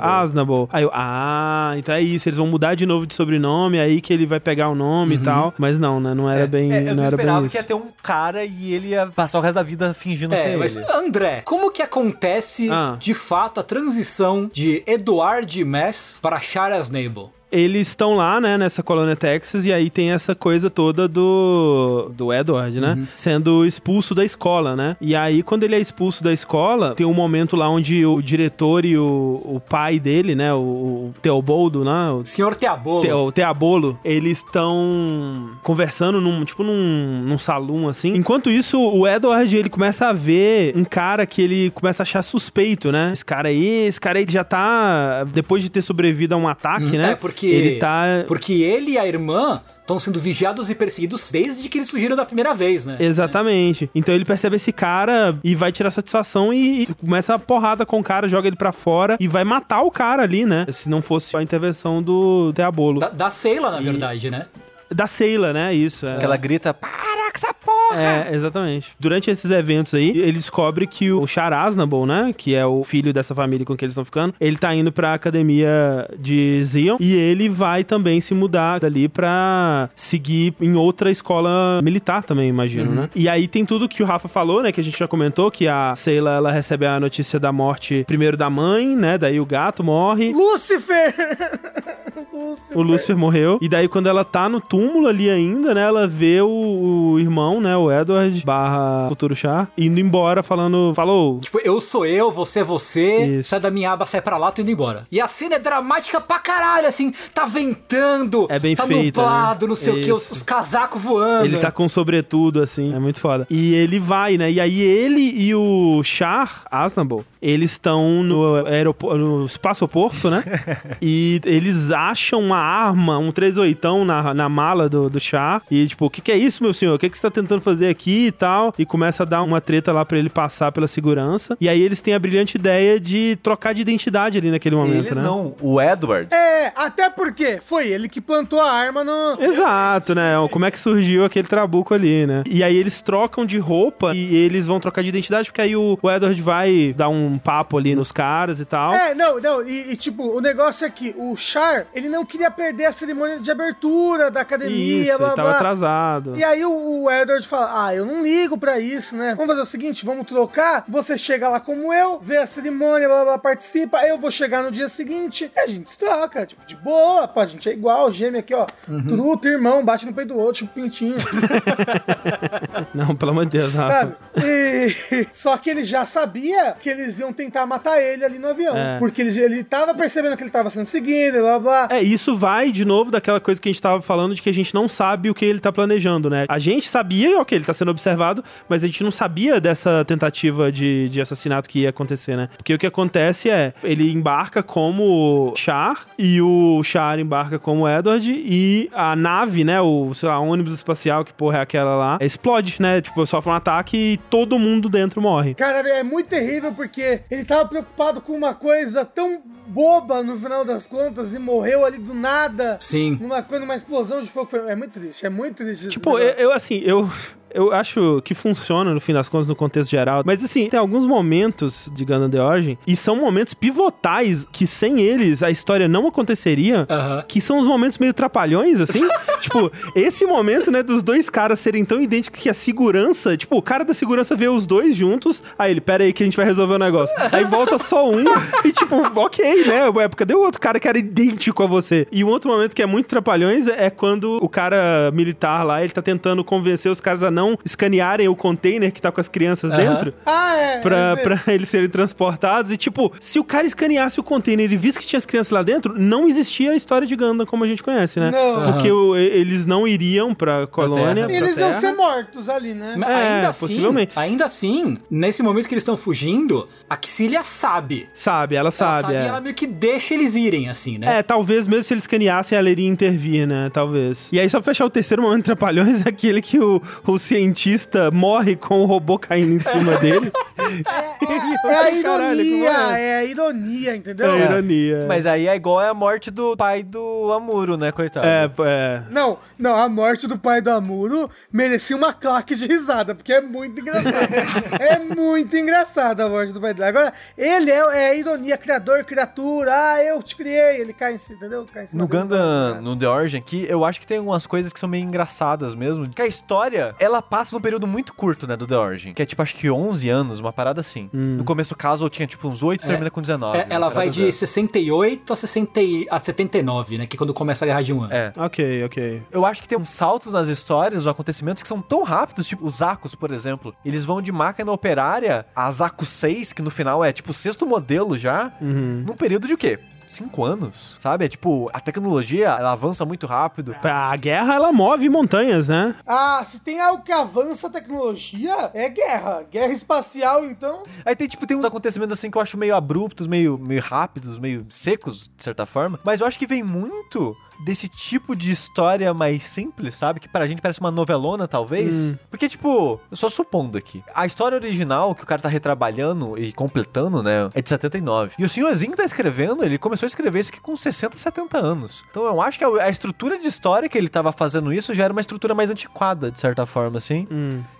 Aznavour. 0.00 0.68
Aí 0.70 0.84
eu, 0.84 0.90
ah, 0.92 1.72
então 1.76 1.92
é 1.94 2.00
isso, 2.00 2.28
eles 2.28 2.38
vão 2.38 2.46
mudar 2.46 2.76
de 2.76 2.86
novo 2.86 3.04
de 3.06 3.14
sobrenome, 3.14 3.80
aí 3.80 4.00
que 4.00 4.12
ele 4.12 4.26
vai 4.26 4.38
pegar 4.38 4.68
o 4.68 4.74
nome 4.76 5.16
e 5.16 5.18
tal. 5.18 5.52
Mas 5.58 5.78
não, 5.78 5.98
né, 5.98 6.14
não 6.14 6.30
era 6.30 6.46
bem, 6.46 6.72
É, 6.72 6.82
eu 6.82 6.86
não 6.88 6.94
não 6.96 7.02
era 7.04 7.16
bem 7.16 7.24
esperava 7.26 7.46
isso. 7.46 7.50
que 7.52 7.56
ia 7.56 7.64
ter 7.64 7.74
um 7.74 7.88
cara 8.02 8.44
e 8.44 8.72
ele 8.72 8.88
ia 8.88 9.06
passar 9.08 9.38
o 9.38 9.40
resto 9.40 9.54
da 9.56 9.62
vida 9.64 9.92
fingindo 9.94 10.34
É, 10.34 10.36
ser 10.36 10.56
mas 10.56 10.76
ele. 10.76 10.84
André, 10.92 11.42
como 11.44 11.70
que 11.72 11.82
acontece 11.82 12.70
Ah. 12.70 12.94
de 13.00 13.14
fato 13.14 13.58
a 13.58 13.63
transição 13.64 14.50
de 14.52 14.82
Eduard 14.86 15.64
Mess 15.64 16.18
para 16.22 16.40
Charas 16.40 16.90
Nable? 16.90 17.30
Eles 17.54 17.88
estão 17.88 18.14
lá, 18.16 18.40
né, 18.40 18.58
nessa 18.58 18.82
colônia 18.82 19.16
Texas, 19.16 19.64
e 19.66 19.72
aí 19.72 19.88
tem 19.90 20.10
essa 20.12 20.34
coisa 20.34 20.68
toda 20.68 21.06
do, 21.08 22.10
do 22.16 22.32
Edward, 22.32 22.80
né? 22.80 22.94
Uhum. 22.94 23.06
Sendo 23.14 23.64
expulso 23.64 24.14
da 24.14 24.24
escola, 24.24 24.74
né? 24.76 24.96
E 25.00 25.14
aí, 25.14 25.42
quando 25.42 25.62
ele 25.64 25.74
é 25.74 25.80
expulso 25.80 26.22
da 26.22 26.32
escola, 26.32 26.94
tem 26.94 27.06
um 27.06 27.14
momento 27.14 27.56
lá 27.56 27.68
onde 27.68 28.04
o 28.04 28.20
diretor 28.20 28.84
e 28.84 28.96
o, 28.98 29.40
o 29.44 29.60
pai 29.68 29.98
dele, 29.98 30.34
né, 30.34 30.52
o, 30.52 30.58
o 30.58 31.14
Teobaldo, 31.22 31.84
né? 31.84 32.10
O 32.10 32.24
Senhor 32.24 32.54
Teabolo. 32.54 33.02
Te- 33.02 33.12
o 33.12 33.32
Teabolo, 33.32 33.98
eles 34.04 34.38
estão 34.38 35.50
conversando 35.62 36.20
num, 36.20 36.44
tipo, 36.44 36.62
num, 36.62 37.22
num 37.26 37.38
salão, 37.38 37.88
assim. 37.88 38.14
Enquanto 38.14 38.50
isso, 38.50 38.80
o 38.80 39.06
Edward, 39.06 39.56
ele 39.56 39.68
começa 39.68 40.06
a 40.08 40.12
ver 40.12 40.72
um 40.76 40.84
cara 40.84 41.26
que 41.26 41.40
ele 41.42 41.70
começa 41.70 42.02
a 42.02 42.04
achar 42.04 42.22
suspeito, 42.22 42.90
né? 42.90 43.10
Esse 43.12 43.24
cara 43.24 43.48
aí, 43.48 43.86
esse 43.86 44.00
cara 44.00 44.18
aí 44.18 44.26
já 44.28 44.44
tá, 44.44 45.24
depois 45.32 45.62
de 45.62 45.70
ter 45.70 45.82
sobrevivido 45.82 46.34
a 46.34 46.38
um 46.38 46.48
ataque, 46.48 46.96
né? 46.98 47.12
É, 47.12 47.14
porque. 47.14 47.43
Ele 47.46 47.78
tá... 47.78 48.24
Porque 48.26 48.52
ele 48.52 48.92
e 48.92 48.98
a 48.98 49.06
irmã 49.06 49.60
estão 49.84 50.00
sendo 50.00 50.18
vigiados 50.18 50.70
e 50.70 50.74
perseguidos 50.74 51.30
desde 51.30 51.68
que 51.68 51.78
eles 51.78 51.90
fugiram 51.90 52.16
da 52.16 52.24
primeira 52.24 52.54
vez, 52.54 52.86
né? 52.86 52.96
Exatamente. 52.98 53.90
Então 53.94 54.14
ele 54.14 54.24
percebe 54.24 54.56
esse 54.56 54.72
cara 54.72 55.38
e 55.44 55.54
vai 55.54 55.70
tirar 55.70 55.90
satisfação 55.90 56.52
e, 56.52 56.82
e 56.82 56.86
começa 56.86 57.34
a 57.34 57.38
porrada 57.38 57.84
com 57.84 58.00
o 58.00 58.02
cara, 58.02 58.26
joga 58.26 58.48
ele 58.48 58.56
pra 58.56 58.72
fora 58.72 59.16
e 59.20 59.28
vai 59.28 59.44
matar 59.44 59.82
o 59.82 59.90
cara 59.90 60.22
ali, 60.22 60.46
né? 60.46 60.66
Se 60.70 60.88
não 60.88 61.02
fosse 61.02 61.36
a 61.36 61.42
intervenção 61.42 62.02
do 62.02 62.52
Teabolo. 62.54 62.98
Da, 62.98 63.10
da 63.10 63.30
Seila, 63.30 63.70
na 63.70 63.80
verdade, 63.80 64.30
né? 64.30 64.46
Da 64.94 65.06
Seila, 65.06 65.52
né? 65.52 65.74
Isso. 65.74 66.06
É. 66.06 66.18
Que 66.18 66.24
ela 66.24 66.36
grita, 66.36 66.72
para 66.72 67.14
com 67.34 67.36
essa 67.36 67.52
porra! 67.54 68.00
É, 68.00 68.34
exatamente. 68.34 68.92
Durante 68.98 69.30
esses 69.30 69.50
eventos 69.50 69.94
aí, 69.94 70.10
ele 70.10 70.32
descobre 70.32 70.86
que 70.86 71.10
o 71.10 71.26
Char 71.26 71.52
Aznavour, 71.52 72.06
né, 72.06 72.32
que 72.36 72.54
é 72.54 72.64
o 72.64 72.84
filho 72.84 73.12
dessa 73.12 73.34
família 73.34 73.66
com 73.66 73.76
que 73.76 73.84
eles 73.84 73.92
estão 73.92 74.04
ficando, 74.04 74.34
ele 74.40 74.56
tá 74.56 74.74
indo 74.74 74.92
pra 74.92 75.14
academia 75.14 76.08
de 76.18 76.62
Zion 76.62 76.96
e 77.00 77.14
ele 77.14 77.48
vai 77.48 77.82
também 77.82 78.20
se 78.20 78.34
mudar 78.34 78.80
dali 78.80 79.08
pra 79.08 79.88
seguir 79.96 80.54
em 80.60 80.76
outra 80.76 81.10
escola 81.10 81.80
militar 81.82 82.22
também, 82.22 82.48
imagino, 82.48 82.94
né? 82.94 83.10
E 83.14 83.28
aí 83.28 83.48
tem 83.48 83.64
tudo 83.64 83.88
que 83.88 84.02
o 84.02 84.06
Rafa 84.06 84.28
falou, 84.28 84.62
né, 84.62 84.70
que 84.72 84.80
a 84.80 84.84
gente 84.84 84.98
já 84.98 85.08
comentou, 85.08 85.50
que 85.50 85.66
a 85.66 85.94
Seila, 85.96 86.36
ela 86.36 86.52
recebe 86.52 86.86
a 86.86 87.00
notícia 87.00 87.40
da 87.40 87.52
morte 87.52 88.04
primeiro 88.06 88.36
da 88.36 88.48
mãe, 88.48 88.86
né, 88.86 89.18
daí 89.18 89.40
o 89.40 89.46
gato 89.46 89.82
morre, 89.82 90.32
Lúcifer! 90.32 91.14
Lúcifer. 92.32 92.78
o 92.78 92.82
Lúcifer 92.82 93.16
morreu. 93.16 93.58
E 93.60 93.68
daí, 93.68 93.88
quando 93.88 94.08
ela 94.08 94.24
tá 94.24 94.48
no 94.48 94.60
túmulo 94.60 94.83
ali 95.06 95.30
ainda, 95.30 95.74
né? 95.74 95.82
Ela 95.82 96.06
vê 96.06 96.40
o, 96.40 97.12
o 97.14 97.20
irmão, 97.20 97.60
né? 97.60 97.76
O 97.76 97.90
Edward 97.90 98.42
barra 98.44 99.08
futuro 99.08 99.34
chá, 99.34 99.68
indo 99.76 100.00
embora, 100.00 100.42
falando. 100.42 100.92
Falou. 100.94 101.40
Tipo, 101.40 101.60
eu 101.64 101.80
sou 101.80 102.06
eu, 102.06 102.30
você 102.30 102.60
é 102.60 102.64
você, 102.64 103.38
Isso. 103.38 103.50
sai 103.50 103.60
da 103.60 103.70
minha 103.70 103.92
aba, 103.92 104.06
sai 104.06 104.20
pra 104.20 104.36
lá, 104.36 104.50
tô 104.50 104.62
indo 104.62 104.70
embora. 104.70 105.06
E 105.10 105.20
a 105.20 105.28
cena 105.28 105.56
é 105.56 105.58
dramática 105.58 106.20
pra 106.20 106.38
caralho, 106.38 106.86
assim, 106.88 107.12
tá 107.32 107.44
ventando, 107.44 108.46
É 108.48 108.58
bem 108.58 108.74
tá 108.74 108.86
feita, 108.86 109.20
nublado, 109.20 109.66
né? 109.66 109.70
não 109.70 109.76
sei 109.76 109.92
o 109.92 110.00
que, 110.00 110.12
os, 110.12 110.24
Isso. 110.24 110.32
os 110.32 110.42
casacos 110.42 111.00
voando. 111.00 111.46
Ele 111.46 111.58
tá 111.58 111.70
com 111.70 111.88
sobretudo, 111.88 112.62
assim. 112.62 112.94
É 112.94 112.98
muito 112.98 113.20
foda. 113.20 113.46
E 113.50 113.74
ele 113.74 113.98
vai, 113.98 114.36
né? 114.36 114.50
E 114.50 114.60
aí 114.60 114.80
ele 114.80 115.20
e 115.20 115.54
o 115.54 116.02
Char 116.02 116.64
Aznavour, 116.70 117.24
eles 117.40 117.72
estão 117.72 118.22
no, 118.22 118.66
aeroporto, 118.66 119.18
no 119.18 119.44
espaçoporto, 119.44 120.30
né? 120.30 120.42
e 121.00 121.40
eles 121.44 121.90
acham 121.90 122.40
uma 122.40 122.58
arma, 122.58 123.18
um 123.18 123.30
38 123.30 124.04
na, 124.04 124.34
na 124.34 124.48
mala 124.48 124.73
do, 124.88 125.08
do 125.08 125.20
Char. 125.20 125.62
E 125.70 125.86
tipo, 125.86 126.06
o 126.06 126.10
que, 126.10 126.20
que 126.20 126.32
é 126.32 126.36
isso, 126.36 126.62
meu 126.62 126.74
senhor? 126.74 126.94
O 126.94 126.98
que, 126.98 127.08
que 127.08 127.16
você 127.16 127.22
tá 127.22 127.30
tentando 127.30 127.60
fazer 127.60 127.88
aqui 127.88 128.26
e 128.26 128.32
tal? 128.32 128.74
E 128.78 128.84
começa 128.84 129.22
a 129.22 129.26
dar 129.26 129.42
uma 129.42 129.60
treta 129.60 129.92
lá 129.92 130.04
pra 130.04 130.18
ele 130.18 130.28
passar 130.28 130.72
pela 130.72 130.86
segurança. 130.86 131.56
E 131.60 131.68
aí 131.68 131.80
eles 131.80 132.00
têm 132.00 132.14
a 132.14 132.18
brilhante 132.18 132.56
ideia 132.56 132.98
de 132.98 133.38
trocar 133.42 133.72
de 133.72 133.82
identidade 133.82 134.38
ali 134.38 134.50
naquele 134.50 134.76
momento, 134.76 135.06
Eles 135.06 135.16
né? 135.16 135.22
não, 135.22 135.54
o 135.60 135.80
Edward. 135.80 136.34
É, 136.34 136.72
até 136.74 137.08
porque 137.10 137.60
foi 137.64 137.88
ele 137.88 138.08
que 138.08 138.20
plantou 138.20 138.60
a 138.60 138.70
arma 138.70 139.04
no. 139.04 139.40
Exato, 139.40 140.14
né? 140.14 140.34
Como 140.50 140.64
é 140.64 140.70
que 140.70 140.78
surgiu 140.78 141.24
aquele 141.24 141.46
trabuco 141.48 141.94
ali, 141.94 142.26
né? 142.26 142.42
E 142.46 142.62
aí 142.62 142.76
eles 142.76 143.00
trocam 143.00 143.46
de 143.46 143.58
roupa 143.58 144.14
e 144.14 144.34
eles 144.36 144.66
vão 144.66 144.80
trocar 144.80 145.02
de 145.02 145.08
identidade, 145.08 145.48
porque 145.48 145.60
aí 145.60 145.76
o, 145.76 145.98
o 146.00 146.10
Edward 146.10 146.40
vai 146.42 146.94
dar 146.96 147.08
um 147.08 147.38
papo 147.38 147.78
ali 147.78 147.94
nos 147.94 148.12
caras 148.12 148.60
e 148.60 148.64
tal. 148.64 148.92
É, 148.94 149.14
não, 149.14 149.40
não, 149.40 149.62
e, 149.66 149.92
e, 149.92 149.96
tipo, 149.96 150.36
o 150.36 150.40
negócio 150.40 150.86
é 150.86 150.90
que 150.90 151.14
o 151.16 151.36
Char, 151.36 151.86
ele 151.94 152.08
não 152.08 152.24
queria 152.24 152.50
perder 152.50 152.86
a 152.86 152.92
cerimônia 152.92 153.38
de 153.38 153.50
abertura 153.50 154.30
da 154.30 154.44
academia, 154.54 155.08
Isso, 155.10 155.18
blá 155.18 155.26
ele 155.28 155.36
tava 155.36 155.48
blá. 155.48 155.56
atrasado. 155.56 156.32
E 156.36 156.44
aí 156.44 156.64
o, 156.64 157.02
o 157.02 157.10
Edward 157.10 157.46
fala: 157.46 157.86
Ah, 157.86 157.94
eu 157.94 158.04
não 158.06 158.22
ligo 158.22 158.56
pra 158.56 158.78
isso, 158.78 159.16
né? 159.16 159.34
Vamos 159.34 159.48
fazer 159.48 159.62
o 159.62 159.66
seguinte: 159.66 160.04
vamos 160.04 160.26
trocar. 160.26 160.84
Você 160.88 161.16
chega 161.18 161.48
lá 161.48 161.60
como 161.60 161.92
eu, 161.92 162.18
vê 162.20 162.38
a 162.38 162.46
cerimônia, 162.46 163.08
blá, 163.08 163.16
blá, 163.16 163.24
blá, 163.24 163.38
participa. 163.38 163.98
Eu 164.06 164.18
vou 164.18 164.30
chegar 164.30 164.62
no 164.62 164.70
dia 164.70 164.88
seguinte 164.88 165.50
e 165.54 165.60
a 165.60 165.66
gente 165.66 165.90
se 165.90 165.98
troca. 165.98 166.46
Tipo, 166.46 166.66
de 166.66 166.76
boa, 166.76 167.26
pô, 167.28 167.40
a 167.40 167.46
gente 167.46 167.68
é 167.68 167.72
igual, 167.72 168.10
gêmeo 168.12 168.40
aqui, 168.40 168.54
ó. 168.54 168.66
Truto, 169.08 169.48
irmão, 169.48 169.84
bate 169.84 170.06
no 170.06 170.12
peito 170.12 170.34
do 170.34 170.38
outro, 170.40 170.64
tipo 170.66 170.74
pintinho, 170.74 171.16
Não, 172.94 173.14
pelo 173.14 173.30
amor 173.32 173.46
de 173.46 173.58
Deus, 173.58 173.74
Rafa. 173.74 173.90
sabe? 173.90 174.14
E... 174.44 175.26
Só 175.32 175.56
que 175.56 175.70
ele 175.70 175.84
já 175.84 176.04
sabia 176.04 176.74
que 176.80 176.88
eles 176.88 177.18
iam 177.18 177.32
tentar 177.32 177.66
matar 177.66 178.00
ele 178.00 178.24
ali 178.24 178.38
no 178.38 178.48
avião. 178.48 178.76
É. 178.76 178.98
Porque 178.98 179.22
ele, 179.22 179.40
ele 179.40 179.64
tava 179.64 179.94
percebendo 179.94 180.36
que 180.36 180.42
ele 180.42 180.50
tava 180.50 180.70
sendo 180.70 180.86
seguido, 180.86 181.38
blá 181.40 181.58
blá. 181.58 181.88
É, 181.90 182.02
isso 182.02 182.36
vai 182.36 182.70
de 182.70 182.84
novo 182.84 183.10
daquela 183.10 183.40
coisa 183.40 183.60
que 183.60 183.68
a 183.68 183.72
gente 183.72 183.82
tava 183.82 184.02
falando 184.02 184.34
de 184.34 184.42
que 184.44 184.50
a 184.50 184.54
gente 184.54 184.74
não 184.74 184.88
sabe 184.88 185.30
o 185.30 185.34
que 185.34 185.44
ele 185.44 185.58
tá 185.58 185.72
planejando, 185.72 186.28
né? 186.28 186.44
A 186.48 186.58
gente 186.58 186.86
sabia, 186.86 187.40
ok, 187.40 187.56
ele 187.56 187.64
tá 187.64 187.72
sendo 187.72 187.90
observado, 187.90 188.44
mas 188.68 188.84
a 188.84 188.86
gente 188.86 189.02
não 189.02 189.10
sabia 189.10 189.58
dessa 189.58 190.04
tentativa 190.04 190.70
de, 190.70 191.08
de 191.08 191.20
assassinato 191.20 191.66
que 191.66 191.80
ia 191.80 191.88
acontecer, 191.88 192.36
né? 192.36 192.50
Porque 192.54 192.74
o 192.74 192.78
que 192.78 192.86
acontece 192.86 193.48
é, 193.48 193.72
ele 193.82 194.12
embarca 194.12 194.62
como 194.62 195.54
Char 195.56 196.06
e 196.18 196.42
o 196.42 196.82
Char 196.84 197.18
embarca 197.18 197.58
como 197.58 197.88
Edward 197.88 198.30
e 198.30 198.90
a 198.92 199.16
nave, 199.16 199.64
né, 199.64 199.80
o, 199.80 200.12
sei 200.12 200.28
lá, 200.28 200.38
ônibus 200.38 200.74
espacial, 200.74 201.24
que 201.24 201.32
porra 201.32 201.58
é 201.58 201.60
aquela 201.62 201.96
lá, 201.96 202.18
explode, 202.20 202.76
né? 202.78 203.00
Tipo, 203.00 203.26
sofre 203.26 203.50
um 203.50 203.54
ataque 203.54 203.96
e 203.96 204.16
todo 204.28 204.58
mundo 204.58 204.90
dentro 204.90 205.22
morre. 205.22 205.54
Cara, 205.54 205.88
é 205.88 206.02
muito 206.02 206.28
terrível 206.28 206.72
porque 206.72 207.22
ele 207.30 207.46
tava 207.46 207.66
preocupado 207.66 208.20
com 208.20 208.34
uma 208.34 208.52
coisa 208.52 209.06
tão 209.06 209.42
boba 209.66 210.22
no 210.22 210.38
final 210.38 210.64
das 210.64 210.86
contas 210.86 211.34
e 211.34 211.38
morreu 211.38 211.84
ali 211.84 211.98
do 211.98 212.14
nada. 212.14 212.78
Sim. 212.80 213.18
Numa 213.20 213.42
coisa, 213.42 213.64
numa 213.64 213.76
explosão 213.76 214.22
de 214.22 214.30
fogo. 214.30 214.48
É 214.68 214.74
muito 214.74 214.92
triste, 214.92 215.26
é 215.26 215.30
muito 215.30 215.56
triste. 215.56 215.88
Tipo, 215.88 216.18
eu, 216.18 216.34
eu, 216.34 216.52
assim, 216.52 216.76
eu. 216.84 217.10
Eu 217.54 217.72
acho 217.72 218.20
que 218.24 218.34
funciona 218.34 218.92
no 218.92 219.00
fim 219.00 219.12
das 219.12 219.28
contas 219.28 219.46
no 219.46 219.54
contexto 219.54 219.88
geral. 219.88 220.22
Mas 220.26 220.42
assim, 220.42 220.68
tem 220.68 220.78
alguns 220.78 221.06
momentos 221.06 221.88
de 221.94 222.04
Gundam 222.04 222.28
The 222.28 222.42
Origin 222.42 222.76
e 222.84 222.96
são 222.96 223.14
momentos 223.14 223.54
pivotais 223.54 224.44
que 224.50 224.66
sem 224.66 225.00
eles 225.00 225.40
a 225.40 225.52
história 225.52 225.86
não 225.86 226.08
aconteceria. 226.08 226.84
Aham. 226.90 227.24
Que 227.28 227.40
são 227.40 227.58
os 227.60 227.66
momentos 227.68 227.98
meio 227.98 228.12
trapalhões, 228.12 228.80
assim. 228.80 229.06
tipo, 229.40 229.70
esse 229.94 230.26
momento, 230.26 230.70
né, 230.72 230.82
dos 230.82 231.00
dois 231.00 231.30
caras 231.30 231.60
serem 231.60 231.84
tão 231.84 232.02
idênticos 232.02 232.40
que 232.40 232.50
a 232.50 232.54
segurança. 232.54 233.36
Tipo, 233.36 233.56
o 233.56 233.62
cara 233.62 233.84
da 233.84 233.94
segurança 233.94 234.34
vê 234.34 234.48
os 234.48 234.66
dois 234.66 234.96
juntos. 234.96 235.40
Aí 235.56 235.70
ele, 235.70 235.80
pera 235.80 236.02
aí 236.02 236.12
que 236.12 236.24
a 236.24 236.26
gente 236.26 236.36
vai 236.36 236.46
resolver 236.46 236.74
o 236.74 236.78
negócio. 236.78 237.14
Aí 237.30 237.44
volta 237.44 237.78
só 237.78 238.10
um 238.10 238.24
e, 238.64 238.72
tipo, 238.72 238.96
ok, 239.14 239.64
né? 239.66 239.88
Ué, 239.90 240.08
cadê 240.08 240.34
o 240.34 240.40
outro 240.40 240.60
cara 240.60 240.80
que 240.80 240.88
era 240.88 240.98
idêntico 240.98 241.62
a 241.62 241.66
você? 241.66 242.08
E 242.10 242.24
um 242.24 242.28
outro 242.28 242.50
momento 242.50 242.74
que 242.74 242.82
é 242.82 242.86
muito 242.86 243.06
trapalhões 243.06 243.68
é 243.68 243.90
quando 243.90 244.38
o 244.42 244.48
cara 244.48 245.12
militar 245.12 245.62
lá, 245.62 245.84
ele 245.84 245.92
tá 245.92 246.02
tentando 246.02 246.42
convencer 246.42 246.90
os 246.90 247.00
caras 247.00 247.22
a 247.22 247.30
não 247.30 247.43
escanearem 247.64 248.28
o 248.28 248.34
container 248.36 248.92
que 248.92 249.00
tá 249.00 249.10
com 249.12 249.20
as 249.20 249.28
crianças 249.28 249.70
dentro. 249.72 250.12
Ah, 250.26 250.56
é. 250.56 250.78
Pra, 250.80 251.12
esse- 251.14 251.22
pra 251.22 251.40
eles 251.52 251.68
serem 251.68 251.88
transportados. 251.88 252.70
E, 252.70 252.76
tipo, 252.76 253.12
se 253.20 253.38
o 253.38 253.44
cara 253.44 253.66
escaneasse 253.66 254.18
o 254.18 254.22
container 254.22 254.70
e 254.72 254.76
visse 254.76 254.98
que 254.98 255.06
tinha 255.06 255.18
as 255.18 255.26
crianças 255.26 255.52
lá 255.52 255.62
dentro, 255.62 255.94
não 255.98 256.28
existia 256.28 256.72
a 256.72 256.76
história 256.76 257.06
de 257.06 257.14
Gundam 257.16 257.46
como 257.46 257.64
a 257.64 257.66
gente 257.66 257.82
conhece, 257.82 258.18
né? 258.20 258.30
Não. 258.30 258.72
Porque 258.72 258.90
o- 258.90 259.16
eles 259.16 259.64
não 259.66 259.86
iriam 259.86 260.34
pra 260.34 260.66
colônia. 260.66 261.26
pra 261.26 261.34
Eles 261.36 261.56
iam 261.58 261.68
Terra. 261.68 261.80
ser 261.80 261.92
mortos 261.92 262.48
ali, 262.48 262.74
né? 262.74 262.94
Mas 262.96 263.08
É, 263.08 263.34
ainda 263.34 263.48
assim, 263.48 263.60
possivelmente. 263.66 264.12
ainda 264.16 264.44
assim, 264.44 264.98
nesse 265.10 265.42
momento 265.42 265.68
que 265.68 265.74
eles 265.74 265.82
estão 265.82 265.96
fugindo, 265.96 266.68
a 266.88 266.96
Xilia 267.04 267.42
sabe. 267.44 268.08
Sabe, 268.14 268.54
ela 268.54 268.64
Ela 268.64 268.70
sabe. 268.70 269.00
sabe 269.02 269.14
é. 269.14 269.22
e 269.22 269.26
ela 269.26 269.40
meio 269.40 269.54
que 269.54 269.66
deixa 269.66 270.14
eles 270.14 270.34
irem, 270.34 270.68
assim, 270.68 270.98
né? 270.98 271.18
É, 271.18 271.22
talvez 271.22 271.66
mesmo 271.68 271.82
se 271.84 271.92
eles 271.94 272.04
escaneassem, 272.04 272.56
ela 272.56 272.70
iria 272.70 272.88
intervir, 272.88 273.46
né? 273.46 273.70
Talvez. 273.72 274.28
E 274.32 274.40
aí, 274.40 274.48
só 274.48 274.58
pra 274.58 274.64
fechar 274.72 274.84
o 274.86 274.90
terceiro 274.90 275.22
momento 275.22 275.38
de 275.38 275.44
Trapalhões, 275.54 276.04
é 276.04 276.08
aquele 276.08 276.40
que 276.40 276.58
o, 276.58 276.80
o 277.06 277.18
cientista 277.34 278.12
morre 278.12 278.54
com 278.54 278.82
o 278.82 278.86
robô 278.86 279.18
caindo 279.18 279.54
em 279.54 279.58
cima 279.58 279.96
dele. 279.98 280.30
É 280.56 281.66
a 281.66 282.02
Caralho, 282.02 282.40
ironia, 282.40 282.70
é? 282.96 283.02
é 283.02 283.16
a 283.16 283.24
ironia, 283.24 283.96
entendeu? 283.96 284.32
É 284.32 284.44
ironia. 284.44 285.04
Mas 285.08 285.26
aí 285.26 285.48
é 285.48 285.56
igual 285.56 285.80
a 285.80 285.92
morte 285.92 286.30
do 286.30 286.56
pai 286.56 286.84
do 286.84 287.32
Amuro, 287.32 287.76
né, 287.76 287.90
coitado? 287.90 288.24
É, 288.24 288.50
é. 288.64 289.02
Não, 289.10 289.38
não, 289.58 289.76
a 289.76 289.88
morte 289.88 290.28
do 290.28 290.38
pai 290.38 290.60
do 290.60 290.70
Amuro 290.70 291.28
merecia 291.52 291.96
uma 291.96 292.12
claque 292.12 292.54
de 292.54 292.66
risada, 292.66 293.16
porque 293.16 293.32
é 293.32 293.40
muito 293.40 293.80
engraçado. 293.80 294.28
é 294.78 294.98
muito 295.00 295.56
engraçado 295.56 296.20
a 296.20 296.28
morte 296.28 296.52
do 296.52 296.60
pai 296.60 296.72
dele. 296.72 296.88
Agora, 296.88 297.12
ele 297.36 297.70
é, 297.70 297.78
é 297.78 298.10
a 298.10 298.14
ironia, 298.14 298.56
criador, 298.56 299.02
criatura, 299.02 299.72
ah, 299.74 300.04
eu 300.04 300.22
te 300.22 300.36
criei, 300.36 300.80
ele 300.80 300.92
cai 300.92 301.14
em 301.14 301.18
si, 301.18 301.32
entendeu? 301.32 301.66
Cai 301.72 301.84
em 301.84 301.86
cima 301.88 302.00
No. 302.00 302.06
Gundam, 302.08 302.80
no 302.80 302.96
The 302.96 303.08
Origin 303.08 303.38
aqui, 303.38 303.66
eu 303.68 303.84
acho 303.84 303.98
que 303.98 304.06
tem 304.06 304.18
algumas 304.18 304.46
coisas 304.46 304.72
que 304.72 304.78
são 304.78 304.88
meio 304.88 305.04
engraçadas 305.04 305.74
mesmo. 305.74 306.08
Que 306.08 306.22
a 306.22 306.26
história, 306.26 306.94
ela 307.00 307.23
passa 307.24 307.54
num 307.56 307.60
período 307.60 307.86
muito 307.86 308.14
curto, 308.14 308.46
né, 308.46 308.56
do 308.56 308.66
The 308.66 308.76
Origin. 308.76 309.14
Que 309.14 309.22
é 309.22 309.26
tipo, 309.26 309.40
acho 309.42 309.54
que 309.54 309.70
11 309.70 310.08
anos, 310.08 310.40
uma 310.40 310.52
parada 310.52 310.80
assim. 310.80 311.08
No 311.12 311.44
começo, 311.44 311.74
o 311.74 311.76
caso, 311.76 312.08
tinha 312.08 312.26
tipo 312.26 312.46
uns 312.48 312.62
8 312.62 312.84
e 312.84 312.86
termina 312.86 313.10
com 313.10 313.20
19. 313.20 313.58
É, 313.58 313.66
ela 313.70 313.88
vai 313.88 314.10
de 314.10 314.26
dessa. 314.26 314.38
68 314.46 315.32
a, 315.32 315.36
60, 315.36 315.80
e- 315.82 316.06
a 316.10 316.18
79, 316.18 316.98
né? 316.98 317.06
Que 317.06 317.16
é 317.16 317.18
quando 317.18 317.34
começa 317.34 317.64
a 317.64 317.66
Guerra 317.66 317.82
de 317.82 317.92
um 317.92 318.02
ano. 318.02 318.12
É. 318.12 318.32
Ok, 318.36 318.84
ok. 318.84 319.22
Eu 319.30 319.44
acho 319.46 319.62
que 319.62 319.68
tem 319.68 319.78
uns 319.78 319.90
saltos 319.90 320.32
nas 320.32 320.48
histórias, 320.48 321.00
os 321.02 321.06
acontecimentos 321.08 321.62
que 321.62 321.68
são 321.68 321.80
tão 321.80 322.02
rápidos, 322.02 322.46
tipo 322.46 322.66
os 322.66 322.76
Zacos, 322.76 323.14
por 323.14 323.30
exemplo. 323.30 323.74
Eles 323.84 324.04
vão 324.04 324.20
de 324.22 324.30
máquina 324.32 324.70
operária 324.70 325.44
a 325.54 325.70
Zaco 325.70 326.04
6, 326.04 326.52
que 326.52 326.62
no 326.62 326.70
final 326.70 327.04
é 327.04 327.12
tipo 327.12 327.30
o 327.30 327.34
sexto 327.34 327.66
modelo 327.66 328.16
já, 328.18 328.52
num 328.60 329.14
período 329.16 329.46
de 329.46 329.54
o 329.54 329.58
quê? 329.58 329.78
Cinco 330.06 330.44
anos, 330.44 330.96
sabe? 331.00 331.24
É 331.24 331.28
tipo, 331.28 331.70
a 331.72 331.80
tecnologia, 331.80 332.48
ela 332.48 332.72
avança 332.72 333.04
muito 333.04 333.26
rápido. 333.26 333.74
A 333.82 334.16
guerra, 334.16 334.54
ela 334.54 334.72
move 334.72 335.08
montanhas, 335.08 335.68
né? 335.68 335.94
Ah, 336.06 336.42
se 336.44 336.60
tem 336.60 336.80
algo 336.80 337.02
que 337.02 337.12
avança 337.12 337.66
a 337.66 337.70
tecnologia, 337.70 338.70
é 338.74 338.88
guerra. 338.88 339.44
Guerra 339.50 339.72
espacial, 339.72 340.44
então. 340.44 340.82
Aí 341.04 341.16
tem, 341.16 341.26
tipo, 341.26 341.46
tem 341.46 341.56
uns 341.56 341.64
acontecimentos 341.64 342.12
assim 342.12 342.30
que 342.30 342.36
eu 342.36 342.42
acho 342.42 342.56
meio 342.56 342.74
abruptos, 342.74 343.26
meio, 343.26 343.58
meio 343.58 343.82
rápidos, 343.82 344.38
meio 344.38 344.66
secos, 344.68 345.30
de 345.36 345.42
certa 345.42 345.66
forma. 345.66 345.98
Mas 346.04 346.20
eu 346.20 346.26
acho 346.26 346.38
que 346.38 346.46
vem 346.46 346.62
muito 346.62 347.36
desse 347.64 347.88
tipo 347.88 348.36
de 348.36 348.50
história 348.50 349.12
mais 349.14 349.44
simples, 349.44 349.94
sabe? 349.94 350.20
Que 350.20 350.28
pra 350.28 350.46
gente 350.46 350.60
parece 350.60 350.80
uma 350.80 350.90
novelona, 350.90 351.48
talvez. 351.48 352.14
Porque, 352.28 352.48
tipo, 352.48 353.00
eu 353.10 353.16
só 353.16 353.28
supondo 353.28 353.78
aqui. 353.78 354.04
A 354.14 354.26
história 354.26 354.56
original 354.56 355.14
que 355.14 355.24
o 355.24 355.26
cara 355.26 355.40
tá 355.40 355.48
retrabalhando 355.48 356.38
e 356.38 356.52
completando, 356.52 357.22
né? 357.22 357.48
É 357.54 357.62
de 357.62 357.68
79. 357.68 358.32
E 358.38 358.44
o 358.44 358.48
senhorzinho 358.48 358.90
que 358.92 358.98
tá 358.98 359.04
escrevendo, 359.04 359.64
ele 359.64 359.78
começou 359.78 360.06
a 360.06 360.08
escrever 360.08 360.40
isso 360.40 360.50
aqui 360.50 360.60
com 360.60 360.76
60, 360.76 361.16
70 361.16 361.58
anos. 361.58 362.04
Então 362.10 362.24
eu 362.26 362.40
acho 362.40 362.58
que 362.58 362.64
a, 362.64 362.88
estrutura 362.88 363.38
de 363.38 363.46
história 363.46 363.88
que 363.88 363.96
ele 363.96 364.08
tava 364.08 364.32
fazendo 364.32 364.72
isso 364.72 364.94
já 364.94 365.04
era 365.04 365.12
uma 365.12 365.20
estrutura 365.20 365.54
mais 365.54 365.70
antiquada, 365.70 366.30
de 366.30 366.38
certa 366.38 366.66
forma, 366.66 366.98
assim. 366.98 367.26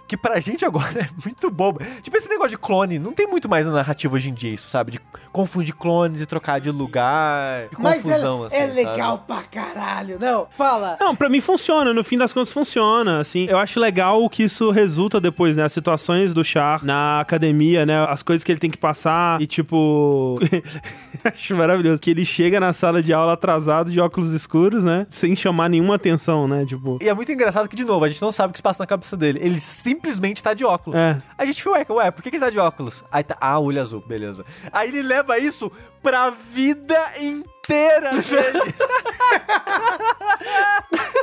Que 0.07 0.16
pra 0.16 0.38
gente 0.40 0.64
agora 0.64 1.00
é 1.00 1.09
muito 1.24 1.50
bobo. 1.50 1.80
Tipo, 2.02 2.16
esse 2.16 2.28
negócio 2.28 2.50
de 2.50 2.59
clone, 2.59 2.98
não 2.98 3.12
tem 3.12 3.26
muito 3.26 3.48
mais 3.48 3.66
na 3.66 3.72
narrativa 3.72 4.14
hoje 4.14 4.28
em 4.28 4.34
dia 4.34 4.52
isso, 4.52 4.68
sabe? 4.68 4.92
De 4.92 5.00
confundir 5.32 5.74
clones 5.74 6.20
e 6.20 6.26
trocar 6.26 6.61
de 6.61 6.70
lugar, 6.70 7.68
de 7.68 7.76
Mas 7.78 8.02
confusão, 8.02 8.44
é, 8.44 8.46
assim, 8.46 8.57
é 8.57 8.68
sabe? 8.68 8.74
legal 8.74 9.18
pra 9.26 9.42
caralho. 9.42 10.18
Não, 10.20 10.46
fala. 10.57 10.96
Não, 11.00 11.16
pra 11.16 11.28
mim 11.28 11.40
funciona, 11.40 11.92
no 11.92 12.05
fim 12.05 12.16
das 12.16 12.32
contas 12.32 12.52
funciona, 12.52 13.18
assim. 13.18 13.46
Eu 13.48 13.59
acho 13.59 13.80
legal 13.80 14.28
que 14.30 14.44
isso 14.44 14.70
resulta 14.70 15.20
depois, 15.20 15.57
né? 15.57 15.64
As 15.64 15.72
situações 15.72 16.32
do 16.32 16.44
Char 16.44 16.84
na 16.84 17.20
academia, 17.20 17.84
né? 17.84 18.05
As 18.09 18.22
coisas 18.22 18.44
que 18.44 18.52
ele 18.52 18.61
tem 18.61 18.70
que 18.70 18.78
passar 18.78 19.40
e, 19.40 19.46
tipo... 19.46 20.38
acho 21.24 21.57
maravilhoso. 21.57 22.00
Que 22.00 22.11
ele 22.11 22.24
chega 22.24 22.61
na 22.61 22.72
sala 22.72 23.02
de 23.02 23.12
aula 23.12 23.32
atrasado, 23.32 23.90
de 23.90 24.00
óculos 24.00 24.32
escuros, 24.32 24.84
né? 24.84 25.07
Sem 25.09 25.34
chamar 25.34 25.68
nenhuma 25.68 25.96
atenção, 25.96 26.46
né? 26.46 26.64
Tipo... 26.64 26.98
E 27.02 27.09
é 27.09 27.14
muito 27.14 27.32
engraçado 27.32 27.68
que, 27.68 27.76
de 27.76 27.84
novo, 27.84 28.05
a 28.05 28.09
gente 28.09 28.22
não 28.22 28.30
sabe 28.30 28.50
o 28.50 28.52
que 28.52 28.59
se 28.59 28.62
passa 28.62 28.82
na 28.82 28.86
cabeça 28.86 29.16
dele. 29.16 29.40
Ele 29.42 29.59
simplesmente 29.95 30.42
tá 30.42 30.53
de 30.55 30.64
óculos. 30.64 30.99
É. 30.99 31.22
A 31.38 31.47
gente 31.47 31.62
fica, 31.62 31.92
ué, 31.92 32.05
ué, 32.05 32.11
por 32.11 32.22
que, 32.22 32.30
que 32.30 32.36
ele 32.36 32.45
tá 32.45 32.51
de 32.51 32.59
óculos? 32.59 33.05
Aí 33.11 33.22
tá, 33.22 33.36
ah, 33.40 33.59
olho 33.59 33.80
azul, 33.80 34.03
beleza. 34.07 34.45
Aí 34.72 34.88
ele 34.88 35.03
leva 35.03 35.38
isso 35.38 35.70
pra 36.03 36.30
vida 36.30 36.99
inteira 37.20 38.11
dele. 38.12 38.74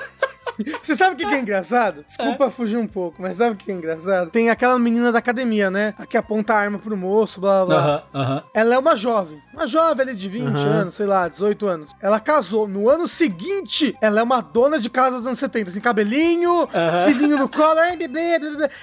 Você 0.81 0.95
sabe 0.95 1.13
o 1.13 1.17
que, 1.17 1.25
que 1.25 1.33
é 1.33 1.39
engraçado? 1.39 2.03
Desculpa 2.07 2.49
fugir 2.49 2.77
um 2.77 2.87
pouco, 2.87 3.21
mas 3.21 3.37
sabe 3.37 3.53
o 3.53 3.55
que 3.55 3.71
é 3.71 3.73
engraçado? 3.73 4.29
Tem 4.29 4.49
aquela 4.49 4.77
menina 4.79 5.11
da 5.11 5.19
academia, 5.19 5.69
né? 5.69 5.93
A 5.97 6.05
que 6.05 6.17
aponta 6.17 6.53
a 6.53 6.57
arma 6.57 6.79
pro 6.79 6.95
moço, 6.97 7.39
blá 7.39 7.65
blá 7.65 7.81
blá. 7.81 7.81
Aham, 7.81 8.03
aham. 8.13 8.43
Ela 8.53 8.75
é 8.75 8.77
uma 8.77 8.95
jovem. 8.95 9.41
Uma 9.53 9.67
jovem 9.67 10.07
ali 10.07 10.15
de 10.15 10.29
20 10.29 10.55
anos, 10.57 10.95
sei 10.95 11.05
lá, 11.05 11.27
18 11.27 11.67
anos. 11.67 11.87
Ela 12.01 12.19
casou. 12.19 12.67
No 12.67 12.89
ano 12.89 13.07
seguinte, 13.07 13.95
ela 14.01 14.19
é 14.19 14.23
uma 14.23 14.41
dona 14.41 14.79
de 14.79 14.89
casa 14.89 15.17
dos 15.17 15.27
anos 15.27 15.39
70. 15.39 15.69
Assim, 15.69 15.81
cabelinho, 15.81 16.67
filhinho 17.05 17.37
no 17.37 17.49
colo. 17.49 17.79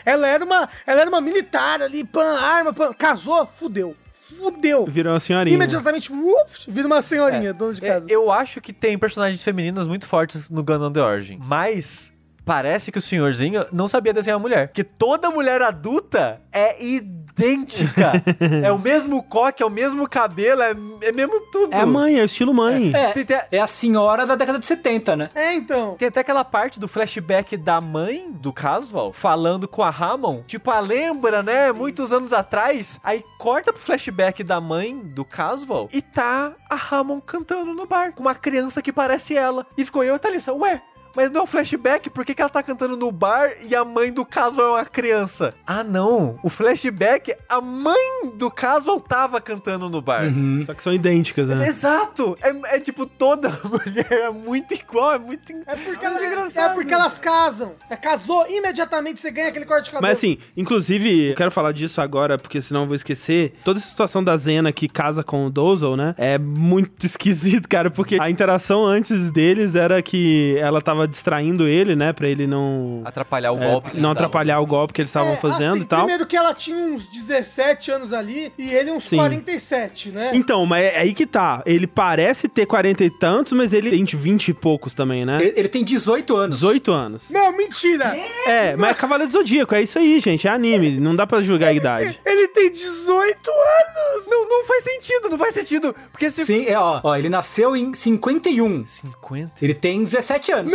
Ela 0.05 0.29
era 0.29 0.45
uma, 0.45 0.68
ela 0.87 1.01
era 1.01 1.09
uma 1.09 1.20
militar 1.20 1.83
ali, 1.83 2.05
pan, 2.05 2.39
arma, 2.39 2.72
pan. 2.72 2.93
Casou, 2.93 3.49
fudeu. 3.55 3.95
Fudeu. 4.37 4.85
Virou 4.87 5.12
uma 5.12 5.20
senhorinha. 5.20 5.55
Imediatamente, 5.55 6.12
uff, 6.12 6.70
vira 6.70 6.87
uma 6.87 7.01
senhorinha, 7.03 7.53
dona 7.55 7.74
de 7.74 7.85
É, 7.85 7.89
casa. 7.89 8.07
eu 8.11 8.31
acho 8.31 8.61
que 8.61 8.72
tem 8.72 8.99
personagens 8.99 9.43
femininas 9.43 9.87
muito 9.87 10.07
fortes 10.07 10.51
no 10.51 10.62
Gundam 10.62 10.93
The 10.93 11.03
Origin. 11.03 11.39
Mas 11.41 12.12
parece 12.49 12.90
que 12.90 12.96
o 12.96 13.03
senhorzinho 13.03 13.66
não 13.70 13.86
sabia 13.86 14.11
desenhar 14.11 14.40
mulher. 14.40 14.68
Porque 14.68 14.82
toda 14.82 15.30
mulher 15.30 15.61
adulta 15.61 16.40
é 16.51 16.82
idêntica. 16.82 18.12
é 18.64 18.72
o 18.72 18.78
mesmo 18.78 19.22
coque, 19.22 19.62
é 19.62 19.66
o 19.66 19.70
mesmo 19.70 20.09
cabelo, 20.09 20.62
é, 20.62 20.74
é 21.03 21.12
mesmo 21.12 21.38
tudo. 21.53 21.74
É 21.74 21.82
a 21.82 21.86
mãe, 21.86 22.18
é 22.18 22.22
o 22.22 22.24
estilo 22.24 22.55
mãe. 22.55 22.90
É, 22.94 23.12
Tem, 23.12 23.26
tem- 23.26 23.38
é 23.53 23.61
a 23.61 23.66
senhora 23.66 24.24
da 24.24 24.34
década 24.34 24.59
de 24.59 24.64
70, 24.64 25.14
né? 25.14 25.28
É, 25.34 25.55
então. 25.55 25.94
tem 25.99 26.09
até 26.09 26.20
aquela 26.20 26.42
parte 26.42 26.80
do 26.80 26.88
flashback 26.88 27.55
da 27.59 27.82
mãe 27.82 28.32
do 28.32 28.51
Casval 28.51 29.12
falando 29.12 29.68
com 29.68 29.82
a 29.82 29.90
Ramon. 29.90 30.42
Tipo, 30.46 30.70
a 30.70 30.80
lembra, 30.80 31.42
né? 31.42 31.70
Muitos 31.70 32.14
anos 32.14 32.32
atrás. 32.32 32.99
Aí 33.05 33.22
corta 33.36 33.74
pro 33.74 33.82
flashback 33.82 34.42
da 34.42 34.59
mãe 34.59 34.99
do 34.99 35.22
Casval 35.22 35.86
e 35.92 36.01
tá 36.01 36.55
a 36.70 36.76
Ramon 36.76 37.20
cantando 37.20 37.74
no 37.74 37.86
bar 37.86 38.14
com 38.14 38.22
uma 38.22 38.34
criança 38.34 38.80
que 38.80 38.90
parece 38.90 39.36
ela. 39.36 39.66
E 39.76 39.84
ficou 39.84 40.03
eu 40.03 40.14
e 40.14 40.16
a 40.16 40.18
Thalissa, 40.18 40.55
ué. 40.55 40.80
Mas 41.19 41.33
não 41.33 41.41
é 41.41 41.43
um 41.43 41.47
flashback, 41.49 42.09
por 42.11 42.25
que, 42.25 42.33
que 42.33 42.41
ela 42.41 42.49
tá 42.49 42.62
cantando 42.62 42.97
no 42.97 43.11
bar 43.11 43.51
e 43.69 43.75
a 43.75 43.85
mãe 43.85 44.12
do 44.12 44.25
Casval 44.25 44.66
é 44.66 44.71
uma 44.83 44.85
criança? 44.85 45.53
Ah, 45.66 45.83
não. 45.83 46.39
O 46.45 46.49
flashback, 46.49 47.35
a 47.49 47.61
mãe 47.61 48.31
do 48.37 48.49
Casval 48.53 49.01
tava 49.01 49.41
cantando 49.41 49.89
no 49.89 50.01
bar. 50.01 50.33
Só 50.64 50.75
que 50.75 50.81
são 50.81 50.93
idênticas, 50.93 51.49
né? 51.49 51.66
Exato! 51.66 52.39
É, 52.41 52.77
é 52.77 52.79
tipo, 52.79 53.05
toda 53.05 53.49
mulher 53.66 54.12
é 54.12 54.31
muito 54.31 54.75
igual, 54.75 55.14
é 55.14 55.19
muito, 55.19 55.53
É 55.66 55.75
porque, 55.75 56.09
muito 56.09 56.25
elas, 56.25 56.57
é 56.57 56.69
porque 56.69 56.95
elas 56.95 57.19
casam. 57.19 57.73
É, 57.91 57.97
casou, 57.97 58.47
imediatamente 58.49 59.19
você 59.19 59.33
ganha 59.33 59.49
aquele 59.49 59.66
corte 59.66 59.87
de 59.87 59.91
cabelo. 59.91 60.09
Mas 60.09 60.19
assim, 60.19 60.39
inclusive, 60.57 61.31
eu 61.31 61.35
quero 61.35 61.51
falar 61.51 61.73
disso 61.73 62.01
agora, 62.01 62.39
porque 62.39 62.62
senão 62.62 62.83
eu 62.83 62.87
vou 62.87 62.95
esquecer. 62.95 63.55
Toda 63.64 63.81
essa 63.81 63.89
situação 63.89 64.23
da 64.23 64.37
Zena 64.37 64.71
que 64.71 64.89
casa 64.89 65.25
com 65.25 65.47
o 65.47 65.51
Dozel, 65.51 65.97
né? 65.97 66.14
É 66.16 66.39
muito 66.39 67.03
esquisito, 67.05 67.69
cara, 67.69 67.91
porque 67.91 68.19
a 68.21 68.31
interação 68.31 68.87
antes 68.87 69.33
deles 69.33 69.75
era 69.75 70.01
que 70.01 70.57
ela 70.61 70.81
tava 70.81 71.07
distraindo 71.09 71.66
ele, 71.66 71.96
né? 71.96 72.12
Pra 72.12 72.28
ele 72.28 72.46
não. 72.46 73.02
atrapalhar 73.04 73.52
o 73.52 73.62
é, 73.62 73.70
golpe. 73.70 73.90
que 73.90 73.96
eles 73.96 74.02
não 74.02 74.11
atrapalhar 74.12 74.61
o 74.61 74.66
golpe 74.66 74.92
que 74.92 75.00
eles 75.00 75.11
estavam 75.11 75.32
É, 75.32 75.36
fazendo 75.36 75.74
assim, 75.74 75.82
e 75.82 75.86
tal. 75.86 76.00
Primeiro 76.00 76.26
que 76.26 76.36
ela 76.36 76.54
tinha 76.54 76.76
uns 76.76 77.09
17 77.09 77.90
anos 77.90 78.12
ali 78.12 78.52
e 78.59 78.70
ele 78.70 78.90
uns 78.90 79.04
Sim. 79.04 79.16
47, 79.16 80.11
né? 80.11 80.30
Então, 80.34 80.64
mas 80.66 80.84
é 80.84 80.98
aí 80.98 81.14
que 81.14 81.26
tá. 81.26 81.62
Ele 81.66 81.86
parece 81.86 82.48
ter 82.48 82.66
40 82.66 83.04
e 83.04 83.11
tantos, 83.11 83.52
mas 83.52 83.72
ele 83.72 83.90
tem 83.90 84.04
20 84.04 84.48
e 84.48 84.54
poucos 84.54 84.94
também, 84.94 85.24
né? 85.24 85.38
Ele, 85.40 85.52
ele 85.56 85.68
tem 85.68 85.84
18 85.84 86.36
anos. 86.36 86.59
18 86.61 86.92
anos. 86.92 87.30
Não, 87.30 87.56
mentira! 87.56 88.16
É, 88.46 88.76
mas 88.76 88.90
é 88.90 88.94
Cavaleiro 88.94 89.32
do 89.32 89.38
Zodíaco, 89.38 89.74
é 89.74 89.82
isso 89.82 89.98
aí, 89.98 90.20
gente. 90.20 90.46
É 90.46 90.50
anime, 90.50 90.98
não 90.98 91.14
dá 91.14 91.26
pra 91.26 91.40
julgar 91.40 91.68
a 91.68 91.72
idade. 91.72 92.18
Ele 92.24 92.48
tem 92.48 92.70
18 92.70 93.50
anos! 93.50 94.26
Não, 94.28 94.48
não 94.48 94.66
faz 94.66 94.84
sentido, 94.84 95.28
não 95.30 95.38
faz 95.38 95.54
sentido. 95.54 95.94
Porque 96.11 96.30
se. 96.30 96.44
Sim, 96.44 96.66
é, 96.66 96.78
ó, 96.78 97.00
ó, 97.02 97.16
ele 97.16 97.28
nasceu 97.28 97.76
em 97.76 97.94
51. 97.94 98.86
50? 98.86 99.52
Ele 99.62 99.74
tem 99.74 100.02
17 100.02 100.52
anos. 100.52 100.72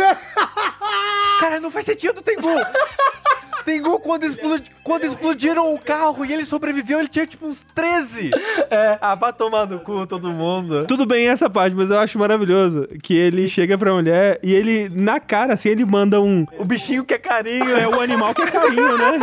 Cara, 1.40 1.60
não 1.60 1.70
faz 1.70 1.84
sentido, 1.86 2.22
Tengu! 2.22 2.48
Tengu, 3.64 3.98
quando, 4.00 4.24
explodi- 4.24 4.70
quando 4.82 5.04
explodiram 5.04 5.72
o 5.74 5.78
carro 5.80 6.24
e 6.24 6.32
ele 6.32 6.44
sobreviveu, 6.44 6.98
ele 6.98 7.08
tinha 7.08 7.26
tipo 7.26 7.46
uns 7.46 7.64
13. 7.74 8.30
É. 8.70 8.98
Ah, 9.00 9.14
vai 9.14 9.32
tomar 9.32 9.66
no 9.66 9.80
cu 9.80 10.06
todo 10.06 10.30
mundo. 10.30 10.84
Tudo 10.86 11.06
bem 11.06 11.28
essa 11.28 11.48
parte, 11.48 11.74
mas 11.76 11.90
eu 11.90 11.98
acho 11.98 12.18
maravilhoso 12.18 12.86
que 13.02 13.14
ele 13.14 13.48
chega 13.48 13.76
pra 13.78 13.92
mulher 13.94 14.38
e 14.42 14.52
ele, 14.52 14.88
na 14.90 15.18
cara, 15.20 15.54
assim, 15.54 15.68
ele 15.70 15.84
manda 15.84 16.20
um. 16.20 16.46
O 16.58 16.64
bichinho 16.64 17.04
que 17.04 17.14
é 17.14 17.18
carinho. 17.18 17.76
É 17.76 17.88
o 17.88 18.00
animal 18.00 18.34
que 18.34 18.42
é 18.42 18.46
carinho, 18.46 18.98
né? 18.98 19.18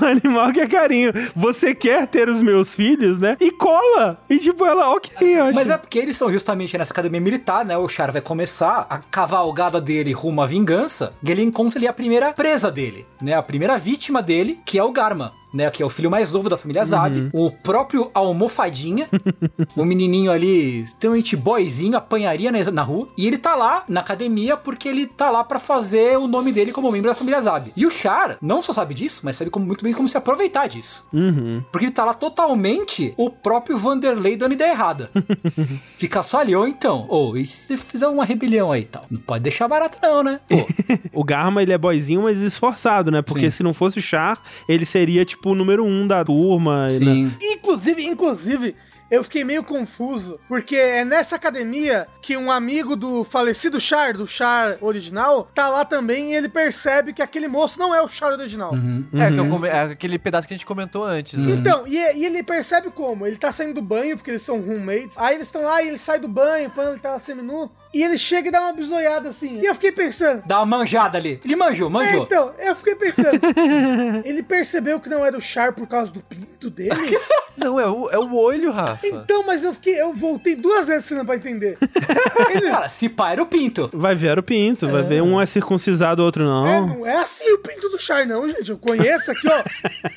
O 0.00 0.04
animal 0.04 0.52
que 0.52 0.60
é 0.60 0.66
carinho. 0.66 1.12
Você 1.34 1.74
quer 1.74 2.06
ter 2.06 2.28
os 2.28 2.40
meus 2.42 2.74
filhos, 2.74 3.18
né? 3.18 3.36
E 3.40 3.50
cola! 3.50 4.18
E 4.28 4.38
tipo, 4.38 4.64
ela, 4.64 4.90
ok, 4.94 5.38
eu 5.38 5.44
acho. 5.44 5.54
Mas 5.54 5.70
é 5.70 5.76
porque 5.76 5.98
eles 5.98 6.16
são 6.16 6.30
justamente 6.30 6.76
nessa 6.76 6.92
academia 6.92 7.20
militar, 7.20 7.64
né? 7.64 7.76
O 7.76 7.88
Char 7.88 8.10
vai 8.12 8.20
começar 8.20 8.86
a 8.88 8.98
cavalgada 8.98 9.80
dele 9.80 10.12
rumo 10.12 10.42
à 10.42 10.46
vingança. 10.46 11.12
E 11.22 11.30
ele 11.30 11.42
encontra 11.42 11.78
ali 11.78 11.86
a 11.88 11.92
primeira 11.92 12.32
presa 12.32 12.70
dele, 12.70 13.04
né? 13.20 13.34
A 13.42 13.44
primeira 13.44 13.76
vítima 13.76 14.22
dele, 14.22 14.60
que 14.64 14.78
é 14.78 14.84
o 14.84 14.92
Garma. 14.92 15.34
Né, 15.52 15.70
que 15.70 15.82
é 15.82 15.86
o 15.86 15.90
filho 15.90 16.10
mais 16.10 16.32
novo 16.32 16.48
da 16.48 16.56
família 16.56 16.84
Zab, 16.84 17.30
o 17.32 17.50
próprio 17.50 18.10
Almofadinha, 18.14 19.08
o 19.76 19.84
menininho 19.84 20.30
ali, 20.32 20.80
extremamente 20.82 21.36
boyzinho, 21.36 21.96
apanharia 21.96 22.50
na, 22.52 22.70
na 22.70 22.82
rua, 22.82 23.08
e 23.16 23.26
ele 23.26 23.38
tá 23.38 23.54
lá 23.54 23.84
na 23.88 24.00
academia 24.00 24.56
porque 24.56 24.88
ele 24.88 25.06
tá 25.06 25.30
lá 25.30 25.44
pra 25.44 25.58
fazer 25.58 26.16
o 26.18 26.26
nome 26.26 26.52
dele 26.52 26.72
como 26.72 26.90
membro 26.90 27.10
da 27.10 27.14
família 27.14 27.40
Zab. 27.42 27.72
E 27.76 27.86
o 27.86 27.90
Char 27.90 28.36
não 28.40 28.62
só 28.62 28.72
sabe 28.72 28.94
disso, 28.94 29.20
mas 29.24 29.36
sabe 29.36 29.50
como- 29.50 29.66
muito 29.66 29.84
bem 29.84 29.92
como 29.92 30.08
se 30.08 30.16
aproveitar 30.16 30.66
disso. 30.68 31.06
Uhum. 31.12 31.62
Porque 31.70 31.86
ele 31.86 31.92
tá 31.92 32.04
lá 32.04 32.14
totalmente 32.14 33.14
o 33.16 33.30
próprio 33.30 33.76
Vanderlei 33.78 34.36
dando 34.36 34.52
ideia 34.52 34.70
errada. 34.72 35.10
Fica 35.96 36.22
só 36.22 36.40
ali, 36.40 36.54
ou 36.54 36.66
então, 36.66 37.06
ou 37.08 37.36
e 37.36 37.46
se 37.46 37.76
fizer 37.76 38.06
uma 38.08 38.24
rebelião 38.24 38.72
aí 38.72 38.82
e 38.82 38.86
tal? 38.86 39.04
Não 39.10 39.20
pode 39.20 39.42
deixar 39.44 39.68
barato 39.68 39.98
não, 40.02 40.22
né? 40.22 40.40
O 41.12 41.24
Garma, 41.24 41.62
ele 41.62 41.72
é 41.72 41.78
boyzinho, 41.78 42.22
mas 42.22 42.38
esforçado, 42.38 43.10
né? 43.10 43.22
Porque 43.22 43.50
Sim. 43.50 43.58
se 43.58 43.62
não 43.62 43.74
fosse 43.74 43.98
o 43.98 44.02
Char, 44.02 44.40
ele 44.68 44.84
seria, 44.84 45.24
tipo, 45.24 45.41
o 45.50 45.54
número 45.54 45.84
um 45.84 46.06
da 46.06 46.24
turma. 46.24 46.84
né? 46.84 46.90
sim. 46.90 47.32
Inclusive, 47.40 48.04
inclusive, 48.04 48.74
eu 49.10 49.22
fiquei 49.22 49.44
meio 49.44 49.62
confuso, 49.62 50.40
porque 50.48 50.74
é 50.74 51.04
nessa 51.04 51.36
academia 51.36 52.06
que 52.22 52.34
um 52.34 52.50
amigo 52.50 52.96
do 52.96 53.24
falecido 53.24 53.78
Char, 53.78 54.14
do 54.14 54.26
Char 54.26 54.78
original, 54.80 55.46
tá 55.54 55.68
lá 55.68 55.84
também 55.84 56.32
e 56.32 56.34
ele 56.34 56.48
percebe 56.48 57.12
que 57.12 57.20
aquele 57.20 57.46
moço 57.46 57.78
não 57.78 57.94
é 57.94 58.00
o 58.00 58.08
Char 58.08 58.32
original. 58.32 58.72
É, 59.12 59.30
que 59.30 59.38
eu 59.38 59.46
come- 59.50 59.68
é 59.68 59.82
aquele 59.82 60.18
pedaço 60.18 60.48
que 60.48 60.54
a 60.54 60.56
gente 60.56 60.64
comentou 60.64 61.04
antes. 61.04 61.38
né? 61.38 61.52
Então, 61.52 61.86
e, 61.86 61.96
e 61.96 62.24
ele 62.24 62.42
percebe 62.42 62.90
como? 62.90 63.26
Ele 63.26 63.36
tá 63.36 63.52
saindo 63.52 63.74
do 63.74 63.82
banho, 63.82 64.16
porque 64.16 64.30
eles 64.30 64.42
são 64.42 64.58
roommates. 64.62 65.16
Aí 65.18 65.34
eles 65.34 65.48
estão 65.48 65.62
lá 65.62 65.82
e 65.82 65.88
ele 65.88 65.98
sai 65.98 66.18
do 66.18 66.28
banho, 66.28 66.70
quando 66.70 66.92
ele 66.92 67.00
tá 67.00 67.10
lá 67.10 67.18
seminu. 67.18 67.70
E 67.94 68.02
ele 68.02 68.16
chega 68.16 68.48
e 68.48 68.50
dá 68.50 68.60
uma 68.62 68.72
bisoiada 68.72 69.28
assim. 69.28 69.60
E 69.60 69.66
eu 69.66 69.74
fiquei 69.74 69.92
pensando. 69.92 70.42
Dá 70.46 70.58
uma 70.60 70.78
manjada 70.78 71.18
ali. 71.18 71.40
Ele 71.44 71.56
manjou, 71.56 71.88
É, 71.88 71.90
manjou. 71.92 72.22
então, 72.22 72.52
eu 72.58 72.74
fiquei 72.74 72.94
pensando. 72.94 73.38
ele 74.24 74.42
percebeu 74.42 74.98
que 74.98 75.08
não 75.08 75.24
era 75.24 75.36
o 75.36 75.40
Char 75.40 75.72
por 75.72 75.86
causa 75.86 76.10
do 76.10 76.20
pinto 76.20 76.70
dele? 76.70 76.90
Não, 77.54 77.78
é 77.78 77.86
o, 77.86 78.08
é 78.08 78.18
o 78.18 78.34
olho, 78.34 78.72
Rafa. 78.72 79.06
Então, 79.06 79.44
mas 79.44 79.62
eu 79.62 79.74
fiquei. 79.74 80.00
Eu 80.00 80.14
voltei 80.14 80.56
duas 80.56 80.86
vezes 80.86 81.04
cena 81.04 81.22
pra 81.22 81.36
entender. 81.36 81.76
Ele, 82.50 82.70
Cara, 82.70 82.88
se 82.88 83.10
pá 83.10 83.32
era 83.32 83.42
o 83.42 83.46
pinto. 83.46 83.90
Vai 83.92 84.14
ver 84.14 84.38
o 84.38 84.42
pinto, 84.42 84.88
vai 84.88 85.02
ver 85.02 85.22
um 85.22 85.38
é 85.38 85.44
circuncisado, 85.44 86.22
o 86.22 86.24
outro 86.24 86.44
É, 86.44 86.46
não. 86.46 86.86
não 86.86 87.06
é 87.06 87.18
assim 87.18 87.52
o 87.52 87.58
pinto 87.58 87.90
do 87.90 87.98
Char, 87.98 88.26
não, 88.26 88.48
gente. 88.48 88.70
Eu 88.70 88.78
conheço 88.78 89.30
aqui, 89.30 89.46
ó. 89.48 89.62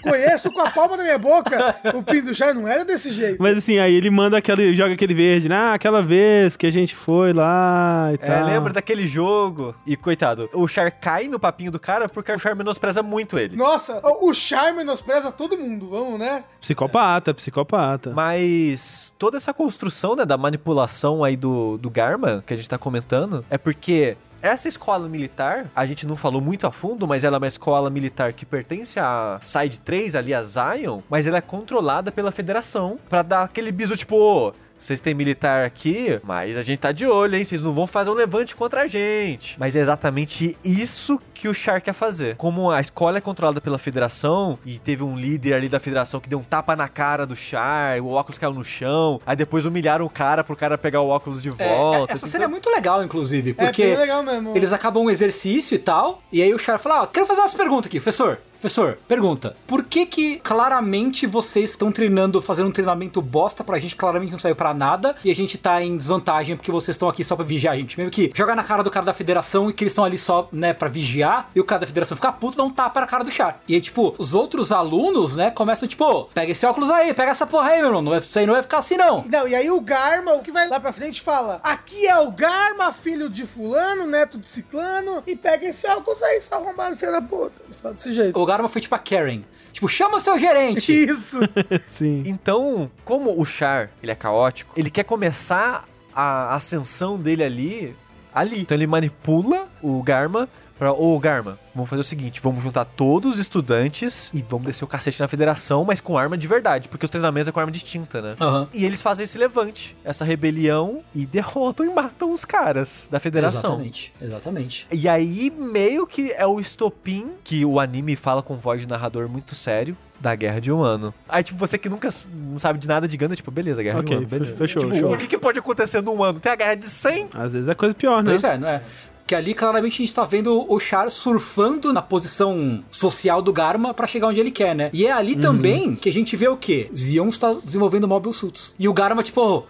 Conheço 0.09 0.49
com 0.49 0.61
a 0.61 0.71
palma 0.71 0.95
da 0.95 1.03
minha 1.03 1.17
boca. 1.17 1.76
O 1.93 2.01
pinto 2.01 2.28
do 2.28 2.34
Char 2.34 2.53
não 2.53 2.69
era 2.69 2.86
desse 2.86 3.11
jeito. 3.11 3.36
Mas 3.38 3.57
assim, 3.57 3.80
aí 3.80 3.93
ele 3.93 4.09
manda 4.09 4.38
aquele, 4.38 4.73
joga 4.73 4.93
aquele 4.93 5.13
verde, 5.13 5.49
né? 5.49 5.55
Ah, 5.57 5.73
aquela 5.73 6.01
vez 6.01 6.55
que 6.55 6.65
a 6.65 6.71
gente 6.71 6.95
foi 6.95 7.34
lá 7.34 7.64
e 8.13 8.18
É, 8.26 8.43
lembra 8.43 8.74
daquele 8.74 9.07
jogo? 9.07 9.76
E 9.86 9.95
coitado, 9.95 10.49
o 10.53 10.68
Char 10.68 10.91
cai 10.91 11.28
no 11.28 11.39
papinho 11.39 11.72
do 11.72 11.80
cara 11.80 12.07
porque 12.09 12.32
o 12.32 12.38
Char 12.39 12.55
menospreza 12.55 13.01
muito 13.03 13.38
ele. 13.38 13.55
Nossa, 13.55 13.99
o 14.03 14.34
Char 14.34 14.74
menospreza 14.74 15.32
todo 15.32 15.57
mundo, 15.57 15.89
vamos, 15.89 16.20
né? 16.20 16.43
Psicopata, 16.59 17.34
psicopata. 17.34 18.11
Mas 18.11 19.13
toda 19.18 19.38
essa 19.38 19.53
construção 19.53 20.16
né, 20.16 20.26
da 20.26 20.38
manipulação 20.38 21.24
aí 21.24 21.36
do, 21.36 21.78
do 21.78 21.89
Garma, 21.89 22.43
que 22.45 22.53
a 22.53 22.57
gente 22.57 22.70
tá 22.70 22.78
comentando, 22.78 23.45
é 23.49 23.57
porque 23.57 24.18
essa 24.41 24.68
escola 24.68 25.09
militar, 25.09 25.72
a 25.76 25.86
gente 25.88 26.05
não 26.05 26.16
falou 26.16 26.39
muito 26.39 26.68
a 26.68 26.72
fundo, 26.72 27.07
mas 27.07 27.24
ela 27.24 27.38
é 27.38 27.39
uma 27.39 27.47
escola 27.47 27.89
militar 27.89 28.32
que 28.32 28.45
pertence 28.45 28.99
à 28.99 29.39
Side 29.41 29.80
3, 29.80 30.16
ali 30.16 30.34
a 30.36 30.43
Zion, 30.43 30.99
mas 31.09 31.26
ela 31.26 31.38
é 31.38 31.41
controlada 31.41 32.11
pela 32.11 32.32
federação 32.32 32.99
pra 33.09 33.24
dar 33.24 33.43
aquele 33.43 33.72
biso 33.72 33.95
tipo, 33.97 34.16
"Ô, 34.16 34.53
vocês 34.78 34.99
têm 34.99 35.13
militar 35.13 35.65
aqui, 35.65 36.19
mas 36.23 36.57
a 36.57 36.61
gente 36.61 36.78
tá 36.80 36.91
de 36.91 37.07
olho, 37.07 37.36
hein? 37.36 37.43
Vocês 37.43 37.61
não 37.61 37.73
vão 37.73 37.88
fazer 37.88 38.09
um 38.09 38.13
levante 38.13 38.55
contra 38.55 38.84
a 38.84 38.88
gente. 38.88 39.57
Mas 39.59 39.76
é 39.76 39.80
exatamente 39.80 40.57
isso 40.63 41.19
que 41.34 41.47
o 41.47 41.53
Char 41.53 41.82
quer 41.82 41.93
fazer. 41.93 42.36
Como 42.36 42.69
a 42.69 42.80
escola 42.82 43.17
é 43.17 43.21
controlada 43.21 43.59
pela 43.61 43.80
federação 43.80 44.59
e 44.65 44.78
teve 44.78 45.01
um 45.03 45.15
líder 45.15 45.53
ali 45.53 45.69
da 45.69 45.80
federação 45.80 46.19
que 46.19 46.30
deu 46.30 46.39
um 46.39 46.43
tapa 46.43 46.76
na 46.76 46.88
cara 46.88 47.26
do 47.26 47.36
Char, 47.36 47.99
o 48.01 48.09
óculos 48.11 48.38
caiu 48.38 48.53
no 48.53 48.63
chão, 48.63 49.19
aí 49.26 49.36
depois 49.36 49.65
humilharam 49.65 50.05
o 50.05 50.09
cara 50.09 50.43
pro 50.43 50.55
cara 50.55 50.78
pegar 50.78 51.01
o 51.01 51.07
óculos 51.09 51.41
de 51.41 51.49
É, 51.49 51.51
volta. 51.51 52.13
essa 52.13 52.23
Tem 52.23 52.32
cena 52.32 52.43
é 52.43 52.47
muito 52.47 52.69
legal, 52.69 53.03
inclusive, 53.03 53.51
É 53.51 53.65
porque 53.65 53.84
bem 53.88 53.97
legal 53.97 54.21
mesmo. 54.23 54.55
eles 54.55 54.71
acabam 54.73 55.03
um 55.03 55.09
exercício 55.09 55.76
e 55.76 55.80
tal, 55.80 56.21
e 56.32 56.41
aí 56.41 56.53
o 56.53 56.59
Char 56.59 56.78
fala, 56.78 57.03
ó, 57.03 57.05
quero 57.07 57.26
fazer 57.26 57.39
umas 57.41 57.53
perguntas 57.53 57.88
aqui, 57.88 57.97
professor. 57.99 58.39
Professor, 58.59 58.97
pergunta. 59.07 59.55
Por 59.67 59.83
que 59.83 60.05
que 60.05 60.39
claramente 60.39 61.27
vocês 61.27 61.71
estão 61.71 61.91
treinando, 61.91 62.41
fazendo 62.41 62.67
um 62.67 62.71
treinamento 62.71 63.21
bosta 63.21 63.63
pra 63.63 63.77
gente, 63.79 63.95
claramente 63.95 64.31
não 64.31 64.39
saiu 64.39 64.55
pra 64.55 64.73
nada, 64.73 65.15
e 65.23 65.31
a 65.31 65.35
gente 65.35 65.57
tá 65.57 65.81
em 65.81 65.95
desvantagem 65.95 66.55
porque 66.55 66.71
vocês 66.71 66.95
estão 66.95 67.07
aqui 67.07 67.23
só 67.23 67.35
pra 67.35 67.45
vigiar 67.45 67.73
a 67.73 67.77
gente? 67.77 67.97
Meio 67.97 68.09
que 68.09 68.31
jogar 68.33 68.55
na 68.55 68.63
cara 68.63 68.83
do 68.83 68.89
cara 68.91 69.05
da 69.05 69.13
federação 69.13 69.69
e 69.69 69.73
que 69.73 69.83
eles 69.83 69.91
estão 69.91 70.03
ali 70.03 70.17
só, 70.17 70.47
né, 70.51 70.73
pra 70.73 70.87
vigiar, 70.89 71.49
e 71.55 71.59
o 71.59 71.63
cara 71.63 71.81
da 71.81 71.87
federação 71.87 72.15
fica 72.15 72.31
puto, 72.31 72.57
dá 72.57 72.63
um 72.63 72.71
tapa 72.71 73.01
na 73.01 73.07
cara 73.07 73.23
do 73.23 73.31
Char. 73.31 73.59
E 73.67 73.75
aí, 73.75 73.81
tipo, 73.81 74.15
os 74.17 74.33
outros 74.33 74.71
alunos, 74.71 75.35
né, 75.35 75.51
começam, 75.51 75.87
tipo, 75.87 76.03
"Ô, 76.05 76.25
pega 76.25 76.51
esse 76.51 76.65
óculos 76.65 76.89
aí, 76.89 77.13
pega 77.13 77.31
essa 77.31 77.45
porra 77.45 77.69
aí, 77.69 77.77
meu 77.79 77.87
irmão, 77.87 78.01
não 78.01 78.15
isso 78.17 78.39
aí 78.39 78.45
não 78.45 78.53
vai 78.53 78.63
ficar 78.63 78.79
assim 78.79 78.97
não. 78.97 79.23
Não, 79.29 79.47
e 79.47 79.53
aí 79.53 79.69
o 79.69 79.79
Garma, 79.81 80.33
o 80.33 80.39
que 80.41 80.51
vai 80.51 80.67
lá 80.67 80.79
pra 80.79 80.91
frente, 80.91 81.21
fala: 81.21 81.59
Aqui 81.63 82.07
é 82.07 82.17
o 82.19 82.31
Garma, 82.31 82.91
filho 82.93 83.29
de 83.29 83.45
Fulano, 83.45 84.05
neto 84.07 84.37
de 84.37 84.47
Ciclano, 84.47 85.21
e 85.27 85.35
pega 85.35 85.67
esse 85.67 85.87
óculos 85.87 86.21
aí, 86.23 86.41
seu 86.41 86.57
arrombado, 86.57 86.95
filho 86.95 87.11
da 87.11 87.21
puta. 87.21 87.61
Ele 87.65 87.73
fala 87.81 87.93
desse 87.93 88.13
jeito. 88.13 88.39
O 88.39 88.44
Garma 88.45 88.67
foi 88.67 88.81
tipo 88.81 88.95
a 88.95 88.99
Karen. 88.99 89.41
Tipo, 89.71 89.87
chama 89.89 90.17
o 90.17 90.19
seu 90.19 90.39
gerente. 90.39 90.91
Isso. 90.93 91.39
Sim. 91.85 92.23
Então, 92.25 92.89
como 93.03 93.39
o 93.39 93.45
Char, 93.45 93.91
ele 94.01 94.11
é 94.11 94.15
caótico, 94.15 94.71
ele 94.77 94.89
quer 94.89 95.03
começar 95.03 95.85
a 96.13 96.55
ascensão 96.55 97.17
dele 97.19 97.43
ali, 97.43 97.95
ali. 98.33 98.61
Então 98.61 98.77
ele 98.77 98.87
manipula 98.87 99.67
o 99.81 100.01
Garma 100.01 100.47
pra, 100.78 100.91
ô 100.91 101.17
Garma, 101.19 101.57
vamos 101.73 101.89
fazer 101.89 102.01
o 102.01 102.03
seguinte, 102.05 102.39
vamos 102.41 102.61
juntar 102.63 102.86
todos 102.86 103.34
os 103.36 103.39
estudantes 103.39 104.32
e 104.34 104.43
vamos 104.47 104.67
descer 104.67 104.84
o 104.84 104.88
cacete 104.88 105.19
na 105.19 105.28
federação, 105.28 105.84
mas 105.86 105.99
com 106.01 106.17
arma 106.17 106.38
de 106.38 106.47
verdade, 106.47 106.88
porque 106.89 107.05
os 107.05 107.09
treinamentos 107.11 107.47
é 107.49 107.51
com 107.51 107.59
arma 107.59 107.71
distinta, 107.71 108.21
né? 108.21 108.36
Aham. 108.39 108.67
E 108.73 108.86
eles 108.86 109.01
fazem 109.01 109.23
esse 109.23 109.38
levante, 109.38 109.95
essa 110.03 110.23
rebelião 110.26 111.01
e 111.13 111.26
derrotam 111.26 111.86
e 111.86 111.89
matam 111.93 112.32
os 112.34 112.45
caras 112.45 113.07
da 113.11 113.19
federação. 113.19 113.71
Exatamente, 113.71 114.13
exatamente. 114.21 114.88
E 114.91 115.07
aí, 115.09 115.51
meio 115.55 116.05
que 116.05 116.32
é 116.34 116.45
o 116.45 116.59
estopim 116.59 117.32
que 117.43 117.65
o 117.65 117.80
anime 117.80 118.15
fala 118.15 118.41
com 118.43 118.55
voz 118.57 118.82
de 118.82 118.88
narrador 118.88 119.28
muito 119.30 119.55
sério 119.55 119.97
da 120.19 120.34
Guerra 120.34 120.59
de 120.61 120.71
um 120.71 120.82
Ano. 120.82 121.13
Aí, 121.28 121.43
tipo, 121.43 121.57
você 121.59 121.78
que 121.78 121.89
nunca 121.89 122.07
não 122.34 122.57
sabe 122.57 122.80
de 122.80 122.88
nada 122.88 123.07
de 123.07 123.17
Ganda, 123.17 123.36
tipo, 123.36 123.51
beleza, 123.51 123.84
Guerra 123.84 123.99
de 123.99 124.05
Ok, 124.05 124.15
um 124.15 124.19
Ano, 124.19 124.28
beleza. 124.28 124.55
fechou, 124.55 124.82
Tipo, 124.84 124.95
show. 124.95 125.13
o 125.13 125.17
que, 125.17 125.28
que 125.28 125.38
pode 125.38 125.59
acontecer 125.59 126.01
num 126.01 126.23
ano? 126.23 126.39
Tem 126.39 126.51
a 126.51 126.55
Guerra 126.55 126.76
de 126.76 126.86
100? 126.86 127.30
Às 127.34 127.53
vezes 127.53 127.67
é 127.69 127.76
coisa 127.76 127.93
pior, 127.93 128.23
né? 128.23 128.32
Pois 128.32 128.43
é, 128.43 128.57
não 128.57 128.67
é? 128.67 128.82
Que 129.28 129.34
ali 129.34 129.53
claramente 129.55 129.93
a 129.93 130.05
gente 130.05 130.13
tá 130.13 130.23
vendo 130.23 130.71
o 130.71 130.80
Char 130.80 131.09
surfando 131.09 131.91
na 131.91 132.01
posição 132.01 132.84
social 132.91 133.41
do 133.41 133.51
Garma 133.51 133.93
pra 133.93 134.05
chegar 134.05 134.28
onde 134.28 134.39
ele 134.39 134.51
quer, 134.51 134.76
né? 134.76 134.89
E 134.93 135.07
é 135.07 135.11
ali 135.11 135.36
também 135.36 135.95
que 135.95 136.07
a 136.07 136.13
gente 136.13 136.36
vê 136.36 136.47
o 136.47 136.55
quê? 136.55 136.89
Zion 136.95 137.30
está 137.30 137.53
desenvolvendo 137.53 138.07
Mobile 138.07 138.34
Suits. 138.34 138.73
E 138.78 138.88
o 138.88 138.93
Garma, 138.93 139.23
tipo, 139.23 139.65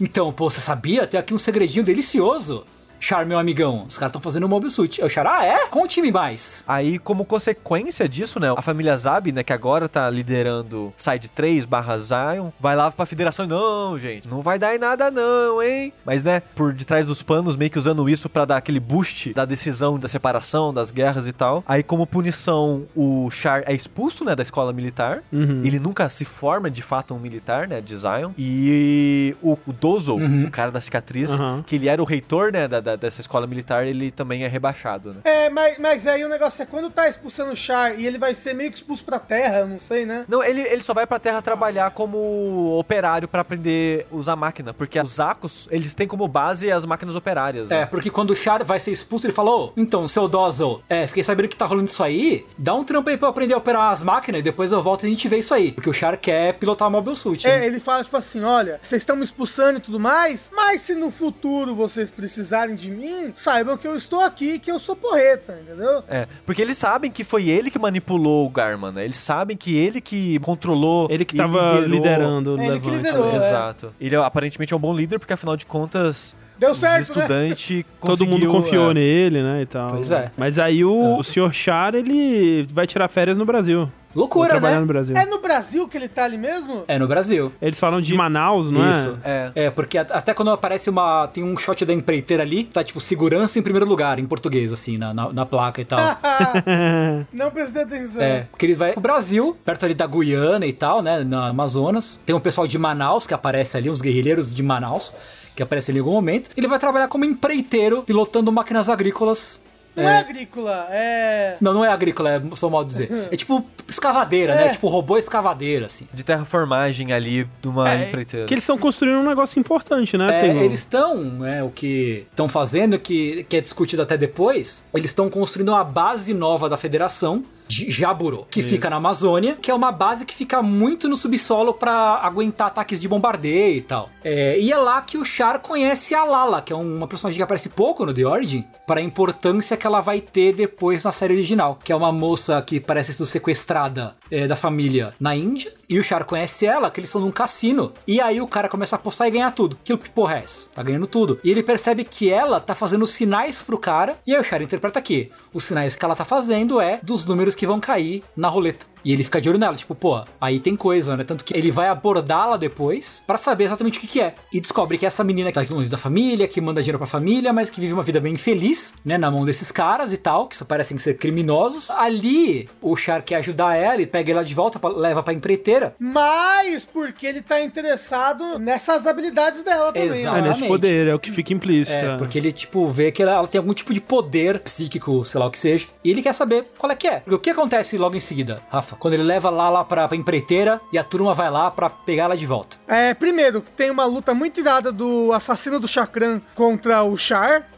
então, 0.00 0.32
pô, 0.32 0.50
você 0.50 0.60
sabia? 0.60 1.06
Tem 1.06 1.20
aqui 1.20 1.34
um 1.34 1.38
segredinho 1.38 1.84
delicioso. 1.84 2.64
Char, 3.00 3.24
meu 3.26 3.38
amigão, 3.38 3.84
os 3.88 3.96
caras 3.96 4.10
estão 4.10 4.20
fazendo 4.20 4.44
um 4.46 4.48
Mobile 4.48 4.70
Suit. 4.70 5.02
O 5.02 5.08
Char, 5.08 5.26
ah, 5.26 5.44
é? 5.44 5.66
Conte-me 5.68 6.10
mais. 6.10 6.64
Aí, 6.66 6.98
como 6.98 7.24
consequência 7.24 8.08
disso, 8.08 8.40
né, 8.40 8.52
a 8.56 8.62
família 8.62 8.96
Zab, 8.96 9.30
né, 9.32 9.42
que 9.42 9.52
agora 9.52 9.88
tá 9.88 10.08
liderando 10.10 10.92
Side 10.96 11.28
3 11.30 11.64
barra 11.64 11.98
Zion, 11.98 12.50
vai 12.58 12.74
lá 12.76 12.90
pra 12.90 13.06
federação 13.06 13.44
e, 13.44 13.48
não, 13.48 13.98
gente, 13.98 14.28
não 14.28 14.42
vai 14.42 14.58
dar 14.58 14.74
em 14.74 14.78
nada 14.78 15.10
não, 15.10 15.62
hein? 15.62 15.92
Mas, 16.04 16.22
né, 16.22 16.40
por 16.54 16.72
detrás 16.72 17.06
dos 17.06 17.22
panos, 17.22 17.56
meio 17.56 17.70
que 17.70 17.78
usando 17.78 18.08
isso 18.08 18.28
pra 18.28 18.44
dar 18.44 18.56
aquele 18.56 18.80
boost 18.80 19.32
da 19.32 19.44
decisão 19.44 19.98
da 19.98 20.08
separação, 20.08 20.72
das 20.74 20.90
guerras 20.90 21.26
e 21.28 21.32
tal. 21.32 21.62
Aí, 21.66 21.82
como 21.82 22.06
punição, 22.06 22.86
o 22.96 23.30
Char 23.30 23.62
é 23.66 23.74
expulso, 23.74 24.24
né, 24.24 24.34
da 24.34 24.42
escola 24.42 24.72
militar. 24.72 25.22
Uhum. 25.32 25.62
Ele 25.64 25.78
nunca 25.78 26.08
se 26.08 26.24
forma, 26.24 26.70
de 26.70 26.82
fato, 26.82 27.14
um 27.14 27.18
militar, 27.18 27.68
né, 27.68 27.80
de 27.80 27.96
Zion. 27.96 28.32
E 28.36 29.36
o, 29.42 29.56
o 29.66 29.72
Dozo, 29.72 30.16
o 30.16 30.50
cara 30.50 30.70
da 30.70 30.80
cicatriz, 30.80 31.30
Uhum. 31.38 31.62
que 31.62 31.76
ele 31.76 31.88
era 31.88 32.00
o 32.02 32.04
reitor, 32.04 32.52
né, 32.52 32.66
da, 32.66 32.80
da- 32.88 32.96
dessa 32.96 33.20
escola 33.20 33.46
militar, 33.46 33.86
ele 33.86 34.10
também 34.10 34.44
é 34.44 34.48
rebaixado, 34.48 35.12
né? 35.14 35.20
É, 35.24 35.50
mas, 35.50 35.78
mas 35.78 36.06
aí 36.06 36.24
o 36.24 36.28
negócio 36.28 36.62
é 36.62 36.66
quando 36.66 36.88
tá 36.90 37.08
expulsando 37.08 37.52
o 37.52 37.56
Char 37.56 37.98
e 37.98 38.06
ele 38.06 38.18
vai 38.18 38.34
ser 38.34 38.54
meio 38.54 38.70
que 38.70 38.78
expulso 38.78 39.04
pra 39.04 39.18
terra, 39.18 39.64
não 39.66 39.78
sei, 39.78 40.06
né? 40.06 40.24
Não, 40.28 40.42
ele, 40.42 40.60
ele 40.62 40.82
só 40.82 40.94
vai 40.94 41.06
pra 41.06 41.18
terra 41.18 41.42
trabalhar 41.42 41.90
como 41.90 42.78
operário 42.78 43.28
pra 43.28 43.40
aprender 43.42 44.06
a 44.10 44.16
usar 44.16 44.36
máquina, 44.36 44.72
porque 44.72 44.98
os 44.98 45.20
Akos, 45.20 45.68
eles 45.70 45.94
têm 45.94 46.06
como 46.06 46.26
base 46.28 46.70
as 46.70 46.84
máquinas 46.86 47.16
operárias, 47.16 47.70
É, 47.70 47.80
né? 47.80 47.86
porque 47.86 48.10
quando 48.10 48.30
o 48.30 48.36
Char 48.36 48.64
vai 48.64 48.80
ser 48.80 48.90
expulso, 48.92 49.26
ele 49.26 49.32
falou: 49.34 49.72
Então, 49.76 50.06
seu 50.08 50.28
Dozzle, 50.28 50.82
é, 50.88 51.06
fiquei 51.06 51.22
sabendo 51.24 51.48
que 51.48 51.56
tá 51.56 51.66
rolando 51.66 51.86
isso 51.88 52.02
aí. 52.02 52.46
Dá 52.56 52.74
um 52.74 52.84
trampo 52.84 53.10
aí 53.10 53.16
pra 53.16 53.26
eu 53.26 53.30
aprender 53.30 53.54
a 53.54 53.58
operar 53.58 53.90
as 53.92 54.02
máquinas 54.02 54.40
e 54.40 54.42
depois 54.42 54.72
eu 54.72 54.82
volto 54.82 55.04
e 55.04 55.06
a 55.06 55.10
gente 55.10 55.28
vê 55.28 55.38
isso 55.38 55.52
aí. 55.54 55.72
Porque 55.72 55.88
o 55.90 55.92
Char 55.92 56.16
quer 56.16 56.54
pilotar 56.54 56.88
o 56.88 56.90
Mobile 56.90 57.16
Suit. 57.16 57.46
É, 57.46 57.58
né? 57.60 57.66
ele 57.66 57.80
fala 57.80 58.02
tipo 58.04 58.16
assim, 58.16 58.42
olha, 58.42 58.78
vocês 58.82 59.02
estão 59.02 59.16
me 59.16 59.24
expulsando 59.24 59.78
e 59.78 59.82
tudo 59.82 60.00
mais, 60.00 60.50
mas 60.54 60.80
se 60.82 60.94
no 60.94 61.10
futuro 61.10 61.74
vocês 61.74 62.10
precisarem 62.10 62.74
de 62.78 62.90
mim, 62.90 63.32
saibam 63.34 63.76
que 63.76 63.86
eu 63.86 63.96
estou 63.96 64.20
aqui, 64.20 64.58
que 64.58 64.70
eu 64.70 64.78
sou 64.78 64.94
porreta, 64.96 65.58
entendeu? 65.62 66.02
É, 66.08 66.26
porque 66.46 66.62
eles 66.62 66.78
sabem 66.78 67.10
que 67.10 67.24
foi 67.24 67.48
ele 67.48 67.70
que 67.70 67.78
manipulou 67.78 68.46
o 68.46 68.50
Garman, 68.50 68.92
né? 68.92 69.04
Eles 69.04 69.16
sabem 69.18 69.56
que 69.56 69.76
ele 69.76 70.00
que 70.00 70.38
controlou. 70.40 71.08
Ele 71.10 71.24
que 71.24 71.36
tava 71.36 71.80
liderou. 71.80 71.88
liderando 71.88 72.54
o 72.56 72.60
É, 72.60 72.66
ele 72.66 72.80
que 72.80 72.86
levante. 72.86 72.96
liderou. 73.08 73.32
é. 73.32 73.36
Exato. 73.36 73.94
Ele 74.00 74.14
é, 74.14 74.18
aparentemente 74.18 74.72
é 74.72 74.76
um 74.76 74.80
bom 74.80 74.94
líder, 74.94 75.18
porque 75.18 75.32
afinal 75.32 75.56
de 75.56 75.66
contas, 75.66 76.34
Deu 76.58 76.72
os 76.72 76.78
certo, 76.78 77.16
né? 77.16 77.22
estudantes 77.22 77.84
Todo 78.00 78.26
mundo 78.26 78.46
confiou 78.48 78.90
é, 78.90 78.94
nele, 78.94 79.42
né, 79.42 79.62
e 79.62 79.66
tal. 79.66 79.88
Pois 79.88 80.10
é. 80.10 80.30
Mas 80.36 80.58
aí 80.58 80.84
o, 80.84 81.18
o 81.18 81.22
Sr. 81.22 81.52
Char, 81.52 81.94
ele 81.94 82.66
vai 82.72 82.86
tirar 82.86 83.08
férias 83.08 83.36
no 83.36 83.44
Brasil. 83.44 83.88
Loucura, 84.16 84.48
trabalhar 84.48 84.76
né? 84.76 84.80
no 84.80 84.86
Brasil. 84.86 85.16
É 85.16 85.26
no 85.26 85.38
Brasil 85.38 85.86
que 85.86 85.96
ele 85.96 86.08
tá 86.08 86.24
ali 86.24 86.38
mesmo? 86.38 86.82
É 86.88 86.98
no 86.98 87.06
Brasil. 87.06 87.52
Eles 87.60 87.78
falam 87.78 88.00
de 88.00 88.14
Manaus, 88.14 88.70
não 88.70 88.90
Isso. 88.90 89.18
é? 89.22 89.52
É. 89.54 89.66
É, 89.66 89.70
porque 89.70 89.98
até 89.98 90.32
quando 90.32 90.50
aparece 90.50 90.88
uma. 90.88 91.28
Tem 91.28 91.44
um 91.44 91.56
shot 91.56 91.84
da 91.84 91.92
empreiteira 91.92 92.42
ali, 92.42 92.64
tá 92.64 92.82
tipo 92.82 93.00
segurança 93.00 93.58
em 93.58 93.62
primeiro 93.62 93.86
lugar, 93.86 94.18
em 94.18 94.26
português, 94.26 94.72
assim, 94.72 94.96
na, 94.96 95.12
na, 95.12 95.32
na 95.32 95.46
placa 95.46 95.80
e 95.80 95.84
tal. 95.84 96.00
Não 97.32 97.50
prestei 97.50 97.82
atenção. 97.82 98.22
É, 98.22 98.46
porque 98.50 98.66
ele 98.66 98.74
vai 98.74 98.92
pro 98.92 99.00
Brasil, 99.00 99.56
perto 99.64 99.84
ali 99.84 99.94
da 99.94 100.06
Guiana 100.06 100.66
e 100.66 100.72
tal, 100.72 101.02
né, 101.02 101.22
na 101.22 101.48
Amazonas. 101.48 102.20
Tem 102.24 102.34
um 102.34 102.40
pessoal 102.40 102.66
de 102.66 102.78
Manaus 102.78 103.26
que 103.26 103.34
aparece 103.34 103.76
ali, 103.76 103.90
uns 103.90 104.00
guerrilheiros 104.00 104.54
de 104.54 104.62
Manaus, 104.62 105.12
que 105.58 105.62
aparecem 105.64 105.92
ali 105.92 105.98
em 105.98 106.02
algum 106.02 106.12
momento. 106.12 106.50
Ele 106.56 106.68
vai 106.68 106.78
trabalhar 106.78 107.08
como 107.08 107.24
empreiteiro, 107.24 108.04
pilotando 108.04 108.52
máquinas 108.52 108.88
agrícolas. 108.88 109.60
Não 109.96 110.04
é 110.04 110.18
agrícola, 110.18 110.86
é. 110.90 111.56
Não, 111.60 111.74
não 111.74 111.84
é 111.84 111.88
agrícola, 111.88 112.30
é 112.30 112.42
só 112.54 112.70
mal 112.70 112.84
dizer. 112.84 113.10
É 113.32 113.36
tipo 113.36 113.66
escavadeira, 113.88 114.54
né? 114.54 114.66
É. 114.66 114.68
Tipo 114.68 114.86
robô 114.86 115.18
escavadeira, 115.18 115.86
assim. 115.86 116.06
De 116.14 116.22
terraformagem 116.22 117.12
ali 117.12 117.48
de 117.60 117.66
uma 117.66 117.92
empreiteira. 117.96 118.46
Que 118.46 118.54
eles 118.54 118.62
estão 118.62 118.78
construindo 118.78 119.18
um 119.18 119.28
negócio 119.28 119.58
importante, 119.58 120.16
né? 120.16 120.46
É, 120.46 120.64
eles 120.64 120.78
estão, 120.78 121.16
né, 121.16 121.64
o 121.64 121.70
que 121.70 122.24
estão 122.30 122.48
fazendo, 122.48 122.96
que, 122.96 123.44
que 123.48 123.56
é 123.56 123.60
discutido 123.60 124.02
até 124.02 124.16
depois, 124.16 124.86
eles 124.94 125.10
estão 125.10 125.28
construindo 125.28 125.70
uma 125.70 125.82
base 125.82 126.32
nova 126.32 126.68
da 126.68 126.76
federação 126.76 127.42
de 127.68 127.90
Jaburo, 127.90 128.46
que 128.50 128.62
fica 128.62 128.88
na 128.88 128.96
Amazônia, 128.96 129.56
que 129.60 129.70
é 129.70 129.74
uma 129.74 129.92
base 129.92 130.24
que 130.24 130.34
fica 130.34 130.62
muito 130.62 131.08
no 131.08 131.16
subsolo 131.16 131.74
pra 131.74 132.18
aguentar 132.22 132.68
ataques 132.68 133.00
de 133.00 133.06
bombardeio 133.06 133.76
e 133.76 133.82
tal. 133.82 134.08
É, 134.24 134.58
e 134.58 134.72
é 134.72 134.76
lá 134.76 135.00
que 135.02 135.18
o 135.18 135.24
Char 135.24 135.60
conhece 135.60 136.14
a 136.14 136.24
Lala, 136.24 136.62
que 136.62 136.72
é 136.72 136.76
uma 136.76 137.06
personagem 137.06 137.36
que 137.36 137.42
aparece 137.42 137.68
pouco 137.68 138.06
no 138.06 138.14
The 138.14 138.26
Origin, 138.26 138.64
para 138.86 139.00
a 139.00 139.02
importância 139.02 139.76
que 139.76 139.86
ela 139.86 140.00
vai 140.00 140.20
ter 140.20 140.54
depois 140.54 141.04
na 141.04 141.12
série 141.12 141.34
original, 141.34 141.78
que 141.84 141.92
é 141.92 141.96
uma 141.96 142.10
moça 142.10 142.60
que 142.62 142.80
parece 142.80 143.12
ser 143.12 143.26
sequestrada 143.26 144.16
é, 144.30 144.46
da 144.46 144.56
família 144.56 145.14
na 145.20 145.36
Índia, 145.36 145.72
e 145.88 145.98
o 145.98 146.02
Char 146.02 146.24
conhece 146.24 146.64
ela, 146.64 146.90
que 146.90 147.00
eles 147.00 147.10
estão 147.10 147.20
num 147.20 147.30
cassino, 147.30 147.92
e 148.06 148.20
aí 148.20 148.40
o 148.40 148.46
cara 148.46 148.68
começa 148.68 148.96
a 148.96 148.98
apostar 148.98 149.28
e 149.28 149.32
ganhar 149.32 149.50
tudo. 149.52 149.76
Que 149.84 149.94
porra 149.96 150.36
é 150.36 150.44
essa? 150.44 150.66
Tá 150.74 150.82
ganhando 150.82 151.06
tudo. 151.06 151.38
E 151.44 151.50
ele 151.50 151.62
percebe 151.62 152.04
que 152.04 152.30
ela 152.30 152.60
tá 152.60 152.74
fazendo 152.74 153.06
sinais 153.06 153.60
pro 153.60 153.78
cara, 153.78 154.18
e 154.26 154.34
aí 154.34 154.40
o 154.40 154.44
Char 154.44 154.62
interpreta 154.62 155.00
que 155.02 155.30
os 155.52 155.64
sinais 155.64 155.94
que 155.94 156.04
ela 156.04 156.16
tá 156.16 156.24
fazendo 156.24 156.80
é 156.80 157.00
dos 157.02 157.26
números 157.26 157.57
que 157.58 157.66
vão 157.66 157.80
cair 157.80 158.22
na 158.36 158.48
roleta. 158.48 158.86
E 159.04 159.12
ele 159.12 159.22
fica 159.24 159.40
de 159.40 159.48
olho 159.48 159.58
nela, 159.58 159.76
tipo, 159.76 159.94
pô, 159.94 160.22
aí 160.40 160.60
tem 160.60 160.74
coisa, 160.76 161.16
né? 161.16 161.24
Tanto 161.24 161.44
que 161.44 161.56
ele 161.56 161.70
vai 161.70 161.88
abordá-la 161.88 162.56
depois 162.56 163.22
pra 163.26 163.38
saber 163.38 163.64
exatamente 163.64 163.98
o 163.98 164.00
que, 164.00 164.06
que 164.06 164.20
é. 164.20 164.34
E 164.52 164.60
descobre 164.60 164.98
que 164.98 165.06
essa 165.06 165.22
menina 165.24 165.50
que 165.52 165.64
tá 165.64 165.74
longe 165.74 165.88
da 165.88 165.96
família, 165.98 166.46
que 166.48 166.60
manda 166.60 166.80
dinheiro 166.82 166.98
pra 166.98 167.06
família, 167.06 167.52
mas 167.52 167.70
que 167.70 167.80
vive 167.80 167.92
uma 167.92 168.02
vida 168.02 168.20
bem 168.20 168.34
infeliz, 168.34 168.92
né? 169.04 169.16
Na 169.18 169.30
mão 169.30 169.44
desses 169.44 169.70
caras 169.72 170.12
e 170.12 170.16
tal, 170.16 170.46
que 170.46 170.56
só 170.56 170.64
parecem 170.64 170.98
ser 170.98 171.14
criminosos. 171.18 171.90
Ali, 171.90 172.68
o 172.80 172.96
Char 172.96 173.22
quer 173.22 173.36
ajudar 173.36 173.74
ela, 173.76 173.94
ele 173.94 174.06
pega 174.06 174.32
ela 174.32 174.44
de 174.44 174.54
volta, 174.54 174.78
pra- 174.78 174.90
leva 174.90 175.22
pra 175.22 175.32
empreiteira. 175.32 175.94
Mas 175.98 176.84
porque 176.84 177.26
ele 177.26 177.42
tá 177.42 177.62
interessado 177.62 178.58
nessas 178.58 179.06
habilidades 179.06 179.62
dela 179.62 179.92
também. 179.92 180.02
É, 180.02 180.06
Exato. 180.06 180.28
ó. 180.28 180.32
nesse 180.34 180.40
Exatamente. 180.48 180.68
poder, 180.68 181.06
é 181.08 181.14
o 181.14 181.18
que 181.18 181.30
fica 181.30 181.52
implícito. 181.52 181.96
É, 181.96 182.16
porque 182.16 182.38
ele, 182.38 182.52
tipo, 182.52 182.86
vê 182.88 183.10
que 183.12 183.22
ela, 183.22 183.32
ela 183.32 183.48
tem 183.48 183.58
algum 183.58 183.74
tipo 183.74 183.92
de 183.94 184.00
poder 184.00 184.60
psíquico, 184.60 185.24
sei 185.24 185.38
lá 185.40 185.46
o 185.46 185.50
que 185.50 185.58
seja, 185.58 185.86
e 186.04 186.10
ele 186.10 186.22
quer 186.22 186.32
saber 186.34 186.66
qual 186.78 186.90
é 186.92 186.96
que 186.96 187.06
é. 187.06 187.20
Porque 187.20 187.34
o 187.34 187.38
que 187.38 187.50
acontece 187.50 187.96
logo 187.98 188.16
em 188.16 188.20
seguida, 188.20 188.60
Rafa? 188.70 188.87
Quando 188.96 189.14
ele 189.14 189.22
leva 189.22 189.50
lá, 189.50 189.68
lá 189.68 189.84
pra, 189.84 190.06
pra 190.08 190.16
empreiteira 190.16 190.80
e 190.92 190.98
a 190.98 191.04
turma 191.04 191.34
vai 191.34 191.50
lá 191.50 191.70
pra 191.70 191.90
pegar 191.90 192.24
ela 192.24 192.36
de 192.36 192.46
volta. 192.46 192.76
É, 192.86 193.14
primeiro, 193.14 193.60
tem 193.76 193.90
uma 193.90 194.04
luta 194.04 194.34
muito 194.34 194.60
irada 194.60 194.90
do 194.92 195.32
assassino 195.32 195.78
do 195.78 195.88
Chakran 195.88 196.40
contra 196.54 197.02
o 197.02 197.16
Char. 197.16 197.68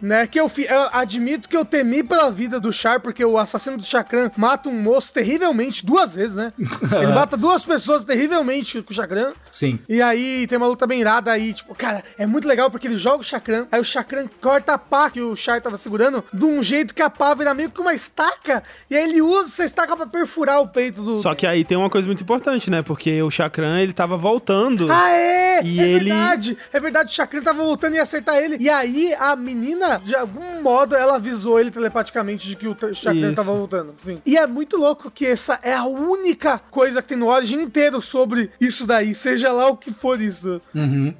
Né, 0.00 0.26
que 0.26 0.38
eu, 0.38 0.50
eu 0.68 0.88
admito 0.92 1.48
que 1.48 1.56
eu 1.56 1.64
temi 1.64 2.02
pela 2.02 2.30
vida 2.30 2.58
do 2.60 2.72
Char, 2.72 3.00
porque 3.00 3.24
o 3.24 3.38
assassino 3.38 3.76
do 3.76 3.84
Chakran 3.84 4.30
mata 4.36 4.68
um 4.68 4.80
moço 4.80 5.12
terrivelmente, 5.12 5.84
duas 5.84 6.14
vezes, 6.14 6.34
né? 6.34 6.52
Ele 7.02 7.12
mata 7.12 7.36
duas 7.36 7.64
pessoas 7.64 8.04
terrivelmente 8.04 8.82
com 8.82 8.92
o 8.92 8.94
Chakran. 8.96 9.32
Sim. 9.52 9.78
E 9.88 10.02
aí 10.02 10.46
tem 10.46 10.58
uma 10.58 10.66
luta 10.66 10.86
bem 10.86 11.00
irada 11.00 11.30
aí, 11.32 11.52
tipo, 11.52 11.74
cara, 11.74 12.02
é 12.18 12.26
muito 12.26 12.46
legal 12.48 12.70
porque 12.70 12.86
ele 12.86 12.96
joga 12.96 13.20
o 13.20 13.24
Chakran, 13.24 13.66
aí 13.70 13.80
o 13.80 13.84
Chakran 13.84 14.26
corta 14.40 14.74
a 14.74 14.78
pá 14.78 15.10
que 15.10 15.20
o 15.20 15.34
Char 15.36 15.60
tava 15.60 15.76
segurando 15.76 16.24
de 16.32 16.44
um 16.44 16.62
jeito 16.62 16.94
que 16.94 17.02
a 17.02 17.08
pá 17.10 17.34
vira 17.34 17.54
meio 17.54 17.70
que 17.70 17.80
uma 17.80 17.94
estaca, 17.94 18.62
e 18.90 18.96
aí 18.96 19.04
ele 19.08 19.22
usa 19.22 19.48
essa 19.48 19.64
estaca 19.64 19.96
pra 19.96 20.06
perfurar 20.06 20.60
o 20.60 20.68
peito 20.68 21.02
do. 21.02 21.16
Só 21.16 21.34
que 21.34 21.46
aí 21.46 21.64
tem 21.64 21.76
uma 21.76 21.90
coisa 21.90 22.06
muito 22.06 22.22
importante, 22.22 22.70
né? 22.70 22.82
Porque 22.82 23.22
o 23.22 23.30
Chakran, 23.30 23.80
ele 23.80 23.92
tava 23.92 24.16
voltando. 24.16 24.90
Ah, 24.90 25.10
é! 25.12 25.62
E 25.64 25.80
é 25.80 25.88
ele- 25.88 26.10
verdade! 26.10 26.58
É 26.72 26.80
verdade, 26.80 27.10
o 27.10 27.14
Chakran 27.14 27.42
tava 27.42 27.62
voltando 27.62 27.94
e 27.94 27.96
ia 27.96 28.02
acertar 28.02 28.36
ele. 28.36 28.56
E 28.60 28.68
aí 28.68 29.14
a 29.14 29.35
menina, 29.36 30.00
de 30.02 30.14
algum 30.14 30.62
modo, 30.62 30.94
ela 30.96 31.16
avisou 31.16 31.60
ele 31.60 31.70
telepaticamente 31.70 32.48
de 32.48 32.56
que 32.56 32.66
o 32.66 32.76
Chakran 32.94 33.34
tava 33.34 33.52
voltando. 33.52 33.94
Sim. 33.98 34.20
E 34.24 34.36
é 34.36 34.46
muito 34.46 34.76
louco 34.76 35.10
que 35.10 35.26
essa 35.26 35.58
é 35.62 35.74
a 35.74 35.84
única 35.84 36.58
coisa 36.70 37.00
que 37.02 37.08
tem 37.08 37.16
no 37.18 37.28
Origin 37.28 37.60
inteiro 37.62 38.00
sobre 38.00 38.50
isso 38.60 38.86
daí, 38.86 39.14
seja 39.14 39.52
lá 39.52 39.68
o 39.68 39.76
que 39.76 39.92
for 39.92 40.20
isso. 40.20 40.60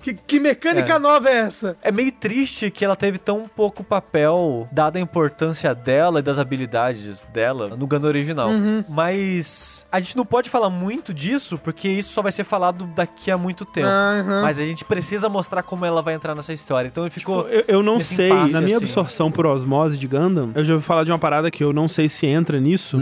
Que, 0.00 0.14
que 0.14 0.40
mecânica 0.40 0.94
É. 0.94 0.98
nova 0.98 1.28
é 1.30 1.34
essa? 1.36 1.76
É 1.82 1.92
meio 1.92 2.10
triste 2.12 2.70
que 2.70 2.84
ela 2.84 2.96
teve 2.96 3.18
tão 3.18 3.48
pouco 3.54 3.84
papel, 3.84 4.68
dada 4.72 4.98
a 4.98 5.02
importância 5.02 5.74
dela 5.74 6.20
e 6.20 6.22
das 6.22 6.38
habilidades 6.38 7.24
dela 7.32 7.76
no 7.76 7.86
Gundam 7.86 8.08
original. 8.08 8.50
Mas 8.88 9.86
a 9.92 10.00
gente 10.00 10.16
não 10.16 10.24
pode 10.24 10.48
falar 10.50 10.70
muito 10.70 11.12
disso, 11.12 11.58
porque 11.58 11.88
isso 11.88 12.12
só 12.12 12.22
vai 12.22 12.32
ser 12.32 12.44
falado 12.44 12.86
daqui 12.94 13.30
a 13.30 13.36
muito 13.38 13.64
tempo. 13.64 13.86
Aham. 13.88 14.42
Mas 14.42 14.58
a 14.58 14.64
gente 14.64 14.84
precisa 14.84 15.28
mostrar 15.28 15.62
como 15.62 15.84
ela 15.84 16.02
vai 16.02 16.14
entrar 16.14 16.34
nessa 16.34 16.52
história. 16.52 16.88
Então 16.88 17.04
ele 17.04 17.10
ficou. 17.10 17.48
Eu, 17.48 17.64
eu 17.68 17.82
não 17.82 17.98
sei, 18.14 18.28
impasse, 18.28 18.52
na 18.54 18.60
minha 18.60 18.76
assim. 18.76 18.84
absorção 18.86 19.30
por 19.30 19.46
osmose 19.46 19.96
de 19.98 20.06
Gundam, 20.06 20.50
eu 20.54 20.64
já 20.64 20.74
ouvi 20.74 20.84
falar 20.86 21.04
de 21.04 21.10
uma 21.10 21.18
parada 21.18 21.50
que 21.50 21.62
eu 21.64 21.72
não 21.72 21.88
sei 21.88 22.08
se 22.08 22.26
entra 22.26 22.60
nisso, 22.60 22.98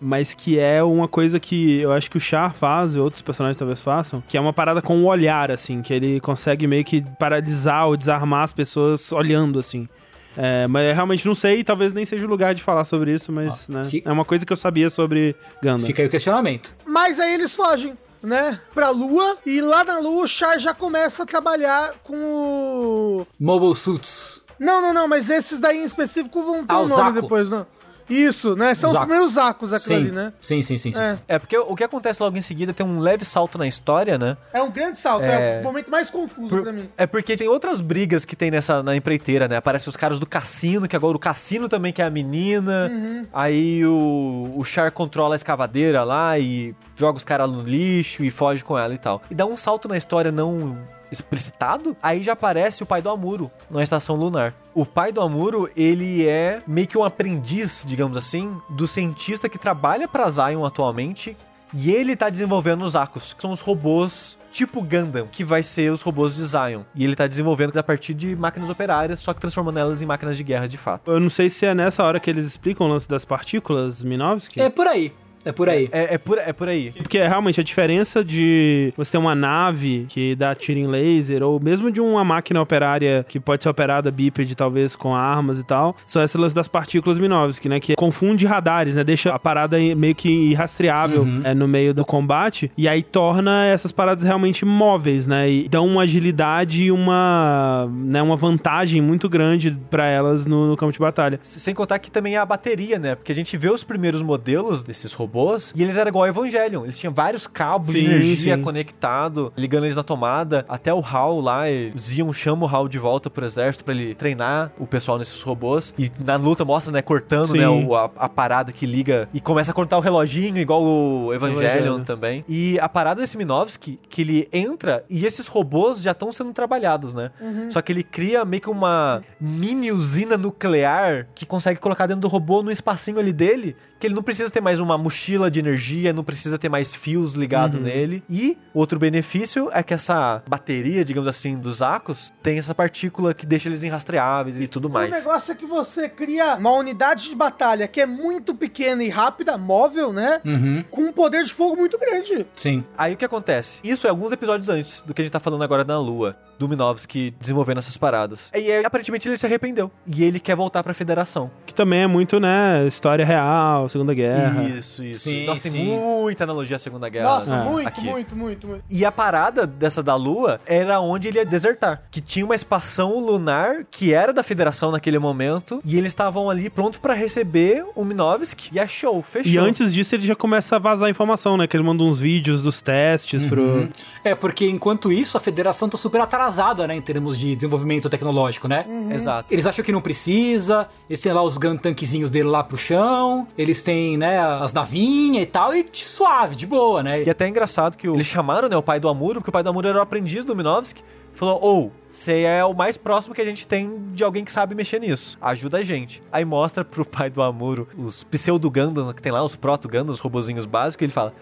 mas 0.00 0.34
que 0.34 0.58
é 0.58 0.82
uma 0.82 1.08
coisa 1.08 1.38
que 1.40 1.80
eu 1.80 1.92
acho 1.92 2.10
que 2.10 2.16
o 2.16 2.20
Char 2.20 2.52
faz, 2.54 2.94
e 2.94 2.98
outros 2.98 3.22
personagens 3.22 3.56
talvez 3.56 3.80
façam, 3.80 4.22
que 4.26 4.36
é 4.36 4.40
uma 4.40 4.52
parada 4.52 4.80
com 4.82 4.98
o 5.02 5.06
olhar, 5.06 5.50
assim, 5.50 5.82
que 5.82 5.92
ele 5.92 6.20
consegue 6.20 6.66
meio 6.66 6.84
que 6.84 7.02
paralisar 7.18 7.86
ou 7.86 7.96
desarmar 7.96 8.42
as 8.44 8.52
pessoas 8.52 9.10
olhando, 9.12 9.58
assim. 9.58 9.88
É, 10.36 10.66
mas 10.66 10.88
eu 10.88 10.94
realmente 10.94 11.24
não 11.26 11.34
sei, 11.34 11.62
talvez 11.62 11.92
nem 11.92 12.04
seja 12.04 12.26
o 12.26 12.28
lugar 12.28 12.54
de 12.54 12.62
falar 12.62 12.84
sobre 12.84 13.12
isso, 13.14 13.30
mas 13.30 13.68
né, 13.68 13.84
fica- 13.84 14.10
é 14.10 14.12
uma 14.12 14.24
coisa 14.24 14.44
que 14.44 14.52
eu 14.52 14.56
sabia 14.56 14.90
sobre 14.90 15.36
Gundam. 15.62 15.86
Fica 15.86 16.02
aí 16.02 16.08
o 16.08 16.10
questionamento. 16.10 16.74
Mas 16.86 17.20
aí 17.20 17.34
eles 17.34 17.54
fogem. 17.54 17.96
Né, 18.22 18.58
pra 18.74 18.88
lua, 18.88 19.36
e 19.44 19.60
lá 19.60 19.84
na 19.84 19.98
lua 19.98 20.24
o 20.24 20.26
Char 20.26 20.58
já 20.58 20.72
começa 20.72 21.24
a 21.24 21.26
trabalhar 21.26 21.92
com 22.02 22.16
o. 22.16 23.26
Mobile 23.38 23.76
Suits. 23.76 24.40
Não, 24.58 24.80
não, 24.80 24.92
não, 24.92 25.08
mas 25.08 25.28
esses 25.28 25.58
daí 25.60 25.78
em 25.78 25.84
específico 25.84 26.42
vão 26.42 26.64
ter 26.64 26.72
Ah, 26.72 26.78
um 26.80 26.84
o 26.84 26.88
nome 26.88 27.02
Zaco. 27.02 27.22
depois, 27.22 27.48
não. 27.48 27.66
Isso, 28.06 28.54
né? 28.54 28.74
São 28.74 28.90
os 28.90 28.94
Zaco. 28.94 29.06
primeiros 29.06 29.32
Zacos 29.32 29.72
aquilo 29.72 29.96
Sim. 29.96 30.02
ali, 30.02 30.12
né? 30.12 30.30
sim, 30.38 30.60
sim, 30.60 30.76
sim, 30.76 30.92
sim, 30.92 31.00
É. 31.00 31.06
sim. 31.14 31.18
É, 31.26 31.38
porque 31.38 31.56
o 31.56 31.74
que 31.74 31.82
acontece 31.84 32.22
logo 32.22 32.36
em 32.36 32.42
seguida 32.42 32.70
tem 32.74 32.84
um 32.84 32.98
leve 32.98 33.24
salto 33.24 33.56
na 33.56 33.66
história, 33.66 34.18
né? 34.18 34.36
É 34.52 34.60
um 34.62 34.70
grande 34.70 34.98
salto, 34.98 35.22
é, 35.24 35.60
o 35.60 35.64
momento 35.64 35.90
mais 35.90 36.10
confuso 36.10 36.50
Por- 36.50 36.62
pra 36.64 36.70
mim. 36.70 36.90
é 36.98 37.06
porque 37.06 37.34
tem 37.34 37.48
outras 37.48 37.80
brigas 37.80 38.26
que 38.26 38.36
tem 38.36 38.50
nessa 38.50 38.82
na 38.82 38.94
empreiteira, 38.94 39.48
né? 39.48 39.56
Aparecem 39.56 39.88
os 39.88 39.96
caras 39.96 40.18
do 40.18 40.26
cassino, 40.26 40.86
que 40.86 40.94
agora 40.94 41.16
o 41.16 41.18
cassino 41.18 41.66
também 41.66 41.94
quer 41.94 42.02
a 42.04 42.10
menina. 42.10 42.92
Aí 43.32 43.82
o, 43.86 44.52
o 44.54 44.62
Char 44.64 44.90
controla 44.92 45.34
a 45.34 45.36
escavadeira 45.36 46.04
lá 46.04 46.38
e 46.38 46.74
joga 46.96 47.16
os 47.16 47.24
caras 47.24 47.50
no 47.50 47.62
lixo 47.62 48.22
e 48.22 48.30
foge 48.30 48.62
com 48.62 48.76
ela 48.78 48.92
e 48.92 48.98
tal. 48.98 49.22
E 49.30 49.34
dá 49.34 49.46
um 49.46 49.56
salto 49.56 49.88
na 49.88 49.96
história 49.96 50.30
não 50.30 50.76
explicitado, 51.10 51.96
aí 52.02 52.22
já 52.22 52.32
aparece 52.32 52.82
o 52.82 52.86
pai 52.86 53.00
do 53.00 53.10
Amuro 53.10 53.50
na 53.70 53.82
estação 53.82 54.16
lunar. 54.16 54.54
O 54.74 54.84
pai 54.84 55.12
do 55.12 55.20
Amuro, 55.20 55.70
ele 55.76 56.26
é 56.26 56.60
meio 56.66 56.86
que 56.86 56.98
um 56.98 57.04
aprendiz, 57.04 57.84
digamos 57.86 58.16
assim, 58.16 58.56
do 58.70 58.86
cientista 58.86 59.48
que 59.48 59.58
trabalha 59.58 60.08
pra 60.08 60.28
Zion 60.28 60.64
atualmente, 60.64 61.36
e 61.72 61.90
ele 61.90 62.14
tá 62.14 62.30
desenvolvendo 62.30 62.82
os 62.82 62.94
Akos, 62.94 63.34
que 63.34 63.42
são 63.42 63.50
os 63.50 63.60
robôs 63.60 64.38
tipo 64.52 64.80
Gundam, 64.80 65.26
que 65.26 65.42
vai 65.42 65.64
ser 65.64 65.90
os 65.90 66.00
robôs 66.00 66.36
de 66.36 66.44
Zion. 66.44 66.82
E 66.94 67.02
ele 67.02 67.16
tá 67.16 67.26
desenvolvendo 67.26 67.76
a 67.76 67.82
partir 67.82 68.14
de 68.14 68.36
máquinas 68.36 68.70
operárias, 68.70 69.18
só 69.18 69.34
que 69.34 69.40
transformando 69.40 69.80
elas 69.80 70.00
em 70.00 70.06
máquinas 70.06 70.36
de 70.36 70.44
guerra 70.44 70.68
de 70.68 70.78
fato. 70.78 71.10
Eu 71.10 71.18
não 71.18 71.28
sei 71.28 71.50
se 71.50 71.66
é 71.66 71.74
nessa 71.74 72.04
hora 72.04 72.20
que 72.20 72.30
eles 72.30 72.46
explicam 72.46 72.86
o 72.86 72.90
lance 72.90 73.08
das 73.08 73.24
partículas, 73.24 74.04
Minovski. 74.04 74.60
É 74.60 74.70
por 74.70 74.86
aí. 74.86 75.12
É 75.44 75.52
por 75.52 75.68
aí. 75.68 75.88
É, 75.92 76.14
é, 76.14 76.18
por, 76.18 76.38
é 76.38 76.52
por 76.52 76.68
aí. 76.68 76.92
Porque 76.92 77.18
realmente 77.18 77.60
a 77.60 77.64
diferença 77.64 78.24
de 78.24 78.92
você 78.96 79.12
ter 79.12 79.18
uma 79.18 79.34
nave 79.34 80.06
que 80.08 80.34
dá 80.34 80.54
tiro 80.54 80.78
em 80.78 80.86
laser, 80.86 81.42
ou 81.42 81.60
mesmo 81.60 81.90
de 81.90 82.00
uma 82.00 82.24
máquina 82.24 82.60
operária 82.60 83.24
que 83.28 83.38
pode 83.38 83.62
ser 83.62 83.68
operada 83.68 84.10
bípede, 84.10 84.54
talvez 84.54 84.96
com 84.96 85.14
armas 85.14 85.58
e 85.58 85.64
tal, 85.64 85.96
são 86.06 86.22
essas 86.22 86.52
das 86.52 86.68
partículas 86.68 87.18
Minovski, 87.18 87.68
né? 87.68 87.80
Que 87.80 87.94
confunde 87.94 88.46
radares, 88.46 88.94
né? 88.94 89.04
Deixa 89.04 89.30
a 89.34 89.38
parada 89.38 89.78
meio 89.78 90.14
que 90.14 90.28
irrastreável 90.28 91.26
é, 91.44 91.54
no 91.54 91.68
meio 91.68 91.92
do 91.92 92.04
combate, 92.04 92.70
e 92.76 92.88
aí 92.88 93.02
torna 93.02 93.66
essas 93.66 93.92
paradas 93.92 94.24
realmente 94.24 94.64
móveis, 94.64 95.26
né? 95.26 95.50
E 95.50 95.68
dão 95.68 95.86
uma 95.86 96.02
agilidade 96.02 96.84
e 96.84 96.92
uma, 96.92 97.88
né, 97.92 98.22
uma 98.22 98.36
vantagem 98.36 99.00
muito 99.00 99.28
grande 99.28 99.76
pra 99.90 100.06
elas 100.06 100.46
no, 100.46 100.68
no 100.68 100.76
campo 100.76 100.92
de 100.92 100.98
batalha. 100.98 101.38
Sem 101.42 101.74
contar 101.74 101.98
que 101.98 102.10
também 102.10 102.36
é 102.36 102.38
a 102.38 102.46
bateria, 102.46 102.98
né? 102.98 103.14
Porque 103.14 103.32
a 103.32 103.34
gente 103.34 103.56
vê 103.56 103.70
os 103.70 103.84
primeiros 103.84 104.22
modelos 104.22 104.82
desses 104.82 105.12
robôs 105.12 105.33
robôs 105.34 105.72
e 105.76 105.82
eles 105.82 105.96
eram 105.96 106.08
igual 106.08 106.22
ao 106.24 106.28
Evangelion. 106.28 106.84
Eles 106.84 106.96
tinham 106.98 107.12
vários 107.12 107.46
cabos 107.46 107.88
de 107.92 107.98
Sim, 108.00 108.04
energia 108.06 108.54
sim. 108.56 108.62
conectado, 108.62 109.52
ligando 109.56 109.84
eles 109.84 109.96
na 109.96 110.02
tomada. 110.02 110.64
Até 110.68 110.94
o 110.94 111.00
HAL 111.00 111.40
lá, 111.40 111.68
e 111.68 111.92
o 111.94 111.98
Zion 111.98 112.32
chama 112.32 112.66
o 112.66 112.68
HAL 112.68 112.88
de 112.88 112.98
volta 112.98 113.28
pro 113.28 113.44
exército 113.44 113.84
pra 113.84 113.92
ele 113.94 114.14
treinar 114.14 114.70
o 114.78 114.86
pessoal 114.86 115.18
nesses 115.18 115.40
robôs. 115.42 115.92
E 115.98 116.10
na 116.24 116.36
luta 116.36 116.64
mostra, 116.64 116.92
né, 116.92 117.02
cortando, 117.02 117.48
Sim. 117.52 117.58
né, 117.58 117.68
o- 117.68 117.94
a, 117.94 118.10
a 118.16 118.28
parada 118.28 118.72
que 118.72 118.86
liga 118.86 119.28
e 119.34 119.40
começa 119.40 119.72
a 119.72 119.74
cortar 119.74 119.98
o 119.98 120.00
reloginho, 120.00 120.58
igual 120.58 120.82
o 120.82 121.32
Evangelion, 121.34 121.64
Evangelion. 121.70 122.04
também. 122.04 122.44
E 122.48 122.78
a 122.80 122.88
parada 122.88 123.20
desse 123.20 123.36
Minovski, 123.36 123.98
que 124.08 124.22
ele 124.22 124.48
entra 124.52 125.04
e 125.10 125.24
esses 125.24 125.48
robôs 125.48 126.00
já 126.00 126.12
estão 126.12 126.30
sendo 126.30 126.52
trabalhados, 126.52 127.14
né? 127.14 127.30
Só 127.68 127.80
que 127.82 127.90
ele 127.92 128.02
cria 128.02 128.44
meio 128.44 128.60
que 128.62 128.70
uma 128.70 129.22
mini 129.40 129.90
usina 129.90 130.36
nuclear 130.36 131.26
que 131.34 131.44
consegue 131.46 131.80
colocar 131.80 132.06
dentro 132.06 132.20
do 132.22 132.28
robô 132.28 132.62
no 132.62 132.70
espacinho 132.70 133.18
ali 133.18 133.32
dele, 133.32 133.74
que 133.98 134.06
ele 134.06 134.14
não 134.14 134.22
precisa 134.22 134.50
ter 134.50 134.60
mais 134.60 134.78
uma 134.80 134.96
mochila 134.98 135.23
de 135.50 135.58
energia, 135.58 136.12
não 136.12 136.22
precisa 136.24 136.58
ter 136.58 136.68
mais 136.68 136.94
fios 136.94 137.34
ligados 137.34 137.80
nele. 137.80 138.22
E 138.28 138.56
outro 138.72 138.98
benefício 138.98 139.70
é 139.72 139.82
que 139.82 139.94
essa 139.94 140.42
bateria, 140.48 141.04
digamos 141.04 141.28
assim, 141.28 141.56
dos 141.56 141.80
Acos 141.82 142.32
tem 142.42 142.58
essa 142.58 142.74
partícula 142.74 143.32
que 143.32 143.46
deixa 143.46 143.68
eles 143.68 143.82
irrastreáveis 143.82 144.60
e 144.60 144.66
tudo 144.68 144.88
O 144.88 144.90
mais. 144.90 145.10
negócio 145.10 145.52
é 145.52 145.54
que 145.54 145.66
você 145.66 146.08
cria 146.08 146.56
uma 146.56 146.72
unidade 146.72 147.28
de 147.28 147.34
batalha 147.36 147.88
que 147.88 148.00
é 148.00 148.06
muito 148.06 148.54
pequena 148.54 149.02
e 149.02 149.08
rápida, 149.08 149.56
móvel, 149.56 150.12
né? 150.12 150.40
Uhum. 150.44 150.84
Com 150.90 151.02
um 151.02 151.12
poder 151.12 151.44
de 151.44 151.52
fogo 151.52 151.76
muito 151.76 151.98
grande. 151.98 152.46
Sim. 152.54 152.84
Aí 152.96 153.14
o 153.14 153.16
que 153.16 153.24
acontece? 153.24 153.80
Isso 153.82 154.06
é 154.06 154.10
alguns 154.10 154.32
episódios 154.32 154.68
antes 154.68 155.00
do 155.02 155.14
que 155.14 155.22
a 155.22 155.24
gente 155.24 155.32
tá 155.32 155.40
falando 155.40 155.62
agora 155.64 155.84
na 155.84 155.98
Lua, 155.98 156.36
do 156.58 156.68
Minovski 156.68 157.34
desenvolvendo 157.40 157.78
essas 157.78 157.96
paradas. 157.96 158.50
E 158.54 158.70
aí, 158.72 158.84
aparentemente 158.84 159.28
ele 159.28 159.36
se 159.36 159.46
arrependeu. 159.46 159.90
E 160.06 160.24
ele 160.24 160.38
quer 160.40 160.54
voltar 160.56 160.82
pra 160.82 160.94
federação. 160.94 161.50
Que 161.66 161.74
também 161.74 162.02
é 162.02 162.06
muito, 162.06 162.38
né, 162.40 162.86
história 162.86 163.24
real, 163.24 163.88
Segunda 163.88 164.14
Guerra. 164.14 164.62
Isso, 164.64 165.02
isso. 165.04 165.20
Sim, 165.22 165.46
Nossa, 165.46 165.62
tem 165.62 165.72
sim. 165.72 165.84
muita 165.84 166.44
analogia 166.44 166.76
à 166.76 166.78
Segunda 166.78 167.08
Guerra. 167.08 167.24
Nossa, 167.24 167.54
É. 167.54 167.64
muito, 167.64 167.88
aqui. 167.88 168.04
muito, 168.04 168.36
muito, 168.36 168.66
muito. 168.66 168.84
E 168.90 169.04
a 169.04 169.12
parada 169.12 169.66
dessa 169.66 170.02
da 170.02 170.14
Lua 170.14 170.60
era 170.66 171.00
onde 171.00 171.28
ele 171.28 171.38
ia 171.38 171.46
desertar. 171.46 172.02
Que 172.10 172.20
tinha 172.20 172.44
uma 172.44 172.54
expansão 172.54 173.18
lunar 173.18 173.84
que 173.90 174.12
era 174.14 174.32
da 174.32 174.42
Federação 174.42 174.90
naquele 174.90 175.18
momento. 175.18 175.80
E 175.84 175.96
eles 175.98 176.10
estavam 176.10 176.48
ali 176.50 176.68
pronto 176.70 177.00
pra 177.00 177.14
receber 177.14 177.84
o 177.94 178.04
Minovski. 178.04 178.70
E 178.72 178.78
achou, 178.78 179.22
fechou. 179.22 179.52
E 179.52 179.58
antes 179.58 179.92
disso 179.92 180.14
ele 180.14 180.26
já 180.26 180.34
começa 180.34 180.76
a 180.76 180.78
vazar 180.78 181.08
informação, 181.10 181.56
né? 181.56 181.66
Que 181.66 181.76
ele 181.76 181.84
manda 181.84 182.02
uns 182.02 182.18
vídeos 182.20 182.62
dos 182.62 182.80
testes 182.80 183.44
pro. 183.44 183.88
É, 184.22 184.34
porque 184.34 184.68
enquanto 184.68 185.10
isso, 185.12 185.36
a 185.36 185.40
federação 185.40 185.88
tá 185.88 185.96
super 185.96 186.20
atrasada, 186.20 186.43
né, 186.86 186.94
em 186.96 187.00
termos 187.00 187.38
de 187.38 187.54
desenvolvimento 187.54 188.08
tecnológico, 188.10 188.66
né? 188.68 188.84
Exato. 189.10 189.52
Eles 189.52 189.66
acham 189.66 189.84
que 189.84 189.92
não 189.92 190.00
precisa, 190.00 190.88
eles 191.08 191.20
têm 191.20 191.32
lá 191.32 191.42
os 191.42 191.56
gun 191.56 191.76
tanquezinhos 191.76 192.30
dele 192.30 192.48
lá 192.48 192.62
pro 192.64 192.76
chão, 192.76 193.46
eles 193.56 193.82
têm, 193.82 194.16
né, 194.16 194.38
as 194.40 194.72
navinhas 194.72 195.42
e 195.42 195.46
tal, 195.46 195.74
e 195.74 195.82
de 195.84 196.04
suave, 196.04 196.56
de 196.56 196.66
boa, 196.66 197.02
né? 197.02 197.22
E 197.22 197.30
até 197.30 197.44
é 197.44 197.48
engraçado 197.48 197.96
que 197.96 198.08
o- 198.08 198.14
eles 198.14 198.26
chamaram, 198.26 198.68
né, 198.68 198.76
o 198.76 198.82
pai 198.82 198.98
do 199.00 199.08
Amuro, 199.08 199.40
porque 199.40 199.50
o 199.50 199.52
pai 199.52 199.62
do 199.62 199.68
Amuro 199.70 199.88
era 199.88 199.98
o 199.98 200.02
aprendiz 200.02 200.44
do 200.44 200.54
Minovski. 200.56 201.02
Falou, 201.36 201.58
ou, 201.60 201.92
você 202.08 202.42
é 202.42 202.64
o 202.64 202.72
mais 202.72 202.96
próximo 202.96 203.34
que 203.34 203.40
a 203.40 203.44
gente 203.44 203.66
tem 203.66 203.92
de 204.12 204.22
alguém 204.22 204.44
que 204.44 204.52
sabe 204.52 204.72
mexer 204.72 205.00
nisso. 205.00 205.36
Ajuda 205.42 205.78
a 205.78 205.82
gente. 205.82 206.22
Aí 206.30 206.44
mostra 206.44 206.84
pro 206.84 207.04
pai 207.04 207.28
do 207.28 207.42
Amuro 207.42 207.88
os 207.98 208.22
pseudo-Gundams 208.22 209.12
que 209.12 209.20
tem 209.20 209.32
lá, 209.32 209.42
os 209.42 209.56
proto-Gundams, 209.56 210.12
os 210.14 210.20
robozinhos 210.20 210.64
básicos, 210.64 211.02
e 211.02 211.06
ele 211.06 211.12
fala, 211.12 211.34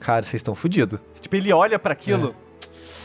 cara, 0.00 0.22
vocês 0.22 0.38
estão 0.40 0.54
fodidos. 0.54 0.98
Tipo, 1.20 1.36
ele 1.36 1.52
olha 1.52 1.78
pra 1.78 1.92
aquilo... 1.92 2.34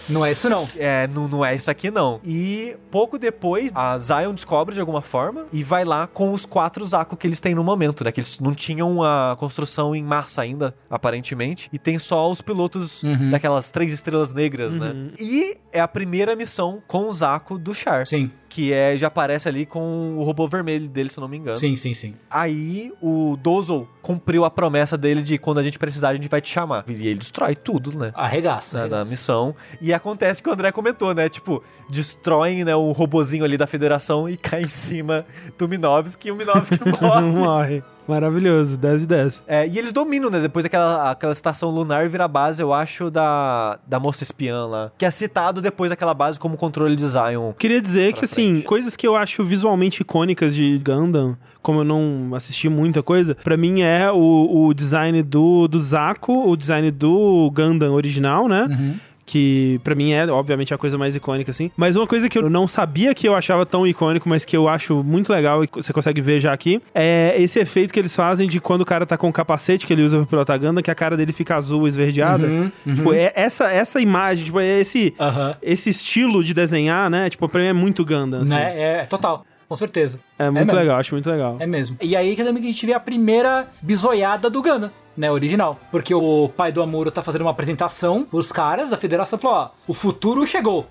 Não 0.10 0.26
é 0.26 0.32
isso 0.32 0.50
não. 0.50 0.68
É, 0.78 1.08
não, 1.08 1.28
não 1.28 1.46
é 1.46 1.56
isso 1.56 1.70
aqui 1.70 1.92
não. 1.92 2.20
E 2.24 2.76
pouco 2.90 3.18
depois, 3.18 3.72
a 3.76 3.98
Zion 3.98 4.34
descobre 4.34 4.74
de 4.74 4.82
alguma 4.82 5.02
forma 5.02 5.46
e 5.54 5.64
vai 5.64 5.86
lá 5.86 6.08
com 6.08 6.32
os 6.32 6.46
quatro 6.46 6.86
Zaku 6.86 7.16
que 7.16 7.28
eles 7.28 7.40
têm 7.40 7.54
no 7.54 7.64
momento, 7.64 8.04
né? 8.04 8.12
Que 8.12 8.20
eles 8.20 8.40
não 8.40 8.54
tinham 8.54 9.04
a 9.04 9.36
construção 9.40 9.96
em 9.96 10.04
massa 10.04 10.42
ainda, 10.42 10.74
aparentemente. 10.90 11.70
E 11.72 11.78
tem 11.78 12.00
só 12.00 12.30
os 12.30 12.42
pilotos 12.42 13.04
daquelas 13.30 13.70
três 13.70 13.94
estrelas 13.94 14.34
negras, 14.34 14.76
né? 14.76 15.12
E 15.20 15.58
é 15.72 15.80
a 15.80 15.88
primeira 15.88 16.36
missão 16.36 16.82
com 16.88 17.08
o 17.08 17.12
Zaku 17.12 17.58
do 17.58 17.74
Char. 17.74 18.06
Sim, 18.06 18.32
Que 18.50 18.74
é, 18.74 18.98
já 18.98 19.08
aparece 19.08 19.48
ali 19.48 19.66
com 19.66 20.18
o 20.18 20.24
robô 20.24 20.48
vermelho 20.48 20.90
dele, 20.90 21.10
se 21.10 21.20
eu 21.20 21.22
não 21.22 21.30
me 21.30 21.38
engano. 21.38 21.56
sim, 21.58 21.76
sim, 21.76 21.94
sim. 21.94 22.16
Aí 22.30 22.92
o 23.02 23.38
Dozo 23.38 23.88
cumpriu 24.02 24.44
a 24.44 24.50
promessa 24.50 24.98
dele 24.98 25.22
de 25.22 25.38
quando 25.38 25.60
a 25.60 25.64
gente 25.64 25.78
precisar, 25.78 26.10
a 26.10 26.16
gente 26.16 26.28
vai 26.28 26.42
te 26.42 26.50
chamar. 26.50 26.84
E 26.88 27.08
ele 27.08 27.20
destrói 27.20 27.56
tudo, 27.56 27.98
né? 27.98 28.12
Arregaça. 28.16 28.88
na, 28.88 29.06
missão. 29.06 29.56
E 29.80 29.94
acontece 29.94 30.42
que 30.42 30.50
o 30.50 30.54
André 30.54 30.72
comentou, 30.72 31.14
né? 31.14 31.30
Tipo, 31.30 31.64
destroem 31.90 32.64
né, 32.64 32.76
o 32.76 32.92
robozinho 32.92 33.46
ali 33.46 33.56
da 33.56 33.68
federação 33.68 34.28
e 34.28 34.36
cai 34.38 34.64
em 34.64 34.70
cima 34.70 35.26
do 35.58 35.68
Minovski 35.68 36.30
e 36.30 36.32
o 36.32 36.36
Minovski 36.36 36.80
morre. 37.02 37.22
Morre. 37.22 37.84
Maravilhoso, 38.10 38.76
10 38.76 39.02
de 39.02 39.08
10. 39.08 39.44
É, 39.48 39.68
e 39.68 39.78
eles 39.78 39.92
dominam, 39.92 40.32
né? 40.32 40.40
Depois 40.40 40.64
daquela 40.64 41.12
aquela 41.12 41.32
estação 41.32 41.70
lunar 41.70 42.10
vira 42.10 42.28
base, 42.28 42.62
eu 42.62 42.74
acho, 42.74 43.12
da, 43.12 43.78
da 43.88 44.00
moça 44.00 44.24
espiã 44.24 44.66
lá. 44.66 44.92
Que 44.98 45.06
é 45.06 45.12
citado 45.12 45.62
depois 45.62 45.92
daquela 45.92 46.16
base 46.16 46.40
como 46.40 46.58
controle 46.58 46.96
de 46.96 47.06
Zion. 47.06 47.54
Queria 47.54 47.80
dizer 47.80 48.14
que, 48.14 48.26
assim, 48.26 48.54
frente. 48.54 48.66
coisas 48.66 48.96
que 48.96 49.08
eu 49.08 49.16
acho 49.16 49.44
visualmente 49.44 50.02
icônicas 50.02 50.56
de 50.56 50.80
Gundam, 50.80 51.38
como 51.62 51.82
eu 51.82 51.84
não 51.84 52.34
assisti 52.34 52.68
muita 52.68 53.04
coisa, 53.04 53.36
pra 53.44 53.56
mim 53.56 53.82
é 53.82 54.12
o, 54.12 54.66
o 54.66 54.74
design 54.74 55.22
do, 55.22 55.68
do 55.68 55.80
Zaku, 55.80 56.50
o 56.50 56.58
design 56.58 56.90
do 56.90 57.52
Gundam 57.54 57.94
original, 57.94 58.48
né? 58.48 58.98
Que 59.30 59.80
pra 59.84 59.94
mim 59.94 60.12
é, 60.12 60.26
obviamente, 60.26 60.74
a 60.74 60.78
coisa 60.78 60.98
mais 60.98 61.16
icônica, 61.16 61.52
assim. 61.52 61.70
Mas 61.78 61.96
uma 61.96 62.08
coisa 62.08 62.28
que 62.28 62.36
eu 62.38 62.50
não 62.50 62.68
sabia 62.68 63.14
que 63.14 63.28
eu 63.28 63.36
achava 63.36 63.64
tão 63.64 63.86
icônico, 63.86 64.28
mas 64.28 64.44
que 64.44 64.58
eu 64.58 64.68
acho 64.68 65.04
muito 65.04 65.32
legal 65.32 65.64
e 65.64 65.70
você 65.72 65.94
consegue 65.94 66.20
ver 66.20 66.40
já 66.40 66.52
aqui, 66.52 66.82
é 66.96 67.36
esse 67.40 67.60
efeito 67.60 67.94
que 67.94 68.00
eles 68.00 68.16
fazem 68.16 68.48
de 68.50 68.60
quando 68.60 68.82
o 68.82 68.86
cara 68.86 69.06
tá 69.06 69.16
com 69.18 69.30
o 69.30 69.34
capacete 69.34 69.86
que 69.86 69.94
ele 69.94 70.02
usa 70.02 70.18
pra 70.18 70.26
pilotar 70.26 70.60
Gundam, 70.60 70.82
que 70.82 70.90
a 70.90 70.96
cara 70.96 71.16
dele 71.16 71.32
fica 71.32 71.56
azul 71.56 71.88
esverdeada. 71.88 72.48
Tipo, 72.84 73.14
é 73.14 73.32
essa, 73.36 73.72
essa 73.72 74.02
imagem, 74.02 74.46
tipo, 74.46 74.60
é 74.60 74.80
esse, 74.80 75.14
Aham. 75.20 75.56
esse 75.62 75.92
estilo 75.92 76.44
de 76.44 76.54
desenhar, 76.56 77.08
né? 77.08 77.30
Tipo, 77.30 77.48
pra 77.48 77.62
mim 77.62 77.68
é 77.68 77.74
muito 77.74 78.04
Gundam. 78.04 78.42
assim. 78.42 78.50
Né? 78.50 78.82
É, 79.02 79.06
total. 79.06 79.46
Com 79.68 79.76
certeza. 79.76 80.20
É 80.40 80.46
muito 80.50 80.66
mesmo. 80.66 80.80
legal, 80.80 80.98
acho 80.98 81.14
muito 81.14 81.30
legal. 81.30 81.58
É 81.60 81.68
mesmo. 81.68 81.96
E 82.02 82.16
aí 82.16 82.36
que 82.36 82.44
também 82.44 82.64
que 82.64 82.68
a 82.70 82.72
gente 82.72 82.86
vê 82.88 82.94
a 82.94 83.00
primeira 83.00 83.68
bisoiada 83.84 84.50
do 84.50 84.60
Gana, 84.64 84.92
né, 85.20 85.30
original. 85.30 85.78
Porque 85.92 86.16
o 86.16 86.50
pai 86.56 86.72
do 86.72 86.82
Amuro 86.82 87.12
tá 87.12 87.22
fazendo 87.22 87.42
uma 87.42 87.52
apresentação 87.52 88.24
pros 88.24 88.52
caras 88.54 88.90
da 88.90 88.98
federação 88.98 89.38
e 89.38 89.42
falou, 89.42 89.58
ó, 89.58 89.70
o 89.86 89.94
futuro 89.94 90.48
chegou. 90.48 90.88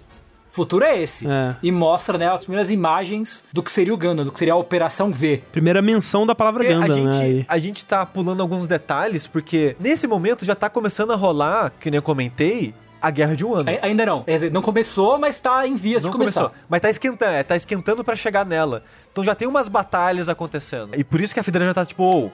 O 0.50 0.52
futuro 0.52 0.84
é 0.84 1.00
esse. 1.00 1.26
É. 1.26 1.56
E 1.62 1.72
mostra, 1.72 2.16
né, 2.18 2.28
as 2.28 2.44
primeiras 2.44 2.70
imagens 2.70 3.44
do 3.52 3.62
que 3.62 3.70
seria 3.70 3.92
o 3.92 3.96
Gundam, 3.96 4.24
do 4.24 4.32
que 4.32 4.38
seria 4.38 4.52
a 4.52 4.56
Operação 4.56 5.10
V. 5.10 5.42
Primeira 5.50 5.80
menção 5.80 6.26
da 6.26 6.34
palavra 6.34 6.64
É, 6.64 6.74
Gundam, 6.74 6.84
a, 6.84 6.88
gente, 6.94 7.18
né? 7.38 7.44
a 7.48 7.58
gente 7.58 7.84
tá 7.84 8.04
pulando 8.04 8.42
alguns 8.42 8.66
detalhes, 8.66 9.26
porque 9.26 9.74
nesse 9.80 10.06
momento 10.06 10.44
já 10.44 10.54
tá 10.54 10.68
começando 10.68 11.12
a 11.12 11.16
rolar, 11.16 11.72
que 11.80 11.90
nem 11.90 11.96
eu 11.98 12.02
comentei, 12.02 12.74
a 13.00 13.10
guerra 13.10 13.34
de 13.36 13.44
um 13.44 13.54
ano. 13.54 13.68
Ainda 13.80 14.04
não. 14.04 14.22
Quer 14.24 14.32
dizer, 14.32 14.50
não 14.52 14.60
começou, 14.60 15.18
mas 15.18 15.38
tá 15.38 15.66
em 15.66 15.74
vias 15.74 16.02
Não 16.02 16.10
de 16.10 16.16
começar. 16.16 16.42
começou. 16.42 16.64
Mas 16.68 16.80
tá 16.80 16.90
esquentando, 16.90 17.32
é, 17.32 17.42
tá 17.42 17.56
esquentando 17.56 18.02
pra 18.04 18.16
chegar 18.16 18.44
nela. 18.44 18.82
Então 19.12 19.22
já 19.24 19.34
tem 19.34 19.46
umas 19.48 19.68
batalhas 19.68 20.28
acontecendo. 20.28 20.90
E 20.98 21.04
por 21.04 21.20
isso 21.20 21.32
que 21.32 21.40
a 21.40 21.42
Federa 21.42 21.64
já 21.64 21.74
tá 21.74 21.86
tipo, 21.86 22.02
ô, 22.02 22.30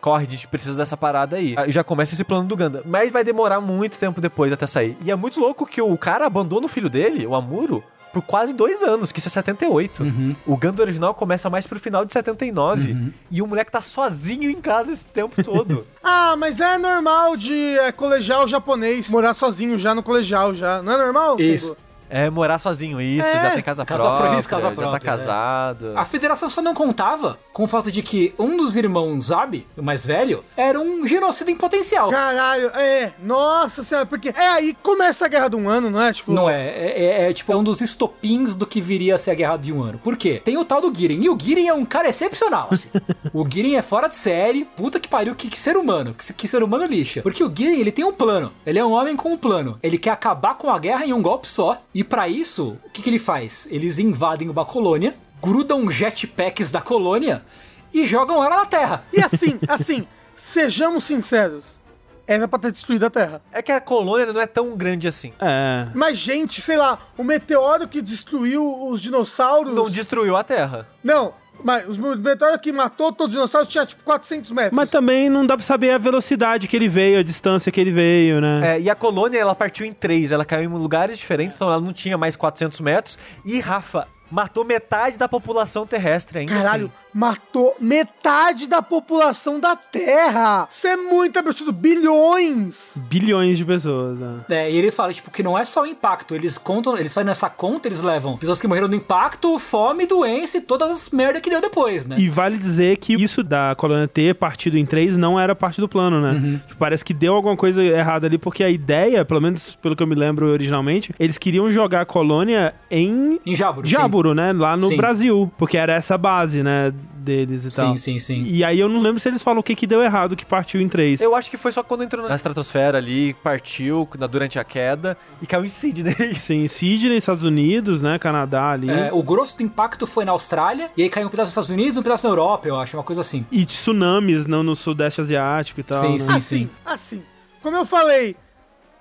corre, 0.00 0.26
a 0.26 0.30
gente 0.30 0.46
precisa 0.48 0.76
dessa 0.76 0.96
parada 0.96 1.36
aí. 1.36 1.54
Aí 1.56 1.70
Já 1.70 1.82
começa 1.84 2.14
esse 2.14 2.24
plano 2.24 2.46
do 2.48 2.56
Ganda. 2.56 2.82
Mas 2.84 3.10
vai 3.10 3.24
demorar 3.24 3.60
muito 3.60 3.98
tempo 3.98 4.20
depois 4.20 4.52
até 4.52 4.66
sair. 4.66 4.96
E 5.04 5.10
é 5.10 5.16
muito 5.16 5.40
louco 5.40 5.66
que 5.66 5.80
o 5.80 5.96
cara 5.98 6.26
abandona 6.26 6.66
o 6.66 6.68
filho 6.68 6.88
dele, 6.88 7.26
o 7.26 7.34
Amuro, 7.34 7.82
por 8.12 8.22
quase 8.22 8.54
dois 8.54 8.82
anos, 8.82 9.12
que 9.12 9.18
isso 9.18 9.28
é 9.28 9.30
78. 9.30 10.02
O 10.46 10.56
Ganda 10.56 10.82
original 10.82 11.12
começa 11.14 11.50
mais 11.50 11.66
pro 11.66 11.78
final 11.78 12.02
de 12.04 12.12
79. 12.14 13.12
E 13.30 13.42
o 13.42 13.46
moleque 13.46 13.70
tá 13.70 13.82
sozinho 13.82 14.50
em 14.50 14.60
casa 14.60 14.90
esse 14.92 15.04
tempo 15.04 15.42
todo. 15.42 15.84
Ah, 16.08 16.36
mas 16.36 16.60
é 16.60 16.78
normal 16.78 17.36
de 17.36 17.52
é, 17.78 17.90
colegial 17.90 18.46
japonês 18.46 19.08
morar 19.10 19.34
sozinho 19.34 19.76
já 19.76 19.92
no 19.92 20.04
colegial 20.04 20.54
já. 20.54 20.80
Não 20.80 20.92
é 20.92 20.98
normal? 20.98 21.38
Isso. 21.40 21.76
É, 22.08 22.30
morar 22.30 22.58
sozinho, 22.58 23.00
isso, 23.00 23.26
É, 23.26 23.32
já 23.32 23.50
tem 23.50 23.62
casa, 23.62 23.84
casa 23.84 24.02
própria, 24.02 24.30
própria, 24.30 24.48
casa 24.48 24.62
já 24.62 24.68
tá 24.68 24.74
própria, 24.74 24.92
né? 24.92 25.18
casado. 25.18 25.92
A 25.96 26.04
federação 26.04 26.48
só 26.48 26.62
não 26.62 26.74
contava 26.74 27.38
com 27.52 27.64
o 27.64 27.66
fato 27.66 27.90
de 27.90 28.02
que 28.02 28.34
um 28.38 28.56
dos 28.56 28.76
irmãos 28.76 29.26
Zabi, 29.26 29.66
o 29.76 29.82
mais 29.82 30.06
velho, 30.06 30.44
era 30.56 30.78
um 30.78 31.06
genocida 31.06 31.50
em 31.50 31.56
potencial. 31.56 32.10
Caralho, 32.10 32.68
é. 32.74 33.12
Nossa 33.22 33.82
senhora, 33.82 34.06
porque. 34.06 34.28
É 34.28 34.48
aí 34.48 34.74
que 34.74 34.82
começa 34.82 35.24
a 35.24 35.28
guerra 35.28 35.48
de 35.48 35.56
um 35.56 35.68
ano, 35.68 35.90
não 35.90 36.00
é? 36.00 36.12
Tipo. 36.12 36.32
Não 36.32 36.48
é, 36.48 36.68
é, 36.68 37.04
é, 37.04 37.30
é, 37.30 37.32
tipo 37.32 37.52
é 37.52 37.56
um 37.56 37.64
dos 37.64 37.80
estopins 37.80 38.54
do 38.54 38.66
que 38.66 38.80
viria 38.80 39.14
a 39.14 39.18
ser 39.18 39.32
a 39.32 39.34
guerra 39.34 39.56
de 39.56 39.72
um 39.72 39.82
ano. 39.82 39.98
Por 39.98 40.16
quê? 40.16 40.40
Tem 40.44 40.56
o 40.56 40.64
tal 40.64 40.80
do 40.80 40.94
Giren, 40.94 41.22
e 41.22 41.28
o 41.28 41.38
Giren 41.38 41.68
é 41.68 41.74
um 41.74 41.84
cara 41.84 42.08
excepcional, 42.08 42.68
assim. 42.70 42.88
o 43.32 43.48
Giren 43.48 43.76
é 43.76 43.82
fora 43.82 44.08
de 44.08 44.16
série, 44.16 44.64
puta 44.64 45.00
que 45.00 45.08
pariu, 45.08 45.34
que, 45.34 45.48
que 45.48 45.58
ser 45.58 45.76
humano, 45.76 46.14
que, 46.14 46.32
que 46.32 46.48
ser 46.48 46.62
humano 46.62 46.86
lixa. 46.86 47.22
Porque 47.22 47.42
o 47.42 47.52
Giren, 47.54 47.80
ele 47.80 47.92
tem 47.92 48.04
um 48.04 48.12
plano, 48.12 48.52
ele 48.64 48.78
é 48.78 48.84
um 48.84 48.92
homem 48.92 49.16
com 49.16 49.32
um 49.32 49.38
plano. 49.38 49.78
Ele 49.82 49.98
quer 49.98 50.10
acabar 50.10 50.54
com 50.54 50.70
a 50.70 50.78
guerra 50.78 51.06
em 51.06 51.12
um 51.12 51.22
golpe 51.22 51.48
só, 51.48 51.78
e 51.98 52.04
pra 52.04 52.28
isso, 52.28 52.76
o 52.84 52.90
que, 52.90 53.00
que 53.00 53.08
ele 53.08 53.18
faz? 53.18 53.66
Eles 53.70 53.98
invadem 53.98 54.50
uma 54.50 54.66
colônia, 54.66 55.16
grudam 55.40 55.88
jetpacks 55.88 56.70
da 56.70 56.82
colônia 56.82 57.42
e 57.90 58.06
jogam 58.06 58.44
ela 58.44 58.56
na 58.56 58.66
Terra. 58.66 59.02
E 59.10 59.18
assim, 59.18 59.58
assim, 59.66 60.06
sejamos 60.36 61.04
sinceros. 61.04 61.80
Era 62.26 62.46
pra 62.46 62.58
ter 62.58 62.70
destruído 62.70 63.06
a 63.06 63.08
Terra. 63.08 63.40
É 63.50 63.62
que 63.62 63.72
a 63.72 63.80
colônia 63.80 64.30
não 64.30 64.38
é 64.38 64.46
tão 64.46 64.76
grande 64.76 65.08
assim. 65.08 65.32
É. 65.40 65.88
Mas, 65.94 66.18
gente, 66.18 66.60
sei 66.60 66.76
lá, 66.76 66.98
o 67.16 67.24
meteoro 67.24 67.88
que 67.88 68.02
destruiu 68.02 68.90
os 68.90 69.00
dinossauros. 69.00 69.74
Não 69.74 69.88
destruiu 69.88 70.36
a 70.36 70.44
Terra. 70.44 70.86
Não, 71.02 71.32
Mas 71.62 71.88
os 71.88 71.96
meteoros 71.96 72.60
que 72.60 72.72
matou 72.72 73.12
todos 73.12 73.34
os 73.34 73.38
dinossauros 73.38 73.68
tinha 73.68 73.84
tipo 73.84 74.02
400 74.04 74.50
metros. 74.52 74.72
Mas 74.76 74.90
também 74.90 75.28
não 75.28 75.46
dá 75.46 75.56
pra 75.56 75.64
saber 75.64 75.90
a 75.90 75.98
velocidade 75.98 76.68
que 76.68 76.76
ele 76.76 76.88
veio, 76.88 77.18
a 77.18 77.22
distância 77.22 77.72
que 77.72 77.80
ele 77.80 77.92
veio, 77.92 78.40
né? 78.40 78.76
É, 78.76 78.80
e 78.80 78.90
a 78.90 78.94
colônia, 78.94 79.38
ela 79.38 79.54
partiu 79.54 79.86
em 79.86 79.92
três. 79.92 80.32
Ela 80.32 80.44
caiu 80.44 80.70
em 80.70 80.74
lugares 80.74 81.18
diferentes, 81.18 81.56
então 81.56 81.68
ela 81.68 81.80
não 81.80 81.92
tinha 81.92 82.16
mais 82.16 82.36
400 82.36 82.80
metros. 82.80 83.18
E, 83.44 83.60
Rafa, 83.60 84.06
matou 84.30 84.64
metade 84.64 85.18
da 85.18 85.28
população 85.28 85.86
terrestre 85.86 86.40
ainda. 86.40 86.54
Caralho, 86.54 86.86
assim. 86.86 87.05
Matou 87.16 87.74
metade 87.80 88.66
da 88.66 88.82
população 88.82 89.58
da 89.58 89.74
Terra. 89.74 90.68
Isso 90.70 90.86
é 90.86 90.98
muito 90.98 91.38
absurdo. 91.38 91.72
Bilhões. 91.72 93.02
Bilhões 93.08 93.56
de 93.56 93.64
pessoas, 93.64 94.20
né? 94.20 94.40
É, 94.50 94.70
e 94.70 94.76
ele 94.76 94.90
fala, 94.90 95.14
tipo, 95.14 95.30
que 95.30 95.42
não 95.42 95.58
é 95.58 95.64
só 95.64 95.82
o 95.82 95.86
impacto. 95.86 96.34
Eles 96.34 96.58
contam, 96.58 96.96
eles 96.98 97.14
fazem 97.14 97.30
essa 97.30 97.48
conta, 97.48 97.88
eles 97.88 98.02
levam 98.02 98.36
pessoas 98.36 98.60
que 98.60 98.68
morreram 98.68 98.86
no 98.86 98.94
impacto, 98.94 99.58
fome, 99.58 100.04
doença 100.04 100.58
e 100.58 100.60
todas 100.60 100.90
as 100.90 101.10
merda 101.10 101.40
que 101.40 101.48
deu 101.48 101.60
depois, 101.60 102.04
né? 102.04 102.16
E 102.18 102.28
vale 102.28 102.58
dizer 102.58 102.98
que 102.98 103.14
isso 103.14 103.42
da 103.42 103.74
colônia 103.78 104.06
ter 104.06 104.34
partido 104.34 104.76
em 104.76 104.84
três 104.84 105.16
não 105.16 105.40
era 105.40 105.54
parte 105.54 105.80
do 105.80 105.88
plano, 105.88 106.20
né? 106.20 106.60
Tipo, 106.66 106.78
parece 106.78 107.02
que 107.02 107.14
deu 107.14 107.34
alguma 107.34 107.56
coisa 107.56 107.82
errada 107.82 108.26
ali, 108.26 108.36
porque 108.36 108.62
a 108.62 108.68
ideia, 108.68 109.24
pelo 109.24 109.40
menos 109.40 109.74
pelo 109.76 109.96
que 109.96 110.02
eu 110.02 110.06
me 110.06 110.14
lembro 110.14 110.48
originalmente, 110.48 111.14
eles 111.18 111.38
queriam 111.38 111.70
jogar 111.70 112.02
a 112.02 112.06
colônia 112.06 112.74
em 112.90 113.40
Em 113.46 113.56
Jaburo. 113.56 113.88
Jaburo, 113.88 114.34
né? 114.34 114.52
Lá 114.52 114.76
no 114.76 114.88
Sim. 114.88 114.96
Brasil. 114.98 115.50
Porque 115.56 115.78
era 115.78 115.94
essa 115.94 116.18
base, 116.18 116.62
né? 116.62 116.92
Deles 117.14 117.64
e 117.64 117.70
Sim, 117.70 117.76
tal. 117.76 117.98
sim, 117.98 118.18
sim. 118.18 118.44
sim. 118.44 118.50
E 118.50 118.62
aí 118.64 118.78
eu 118.80 118.88
não 118.88 119.00
lembro 119.00 119.18
se 119.20 119.28
eles 119.28 119.42
falam 119.42 119.60
o 119.60 119.62
que, 119.62 119.74
que 119.74 119.86
deu 119.86 120.02
errado, 120.02 120.36
que 120.36 120.44
partiu 120.44 120.80
em 120.80 120.88
três. 120.88 121.20
Eu 121.20 121.34
acho 121.34 121.50
que 121.50 121.56
foi 121.56 121.72
só 121.72 121.82
quando 121.82 122.04
entrou 122.04 122.28
na 122.28 122.34
estratosfera 122.34 122.98
ali, 122.98 123.34
partiu 123.42 124.08
na- 124.18 124.26
durante 124.26 124.58
a 124.58 124.64
queda 124.64 125.16
e 125.40 125.46
caiu 125.46 125.64
em 125.64 125.68
Sydney. 125.68 126.14
Sim, 126.36 126.66
Sydney, 126.68 127.16
Estados 127.16 127.42
Unidos, 127.42 128.02
né? 128.02 128.18
Canadá 128.18 128.70
ali. 128.70 128.90
É, 128.90 129.10
o 129.12 129.22
grosso 129.22 129.56
do 129.56 129.62
impacto 129.62 130.06
foi 130.06 130.24
na 130.24 130.32
Austrália, 130.32 130.90
e 130.96 131.02
aí 131.02 131.08
caiu 131.08 131.26
um 131.26 131.30
pedaço 131.30 131.46
nos 131.48 131.52
Estados 131.52 131.70
Unidos 131.70 131.96
e 131.96 132.00
um 132.00 132.02
pedaço 132.02 132.26
na 132.26 132.32
Europa, 132.32 132.68
eu 132.68 132.76
acho, 132.78 132.96
uma 132.96 133.02
coisa 133.02 133.20
assim. 133.20 133.44
E 133.50 133.64
tsunamis 133.64 134.46
no, 134.46 134.62
no 134.62 134.74
Sudeste 134.74 135.20
Asiático 135.20 135.80
e 135.80 135.82
tal. 135.82 136.00
Sim, 136.02 136.12
né? 136.12 136.18
sim. 136.18 136.32
assim, 136.32 136.70
assim. 136.84 137.22
Como 137.62 137.76
eu 137.76 137.84
falei, 137.84 138.36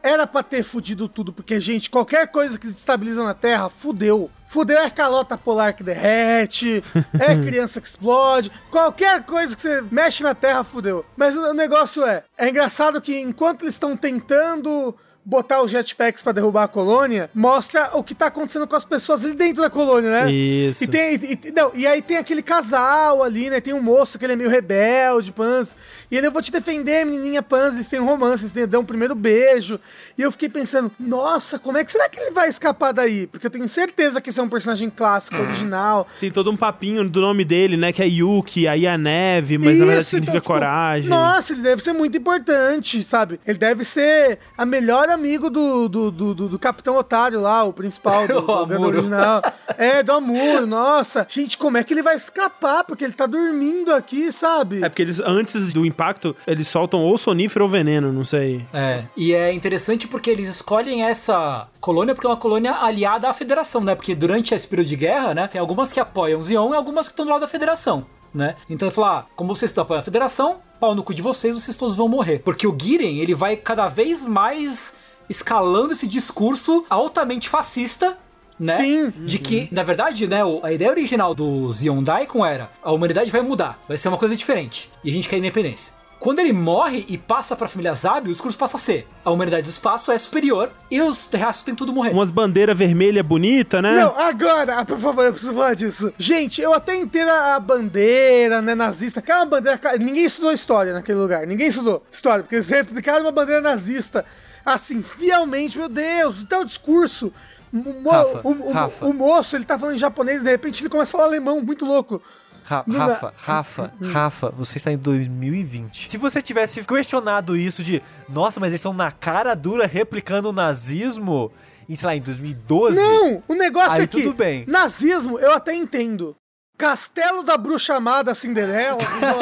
era 0.05 0.27
pra 0.27 0.43
ter 0.43 0.61
fudido 0.61 1.09
tudo, 1.09 1.33
porque, 1.33 1.59
gente, 1.59 1.89
qualquer 1.89 2.27
coisa 2.27 2.59
que 2.59 2.67
destabiliza 2.67 3.23
na 3.23 3.33
Terra, 3.33 3.71
fudeu. 3.71 4.29
Fudeu 4.47 4.77
é 4.77 4.89
calota 4.89 5.35
polar 5.35 5.73
que 5.73 5.83
derrete, 5.83 6.83
é 7.19 7.35
criança 7.43 7.81
que 7.81 7.87
explode, 7.87 8.51
qualquer 8.69 9.23
coisa 9.23 9.55
que 9.55 9.61
você 9.63 9.83
mexe 9.91 10.21
na 10.21 10.35
Terra, 10.35 10.63
fudeu. 10.63 11.03
Mas 11.17 11.35
o 11.35 11.53
negócio 11.55 12.05
é, 12.05 12.23
é 12.37 12.47
engraçado 12.47 13.01
que 13.01 13.19
enquanto 13.19 13.63
eles 13.63 13.73
estão 13.73 13.97
tentando 13.97 14.95
botar 15.25 15.63
os 15.63 15.71
jetpacks 15.71 16.21
pra 16.21 16.31
derrubar 16.31 16.63
a 16.63 16.67
colônia, 16.67 17.31
mostra 17.33 17.89
o 17.93 18.03
que 18.03 18.13
tá 18.13 18.27
acontecendo 18.27 18.67
com 18.67 18.75
as 18.75 18.85
pessoas 18.85 19.25
ali 19.25 19.33
dentro 19.33 19.63
da 19.63 19.69
colônia, 19.69 20.11
né? 20.11 20.31
Isso. 20.31 20.83
E 20.83 20.87
tem, 20.87 21.15
e, 21.15 21.51
não, 21.51 21.71
e 21.73 21.87
aí 21.87 22.01
tem 22.01 22.17
aquele 22.17 22.43
casal 22.43 23.23
ali, 23.23 23.49
né? 23.49 23.59
Tem 23.59 23.73
um 23.73 23.81
moço 23.81 24.19
que 24.19 24.25
ele 24.25 24.33
é 24.33 24.35
meio 24.35 24.49
rebelde, 24.49 25.31
Pans. 25.31 25.75
E 26.11 26.15
ele, 26.15 26.27
eu 26.27 26.31
vou 26.31 26.41
te 26.41 26.51
defender, 26.51 27.05
menininha 27.05 27.41
Pans. 27.41 27.73
Eles 27.73 27.87
têm 27.87 27.99
um 27.99 28.05
romance, 28.05 28.43
eles 28.43 28.51
têm, 28.51 28.67
dão 28.67 28.81
um 28.81 28.85
primeiro 28.85 29.15
beijo. 29.15 29.79
E 30.15 30.21
eu 30.21 30.31
fiquei 30.31 30.47
pensando, 30.47 30.91
nossa, 30.99 31.57
como 31.57 31.77
é 31.77 31.83
que 31.83 31.91
será 31.91 32.07
que 32.07 32.19
ele 32.19 32.31
vai 32.31 32.47
escapar 32.47 32.93
daí? 32.93 33.25
Porque 33.25 33.47
eu 33.47 33.51
tenho 33.51 33.67
certeza 33.67 34.21
que 34.21 34.29
esse 34.29 34.39
é 34.39 34.43
um 34.43 34.49
personagem 34.49 34.91
clássico, 34.91 35.37
original. 35.37 36.07
Tem 36.19 36.29
todo 36.29 36.51
um 36.51 36.57
papinho 36.57 37.09
do 37.09 37.21
nome 37.21 37.43
dele, 37.43 37.77
né? 37.77 37.91
Que 37.91 38.03
é 38.03 38.07
Yuki, 38.07 38.67
aí 38.67 38.85
a 38.85 38.97
neve, 38.97 39.57
mas 39.57 39.79
na 39.79 39.85
verdade 39.85 40.01
Isso, 40.01 40.09
significa 40.11 40.37
então, 40.37 40.41
tipo, 40.41 40.53
coragem. 40.53 41.09
Nossa, 41.09 41.53
ele 41.53 41.63
deve 41.63 41.81
ser 41.81 41.93
muito 41.93 42.15
importante, 42.15 43.01
sabe? 43.03 43.39
Ele 43.45 43.57
deve 43.57 43.83
ser 43.83 44.39
a 44.55 44.65
melhor 44.65 45.09
amigo 45.15 45.49
do, 45.49 45.89
do, 45.89 46.11
do, 46.11 46.33
do- 46.35 46.49
do 46.49 46.59
Capitão 46.59 46.95
Otário 46.95 47.41
lá, 47.41 47.63
o 47.63 47.73
principal 47.73 48.27
do, 48.27 48.41
do 48.41 48.45
Ganda 48.47 48.75
Amuro. 48.75 48.97
original. 48.97 49.41
É, 49.77 50.03
do 50.03 50.11
Amor, 50.11 50.67
nossa. 50.67 51.25
Gente, 51.29 51.57
como 51.57 51.77
é 51.77 51.83
que 51.83 51.93
ele 51.93 52.03
vai 52.03 52.15
escapar? 52.15 52.83
Porque 52.83 53.03
ele 53.03 53.13
tá 53.13 53.25
dormindo 53.25 53.93
aqui, 53.93 54.31
sabe? 54.31 54.83
É 54.83 54.89
porque 54.89 55.01
eles, 55.01 55.19
antes 55.19 55.71
do 55.73 55.85
impacto, 55.85 56.35
eles 56.45 56.67
soltam 56.67 57.01
ou 57.01 57.17
sonífero 57.17 57.65
ou 57.65 57.71
veneno, 57.71 58.11
não 58.13 58.23
sei. 58.25 58.65
É, 58.73 59.03
e 59.17 59.33
é 59.33 59.51
interessante 59.53 60.07
porque 60.07 60.29
eles 60.29 60.47
escolhem 60.49 61.03
essa 61.03 61.67
colônia 61.79 62.13
porque 62.13 62.27
é 62.27 62.29
uma 62.29 62.37
colônia 62.37 62.73
aliada 62.75 63.29
à 63.29 63.33
federação, 63.33 63.81
né? 63.81 63.95
Porque 63.95 64.13
durante 64.13 64.53
esse 64.53 64.67
período 64.67 64.87
de 64.87 64.95
guerra, 64.95 65.33
né, 65.33 65.47
tem 65.47 65.59
algumas 65.59 65.91
que 65.93 65.99
apoiam 65.99 66.43
Zion 66.43 66.73
e 66.73 66.75
algumas 66.77 67.07
que 67.07 67.13
estão 67.13 67.25
do 67.25 67.31
lado 67.31 67.41
da 67.41 67.47
federação. 67.47 68.05
Né? 68.33 68.55
Então 68.69 68.89
ele 68.89 68.93
fala, 68.95 69.19
ah, 69.19 69.25
como 69.33 69.55
vocês 69.55 69.71
estão 69.71 69.83
apoiando 69.83 70.01
a 70.01 70.03
federação, 70.03 70.57
pau 70.77 70.93
no 70.93 71.01
cu 71.03 71.13
de 71.13 71.21
vocês, 71.21 71.55
vocês 71.55 71.77
todos 71.77 71.95
vão 71.95 72.09
morrer. 72.09 72.39
Porque 72.43 72.67
o 72.67 72.75
Giren, 72.77 73.17
ele 73.19 73.33
vai 73.33 73.55
cada 73.55 73.87
vez 73.87 74.25
mais 74.25 74.93
escalando 75.29 75.93
esse 75.93 76.07
discurso 76.07 76.85
altamente 76.89 77.49
fascista, 77.49 78.17
né? 78.59 78.77
Sim. 78.77 79.13
De 79.25 79.37
que, 79.37 79.67
na 79.71 79.83
verdade, 79.83 80.27
né, 80.27 80.39
a 80.63 80.71
ideia 80.71 80.91
original 80.91 81.35
do 81.35 81.71
Zion 81.71 82.01
Daikon 82.01 82.45
era 82.45 82.69
a 82.81 82.91
humanidade 82.91 83.29
vai 83.29 83.41
mudar, 83.41 83.79
vai 83.87 83.97
ser 83.97 84.07
uma 84.07 84.17
coisa 84.17 84.35
diferente. 84.35 84.89
E 85.03 85.09
a 85.09 85.13
gente 85.13 85.27
quer 85.27 85.37
independência. 85.37 85.93
Quando 86.17 86.39
ele 86.39 86.53
morre 86.53 87.05
e 87.07 87.17
passa 87.17 87.55
pra 87.55 87.67
família 87.67 87.93
Zabi, 87.93 88.29
o 88.29 88.31
discurso 88.31 88.57
passa 88.57 88.77
a 88.77 88.79
ser 88.79 89.05
a 89.23 89.29
humanidade 89.29 89.63
do 89.63 89.69
espaço 89.69 90.11
é 90.11 90.17
superior 90.17 90.71
e 90.89 90.99
os 91.01 91.27
terráqueos 91.27 91.61
têm 91.61 91.75
tudo 91.75 91.93
morrer. 91.93 92.11
Umas 92.11 92.31
bandeiras 92.31 92.75
vermelhas 92.75 93.23
bonitas, 93.23 93.83
né? 93.83 93.91
Não, 93.91 94.17
agora, 94.17 94.79
ah, 94.79 94.85
por 94.87 94.97
favor, 94.97 95.23
eu 95.23 95.31
preciso 95.31 95.53
falar 95.53 95.75
disso. 95.75 96.11
Gente, 96.17 96.61
eu 96.61 96.73
até 96.73 96.95
entendo 96.95 97.29
a 97.29 97.59
bandeira, 97.59 98.61
né, 98.61 98.73
nazista. 98.73 99.19
Aquela 99.19 99.45
bandeira. 99.45 99.77
cara, 99.77 99.97
Ninguém 99.97 100.25
estudou 100.25 100.51
história 100.51 100.93
naquele 100.93 101.19
lugar. 101.19 101.45
Ninguém 101.45 101.67
estudou 101.67 102.01
história, 102.11 102.43
porque 102.43 102.55
eles 102.55 102.69
replicaram 102.69 103.21
uma 103.21 103.31
bandeira 103.31 103.61
nazista. 103.61 104.25
Assim, 104.65 105.01
fielmente, 105.01 105.77
meu 105.77 105.87
Deus, 105.89 106.41
o 106.41 106.45
teu 106.45 106.65
discurso. 106.65 107.31
O, 107.71 107.77
mo- 107.77 108.09
Rafa, 108.09 108.41
o- 108.43 108.51
o- 108.69 108.71
Rafa. 108.71 109.05
o 109.05 109.13
moço, 109.13 109.55
ele 109.55 109.65
tá 109.65 109.77
falando 109.77 109.95
em 109.95 109.99
japonês, 109.99 110.41
de 110.41 110.49
repente 110.49 110.81
ele 110.81 110.89
começa 110.89 111.09
a 111.11 111.17
falar 111.19 111.25
alemão, 111.25 111.61
muito 111.61 111.85
louco. 111.85 112.21
Ra-. 112.63 112.83
Rafa, 112.89 113.33
Rafa, 113.37 113.93
Rafa, 114.01 114.49
você 114.57 114.77
está 114.77 114.91
em 114.91 114.97
2020. 114.97 116.09
Se 116.09 116.17
você 116.17 116.41
tivesse 116.41 116.83
questionado 116.83 117.55
isso 117.55 117.83
de, 117.83 118.01
nossa, 118.27 118.59
mas 118.59 118.71
eles 118.71 118.79
estão 118.79 118.93
na 118.93 119.11
cara 119.11 119.53
dura 119.53 119.85
replicando 119.85 120.49
o 120.49 120.53
nazismo, 120.53 121.51
em, 121.87 121.95
sei 121.95 122.07
lá, 122.07 122.15
em 122.15 122.21
2012. 122.21 122.97
Não, 122.97 123.43
o 123.47 123.53
negócio 123.53 123.91
Aí 123.91 124.03
é 124.03 124.07
que 124.07 124.23
tudo 124.23 124.33
bem. 124.33 124.63
nazismo 124.67 125.37
eu 125.37 125.51
até 125.53 125.75
entendo. 125.75 126.35
Castelo 126.77 127.41
da 127.41 127.57
bruxa 127.57 127.95
amada 127.95 128.35
Cinderela, 128.35 128.97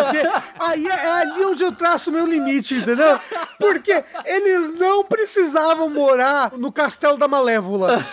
aí 0.60 0.88
é, 0.88 0.94
é 0.94 1.12
ali 1.12 1.46
onde 1.46 1.64
eu 1.64 1.72
traço 1.72 2.10
o 2.10 2.14
meu 2.14 2.28
limite, 2.28 2.76
entendeu? 2.76 3.20
Porque 3.60 4.04
eles 4.24 4.76
não 4.76 5.04
precisavam 5.04 5.90
morar 5.90 6.52
no 6.56 6.72
castelo 6.72 7.18
da 7.18 7.28
Malévola. 7.28 8.06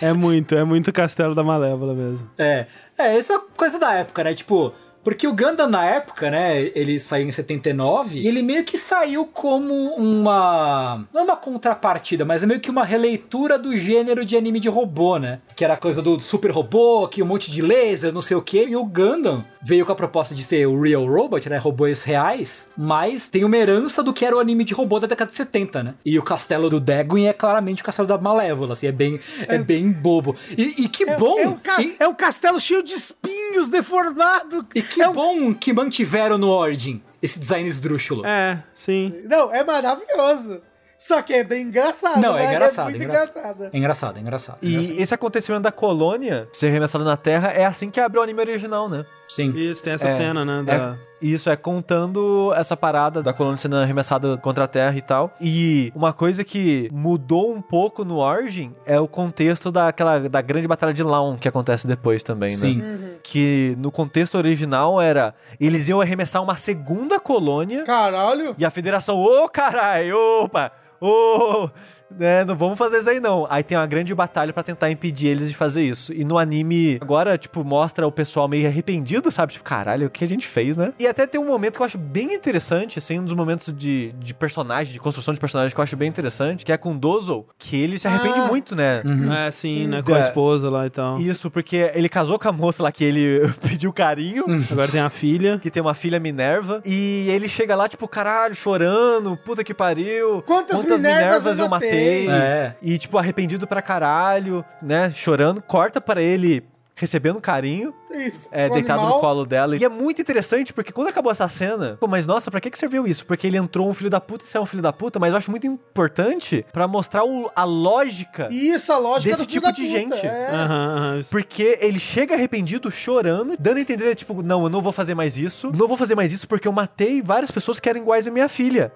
É 0.00 0.12
muito, 0.12 0.54
é 0.54 0.64
muito 0.64 0.92
Castelo 0.92 1.34
da 1.34 1.42
Malévola 1.42 1.92
mesmo. 1.92 2.30
É, 2.38 2.66
é, 2.96 3.18
essa 3.18 3.34
é 3.34 3.40
coisa 3.56 3.78
da 3.78 3.92
época, 3.92 4.24
né? 4.24 4.34
Tipo, 4.34 4.72
porque 5.06 5.24
o 5.28 5.32
Gundam 5.32 5.68
na 5.68 5.84
época, 5.84 6.32
né, 6.32 6.62
ele 6.74 6.98
saiu 6.98 7.28
em 7.28 7.30
79 7.30 8.18
e 8.18 8.26
ele 8.26 8.42
meio 8.42 8.64
que 8.64 8.76
saiu 8.76 9.24
como 9.24 9.72
uma. 9.94 11.06
Não 11.14 11.22
uma 11.22 11.36
contrapartida, 11.36 12.24
mas 12.24 12.42
é 12.42 12.46
meio 12.46 12.58
que 12.58 12.72
uma 12.72 12.84
releitura 12.84 13.56
do 13.56 13.72
gênero 13.78 14.24
de 14.24 14.36
anime 14.36 14.58
de 14.58 14.68
robô, 14.68 15.16
né? 15.16 15.38
Que 15.54 15.64
era 15.64 15.74
a 15.74 15.76
coisa 15.76 16.02
do 16.02 16.18
super 16.18 16.50
robô, 16.50 17.06
que 17.06 17.22
um 17.22 17.26
monte 17.26 17.52
de 17.52 17.62
laser, 17.62 18.12
não 18.12 18.20
sei 18.20 18.36
o 18.36 18.42
que. 18.42 18.64
E 18.64 18.74
o 18.74 18.84
Gundam 18.84 19.44
veio 19.66 19.84
com 19.84 19.90
a 19.92 19.96
proposta 19.96 20.34
de 20.34 20.44
ser 20.44 20.66
o 20.66 20.80
Real 20.80 21.04
Robot, 21.04 21.48
né? 21.48 21.58
Robôs 21.58 22.04
reais, 22.04 22.68
mas 22.76 23.28
tem 23.28 23.42
uma 23.44 23.56
herança 23.56 24.02
do 24.02 24.12
que 24.12 24.24
era 24.24 24.36
o 24.36 24.38
anime 24.38 24.62
de 24.64 24.72
robô 24.72 25.00
da 25.00 25.06
década 25.08 25.30
de 25.30 25.36
70, 25.36 25.82
né? 25.82 25.94
E 26.04 26.16
o 26.18 26.22
castelo 26.22 26.70
do 26.70 26.78
Dagon 26.78 27.18
é 27.18 27.32
claramente 27.32 27.82
o 27.82 27.84
castelo 27.84 28.06
da 28.06 28.16
Malévola, 28.16 28.74
assim, 28.74 28.86
é 28.86 28.92
bem, 28.92 29.18
é 29.48 29.58
bem 29.58 29.90
bobo. 29.90 30.36
E, 30.56 30.84
e 30.84 30.88
que 30.88 31.04
bom! 31.16 31.38
É 31.40 31.48
um, 31.48 31.56
ca- 31.58 31.82
e- 31.82 31.96
é 31.98 32.06
um 32.06 32.14
castelo 32.14 32.60
cheio 32.60 32.82
de 32.82 32.92
espinhos 32.94 33.68
deformado. 33.68 34.66
e 34.74 34.82
que 34.82 35.02
é 35.02 35.08
um- 35.08 35.12
bom 35.12 35.54
que 35.54 35.72
mantiveram 35.72 36.38
no 36.38 36.48
Origin 36.50 37.02
esse 37.20 37.38
design 37.40 37.68
esdrúxulo. 37.68 38.24
É, 38.24 38.62
sim. 38.74 39.12
Não, 39.24 39.52
é 39.52 39.64
maravilhoso. 39.64 40.60
Só 40.98 41.20
que 41.20 41.34
é 41.34 41.44
bem 41.44 41.64
engraçado. 41.64 42.20
Não, 42.20 42.38
é 42.38 42.44
né? 42.46 42.54
engraçado, 42.54 42.88
É 42.88 42.90
muito 42.90 43.02
é 43.02 43.04
engra- 43.04 43.22
engraçado. 43.24 43.64
É 43.72 43.76
engraçado, 43.78 44.16
é 44.16 44.20
engraçado. 44.20 44.58
é 44.62 44.66
E 44.66 44.74
engraçado. 44.74 45.00
esse 45.02 45.14
acontecimento 45.14 45.62
da 45.62 45.72
colônia 45.72 46.48
ser 46.54 46.68
arremessado 46.68 47.04
na 47.04 47.16
Terra 47.18 47.50
é 47.50 47.66
assim 47.66 47.90
que 47.90 48.00
abre 48.00 48.18
o 48.18 48.22
anime 48.22 48.40
original, 48.40 48.88
né? 48.88 49.04
Sim. 49.28 49.52
Isso, 49.56 49.82
tem 49.82 49.92
essa 49.92 50.06
É, 50.06 50.10
cena, 50.14 50.44
né? 50.44 50.60
É, 50.60 50.78
Da... 50.78 50.96
isso, 51.20 51.50
é 51.50 51.56
contando 51.56 52.52
essa 52.56 52.76
parada 52.76 53.22
da 53.22 53.32
colônia 53.32 53.58
sendo 53.58 53.76
arremessada 53.76 54.36
contra 54.36 54.64
a 54.64 54.66
Terra 54.66 54.96
e 54.96 55.02
tal. 55.02 55.34
E 55.40 55.92
uma 55.94 56.12
coisa 56.12 56.44
que 56.44 56.88
mudou 56.92 57.52
um 57.52 57.60
pouco 57.60 58.04
no 58.04 58.18
Origin 58.18 58.72
é 58.84 59.00
o 59.00 59.08
contexto 59.08 59.72
daquela, 59.72 60.20
da 60.28 60.40
grande 60.40 60.68
batalha 60.68 60.94
de 60.94 61.02
Laon 61.02 61.36
que 61.36 61.48
acontece 61.48 61.86
depois 61.86 62.22
também, 62.22 62.50
Sim. 62.50 62.76
né? 62.76 63.10
Que 63.22 63.74
no 63.78 63.90
contexto 63.90 64.36
original 64.36 65.00
era 65.00 65.34
eles 65.58 65.88
iam 65.88 66.00
arremessar 66.00 66.42
uma 66.42 66.54
segunda 66.54 67.18
colônia 67.18 67.82
Caralho. 67.84 68.54
e 68.56 68.64
a 68.64 68.70
federação, 68.70 69.16
ô 69.18 69.48
caralho, 69.48 70.16
opa, 70.44 70.70
ô. 71.00 71.68
Né, 72.10 72.44
não 72.44 72.56
vamos 72.56 72.78
fazer 72.78 72.98
isso 72.98 73.10
aí 73.10 73.20
não. 73.20 73.46
Aí 73.50 73.62
tem 73.62 73.76
uma 73.76 73.86
grande 73.86 74.14
batalha 74.14 74.52
pra 74.52 74.62
tentar 74.62 74.90
impedir 74.90 75.28
eles 75.28 75.48
de 75.50 75.56
fazer 75.56 75.82
isso. 75.82 76.12
E 76.12 76.24
no 76.24 76.38
anime, 76.38 76.98
agora, 77.00 77.36
tipo, 77.38 77.64
mostra 77.64 78.06
o 78.06 78.12
pessoal 78.12 78.48
meio 78.48 78.66
arrependido, 78.66 79.30
sabe? 79.30 79.52
Tipo, 79.52 79.64
caralho, 79.64 80.06
o 80.06 80.10
que 80.10 80.24
a 80.24 80.28
gente 80.28 80.46
fez, 80.46 80.76
né? 80.76 80.92
E 80.98 81.06
até 81.06 81.26
tem 81.26 81.40
um 81.40 81.46
momento 81.46 81.76
que 81.76 81.82
eu 81.82 81.86
acho 81.86 81.98
bem 81.98 82.32
interessante, 82.34 82.98
assim, 82.98 83.18
um 83.18 83.24
dos 83.24 83.34
momentos 83.34 83.72
de, 83.72 84.12
de 84.18 84.32
personagem, 84.34 84.92
de 84.92 84.98
construção 85.00 85.34
de 85.34 85.40
personagem 85.40 85.74
que 85.74 85.80
eu 85.80 85.82
acho 85.82 85.96
bem 85.96 86.08
interessante, 86.08 86.64
que 86.64 86.72
é 86.72 86.76
com 86.76 86.92
o 86.92 86.98
Dozo, 86.98 87.46
que 87.58 87.76
ele 87.80 87.98
se 87.98 88.06
arrepende 88.08 88.38
Ah. 88.40 88.46
muito, 88.46 88.74
né? 88.76 89.02
É, 89.46 89.50
sim, 89.50 89.86
né? 89.88 90.02
Com 90.02 90.14
a 90.14 90.18
É. 90.18 90.20
esposa 90.20 90.70
lá 90.70 90.86
e 90.86 90.90
tal. 90.90 91.18
Isso, 91.20 91.50
porque 91.50 91.90
ele 91.94 92.08
casou 92.08 92.38
com 92.38 92.48
a 92.48 92.52
moça 92.52 92.82
lá 92.82 92.92
que 92.92 93.04
ele 93.04 93.40
pediu 93.62 93.92
carinho. 93.92 94.44
Agora 94.70 94.88
tem 94.88 95.00
a 95.00 95.10
filha. 95.10 95.58
Que 95.58 95.70
tem 95.70 95.82
uma 95.82 95.94
filha 95.94 96.20
Minerva. 96.20 96.80
E 96.84 97.26
ele 97.30 97.48
chega 97.48 97.74
lá, 97.74 97.88
tipo, 97.88 98.06
caralho, 98.08 98.54
chorando. 98.54 99.36
Puta 99.38 99.64
que 99.64 99.74
pariu. 99.74 100.42
Quantas 100.42 100.84
Minervas 100.84 101.58
eu 101.58 101.68
matei? 101.68 101.95
É. 102.30 102.74
E, 102.82 102.98
tipo, 102.98 103.18
arrependido 103.18 103.66
pra 103.66 103.82
caralho, 103.82 104.64
né? 104.82 105.10
Chorando. 105.14 105.62
Corta 105.62 106.00
pra 106.00 106.20
ele 106.22 106.64
recebendo 106.98 107.38
carinho. 107.42 107.92
Isso. 108.10 108.48
É, 108.50 108.70
deitado 108.70 109.00
animal- 109.00 109.16
no 109.16 109.20
colo 109.20 109.44
dela. 109.44 109.76
E 109.76 109.84
é 109.84 109.88
muito 109.88 110.22
interessante, 110.22 110.72
porque 110.72 110.90
quando 110.90 111.08
acabou 111.08 111.30
essa 111.30 111.46
cena, 111.46 111.98
pô, 112.00 112.08
mas 112.08 112.26
nossa, 112.26 112.50
pra 112.50 112.58
que 112.58 112.70
que 112.70 112.78
serviu 112.78 113.06
isso? 113.06 113.26
Porque 113.26 113.46
ele 113.46 113.58
entrou 113.58 113.86
um 113.86 113.92
filho 113.92 114.08
da 114.08 114.18
puta 114.18 114.46
e 114.46 114.48
saiu 114.48 114.62
um 114.62 114.66
filho 114.66 114.82
da 114.82 114.94
puta, 114.94 115.18
mas 115.18 115.32
eu 115.32 115.36
acho 115.36 115.50
muito 115.50 115.66
importante 115.66 116.64
pra 116.72 116.88
mostrar 116.88 117.22
o- 117.24 117.50
a 117.54 117.64
lógica. 117.64 118.48
Isso, 118.50 118.90
a 118.90 118.96
lógica 118.96 119.30
Desse 119.30 119.42
do 119.44 119.50
filho 119.50 119.60
tipo 119.60 119.66
da 119.66 119.70
de 119.72 119.82
puta, 119.82 120.16
gente. 120.16 120.26
é. 120.26 120.48
Aham, 120.54 120.96
aham. 120.96 121.20
Porque 121.30 121.78
ele 121.82 121.98
chega 122.00 122.34
arrependido, 122.34 122.90
chorando, 122.90 123.54
dando 123.58 123.76
a 123.76 123.80
entender, 123.82 124.14
tipo, 124.14 124.42
não, 124.42 124.62
eu 124.62 124.70
não 124.70 124.80
vou 124.80 124.92
fazer 124.92 125.14
mais 125.14 125.36
isso. 125.36 125.70
Não 125.76 125.86
vou 125.86 125.98
fazer 125.98 126.14
mais 126.14 126.32
isso 126.32 126.48
porque 126.48 126.66
eu 126.66 126.72
matei 126.72 127.20
várias 127.20 127.50
pessoas 127.50 127.78
que 127.78 127.90
eram 127.90 128.00
iguais 128.00 128.26
a 128.26 128.30
minha 128.30 128.48
filha. 128.48 128.90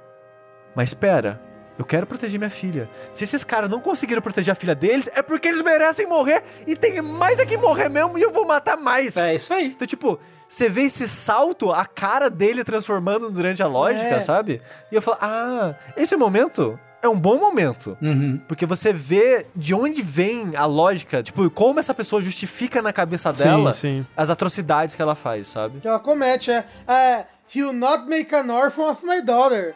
Mas 0.75 0.89
espera, 0.91 1.39
eu 1.81 1.85
quero 1.86 2.07
proteger 2.07 2.39
minha 2.39 2.51
filha. 2.51 2.90
Se 3.11 3.24
esses 3.24 3.43
caras 3.43 3.70
não 3.70 3.81
conseguiram 3.81 4.20
proteger 4.20 4.52
a 4.52 4.55
filha 4.55 4.74
deles, 4.74 5.09
é 5.15 5.23
porque 5.23 5.48
eles 5.48 5.62
merecem 5.62 6.07
morrer 6.07 6.43
e 6.66 6.77
tem 6.77 7.01
mais 7.01 7.40
a 7.40 7.47
que 7.47 7.57
morrer 7.57 7.89
mesmo 7.89 8.19
e 8.19 8.23
eu 8.23 8.31
vou 8.31 8.47
matar 8.47 8.77
mais. 8.77 9.16
É 9.16 9.35
isso 9.35 9.55
aí. 9.55 9.69
Então, 9.69 9.89
tipo, 9.89 10.20
você 10.47 10.69
vê 10.69 10.82
esse 10.82 11.09
salto, 11.09 11.73
a 11.73 11.86
cara 11.86 12.28
dele 12.28 12.62
transformando 12.65 13.31
durante 13.31 13.62
a 13.62 13.66
lógica, 13.66 14.16
É. 14.16 14.20
sabe? 14.20 14.61
E 14.93 14.94
eu 14.94 15.01
falo, 15.01 15.16
ah, 15.23 15.74
esse 15.97 16.15
momento 16.19 16.78
é 17.01 17.09
um 17.09 17.19
bom 17.19 17.39
momento. 17.39 17.97
Uhum. 18.02 18.39
Porque 18.47 18.66
você 18.66 18.93
vê 18.93 19.47
de 19.57 19.73
onde 19.74 20.02
vem 20.02 20.52
a 20.57 20.66
lógica, 20.66 21.23
tipo, 21.23 21.48
como 21.48 21.81
essa 21.81 21.94
pessoa 21.94 22.20
justifica 22.20 22.82
na 22.82 22.93
cabeça 22.93 23.35
Sim, 23.35 23.43
dela 23.44 23.73
sim. 23.73 24.07
as 24.15 24.28
atrocidades 24.28 24.94
que 24.94 25.01
ela 25.01 25.15
faz, 25.15 25.48
sabe? 25.48 25.81
Que 25.81 25.89
ela 25.89 25.98
comete, 25.98 26.51
é. 26.51 26.66
é 26.86 27.24
He'll 27.55 27.73
not 27.73 28.07
make 28.07 28.32
an 28.35 28.52
orphan 28.52 28.82
of 28.90 29.05
my 29.05 29.23
daughter. 29.23 29.74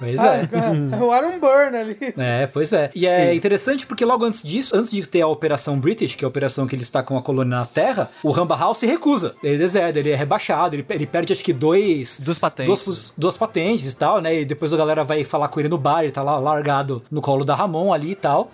Pois 0.00 0.18
Ah, 0.18 0.36
é. 0.38 0.48
é 0.92 0.96
o 0.96 1.12
Aaron 1.12 1.38
Burn 1.38 1.76
ali. 1.76 1.96
É, 2.16 2.46
pois 2.46 2.72
é. 2.72 2.90
E 2.94 3.06
é 3.06 3.34
interessante 3.34 3.86
porque 3.86 4.04
logo 4.04 4.24
antes 4.24 4.42
disso, 4.42 4.74
antes 4.74 4.90
de 4.90 5.06
ter 5.06 5.20
a 5.20 5.26
Operação 5.28 5.78
British, 5.78 6.14
que 6.14 6.24
é 6.24 6.26
a 6.26 6.28
operação 6.28 6.66
que 6.66 6.74
eles 6.74 6.86
estacam 6.86 7.16
a 7.18 7.22
colônia 7.22 7.58
na 7.58 7.66
Terra, 7.66 8.10
o 8.22 8.30
Ramba 8.30 8.56
House 8.56 8.78
se 8.78 8.86
recusa. 8.86 9.34
Ele 9.42 9.58
deserta, 9.58 9.98
ele 9.98 10.10
é 10.10 10.16
rebaixado, 10.16 10.74
ele, 10.74 10.84
ele 10.88 11.06
perde 11.06 11.32
acho 11.34 11.44
que 11.44 11.52
dois... 11.52 12.18
Duas 12.18 12.38
patentes. 12.38 12.84
Duas, 12.84 13.12
duas 13.16 13.36
patentes 13.36 13.92
e 13.92 13.96
tal, 13.96 14.20
né? 14.20 14.40
E 14.40 14.44
depois 14.44 14.72
a 14.72 14.76
galera 14.76 15.04
vai 15.04 15.22
falar 15.22 15.48
com 15.48 15.60
ele 15.60 15.68
no 15.68 15.78
bar, 15.78 16.02
ele 16.02 16.12
tá 16.12 16.22
lá 16.22 16.38
largado 16.38 17.02
no 17.10 17.20
colo 17.20 17.44
da 17.44 17.54
Ramon 17.54 17.92
ali 17.92 18.12
e 18.12 18.16
tal. 18.16 18.50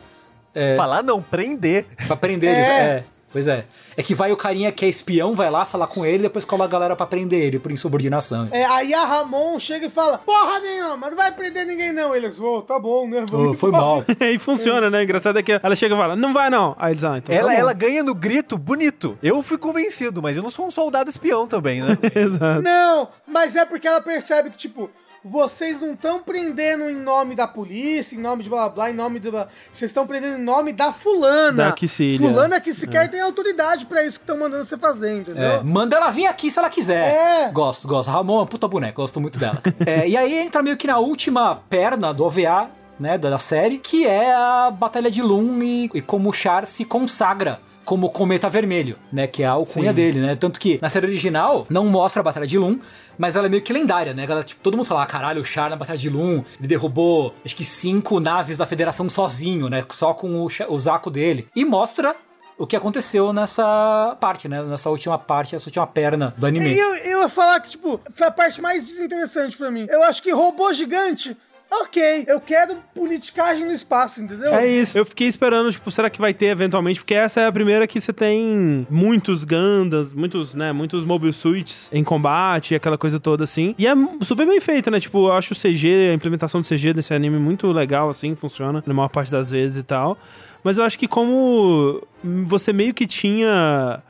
Falar 0.77 1.03
não, 1.03 1.21
prender. 1.23 1.87
Pra 2.07 2.17
prender 2.17 2.51
ele. 2.51 2.61
É. 2.67 3.05
É. 3.29 3.33
Pois 3.33 3.49
é. 3.49 3.65
É 3.97 4.03
que 4.03 4.15
vai 4.15 4.33
o 4.33 4.37
carinha 4.37 4.73
que 4.73 4.85
é 4.85 4.89
espião, 4.89 5.35
vai 5.35 5.51
lá 5.51 5.65
falar 5.65 5.87
com 5.87 6.05
ele 6.05 6.23
depois 6.25 6.45
cola 6.45 6.65
a 6.65 6.69
galera 6.69 6.97
pra 6.97 7.07
prender 7.07 7.41
ele 7.41 7.59
por 7.59 7.71
insubordinação. 7.71 8.49
É, 8.51 8.65
aí 8.65 8.95
a 8.95 9.05
Ramon 9.05 9.59
chega 9.59 9.87
e 9.87 9.91
fala: 9.91 10.19
Porra 10.19 10.61
nenhuma, 10.61 11.11
não 11.11 11.17
vai 11.17 11.33
prender 11.33 11.67
ninguém 11.67 11.93
não. 11.93 12.15
Eles, 12.15 12.39
ô, 12.41 12.63
tá 12.63 12.79
bom, 12.79 13.09
né? 13.09 13.25
Ô, 13.33 13.55
foi 13.55 13.71
mal. 13.71 14.05
e 14.21 14.39
funciona, 14.39 14.91
né? 14.91 15.03
Engraçado 15.03 15.39
é 15.39 15.43
que 15.43 15.59
ela 15.63 15.77
chega 15.77 15.95
e 15.95 15.99
fala, 15.99 16.17
não 16.17 16.33
vai 16.33 16.51
não. 16.51 16.75
Aí 16.79 16.93
eles, 16.93 17.05
ah, 17.05 17.19
então 17.19 17.35
Ela, 17.35 17.49
tá 17.49 17.55
ela 17.55 17.73
ganha 17.73 18.03
no 18.03 18.15
grito 18.15 18.57
bonito. 18.57 19.19
Eu 19.23 19.43
fui 19.43 19.59
convencido, 19.59 20.23
mas 20.23 20.37
eu 20.37 20.43
não 20.43 20.51
sou 20.51 20.67
um 20.67 20.71
soldado 20.71 21.11
espião 21.11 21.47
também, 21.47 21.83
né? 21.83 21.99
Exato. 22.15 22.63
Não, 22.63 23.09
mas 23.27 23.57
é 23.57 23.65
porque 23.65 23.87
ela 23.87 24.01
percebe 24.01 24.51
que, 24.51 24.57
tipo, 24.57 24.91
vocês 25.29 25.81
não 25.81 25.93
estão 25.93 26.23
prendendo 26.23 26.89
em 26.89 26.95
nome 26.95 27.35
da 27.35 27.47
polícia, 27.49 28.15
em 28.15 28.19
nome 28.21 28.43
de 28.43 28.49
blá 28.49 28.63
blá 28.69 28.69
blá, 28.71 28.91
em 28.91 28.95
nome 28.95 29.19
do. 29.19 29.31
blá- 29.31 29.49
Vocês 29.73 29.91
estão 29.91 30.07
prendendo 30.07 30.39
em 30.39 30.43
nome 30.43 30.73
da 30.73 30.93
fulana. 30.93 31.67
Da 31.67 31.73
Quicília. 31.73 32.19
Fulana 32.29 32.61
que 32.61 32.73
sequer 32.73 33.11
tem 33.11 33.21
autoridade 33.21 33.87
pra 33.87 34.05
isso 34.05 34.19
que 34.19 34.23
estão 34.25 34.39
mandando 34.39 34.65
você 34.65 34.79
fazer, 34.79 35.19
entendeu? 35.19 35.43
É, 35.43 35.63
manda 35.63 35.97
ela 35.97 36.11
vir 36.11 36.27
aqui 36.27 36.51
se 36.51 36.59
ela 36.59 36.71
quiser. 36.71 37.09
É. 37.47 37.51
Gosto, 37.53 37.87
gosto. 37.89 38.09
Ramon 38.11 38.37
é 38.37 38.39
uma 38.41 38.47
puta 38.47 38.69
boneca, 38.69 38.95
gosto 38.95 39.21
muito 39.21 39.39
dela. 39.39 39.61
É, 39.87 40.09
e 40.09 40.17
aí 40.17 40.35
entra 40.39 40.63
meio 40.63 40.77
que 40.77 40.87
na 40.87 40.99
última 40.99 41.57
perna 41.69 42.13
do 42.13 42.25
OVA, 42.25 42.69
né, 42.99 43.19
da 43.19 43.31
da 43.31 43.39
série, 43.39 43.79
que 43.79 44.07
é 44.07 44.35
a 44.35 44.71
Batalha 44.71 45.11
de 45.11 45.21
Loon 45.23 45.63
e, 45.63 45.91
e 45.95 46.01
como 46.01 46.31
o 46.31 46.33
Char 46.33 46.67
se 46.67 46.85
consagra 46.85 47.61
como 47.87 48.11
Cometa 48.11 48.51
Vermelho, 48.51 48.99
né, 49.13 49.27
que 49.29 49.45
é 49.45 49.47
a 49.47 49.53
alcunha 49.53 49.93
dele, 49.93 50.21
né? 50.21 50.35
Tanto 50.35 50.59
que 50.59 50.79
na 50.83 50.91
série 50.91 51.07
original 51.07 51.67
não 51.71 51.87
mostra 51.87 52.21
a 52.21 52.23
Batalha 52.25 52.47
de 52.47 52.59
Loon, 52.59 52.79
mas 53.17 53.37
ela 53.37 53.47
é 53.47 53.49
meio 53.49 53.63
que 53.63 53.73
lendária, 53.73 54.13
né? 54.13 54.27
Galera, 54.27 54.45
tipo, 54.45 54.61
todo 54.61 54.77
mundo 54.77 54.85
fala, 54.85 55.05
ah, 55.05 55.07
caralho, 55.07 55.41
o 55.41 55.45
Char 55.45 55.71
na 55.71 55.77
Batalha 55.77 55.99
de 55.99 56.11
Loon, 56.11 56.43
ele 56.59 56.69
derrubou, 56.69 57.33
acho 57.45 57.55
que 57.55 57.65
cinco 57.65 58.19
naves 58.19 58.59
da 58.59 58.67
Federação 58.67 59.09
sozinho, 59.09 59.69
né? 59.71 59.85
Só 59.89 60.13
com 60.13 60.45
o, 60.45 60.49
o 60.69 60.79
Zaco 60.81 61.11
dele. 61.11 61.47
E 61.55 61.65
mostra 61.65 62.15
o 62.59 62.67
que 62.67 62.75
aconteceu 62.75 63.33
nessa 63.33 64.17
parte, 64.21 64.49
né? 64.49 64.63
Nessa 64.63 64.91
última 64.91 65.19
parte, 65.19 65.55
essa 65.55 65.69
última 65.69 65.87
perna 65.87 66.35
do 66.37 66.47
anime. 66.47 66.75
E 66.75 66.79
eu, 66.79 66.97
eu 66.97 67.23
ia 67.23 67.29
falar 67.29 67.61
que, 67.61 67.71
tipo, 67.71 68.01
foi 68.13 68.27
a 68.27 68.31
parte 68.31 68.61
mais 68.61 68.85
desinteressante 68.85 69.57
pra 69.57 69.71
mim. 69.71 69.87
Eu 69.89 70.03
acho 70.03 70.23
que 70.23 70.33
robô 70.33 70.73
gigante, 70.73 71.37
ok. 71.71 72.25
Eu 72.27 72.41
quero 72.41 72.77
politicagem 72.95 73.65
no 73.65 73.73
espaço, 73.73 74.23
entendeu? 74.23 74.55
É 74.55 74.67
isso. 74.67 74.97
Eu 74.97 75.05
fiquei 75.05 75.27
esperando, 75.27 75.71
tipo, 75.71 75.91
será 75.91 76.09
que 76.09 76.21
vai 76.21 76.33
ter 76.33 76.47
eventualmente? 76.47 77.01
Porque 77.01 77.15
essa 77.15 77.41
é 77.41 77.47
a 77.47 77.53
primeira 77.53 77.87
que 77.87 78.01
você 78.01 78.13
tem 78.13 78.87
muitos 78.91 79.45
Gandas, 79.45 80.13
muitos, 80.13 80.55
né, 80.55 80.73
muitos 80.73 81.05
Mobile 81.05 81.33
Suits 81.33 81.91
em 81.93 82.05
combate, 82.05 82.75
aquela 82.75 82.99
coisa 82.99 83.19
toda 83.19 83.45
assim. 83.45 83.75
E 83.79 83.87
é 83.87 83.95
super 84.23 84.47
bem 84.47 84.61
feita, 84.61 84.91
né? 84.91 85.01
Tipo, 85.01 85.29
eu 85.29 85.33
acho 85.33 85.53
o 85.53 85.57
CG, 85.57 86.11
a 86.11 86.15
implementação 86.15 86.61
do 86.61 86.69
CG 86.69 86.93
desse 86.93 87.15
anime 87.15 87.39
muito 87.39 87.71
legal, 87.73 88.09
assim, 88.09 88.35
funciona 88.35 88.83
na 88.87 88.95
maior 88.95 89.09
parte 89.09 89.31
das 89.31 89.51
vezes 89.51 89.79
e 89.79 89.83
tal. 89.83 90.19
Mas 90.63 90.79
eu 90.79 90.85
acho 90.85 90.99
que 90.99 91.07
como 91.07 92.03
você 92.23 92.73
meio 92.73 92.93
que 92.93 93.07
tinha 93.07 94.03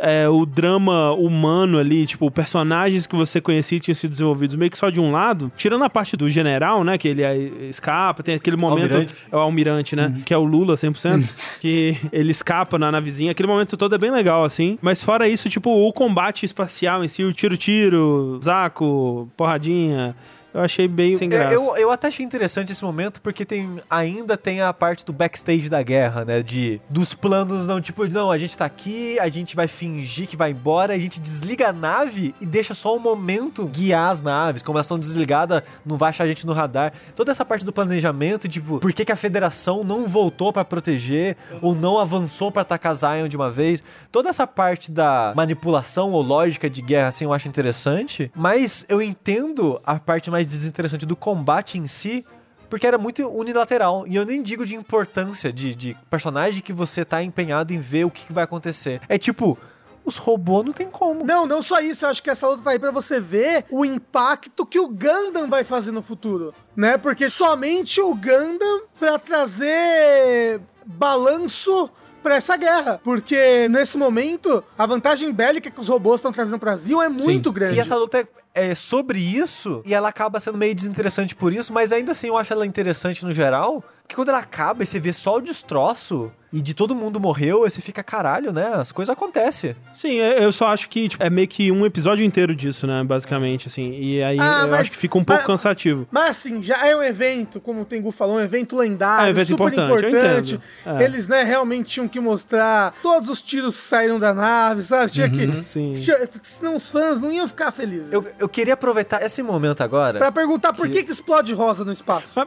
é, 0.00 0.28
o 0.28 0.44
drama 0.46 1.12
humano 1.12 1.78
ali, 1.78 2.06
tipo, 2.06 2.30
personagens 2.30 3.06
que 3.06 3.14
você 3.14 3.40
conhecia 3.40 3.78
tinham 3.78 3.94
sido 3.94 4.10
desenvolvidos 4.10 4.56
meio 4.56 4.70
que 4.70 4.78
só 4.78 4.90
de 4.90 5.00
um 5.00 5.12
lado, 5.12 5.52
tirando 5.56 5.84
a 5.84 5.90
parte 5.90 6.16
do 6.16 6.28
general, 6.28 6.82
né, 6.82 6.96
que 6.98 7.08
ele 7.08 7.22
é, 7.22 7.36
escapa, 7.68 8.22
tem 8.22 8.34
aquele 8.34 8.56
momento... 8.56 8.92
Almirante. 8.94 9.14
É 9.30 9.36
o 9.36 9.38
almirante, 9.38 9.96
né, 9.96 10.22
que 10.24 10.34
é 10.34 10.36
o 10.38 10.44
Lula 10.44 10.74
100%, 10.74 11.58
que 11.60 11.96
ele 12.12 12.30
escapa 12.30 12.78
na 12.78 12.90
navezinha, 12.90 13.30
aquele 13.30 13.48
momento 13.48 13.76
todo 13.76 13.94
é 13.94 13.98
bem 13.98 14.10
legal, 14.10 14.44
assim, 14.44 14.78
mas 14.80 15.04
fora 15.04 15.28
isso, 15.28 15.48
tipo, 15.48 15.70
o 15.70 15.92
combate 15.92 16.44
espacial 16.46 17.04
em 17.04 17.08
si, 17.08 17.22
o 17.22 17.32
tiro-tiro, 17.32 18.40
zaco, 18.42 19.30
porradinha... 19.36 20.16
Eu 20.52 20.60
achei 20.60 20.88
bem 20.88 21.14
sem 21.14 21.28
graça. 21.28 21.54
Eu, 21.54 21.76
eu 21.76 21.90
até 21.90 22.08
achei 22.08 22.24
interessante 22.24 22.72
esse 22.72 22.84
momento 22.84 23.20
porque 23.20 23.44
tem 23.44 23.80
ainda 23.88 24.36
tem 24.36 24.60
a 24.60 24.72
parte 24.72 25.04
do 25.04 25.12
backstage 25.12 25.68
da 25.68 25.82
guerra, 25.82 26.24
né? 26.24 26.42
De 26.42 26.80
dos 26.88 27.14
planos 27.14 27.66
não 27.66 27.80
tipo, 27.80 28.06
não, 28.08 28.30
a 28.30 28.38
gente 28.38 28.56
tá 28.56 28.64
aqui, 28.64 29.18
a 29.20 29.28
gente 29.28 29.54
vai 29.54 29.68
fingir 29.68 30.26
que 30.26 30.36
vai 30.36 30.50
embora, 30.50 30.94
a 30.94 30.98
gente 30.98 31.20
desliga 31.20 31.68
a 31.68 31.72
nave 31.72 32.34
e 32.40 32.46
deixa 32.46 32.74
só 32.74 32.96
o 32.96 33.00
momento 33.00 33.64
guiar 33.66 34.10
as 34.10 34.20
naves. 34.20 34.62
Como 34.62 34.76
elas 34.76 34.86
estão 34.86 34.98
desligadas, 34.98 35.62
não 35.84 35.96
vai 35.96 36.10
achar 36.10 36.24
a 36.24 36.26
gente 36.26 36.46
no 36.46 36.52
radar. 36.52 36.92
Toda 37.14 37.30
essa 37.30 37.44
parte 37.44 37.64
do 37.64 37.72
planejamento, 37.72 38.48
tipo, 38.48 38.80
por 38.80 38.92
que, 38.92 39.04
que 39.04 39.12
a 39.12 39.16
federação 39.16 39.84
não 39.84 40.04
voltou 40.04 40.52
pra 40.52 40.64
proteger 40.64 41.36
ou 41.62 41.74
não 41.74 41.98
avançou 41.98 42.50
pra 42.50 42.62
atacar 42.62 42.94
Zion 42.94 43.28
de 43.28 43.36
uma 43.36 43.50
vez? 43.50 43.82
Toda 44.10 44.28
essa 44.28 44.46
parte 44.46 44.90
da 44.90 45.32
manipulação 45.36 46.12
ou 46.12 46.22
lógica 46.22 46.68
de 46.68 46.82
guerra 46.82 47.08
assim 47.08 47.24
eu 47.24 47.32
acho 47.32 47.48
interessante, 47.48 48.30
mas 48.34 48.84
eu 48.88 49.00
entendo 49.00 49.80
a 49.84 49.98
parte 49.98 50.30
mais 50.30 50.39
desinteressante 50.46 51.06
do 51.06 51.16
combate 51.16 51.78
em 51.78 51.86
si, 51.86 52.24
porque 52.68 52.86
era 52.86 52.96
muito 52.96 53.28
unilateral. 53.28 54.06
E 54.06 54.16
eu 54.16 54.24
nem 54.24 54.42
digo 54.42 54.64
de 54.64 54.76
importância 54.76 55.52
de, 55.52 55.74
de 55.74 55.96
personagem 56.08 56.62
que 56.62 56.72
você 56.72 57.04
tá 57.04 57.22
empenhado 57.22 57.72
em 57.72 57.80
ver 57.80 58.04
o 58.04 58.10
que, 58.10 58.24
que 58.24 58.32
vai 58.32 58.44
acontecer. 58.44 59.00
É 59.08 59.18
tipo, 59.18 59.58
os 60.04 60.16
robôs 60.16 60.64
não 60.64 60.72
tem 60.72 60.88
como. 60.88 61.24
Não, 61.24 61.46
não 61.46 61.62
só 61.62 61.80
isso, 61.80 62.04
eu 62.04 62.10
acho 62.10 62.22
que 62.22 62.30
essa 62.30 62.46
luta 62.48 62.62
tá 62.62 62.70
aí 62.70 62.78
pra 62.78 62.90
você 62.90 63.20
ver 63.20 63.64
o 63.70 63.84
impacto 63.84 64.64
que 64.64 64.78
o 64.78 64.88
Gundam 64.88 65.48
vai 65.48 65.64
fazer 65.64 65.90
no 65.90 66.02
futuro, 66.02 66.54
né? 66.76 66.96
Porque 66.96 67.28
somente 67.28 68.00
o 68.00 68.14
Gundam 68.14 68.82
pra 68.98 69.18
trazer 69.18 70.60
balanço 70.84 71.90
pra 72.22 72.36
essa 72.36 72.56
guerra. 72.56 73.00
Porque 73.02 73.68
nesse 73.68 73.96
momento, 73.96 74.62
a 74.76 74.86
vantagem 74.86 75.32
bélica 75.32 75.70
que 75.70 75.80
os 75.80 75.88
robôs 75.88 76.20
estão 76.20 76.32
trazendo 76.32 76.58
pro 76.58 76.70
Brasil 76.70 77.00
é 77.02 77.08
muito 77.08 77.52
grande. 77.52 77.74
E 77.74 77.80
essa 77.80 77.96
luta 77.96 78.20
é, 78.20 78.26
é 78.54 78.74
sobre 78.74 79.18
isso 79.18 79.82
e 79.84 79.94
ela 79.94 80.08
acaba 80.08 80.40
sendo 80.40 80.58
meio 80.58 80.74
desinteressante 80.74 81.34
por 81.34 81.52
isso, 81.52 81.72
mas 81.72 81.92
ainda 81.92 82.12
assim 82.12 82.28
eu 82.28 82.36
acho 82.36 82.52
ela 82.52 82.66
interessante 82.66 83.24
no 83.24 83.32
geral. 83.32 83.84
Que 84.10 84.16
quando 84.16 84.30
ela 84.30 84.38
acaba 84.40 84.82
e 84.82 84.86
você 84.86 84.98
vê 84.98 85.12
só 85.12 85.36
o 85.36 85.40
destroço 85.40 86.32
e 86.52 86.60
de 86.60 86.74
todo 86.74 86.96
mundo 86.96 87.20
morreu, 87.20 87.62
aí 87.62 87.70
você 87.70 87.80
fica 87.80 88.02
caralho, 88.02 88.52
né? 88.52 88.72
As 88.74 88.90
coisas 88.90 89.12
acontecem. 89.12 89.76
Sim, 89.94 90.18
é- 90.18 90.44
eu 90.44 90.50
só 90.50 90.66
acho 90.66 90.88
que 90.88 91.08
tipo, 91.08 91.22
é 91.22 91.30
meio 91.30 91.46
que 91.46 91.70
um 91.70 91.86
episódio 91.86 92.24
inteiro 92.24 92.52
disso, 92.56 92.88
né? 92.88 93.04
Basicamente, 93.04 93.68
assim. 93.68 93.92
E 93.92 94.20
aí 94.20 94.36
Ah, 94.40 94.62
eu 94.62 94.68
mas- 94.68 94.80
acho 94.80 94.90
que 94.90 94.96
fica 94.96 95.16
um 95.16 95.22
pouco 95.22 95.42
mas- 95.42 95.46
cansativo. 95.46 96.08
Mas 96.10 96.30
assim, 96.30 96.60
já 96.60 96.84
é 96.88 96.96
um 96.96 97.02
evento, 97.04 97.60
como 97.60 97.82
o 97.82 97.84
Tengu 97.84 98.10
falou, 98.10 98.38
um 98.38 98.40
evento 98.40 98.76
lendário, 98.76 99.26
É 99.26 99.28
um 99.28 99.30
evento 99.30 99.46
super 99.46 99.72
importante, 99.72 100.06
importante. 100.08 100.60
É. 100.84 101.04
Eles, 101.04 101.28
né, 101.28 101.44
realmente 101.44 101.88
tinham 101.90 102.08
que 102.08 102.18
mostrar 102.18 102.92
todos 103.00 103.28
os 103.28 103.40
tiros 103.40 103.78
que 103.80 103.86
saíram 103.86 104.18
da 104.18 104.34
nave, 104.34 104.82
sabe? 104.82 105.12
Tinha 105.12 105.30
que. 105.30 105.44
Uhum, 105.44 105.62
sim. 105.62 105.92
tinha- 105.92 106.18
porque 106.26 106.48
senão 106.48 106.74
os 106.74 106.90
fãs 106.90 107.20
não 107.20 107.30
iam 107.30 107.46
ficar 107.46 107.70
felizes. 107.70 108.12
Eu, 108.12 108.26
eu 108.40 108.48
queria 108.48 108.74
aproveitar 108.74 109.22
esse 109.22 109.40
momento 109.40 109.82
agora. 109.84 110.18
Pra 110.18 110.32
perguntar 110.32 110.72
por 110.72 110.88
que, 110.88 111.04
que 111.04 111.12
explode 111.12 111.54
rosa 111.54 111.84
no 111.84 111.92
espaço. 111.92 112.32
Ah, 112.40 112.46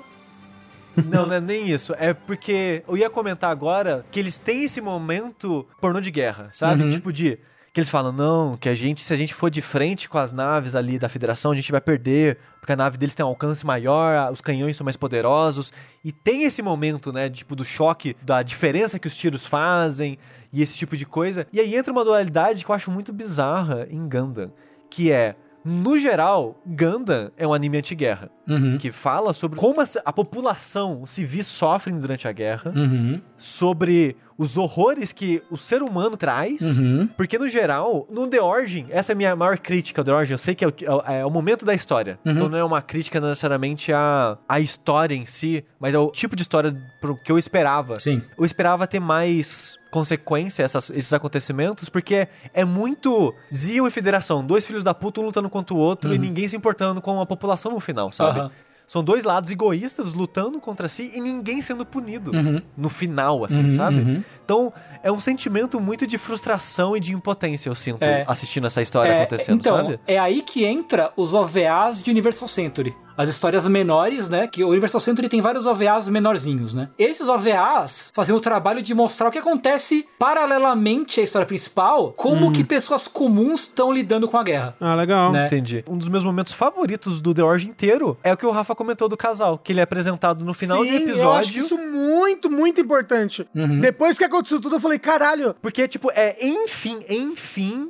Não, 1.05 1.25
não 1.25 1.33
é 1.33 1.41
nem 1.41 1.69
isso. 1.69 1.93
É 1.97 2.13
porque 2.13 2.83
eu 2.87 2.97
ia 2.97 3.09
comentar 3.09 3.49
agora 3.51 4.05
que 4.11 4.19
eles 4.19 4.37
têm 4.37 4.63
esse 4.63 4.81
momento 4.81 5.67
pornô 5.79 5.99
de 5.99 6.11
guerra, 6.11 6.49
sabe? 6.51 6.89
Tipo 6.89 7.11
de. 7.11 7.39
Que 7.71 7.79
eles 7.79 7.89
falam, 7.89 8.11
não, 8.11 8.55
que 8.55 8.69
a 8.69 8.75
gente, 8.75 9.01
se 9.01 9.11
a 9.11 9.17
gente 9.17 9.33
for 9.33 9.49
de 9.49 9.59
frente 9.59 10.07
com 10.07 10.19
as 10.19 10.31
naves 10.31 10.75
ali 10.75 10.99
da 10.99 11.09
federação, 11.09 11.51
a 11.51 11.55
gente 11.55 11.71
vai 11.71 11.81
perder, 11.81 12.37
porque 12.59 12.71
a 12.71 12.75
nave 12.75 12.99
deles 12.99 13.15
tem 13.15 13.25
um 13.25 13.29
alcance 13.29 13.65
maior, 13.65 14.31
os 14.31 14.41
canhões 14.41 14.77
são 14.77 14.83
mais 14.83 14.95
poderosos. 14.95 15.73
E 16.05 16.11
tem 16.11 16.43
esse 16.43 16.61
momento, 16.61 17.11
né, 17.11 17.31
tipo, 17.31 17.55
do 17.55 17.65
choque, 17.65 18.15
da 18.21 18.43
diferença 18.43 18.99
que 18.99 19.07
os 19.07 19.17
tiros 19.17 19.47
fazem 19.47 20.19
e 20.51 20.61
esse 20.61 20.77
tipo 20.77 20.95
de 20.95 21.03
coisa. 21.03 21.47
E 21.51 21.59
aí 21.59 21.75
entra 21.75 21.91
uma 21.91 22.05
dualidade 22.05 22.63
que 22.63 22.69
eu 22.69 22.75
acho 22.75 22.91
muito 22.91 23.11
bizarra 23.11 23.87
em 23.89 24.07
Gundam, 24.07 24.53
que 24.87 25.11
é. 25.11 25.35
No 25.65 25.97
geral, 25.97 26.61
Gundam 26.65 27.31
é 27.37 27.47
um 27.47 27.53
anime 27.53 27.77
anti-guerra, 27.77 28.29
Uhum. 28.47 28.77
que 28.77 28.91
fala 28.91 29.33
sobre 29.33 29.57
como 29.57 29.79
a, 29.79 29.85
a 30.03 30.11
população, 30.11 31.01
os 31.01 31.11
civis 31.11 31.47
sofrem 31.47 31.97
durante 31.97 32.27
a 32.27 32.31
guerra, 32.31 32.73
Uhum. 32.75 33.21
sobre 33.37 34.15
os 34.37 34.57
horrores 34.57 35.13
que 35.13 35.43
o 35.51 35.55
ser 35.57 35.83
humano 35.83 36.17
traz. 36.17 36.79
Uhum. 36.79 37.07
Porque, 37.15 37.37
no 37.37 37.47
geral, 37.47 38.07
no 38.09 38.25
The 38.27 38.41
Origin, 38.41 38.87
essa 38.89 39.11
é 39.11 39.13
a 39.13 39.15
minha 39.15 39.35
maior 39.35 39.57
crítica 39.59 40.01
ao 40.01 40.05
The 40.05 40.11
Origin. 40.11 40.33
Eu 40.33 40.37
sei 40.39 40.55
que 40.55 40.65
é 40.65 40.67
o, 40.67 40.73
é 40.81 40.91
o- 40.91 41.01
é 41.27 41.29
momento 41.29 41.63
da 41.65 41.73
história. 41.73 42.19
Então 42.25 42.49
não 42.49 42.57
é 42.57 42.63
uma 42.63 42.81
crítica 42.81 43.21
necessariamente 43.21 43.93
à, 43.93 44.37
à 44.49 44.59
história 44.59 45.13
em 45.15 45.25
si, 45.25 45.63
mas 45.79 45.93
é 45.93 45.99
o 45.99 46.09
tipo 46.09 46.35
de 46.35 46.41
história 46.41 46.75
pro 46.99 47.15
que 47.15 47.31
eu 47.31 47.37
esperava. 47.37 47.99
Sim. 47.99 48.21
Eu 48.37 48.43
esperava 48.43 48.87
ter 48.87 48.99
mais 48.99 49.77
consequência 49.91 50.63
essas- 50.63 50.89
esses 50.89 51.13
acontecimentos, 51.13 51.87
porque 51.87 52.27
é 52.51 52.65
muito 52.65 53.31
Zion 53.53 53.85
e 53.85 53.91
Federação, 53.91 54.43
dois 54.43 54.65
filhos 54.65 54.83
da 54.83 54.91
puta 54.91 55.21
um 55.21 55.25
lutando 55.25 55.47
contra 55.51 55.75
o 55.75 55.77
outro 55.77 56.11
e 56.15 56.17
ninguém 56.17 56.47
se 56.47 56.55
importando 56.57 56.99
com 56.99 57.21
a 57.21 57.25
população 57.27 57.71
no 57.71 57.79
final, 57.79 58.09
sabe? 58.09 58.32
Aham. 58.39 58.51
São 58.85 59.01
dois 59.01 59.23
lados 59.23 59.49
egoístas 59.49 60.13
lutando 60.13 60.59
contra 60.59 60.89
si 60.89 61.09
e 61.15 61.21
ninguém 61.21 61.61
sendo 61.61 61.85
punido 61.85 62.31
Uhum. 62.35 62.61
no 62.77 62.89
final, 62.89 63.43
assim, 63.45 63.69
sabe? 63.69 64.23
Então, 64.43 64.73
é 65.01 65.09
um 65.11 65.19
sentimento 65.21 65.79
muito 65.79 66.05
de 66.05 66.17
frustração 66.17 66.95
e 66.95 66.99
de 66.99 67.13
impotência, 67.13 67.69
eu 67.69 67.75
sinto, 67.75 68.03
É. 68.03 68.25
assistindo 68.27 68.67
essa 68.67 68.81
história 68.81 69.11
É, 69.13 69.21
acontecendo, 69.21 69.59
então, 69.59 69.77
sabe? 69.77 69.99
é 70.05 70.19
aí 70.19 70.41
que 70.41 70.65
entra 70.65 71.13
os 71.15 71.33
OVAs 71.33 72.03
de 72.03 72.11
Universal 72.11 72.47
Century. 72.47 72.93
As 73.17 73.29
histórias 73.29 73.67
menores, 73.67 74.27
né? 74.27 74.47
Que 74.47 74.63
o 74.63 74.69
Universal 74.69 75.01
Century 75.01 75.29
tem 75.29 75.41
vários 75.41 75.65
OVAs 75.65 76.09
menorzinhos, 76.09 76.73
né? 76.73 76.89
Esses 76.97 77.27
OVAs 77.27 78.11
faziam 78.13 78.37
o 78.37 78.41
trabalho 78.41 78.81
de 78.81 78.93
mostrar 78.93 79.27
o 79.27 79.31
que 79.31 79.39
acontece 79.39 80.05
paralelamente 80.17 81.19
à 81.19 81.23
história 81.23 81.45
principal, 81.45 82.13
como 82.13 82.51
que 82.51 82.63
pessoas 82.63 83.07
comuns 83.07 83.61
estão 83.61 83.91
lidando 83.91 84.27
com 84.27 84.37
a 84.37 84.43
guerra. 84.43 84.75
Ah, 84.79 84.95
legal. 84.95 85.31
Né? 85.31 85.45
Entendi. 85.45 85.83
Um 85.87 85.97
dos 85.97 86.09
meus 86.09 86.25
momentos 86.25 86.53
favoritos 86.53 87.19
do 87.19 87.33
The 87.33 87.43
Origin 87.43 87.69
inteiro 87.69 88.17
é 88.23 88.33
o 88.33 88.37
que 88.37 88.45
o 88.45 88.51
Rafa 88.51 88.75
comentou 88.75 89.07
do 89.07 89.17
casal, 89.17 89.57
que 89.57 89.71
ele 89.71 89.79
é 89.79 89.83
apresentado 89.83 90.43
no 90.43 90.53
final 90.53 90.83
de 90.83 90.89
Sim, 90.89 91.03
episódio. 91.03 91.21
eu 91.23 91.31
acho 91.31 91.59
isso 91.59 91.77
muito, 91.77 92.49
muito 92.49 92.81
importante. 92.81 93.47
Uhum. 93.55 93.79
Depois 93.79 94.17
que 94.17 94.23
aconteceu 94.23 94.59
tudo, 94.59 94.75
eu 94.75 94.79
falei, 94.79 94.99
caralho, 94.99 95.55
Porque, 95.61 95.87
tipo, 95.87 96.11
é, 96.13 96.35
enfim, 96.45 96.99
enfim, 97.09 97.89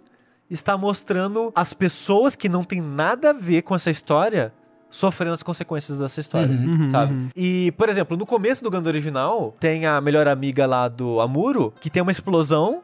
está 0.49 0.77
mostrando 0.77 1.51
as 1.55 1.73
pessoas 1.73 2.35
que 2.35 2.47
não 2.49 2.63
tem 2.63 2.81
nada 2.81 3.31
a 3.31 3.33
ver 3.33 3.61
com 3.61 3.75
essa 3.75 3.89
história 3.89 4.53
sofrendo 4.93 5.33
as 5.33 5.41
consequências 5.41 5.97
dessa 5.97 6.19
história, 6.21 6.55
Uhum, 6.55 6.89
sabe? 6.91 7.29
E, 7.35 7.71
por 7.75 7.89
exemplo, 7.89 8.15
no 8.15 8.27
começo 8.27 8.63
do 8.63 8.69
Gundam 8.69 8.91
original, 8.91 9.55
tem 9.59 9.87
a 9.87 9.99
melhor 9.99 10.27
amiga 10.27 10.67
lá 10.67 10.87
do 10.87 11.19
Amuro, 11.19 11.73
que 11.81 11.89
tem 11.89 12.01
uma 12.03 12.11
explosão 12.11 12.83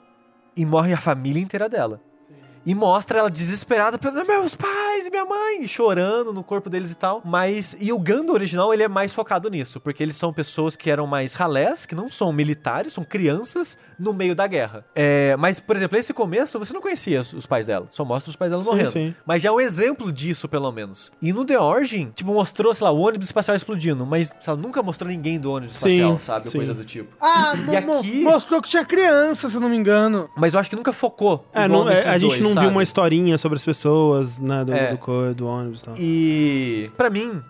e 0.57 0.65
morre 0.65 0.91
a 0.91 0.97
família 0.97 1.39
inteira 1.41 1.69
dela. 1.69 2.01
E 2.65 2.73
mostra 2.75 3.19
ela 3.19 3.29
desesperada 3.29 3.97
pelos 3.97 4.23
meus 4.25 4.55
pais 4.55 5.07
e 5.07 5.09
minha 5.11 5.23
mãe, 5.23 5.65
chorando 5.67 6.33
no 6.33 6.43
corpo 6.43 6.69
deles 6.69 6.91
e 6.91 6.95
tal. 6.95 7.21
Mas, 7.23 7.75
e 7.79 7.93
o 7.93 7.99
Gundam 7.99 8.33
original, 8.33 8.73
ele 8.73 8.83
é 8.83 8.87
mais 8.87 9.13
focado 9.13 9.49
nisso, 9.49 9.79
porque 9.79 10.01
eles 10.03 10.15
são 10.15 10.33
pessoas 10.33 10.75
que 10.75 10.89
eram 10.89 11.05
mais 11.07 11.35
ralés, 11.35 11.85
que 11.85 11.95
não 11.95 12.09
são 12.11 12.33
militares, 12.33 12.91
são 12.91 13.03
crianças 13.03 13.77
no 13.99 14.13
meio 14.13 14.33
da 14.33 14.47
guerra. 14.47 14.85
É, 14.95 15.35
mas, 15.37 15.59
por 15.59 15.75
exemplo, 15.75 15.97
esse 15.97 16.13
começo, 16.13 16.57
você 16.57 16.71
não 16.73 16.81
conhecia 16.81 17.19
os, 17.21 17.45
pais 17.45 17.67
dela, 17.67 17.87
só 17.91 18.05
mostra 18.05 18.29
os 18.29 18.35
pais 18.35 18.49
dela 18.51 18.63
morrendo. 18.63 18.91
sim. 18.91 19.13
Mas 19.25 19.41
já 19.41 19.49
é 19.49 19.51
um 19.51 19.59
exemplo 19.59 20.11
disso, 20.11 20.47
pelo 20.47 20.71
menos. 20.71 21.11
E 21.21 21.33
no 21.33 21.43
The 21.45 21.59
Origin, 21.59 22.11
tipo, 22.15 22.33
mostrou, 22.33 22.73
sei 22.73 22.85
lá, 22.85 22.91
o 22.91 22.99
ônibus 22.99 23.25
espacial 23.27 23.55
explodindo, 23.57 24.05
mas 24.05 24.29
sei 24.39 24.53
lá, 24.53 24.57
nunca 24.57 24.81
mostrou 24.81 25.09
ninguém 25.09 25.39
do 25.39 25.51
ônibus 25.51 25.75
Sim, 25.75 25.87
espacial, 25.87 26.19
sabe? 26.19 26.45
Ou 26.47 26.51
sim. 26.51 26.57
Coisa 26.59 26.73
do 26.73 26.83
tipo. 26.85 27.15
ah, 27.19 27.53
E 27.71 27.75
aqui- 27.75 28.21
mostrou 28.23 28.61
que 28.61 28.69
tinha 28.69 28.85
criança, 28.85 29.49
se 29.49 29.55
eu 29.57 29.61
não 29.61 29.69
me 29.69 29.75
engano. 29.77 30.29
Mas 30.37 30.53
eu 30.53 30.59
acho 30.59 30.69
que 30.69 30.75
nunca 30.75 30.93
focou. 30.93 31.45
É, 31.53 31.67
não- 31.67 31.89
é, 31.89 32.07
a 32.07 32.17
gente 32.17 32.29
dois, 32.29 32.39
não 32.41 32.49
sabe? 32.53 32.61
viu 32.67 32.69
uma 32.69 32.83
historinha 32.83 33.37
sobre 33.37 33.57
as 33.57 33.65
pessoas, 33.65 34.39
né, 34.39 34.63
do, 34.63 34.73
É. 34.73 34.95
do, 34.95 35.33
do 35.35 35.47
ônibus 35.47 35.81
e 35.81 35.83
tal. 35.83 35.93
E 35.97 36.91
pra 36.95 37.09
mim 37.09 37.41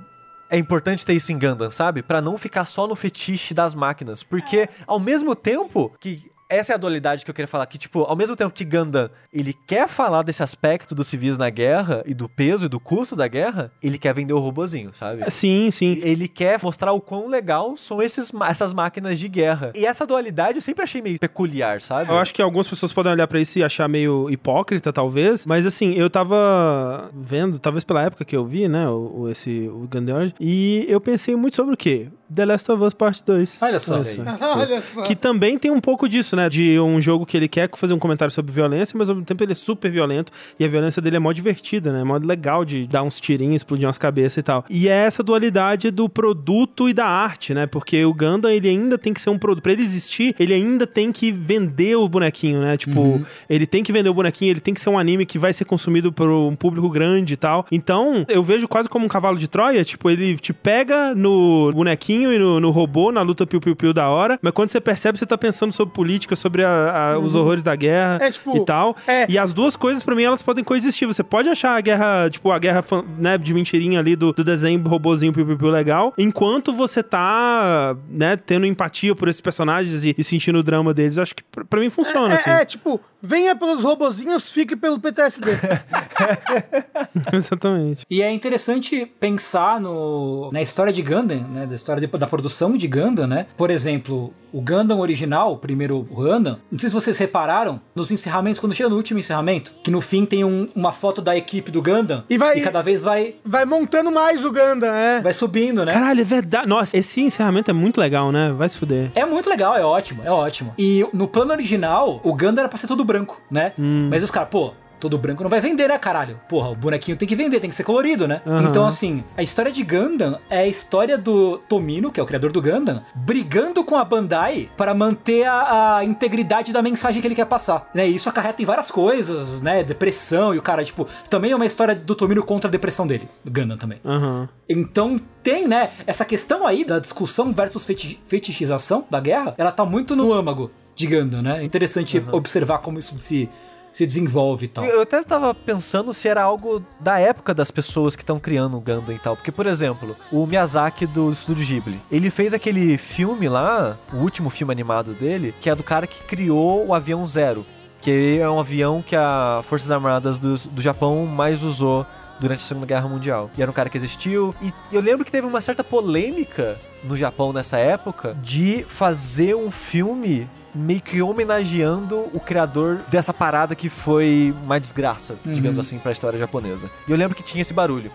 é 0.52 0.58
importante 0.58 1.06
ter 1.06 1.14
isso 1.14 1.32
em 1.32 1.38
Gundam, 1.38 1.70
sabe? 1.70 2.02
Pra 2.02 2.22
não 2.22 2.38
ficar 2.38 2.66
só 2.66 2.88
no 2.88 2.96
fetiche 2.96 3.54
das 3.54 3.76
máquinas, 3.76 4.24
porque 4.24 4.68
ao 4.88 5.00
mesmo 5.00 5.36
tempo 5.36 5.94
que 6.00 6.29
essa 6.50 6.74
é 6.74 6.76
a 6.76 6.78
dualidade 6.78 7.24
que 7.24 7.30
eu 7.30 7.36
queria 7.36 7.48
falar, 7.48 7.66
que 7.68 7.78
tipo, 7.78 8.02
ao 8.02 8.16
mesmo 8.16 8.36
tempo 8.36 8.52
que 8.54 8.66
Gundam, 8.66 9.10
ele 9.32 9.54
quer 9.68 9.88
falar 9.88 10.24
desse 10.24 10.42
aspecto 10.44 10.96
dos 10.96 11.08
civis 11.08 11.38
na 11.38 11.50
guerra 11.50 12.02
e 12.06 12.14
do 12.14 12.28
peso 12.28 12.66
e 12.66 12.68
do 12.70 12.80
custo 12.80 13.16
da 13.16 13.28
guerra, 13.28 13.72
ele 13.84 13.98
quer 13.98 14.14
vender 14.14 14.34
o 14.34 14.40
robozinho, 14.40 14.90
sabe? 14.94 15.22
É, 15.24 15.30
Sim, 15.30 15.70
sim. 15.72 16.00
Ele 16.02 16.28
quer 16.28 16.60
mostrar 16.64 16.92
o 16.92 17.00
quão 17.02 17.28
legal 17.28 17.78
são 17.78 18.02
esses, 18.02 18.32
essas 18.50 18.74
máquinas 18.74 19.20
de 19.20 19.28
guerra. 19.28 19.72
E 19.76 19.86
essa 19.86 20.06
dualidade 20.08 20.58
eu 20.58 20.62
sempre 20.62 20.84
achei 20.84 21.02
meio 21.02 21.20
peculiar, 21.20 21.82
sabe? 21.82 22.10
Eu 22.12 22.18
acho 22.18 22.34
que 22.34 22.42
algumas 22.42 22.68
pessoas 22.68 22.92
podem 22.92 23.12
olhar 23.12 23.28
pra 23.28 23.40
isso 23.40 23.60
e 23.60 23.64
achar 23.64 23.88
meio 23.88 24.30
hipócrita, 24.30 24.92
talvez. 24.92 25.46
Mas 25.46 25.66
assim, 25.66 25.94
eu 25.94 26.10
tava 26.10 27.10
vendo, 27.14 27.60
talvez 27.60 27.84
pela 27.84 28.04
época 28.04 28.26
que 28.26 28.36
eu 28.36 28.46
vi, 28.46 28.68
né, 28.68 28.88
o, 28.88 29.22
o- 29.22 29.30
esse 29.30 29.68
o 29.68 29.88
Gundam, 29.88 30.32
e 30.40 30.86
eu 30.88 31.00
pensei 31.00 31.36
muito 31.36 31.56
sobre 31.56 31.74
o 31.74 31.78
quê? 31.78 32.08
The 32.34 32.46
Last 32.46 32.72
of 32.72 32.84
Us 32.84 32.94
Part 32.94 33.24
2. 33.26 33.62
Olha 33.62 33.80
só. 33.80 33.96
Olha 34.56 34.82
só. 34.82 35.02
Que 35.04 35.16
também 35.16 35.58
tem 35.58 35.72
um 35.72 35.82
pouco 35.82 36.08
disso, 36.08 36.36
né? 36.36 36.39
De 36.48 36.80
um 36.80 37.02
jogo 37.02 37.26
que 37.26 37.36
ele 37.36 37.48
quer 37.48 37.70
fazer 37.76 37.94
um 37.94 38.00
comentário 38.00 38.32
sobre 38.32 38.52
violência, 38.52 38.98
mas 38.98 39.10
ao 39.10 39.16
mesmo 39.16 39.26
tempo 39.26 39.44
ele 39.44 39.52
é 39.52 39.56
super 39.56 39.92
violento 39.92 40.32
e 40.60 40.64
a 40.64 40.68
violência 40.68 41.02
dele 41.02 41.18
é 41.18 41.20
mó 41.20 41.32
divertida, 41.32 41.92
né? 41.92 42.02
É 42.02 42.04
mó 42.04 42.18
legal 42.18 42.64
de 42.64 42.88
dar 42.88 43.04
uns 43.04 43.20
tirinhos, 43.20 43.58
explodir 43.58 43.88
umas 43.88 43.98
cabeças 43.98 44.38
e 44.38 44.44
tal. 44.44 44.64
E 44.70 44.88
é 44.88 44.92
essa 44.92 45.24
dualidade 45.24 45.92
do 45.92 46.08
produto 46.08 46.88
e 46.88 46.94
da 46.94 47.06
arte, 47.06 47.54
né? 47.54 47.66
Porque 47.66 48.04
o 48.06 48.14
Gundam, 48.14 48.52
ele 48.52 48.70
ainda 48.70 48.98
tem 48.98 49.14
que 49.14 49.22
ser 49.22 49.30
um 49.30 49.38
produto. 49.38 49.64
Pra 49.64 49.72
ele 49.72 49.82
existir, 49.82 50.36
ele 50.40 50.54
ainda 50.54 50.86
tem 50.86 51.12
que 51.12 51.32
vender 51.32 51.96
o 51.96 52.08
bonequinho, 52.08 52.62
né? 52.62 52.78
Tipo, 52.78 53.26
ele 53.50 53.66
tem 53.66 53.84
que 53.84 53.92
vender 53.92 54.10
o 54.10 54.14
bonequinho, 54.14 54.52
ele 54.52 54.60
tem 54.60 54.74
que 54.74 54.80
ser 54.80 54.90
um 54.90 55.00
anime 55.00 55.26
que 55.26 55.40
vai 55.40 55.54
ser 55.54 55.66
consumido 55.66 56.12
por 56.12 56.30
um 56.30 56.56
público 56.56 56.90
grande 56.90 57.34
e 57.34 57.38
tal. 57.38 57.66
Então, 57.72 58.26
eu 58.28 58.44
vejo 58.44 58.68
quase 58.68 58.88
como 58.88 59.06
um 59.06 59.10
cavalo 59.10 59.38
de 59.38 59.48
Troia, 59.48 59.84
tipo, 59.84 60.10
ele 60.10 60.38
te 60.38 60.54
pega 60.54 61.14
no 61.16 61.72
bonequinho 61.74 62.32
e 62.34 62.40
no, 62.40 62.60
no 62.60 62.72
robô, 62.72 63.12
na 63.12 63.22
luta 63.22 63.46
piu-piu-piu 63.46 63.94
da 63.94 64.10
hora, 64.10 64.40
mas 64.42 64.54
quando 64.54 64.70
você 64.70 64.82
percebe, 64.82 65.18
você 65.18 65.26
tá 65.26 65.38
pensando 65.38 65.74
sobre 65.74 65.94
política, 65.94 66.29
sobre 66.36 66.64
a- 66.64 67.14
a- 67.14 67.20
os 67.20 67.36
horrores 67.36 67.64
da 67.64 67.76
guerra 67.76 68.18
É, 68.22 68.32
tipo, 68.32 68.56
e 68.58 68.66
tal. 68.66 68.96
é. 69.08 69.26
E 69.30 69.38
as 69.38 69.54
duas 69.54 69.76
coisas, 69.76 70.04
pra 70.04 70.16
mim, 70.16 70.24
elas 70.24 70.42
podem 70.42 70.64
coexistir. 70.64 71.08
Você 71.08 71.24
pode 71.24 71.50
achar 71.50 71.76
a 71.78 71.82
guerra, 71.82 72.30
tipo, 72.30 72.52
a 72.52 72.60
guerra 72.60 72.84
né, 73.18 73.38
de 73.38 73.54
mentirinha 73.54 74.00
ali 74.00 74.16
do, 74.16 74.32
do 74.34 74.44
desenho 74.44 74.82
robozinho 74.88 75.34
piu-piu-piu 75.34 75.70
legal, 75.70 76.14
enquanto 76.18 76.74
você 76.74 77.02
tá, 77.04 77.96
né, 78.10 78.38
tendo 78.38 78.66
empatia 78.66 79.16
por 79.16 79.28
esses 79.28 79.42
personagens 79.42 80.04
e, 80.06 80.16
e 80.18 80.24
sentindo 80.24 80.60
o 80.60 80.64
drama 80.64 80.94
deles. 80.94 81.18
Acho 81.18 81.36
que 81.36 81.44
pra, 81.44 81.66
pra 81.66 81.80
mim 81.80 81.90
funciona, 81.90 82.36
assim. 82.36 82.50
É, 82.50 82.62
é, 82.62 82.66
tipo, 82.66 83.00
venha 83.22 83.56
pelos 83.56 83.82
robozinhos, 83.82 84.52
fique 84.52 84.76
pelo 84.76 85.00
PTSD. 85.00 85.52
Exatamente. 87.34 88.06
E 88.10 88.22
é 88.22 88.32
interessante 88.32 89.06
pensar 89.20 89.80
no, 89.80 90.50
na 90.52 90.62
história 90.62 90.92
de 90.94 91.02
Gundam, 91.02 91.42
né? 91.50 91.66
Da 91.66 91.76
história 91.76 92.00
de- 92.06 92.18
da 92.18 92.28
produção 92.28 92.76
de 92.78 92.88
Gundam, 92.88 93.28
né? 93.28 93.46
Por 93.58 93.70
exemplo, 93.70 94.34
o 94.54 94.62
Gundam 94.62 95.00
original, 95.00 95.54
o 95.54 95.58
primeiro 95.58 96.02
Gundam, 96.12 96.58
não 96.72 96.80
sei 96.80 96.90
se 96.90 96.96
vocês 96.96 97.18
repararam, 97.18 97.80
nos 97.96 98.12
encerramentos, 98.12 98.60
quando 98.60 98.74
chega 98.76 98.90
no 98.90 98.96
último 98.96 99.20
encerramento, 99.20 99.72
que 99.84 99.92
no 99.92 100.02
fim 100.02 100.26
tem 100.26 100.44
um- 100.44 100.68
uma 100.76 100.92
foto 100.92 101.22
da 101.22 101.36
equipe 101.36 101.72
do 101.72 101.82
Gundam 101.82 102.24
E 102.30 102.38
vai- 102.38 102.60
cada 102.62 102.82
vez 102.82 103.04
vai, 103.04 103.36
Vai 103.46 103.66
montando 103.66 104.12
mais 104.12 104.44
o 104.44 104.52
Gundam, 104.52 104.92
é. 104.94 105.22
vai 105.22 105.34
subindo, 105.34 105.86
né? 105.86 105.94
Caralho, 105.94 106.22
é 106.22 106.24
verdade. 106.24 106.68
Nossa, 106.68 106.98
esse 106.98 107.22
encerramento 107.22 107.70
é 107.72 107.74
muito 107.74 108.00
legal, 108.00 108.32
né? 108.32 108.52
Vai 108.58 108.70
se 108.70 108.78
fuder. 108.78 109.12
É 109.16 109.26
muito 109.26 109.50
legal, 109.50 109.76
é 109.76 109.84
ótimo, 109.84 110.22
é 110.24 110.32
ótimo. 110.32 110.74
E 110.78 111.06
no 111.14 111.28
plano 111.28 111.52
original, 111.52 112.20
o 112.24 112.34
Gundam 112.34 112.60
era 112.60 112.70
pra 112.70 112.78
ser 112.78 112.88
todo 112.88 113.04
branco, 113.06 113.42
né? 113.52 113.74
Mas 114.10 114.24
os 114.24 114.32
caras, 114.32 114.50
pô, 114.50 114.74
todo 115.00 115.18
branco 115.18 115.42
não 115.44 115.50
vai 115.50 115.62
vender, 115.62 115.88
né, 115.88 115.98
caralho? 115.98 116.40
Porra, 116.48 116.70
o 116.70 116.76
bonequinho 116.76 117.18
tem 117.18 117.28
que 117.28 117.36
vender, 117.36 117.60
tem 117.60 117.70
que 117.70 117.76
ser 117.76 117.84
colorido, 117.84 118.28
né? 118.28 118.42
Aham. 118.46 118.68
Então, 118.68 118.86
assim, 118.86 119.24
a 119.38 119.42
história 119.44 119.72
de 119.72 119.84
Gundam 119.84 120.40
é 120.50 120.60
a 120.60 120.68
história 120.68 121.18
do 121.18 121.58
Tomino, 121.60 122.12
que 122.12 122.20
é 122.20 122.24
o 122.24 122.26
criador 122.26 122.52
do 122.52 122.62
Gundam, 122.62 123.02
brigando 123.16 123.84
com 123.84 123.96
a 123.96 124.04
Bandai 124.04 124.70
para 124.76 124.94
manter 124.94 125.46
a, 125.48 125.98
a 125.98 126.06
integridade 126.06 126.72
da 126.74 126.82
mensagem 126.82 127.22
que 127.22 127.28
ele 127.28 127.36
quer 127.36 127.46
passar, 127.46 127.90
né? 127.94 128.08
E 128.08 128.16
isso 128.16 128.28
acarreta 128.30 128.62
em 128.62 128.66
várias 128.66 128.92
coisas, 128.92 129.62
né? 129.62 129.84
Depressão 129.84 130.54
e 130.54 130.58
o 130.58 130.62
cara, 130.62 130.84
tipo, 130.84 131.08
também 131.30 131.52
é 131.52 131.56
uma 131.56 131.66
história 131.66 131.96
do 131.96 132.16
Tomino 132.16 132.44
contra 132.44 132.68
a 132.68 132.72
depressão 132.72 133.08
dele, 133.08 133.28
do 133.44 133.52
Gundam 133.52 133.78
também. 133.78 134.00
Aham. 134.06 134.50
Então 134.68 135.20
tem, 135.42 135.68
né, 135.68 135.92
essa 136.06 136.24
questão 136.26 136.66
aí 136.68 136.84
da 136.86 137.00
discussão 137.00 137.52
versus 137.52 137.86
feti- 137.86 138.20
fetichização 138.26 139.06
da 139.10 139.20
guerra, 139.20 139.56
ela 139.58 139.72
tá 139.72 139.84
muito 139.86 140.16
no 140.16 140.32
âmago 140.34 140.72
de 140.96 141.08
Gundam, 141.08 141.42
né? 141.42 141.62
É 141.62 141.64
interessante 141.64 142.22
observar 142.32 142.80
como 142.80 143.00
isso 143.00 143.18
se, 143.18 143.50
se 143.92 144.06
desenvolve 144.06 144.66
e 144.66 144.70
tal. 144.70 144.86
Eu 144.86 145.02
até 145.02 145.22
tava 145.24 145.54
pensando 145.54 146.14
se 146.14 146.28
era 146.28 146.42
algo 146.42 146.84
da 147.00 147.20
época 147.20 147.54
das 147.54 147.72
pessoas 147.72 148.16
que 148.16 148.24
estão 148.24 148.40
criando 148.40 148.78
o 148.78 148.80
Gundam 148.80 149.16
e 149.16 149.20
tal. 149.20 149.36
Porque, 149.36 149.52
por 149.52 149.68
exemplo, 149.68 150.16
o 150.32 150.46
Miyazaki 150.46 151.06
do 151.06 151.32
Estúdio 151.32 151.66
Ghibli, 151.66 152.02
ele 152.12 152.30
fez 152.30 152.54
aquele 152.54 152.98
filme 152.98 153.50
lá, 153.50 153.98
o 154.14 154.18
último 154.18 154.50
filme 154.50 154.72
animado 154.72 155.14
dele, 155.14 155.54
que 155.60 155.70
é 155.70 155.76
do 155.76 155.84
cara 155.84 156.08
que 156.08 156.24
criou 156.24 156.88
o 156.88 156.94
Avião 156.94 157.26
Zero. 157.26 157.66
Que 158.02 158.40
é 158.40 158.50
um 158.50 158.62
avião 158.62 159.04
que 159.06 159.14
a 159.14 159.62
Forças 159.66 159.92
Armadas 159.92 160.38
do, 160.38 160.56
do 160.70 160.82
Japão 160.82 161.26
mais 161.26 161.64
usou 161.64 162.06
durante 162.40 162.60
a 162.60 162.64
Segunda 162.64 162.86
Guerra 162.86 163.08
Mundial. 163.08 163.50
E 163.58 163.62
era 163.62 163.70
um 163.70 163.74
cara 163.74 163.90
que 163.90 163.98
existiu. 163.98 164.56
E 164.62 164.72
eu 164.92 165.02
lembro 165.02 165.26
que 165.26 165.32
teve 165.32 165.46
uma 165.46 165.62
certa 165.62 165.84
polêmica 165.84 166.80
no 167.04 167.16
Japão 167.16 167.54
nessa 167.54 167.78
época 167.78 168.36
de 168.42 168.86
fazer 168.88 169.56
um 169.56 169.72
filme 169.72 170.50
meio 170.74 171.02
que 171.02 171.22
homenageando 171.22 172.30
o 172.34 172.40
criador 172.40 173.02
dessa 173.10 173.34
parada 173.34 173.74
que 173.76 173.90
foi 173.90 174.54
uma 174.64 174.80
desgraça, 174.80 175.38
digamos 175.46 175.80
assim, 175.80 175.98
pra 175.98 176.12
história 176.12 176.38
japonesa. 176.38 176.90
E 177.08 177.12
eu 177.12 177.18
lembro 177.18 177.36
que 177.36 177.44
tinha 177.44 177.62
esse 177.62 177.74
barulho. 177.74 178.12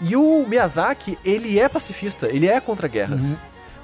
E 0.00 0.14
o 0.14 0.46
Miyazaki, 0.46 1.18
ele 1.24 1.58
é 1.58 1.68
pacifista, 1.68 2.28
ele 2.28 2.46
é 2.46 2.60
contra 2.60 2.86
guerras. 2.86 3.34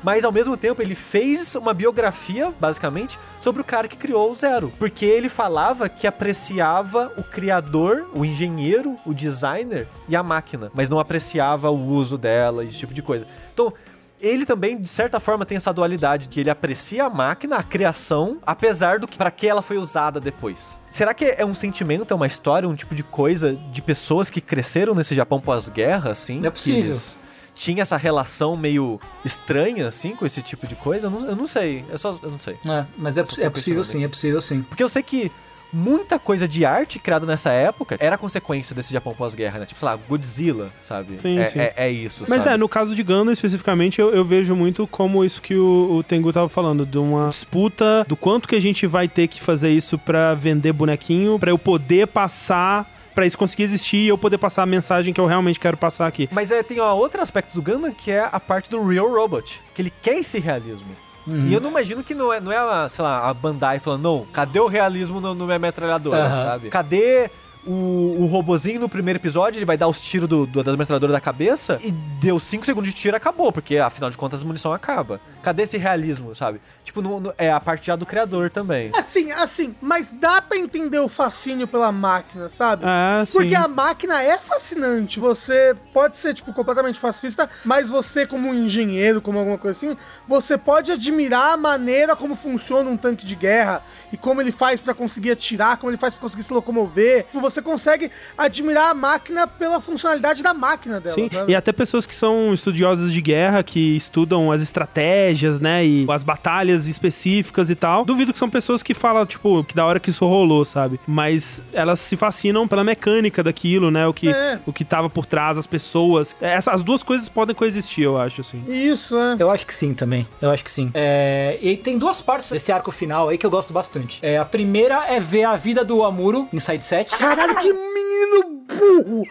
Mas 0.04 0.22
ao 0.22 0.30
mesmo 0.30 0.54
tempo 0.54 0.82
ele 0.82 0.94
fez 0.94 1.56
uma 1.56 1.72
biografia, 1.72 2.52
basicamente, 2.60 3.18
sobre 3.40 3.62
o 3.62 3.64
cara 3.64 3.88
que 3.88 3.96
criou 3.96 4.30
o 4.30 4.34
Zero. 4.34 4.70
Porque 4.78 5.06
ele 5.06 5.30
falava 5.30 5.88
que 5.88 6.06
apreciava 6.06 7.10
o 7.16 7.24
criador, 7.24 8.06
o 8.14 8.22
engenheiro, 8.22 8.96
o 9.06 9.14
designer 9.14 9.88
e 10.06 10.14
a 10.14 10.22
máquina, 10.22 10.70
mas 10.74 10.90
não 10.90 10.98
apreciava 10.98 11.70
o 11.70 11.86
uso 11.86 12.18
dela, 12.18 12.62
esse 12.64 12.76
tipo 12.76 12.92
de 12.92 13.00
coisa. 13.00 13.26
Então, 13.54 13.72
ele 14.20 14.44
também, 14.44 14.78
de 14.78 14.88
certa 14.88 15.18
forma, 15.18 15.46
tem 15.46 15.56
essa 15.56 15.72
dualidade 15.72 16.28
que 16.28 16.40
ele 16.40 16.50
aprecia 16.50 17.06
a 17.06 17.10
máquina, 17.10 17.56
a 17.56 17.62
criação, 17.62 18.36
apesar 18.44 18.98
do 18.98 19.08
que 19.08 19.16
para 19.16 19.30
que 19.30 19.46
ela 19.46 19.62
foi 19.62 19.78
usada 19.78 20.20
depois. 20.20 20.78
Será 20.90 21.14
que 21.14 21.24
é 21.24 21.46
um 21.46 21.54
sentimento, 21.54 22.12
é 22.12 22.14
uma 22.14 22.26
história, 22.26 22.68
um 22.68 22.74
tipo 22.74 22.94
de 22.94 23.02
coisa 23.02 23.54
de 23.72 23.80
pessoas 23.80 24.28
que 24.28 24.42
cresceram 24.42 24.94
nesse 24.94 25.14
Japão 25.14 25.40
pós-guerra, 25.40 26.10
assim? 26.10 26.44
É 26.44 26.50
possível. 26.50 26.84
Eles 26.84 27.16
tinham 27.54 27.80
essa 27.82 27.96
relação 27.96 28.56
meio 28.56 29.00
estranha, 29.24 29.88
assim, 29.88 30.14
com 30.16 30.26
esse 30.26 30.42
tipo 30.42 30.66
de 30.66 30.74
coisa? 30.74 31.06
Eu 31.06 31.10
não, 31.10 31.26
eu 31.28 31.36
não 31.36 31.46
sei. 31.46 31.84
É 31.90 31.96
só, 31.96 32.18
eu 32.22 32.30
não 32.30 32.38
sei. 32.38 32.56
É, 32.66 32.84
mas 32.96 33.16
é, 33.16 33.22
poss- 33.22 33.38
é 33.38 33.48
possível 33.50 33.84
sim, 33.84 34.04
é 34.04 34.08
possível 34.08 34.40
sim. 34.40 34.62
Porque 34.62 34.82
eu 34.82 34.88
sei 34.88 35.02
que 35.02 35.30
muita 35.72 36.20
coisa 36.20 36.46
de 36.46 36.64
arte 36.64 37.00
criada 37.00 37.26
nessa 37.26 37.50
época 37.50 37.96
era 37.98 38.16
consequência 38.16 38.76
desse 38.76 38.92
Japão 38.92 39.12
pós-guerra, 39.12 39.58
né? 39.58 39.66
Tipo, 39.66 39.80
sei 39.80 39.88
lá, 39.88 39.96
Godzilla, 39.96 40.72
sabe? 40.80 41.18
Sim, 41.18 41.38
é, 41.38 41.44
sim. 41.46 41.58
É, 41.58 41.72
é 41.76 41.90
isso, 41.90 42.24
Mas 42.28 42.42
sabe? 42.42 42.54
é, 42.54 42.58
no 42.58 42.68
caso 42.68 42.94
de 42.94 43.02
Gundam 43.02 43.32
especificamente, 43.32 44.00
eu, 44.00 44.10
eu 44.14 44.24
vejo 44.24 44.54
muito 44.54 44.86
como 44.86 45.24
isso 45.24 45.42
que 45.42 45.56
o, 45.56 45.96
o 45.96 46.02
Tengu 46.04 46.32
tava 46.32 46.48
falando, 46.48 46.86
de 46.86 46.96
uma 46.98 47.28
disputa 47.28 48.04
do 48.06 48.16
quanto 48.16 48.46
que 48.48 48.54
a 48.54 48.60
gente 48.60 48.86
vai 48.86 49.08
ter 49.08 49.26
que 49.26 49.40
fazer 49.42 49.70
isso 49.70 49.98
pra 49.98 50.32
vender 50.34 50.72
bonequinho, 50.72 51.40
pra 51.40 51.50
eu 51.50 51.58
poder 51.58 52.06
passar, 52.06 52.88
pra 53.14 53.26
isso 53.26 53.38
conseguir 53.38 53.62
existir 53.64 53.96
e 53.98 54.08
eu 54.08 54.18
poder 54.18 54.38
passar 54.38 54.62
a 54.62 54.66
mensagem 54.66 55.14
que 55.14 55.20
eu 55.20 55.26
realmente 55.26 55.60
quero 55.60 55.76
passar 55.76 56.06
aqui. 56.06 56.28
Mas 56.32 56.50
é, 56.50 56.62
tem 56.62 56.80
ó, 56.80 56.94
outro 56.94 57.22
aspecto 57.22 57.54
do 57.54 57.62
Gundam 57.62 57.92
que 57.92 58.10
é 58.10 58.28
a 58.30 58.40
parte 58.40 58.68
do 58.70 58.82
Real 58.86 59.08
Robot, 59.12 59.62
que 59.74 59.82
ele 59.82 59.92
quer 60.02 60.18
esse 60.18 60.38
realismo. 60.40 60.88
Uhum. 61.26 61.46
E 61.46 61.54
eu 61.54 61.60
não 61.60 61.70
imagino 61.70 62.04
que 62.04 62.14
não 62.14 62.32
é, 62.32 62.38
não 62.40 62.52
é 62.52 62.58
a, 62.58 62.88
sei 62.88 63.02
lá, 63.02 63.28
a 63.28 63.32
Bandai 63.32 63.78
falando, 63.78 64.02
não, 64.02 64.26
cadê 64.32 64.60
o 64.60 64.66
realismo 64.66 65.20
no, 65.20 65.34
no 65.34 65.46
minha 65.46 65.58
metralhadora, 65.58 66.24
Aham. 66.26 66.42
sabe? 66.42 66.68
Cadê 66.68 67.30
o, 67.66 68.16
o 68.20 68.26
robozinho 68.26 68.78
no 68.78 68.90
primeiro 68.90 69.18
episódio, 69.18 69.58
ele 69.58 69.64
vai 69.64 69.78
dar 69.78 69.88
os 69.88 70.00
tiros 70.02 70.28
do, 70.28 70.44
do- 70.44 70.62
das 70.62 70.76
metralhadoras 70.76 71.14
da 71.14 71.20
cabeça 71.22 71.78
e 71.82 71.92
deu 71.92 72.38
5 72.38 72.66
segundos 72.66 72.90
de 72.92 72.94
tiro 72.94 73.16
acabou, 73.16 73.50
porque 73.50 73.78
afinal 73.78 74.10
de 74.10 74.18
contas 74.18 74.42
a 74.42 74.46
munição 74.46 74.70
acaba. 74.74 75.18
Cadê 75.44 75.64
esse 75.64 75.76
realismo, 75.78 76.34
sabe? 76.34 76.60
Tipo, 76.82 77.02
no- 77.02 77.20
no- 77.20 77.34
é 77.36 77.52
a 77.52 77.60
parte 77.60 77.86
já 77.88 77.96
do 77.96 78.06
criador 78.06 78.50
também. 78.50 78.90
Assim, 78.94 79.30
assim, 79.32 79.74
mas 79.80 80.10
dá 80.10 80.40
pra 80.40 80.56
entender 80.56 80.98
o 80.98 81.08
fascínio 81.08 81.68
pela 81.68 81.92
máquina, 81.92 82.48
sabe? 82.48 82.84
É, 82.86 83.24
sim. 83.26 83.32
Porque 83.32 83.54
a 83.54 83.68
máquina 83.68 84.22
é 84.22 84.38
fascinante. 84.38 85.20
Você 85.20 85.76
pode 85.92 86.16
ser, 86.16 86.32
tipo, 86.34 86.52
completamente 86.52 86.98
pacifista, 86.98 87.48
mas 87.64 87.88
você, 87.88 88.26
como 88.26 88.48
um 88.48 88.54
engenheiro, 88.54 89.20
como 89.20 89.38
alguma 89.38 89.58
coisa 89.58 89.76
assim, 89.76 89.96
você 90.26 90.56
pode 90.56 90.90
admirar 90.90 91.52
a 91.52 91.56
maneira 91.56 92.16
como 92.16 92.34
funciona 92.36 92.88
um 92.88 92.96
tanque 92.96 93.26
de 93.26 93.34
guerra 93.34 93.82
e 94.12 94.16
como 94.16 94.40
ele 94.40 94.50
faz 94.52 94.80
pra 94.80 94.94
conseguir 94.94 95.32
atirar, 95.32 95.76
como 95.76 95.90
ele 95.90 95.98
faz 95.98 96.14
pra 96.14 96.22
conseguir 96.22 96.42
se 96.42 96.52
locomover. 96.52 97.26
Você 97.34 97.60
consegue 97.60 98.10
admirar 98.38 98.90
a 98.90 98.94
máquina 98.94 99.46
pela 99.46 99.80
funcionalidade 99.80 100.42
da 100.42 100.54
máquina 100.54 101.00
dela, 101.00 101.14
Sim, 101.14 101.28
sabe? 101.28 101.52
e 101.52 101.54
até 101.54 101.70
pessoas 101.72 102.06
que 102.06 102.14
são 102.14 102.54
estudiosas 102.54 103.12
de 103.12 103.20
guerra, 103.20 103.62
que 103.62 103.94
estudam 103.96 104.50
as 104.50 104.62
estratégias, 104.62 105.33
né, 105.60 105.84
e 105.84 106.06
as 106.10 106.22
batalhas 106.22 106.86
específicas 106.86 107.70
e 107.70 107.74
tal. 107.74 108.04
Duvido 108.04 108.32
que 108.32 108.38
são 108.38 108.48
pessoas 108.50 108.82
que 108.82 108.94
falam, 108.94 109.24
tipo, 109.26 109.62
que 109.64 109.74
da 109.74 109.84
hora 109.86 109.98
que 110.00 110.10
isso 110.10 110.26
rolou, 110.26 110.64
sabe? 110.64 110.98
Mas 111.06 111.62
elas 111.72 112.00
se 112.00 112.16
fascinam 112.16 112.66
pela 112.68 112.84
mecânica 112.84 113.42
daquilo, 113.42 113.90
né, 113.90 114.06
o 114.06 114.12
que, 114.14 114.28
É. 114.28 114.58
o 114.66 114.72
que 114.72 114.84
tava 114.84 115.08
por 115.10 115.26
trás, 115.26 115.56
as 115.58 115.66
pessoas. 115.66 116.34
Essa, 116.40 116.72
as 116.72 116.82
duas 116.82 117.02
coisas 117.02 117.28
podem 117.28 117.54
coexistir, 117.54 118.04
eu 118.04 118.18
acho, 118.18 118.40
assim. 118.40 118.62
Isso, 118.68 119.16
é. 119.16 119.36
Eu 119.38 119.50
acho 119.50 119.66
que 119.66 119.74
sim 119.74 119.94
também. 119.94 120.26
Eu 120.40 120.50
acho 120.50 120.62
que 120.64 120.70
sim. 120.70 120.90
É, 120.94 121.58
e 121.60 121.76
tem 121.76 121.98
duas 121.98 122.20
partes 122.20 122.50
desse 122.50 122.70
arco 122.72 122.90
final 122.90 123.28
aí 123.28 123.38
que 123.38 123.46
eu 123.46 123.50
gosto 123.50 123.72
bastante. 123.72 124.18
É, 124.22 124.38
a 124.38 124.44
primeira 124.44 125.04
é 125.06 125.18
ver 125.20 125.44
a 125.44 125.56
vida 125.56 125.84
do 125.84 126.02
Amuro 126.04 126.48
em 126.52 126.60
Side 126.60 126.84
7. 126.84 127.16
Caralho, 127.16 127.54
que 127.56 127.72
menino 127.72 128.64
burro! 128.68 129.22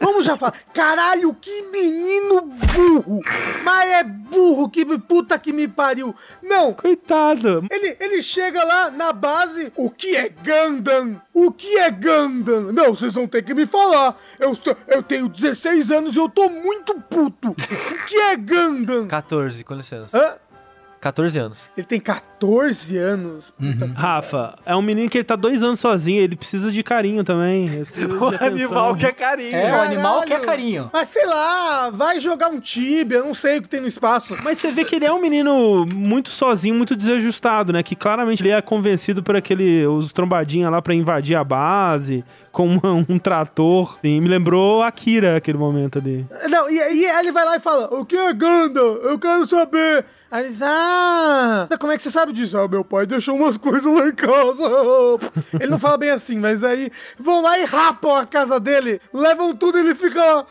Vamos 0.00 0.24
já 0.24 0.36
falar. 0.36 0.54
Caralho, 0.72 1.34
que 1.40 1.62
menino 1.72 2.42
burro! 2.42 3.20
Mas 3.64 3.90
é 3.90 4.04
burro, 4.04 4.68
que 4.68 4.84
puta 4.98 5.35
que 5.38 5.52
me 5.52 5.66
pariu. 5.68 6.14
Não, 6.42 6.72
Coitado. 6.72 7.66
ele, 7.70 7.96
ele 8.00 8.22
chega 8.22 8.62
lá 8.64 8.90
na 8.90 9.12
base. 9.12 9.72
O 9.76 9.90
que 9.90 10.16
é 10.16 10.28
Gundam? 10.28 11.20
O 11.32 11.50
que 11.52 11.78
é 11.78 11.90
Gundam? 11.90 12.72
Não, 12.72 12.94
vocês 12.94 13.14
vão 13.14 13.26
ter 13.26 13.42
que 13.42 13.54
me 13.54 13.66
falar. 13.66 14.16
Eu, 14.38 14.56
eu 14.88 15.02
tenho 15.02 15.28
16 15.28 15.90
anos 15.90 16.16
e 16.16 16.18
eu 16.18 16.28
tô 16.28 16.48
muito 16.48 16.94
puto. 17.00 17.50
O 17.50 18.06
que 18.06 18.16
é 18.16 18.36
Gundam? 18.36 19.06
14, 19.06 19.64
com 19.64 19.74
licença. 19.74 20.18
Hã? 20.18 20.45
14 21.00 21.38
anos. 21.38 21.68
Ele 21.76 21.86
tem 21.86 22.00
14 22.00 22.96
anos. 22.96 23.50
Puta 23.50 23.86
Rafa, 23.94 24.58
é 24.64 24.74
um 24.74 24.82
menino 24.82 25.08
que 25.08 25.18
ele 25.18 25.24
tá 25.24 25.36
dois 25.36 25.62
anos 25.62 25.78
sozinho, 25.80 26.20
ele 26.20 26.36
precisa 26.36 26.70
de 26.72 26.82
carinho 26.82 27.22
também. 27.22 27.66
O 28.16 28.44
animal 28.44 28.96
que 28.96 29.06
é 29.06 29.12
carinho. 29.12 29.54
É, 29.54 29.58
o 29.66 29.70
Caralho. 29.70 29.92
animal 29.92 30.22
que 30.22 30.32
é 30.32 30.38
carinho. 30.40 30.90
Mas 30.92 31.08
sei 31.08 31.26
lá, 31.26 31.90
vai 31.90 32.18
jogar 32.20 32.48
um 32.48 32.58
Tibia, 32.60 33.22
não 33.22 33.34
sei 33.34 33.58
o 33.58 33.62
que 33.62 33.68
tem 33.68 33.80
no 33.80 33.86
espaço. 33.86 34.36
Mas 34.42 34.58
você 34.58 34.72
vê 34.72 34.84
que 34.84 34.96
ele 34.96 35.04
é 35.04 35.12
um 35.12 35.20
menino 35.20 35.86
muito 35.92 36.30
sozinho, 36.30 36.74
muito 36.74 36.96
desajustado, 36.96 37.72
né? 37.72 37.82
Que 37.82 37.94
claramente 37.94 38.42
ele 38.42 38.50
é 38.50 38.60
convencido 38.62 39.22
por 39.22 39.36
aquele. 39.36 39.86
os 39.86 40.12
trombadinha 40.12 40.68
lá 40.70 40.80
pra 40.80 40.94
invadir 40.94 41.36
a 41.36 41.44
base, 41.44 42.24
com 42.56 42.66
uma- 42.66 43.04
um 43.06 43.18
trator. 43.18 43.98
Sim, 44.00 44.18
me 44.22 44.28
lembrou 44.28 44.82
Akira 44.82 45.36
aquele 45.36 45.58
momento 45.58 45.98
ali. 45.98 46.24
Não, 46.48 46.70
e, 46.70 46.74
e 46.76 47.04
ele 47.04 47.30
vai 47.30 47.44
lá 47.44 47.56
e 47.56 47.60
fala: 47.60 47.86
O 47.94 48.02
que 48.06 48.16
é 48.16 48.32
Gundam? 48.32 48.94
Eu 49.02 49.18
quero 49.18 49.46
saber. 49.46 50.06
Aí 50.30 50.46
eles, 50.46 50.60
ah, 50.60 51.68
como 51.78 51.92
é 51.92 51.96
que 51.96 52.02
você 52.02 52.10
sabe 52.10 52.32
disso? 52.32 52.58
Ah, 52.58 52.66
meu 52.66 52.82
pai 52.84 53.06
deixou 53.06 53.36
umas 53.36 53.56
coisas 53.56 53.84
lá 53.84 54.08
em 54.08 54.14
casa. 54.14 54.64
Ele 55.60 55.70
não 55.70 55.78
fala 55.78 55.96
bem 55.96 56.10
assim, 56.10 56.36
mas 56.38 56.64
aí 56.64 56.90
vão 57.18 57.40
lá 57.42 57.56
e 57.60 57.64
rapam 57.64 58.16
a 58.16 58.26
casa 58.26 58.58
dele, 58.58 59.00
levam 59.14 59.54
tudo 59.54 59.78
e 59.78 59.82
ele 59.82 59.94
fica 59.94 60.44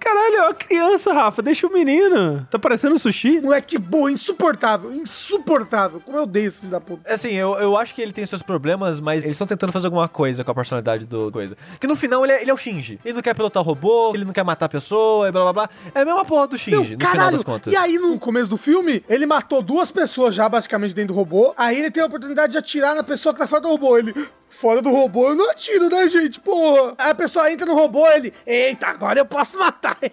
Caralho, 0.00 0.36
é 0.36 0.42
uma 0.42 0.54
criança, 0.54 1.12
Rafa, 1.12 1.40
deixa 1.42 1.66
o 1.66 1.72
menino. 1.72 2.46
Tá 2.50 2.58
parecendo 2.58 2.98
sushi? 2.98 3.40
Moleque 3.40 3.78
burro, 3.78 4.10
insuportável, 4.10 4.92
insuportável. 4.92 6.00
Como 6.00 6.16
eu 6.16 6.22
odeio 6.24 6.48
esse 6.48 6.60
filho 6.60 6.72
da 6.72 6.80
puta. 6.80 7.12
Assim, 7.12 7.32
eu, 7.32 7.54
eu 7.56 7.76
acho 7.76 7.94
que 7.94 8.02
ele 8.02 8.12
tem 8.12 8.24
seus 8.26 8.42
problemas, 8.42 9.00
mas 9.00 9.22
eles 9.22 9.34
estão 9.34 9.46
tentando 9.46 9.72
fazer 9.72 9.86
alguma 9.86 10.08
coisa 10.08 10.42
com 10.44 10.50
a 10.50 10.54
personalidade 10.54 11.06
do 11.06 11.30
coisa. 11.30 11.56
Que 11.80 11.86
no 11.86 11.96
final 11.96 12.24
ele 12.24 12.32
é, 12.32 12.42
ele 12.42 12.50
é 12.50 12.54
o 12.54 12.56
Shinji. 12.56 12.98
Ele 13.04 13.14
não 13.14 13.22
quer 13.22 13.34
pilotar 13.34 13.62
o 13.62 13.66
robô, 13.66 14.12
ele 14.14 14.24
não 14.24 14.32
quer 14.32 14.44
matar 14.44 14.66
a 14.66 14.68
pessoa, 14.68 15.28
e 15.28 15.32
blá 15.32 15.42
blá 15.42 15.52
blá. 15.52 15.68
É 15.94 16.00
a 16.00 16.04
mesma 16.04 16.24
porra 16.24 16.48
do 16.48 16.58
Shinji, 16.58 16.76
Não, 16.76 16.82
no 16.82 16.86
final 16.88 17.12
caralho, 17.12 17.36
das 17.36 17.44
contas. 17.44 17.72
e 17.72 17.76
aí 17.76 17.98
no 17.98 18.18
começo 18.18 18.48
do 18.48 18.56
filme, 18.56 19.04
ele 19.08 19.26
matou 19.26 19.62
duas 19.62 19.90
pessoas 19.90 20.34
já 20.34 20.48
basicamente 20.48 20.94
dentro 20.94 21.14
do 21.14 21.16
robô. 21.18 21.54
Aí 21.56 21.78
ele 21.78 21.90
tem 21.90 22.02
a 22.02 22.06
oportunidade 22.06 22.52
de 22.52 22.58
atirar 22.58 22.94
na 22.94 23.02
pessoa 23.02 23.32
que 23.32 23.40
tá 23.40 23.46
fora 23.46 23.62
do 23.62 23.68
robô. 23.68 23.96
Ele, 23.98 24.14
fora 24.54 24.80
do 24.80 24.90
robô 24.90 25.28
eu 25.30 25.34
não 25.34 25.50
atiro, 25.50 25.88
né, 25.88 26.06
gente? 26.08 26.40
Porra. 26.40 26.94
Aí 26.98 27.10
a 27.10 27.14
pessoa 27.14 27.50
entra 27.52 27.66
no 27.66 27.74
robô, 27.74 28.06
ele, 28.10 28.32
eita, 28.46 28.86
agora 28.86 29.18
eu 29.18 29.24
posso 29.26 29.58
matar. 29.58 29.96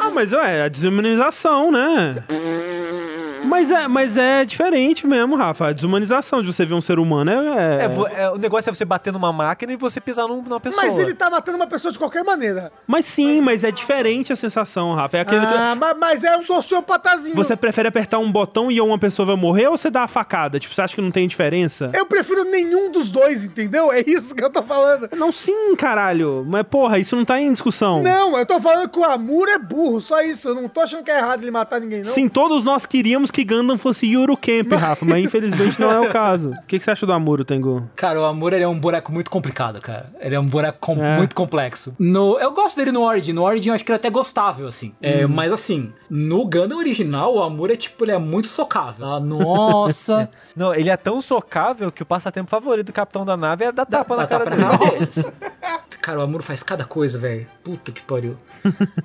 Ah, 0.00 0.10
mas 0.10 0.32
é 0.32 0.62
a 0.64 0.68
desumanização, 0.68 1.70
né? 1.70 2.24
Mas 3.44 3.70
é, 3.70 3.86
mas 3.86 4.16
é 4.16 4.44
diferente 4.44 5.06
mesmo, 5.06 5.36
Rafa. 5.36 5.68
A 5.68 5.72
desumanização 5.72 6.42
de 6.42 6.52
você 6.52 6.64
ver 6.66 6.74
um 6.74 6.80
ser 6.80 6.98
humano 6.98 7.30
é. 7.30 7.84
É, 7.84 7.88
vo- 7.88 8.06
é, 8.06 8.30
o 8.30 8.36
negócio 8.36 8.70
é 8.70 8.74
você 8.74 8.84
bater 8.84 9.12
numa 9.12 9.32
máquina 9.32 9.72
e 9.72 9.76
você 9.76 10.00
pisar 10.00 10.26
num- 10.26 10.42
numa 10.42 10.58
pessoa. 10.58 10.82
Mas 10.84 10.98
ele 10.98 11.14
tá 11.14 11.28
matando 11.30 11.56
uma 11.58 11.66
pessoa 11.66 11.92
de 11.92 11.98
qualquer 11.98 12.24
maneira. 12.24 12.72
Mas 12.86 13.04
sim, 13.04 13.40
mas 13.40 13.62
é 13.62 13.70
diferente 13.70 14.32
a 14.32 14.36
sensação, 14.36 14.94
Rafa. 14.94 15.18
É 15.18 15.20
aquele 15.20 15.46
que- 15.46 15.54
Ah, 15.54 15.74
ma- 15.74 15.94
mas 15.94 16.24
é 16.24 16.36
um 16.36 16.44
sociopatazinho. 16.44 17.34
Você 17.36 17.54
prefere 17.54 17.88
apertar 17.88 18.18
um 18.18 18.30
botão 18.32 18.70
e 18.70 18.80
uma 18.80 18.98
pessoa 18.98 19.26
vai 19.26 19.36
morrer 19.36 19.68
ou 19.68 19.76
você 19.76 19.90
dá 19.90 20.02
a 20.02 20.08
facada? 20.08 20.58
Tipo, 20.58 20.74
você 20.74 20.80
acha 20.82 20.94
que 20.94 21.02
não 21.02 21.10
tem 21.10 21.28
diferença? 21.28 21.90
Eu 21.94 22.06
prefiro 22.06 22.44
nenhum 22.44 22.90
dos 22.90 23.03
dois, 23.10 23.44
entendeu? 23.44 23.92
É 23.92 24.02
isso 24.06 24.34
que 24.34 24.42
eu 24.44 24.50
tô 24.50 24.62
falando. 24.62 25.08
Não, 25.16 25.30
sim, 25.32 25.74
caralho. 25.76 26.44
Mas, 26.46 26.64
porra, 26.66 26.98
isso 26.98 27.14
não 27.16 27.24
tá 27.24 27.40
em 27.40 27.52
discussão. 27.52 28.02
Não, 28.02 28.36
eu 28.38 28.46
tô 28.46 28.60
falando 28.60 28.88
que 28.88 28.98
o 28.98 29.04
Amuro 29.04 29.50
é 29.50 29.58
burro, 29.58 30.00
só 30.00 30.20
isso. 30.22 30.48
Eu 30.48 30.54
não 30.54 30.68
tô 30.68 30.80
achando 30.80 31.02
que 31.04 31.10
é 31.10 31.18
errado 31.18 31.42
ele 31.42 31.50
matar 31.50 31.80
ninguém, 31.80 32.02
não. 32.02 32.10
Sim, 32.10 32.28
todos 32.28 32.64
nós 32.64 32.86
queríamos 32.86 33.30
que 33.30 33.44
Gundam 33.44 33.76
fosse 33.78 34.06
Yuru 34.06 34.36
Camp, 34.36 34.72
Rafa, 34.72 35.04
mas 35.04 35.24
infelizmente 35.24 35.80
não 35.80 35.90
é 35.90 36.00
o 36.00 36.10
caso. 36.10 36.50
O 36.50 36.66
que, 36.66 36.78
que 36.78 36.84
você 36.84 36.90
acha 36.90 37.06
do 37.06 37.12
Amuro, 37.12 37.44
Tengu? 37.44 37.88
Cara, 37.96 38.20
o 38.20 38.24
Amor 38.24 38.52
ele 38.52 38.64
é 38.64 38.68
um 38.68 38.78
boneco 38.78 39.12
muito 39.12 39.30
complicado, 39.30 39.80
cara. 39.80 40.06
Ele 40.20 40.34
é 40.34 40.40
um 40.40 40.46
boneco 40.46 40.78
com- 40.80 41.02
É. 41.04 41.16
muito 41.16 41.34
complexo. 41.34 41.94
No, 41.98 42.38
eu 42.38 42.52
gosto 42.52 42.76
dele 42.76 42.92
no 42.92 43.02
Origin. 43.02 43.32
No 43.32 43.42
Origin 43.44 43.68
eu 43.68 43.74
acho 43.74 43.84
que 43.84 43.90
ele 43.90 43.96
é 43.96 43.98
até 44.00 44.10
gostável, 44.10 44.66
assim. 44.68 44.94
É, 45.00 45.26
mas 45.26 45.52
assim, 45.52 45.92
no 46.08 46.44
Gundam 46.44 46.78
original, 46.78 47.34
o 47.36 47.42
Amor 47.42 47.70
é 47.70 47.76
tipo, 47.76 48.04
ele 48.04 48.12
é 48.12 48.18
muito 48.18 48.48
socável. 48.48 49.06
Ah, 49.06 49.20
nossa. 49.20 50.28
Não, 50.56 50.74
ele 50.74 50.88
é 50.90 50.96
tão 50.96 51.20
socável 51.20 51.90
que 51.92 52.02
o 52.02 52.06
passatempo 52.06 52.48
favorito 52.50 52.92
capitão 52.94 53.24
da 53.24 53.36
nave 53.36 53.64
é 53.64 53.72
dar 53.72 53.84
tapa 53.84 54.16
na 54.16 54.26
cara 54.26 54.44
tapa 54.44 54.56
dele. 54.56 54.68
na 54.70 54.78
cara 54.78 54.96
dele. 54.96 55.54
Cara, 56.04 56.18
o 56.18 56.22
Amuro 56.22 56.42
faz 56.42 56.62
cada 56.62 56.84
coisa, 56.84 57.18
velho. 57.18 57.46
Puta 57.62 57.90
que 57.90 58.02
pariu. 58.02 58.36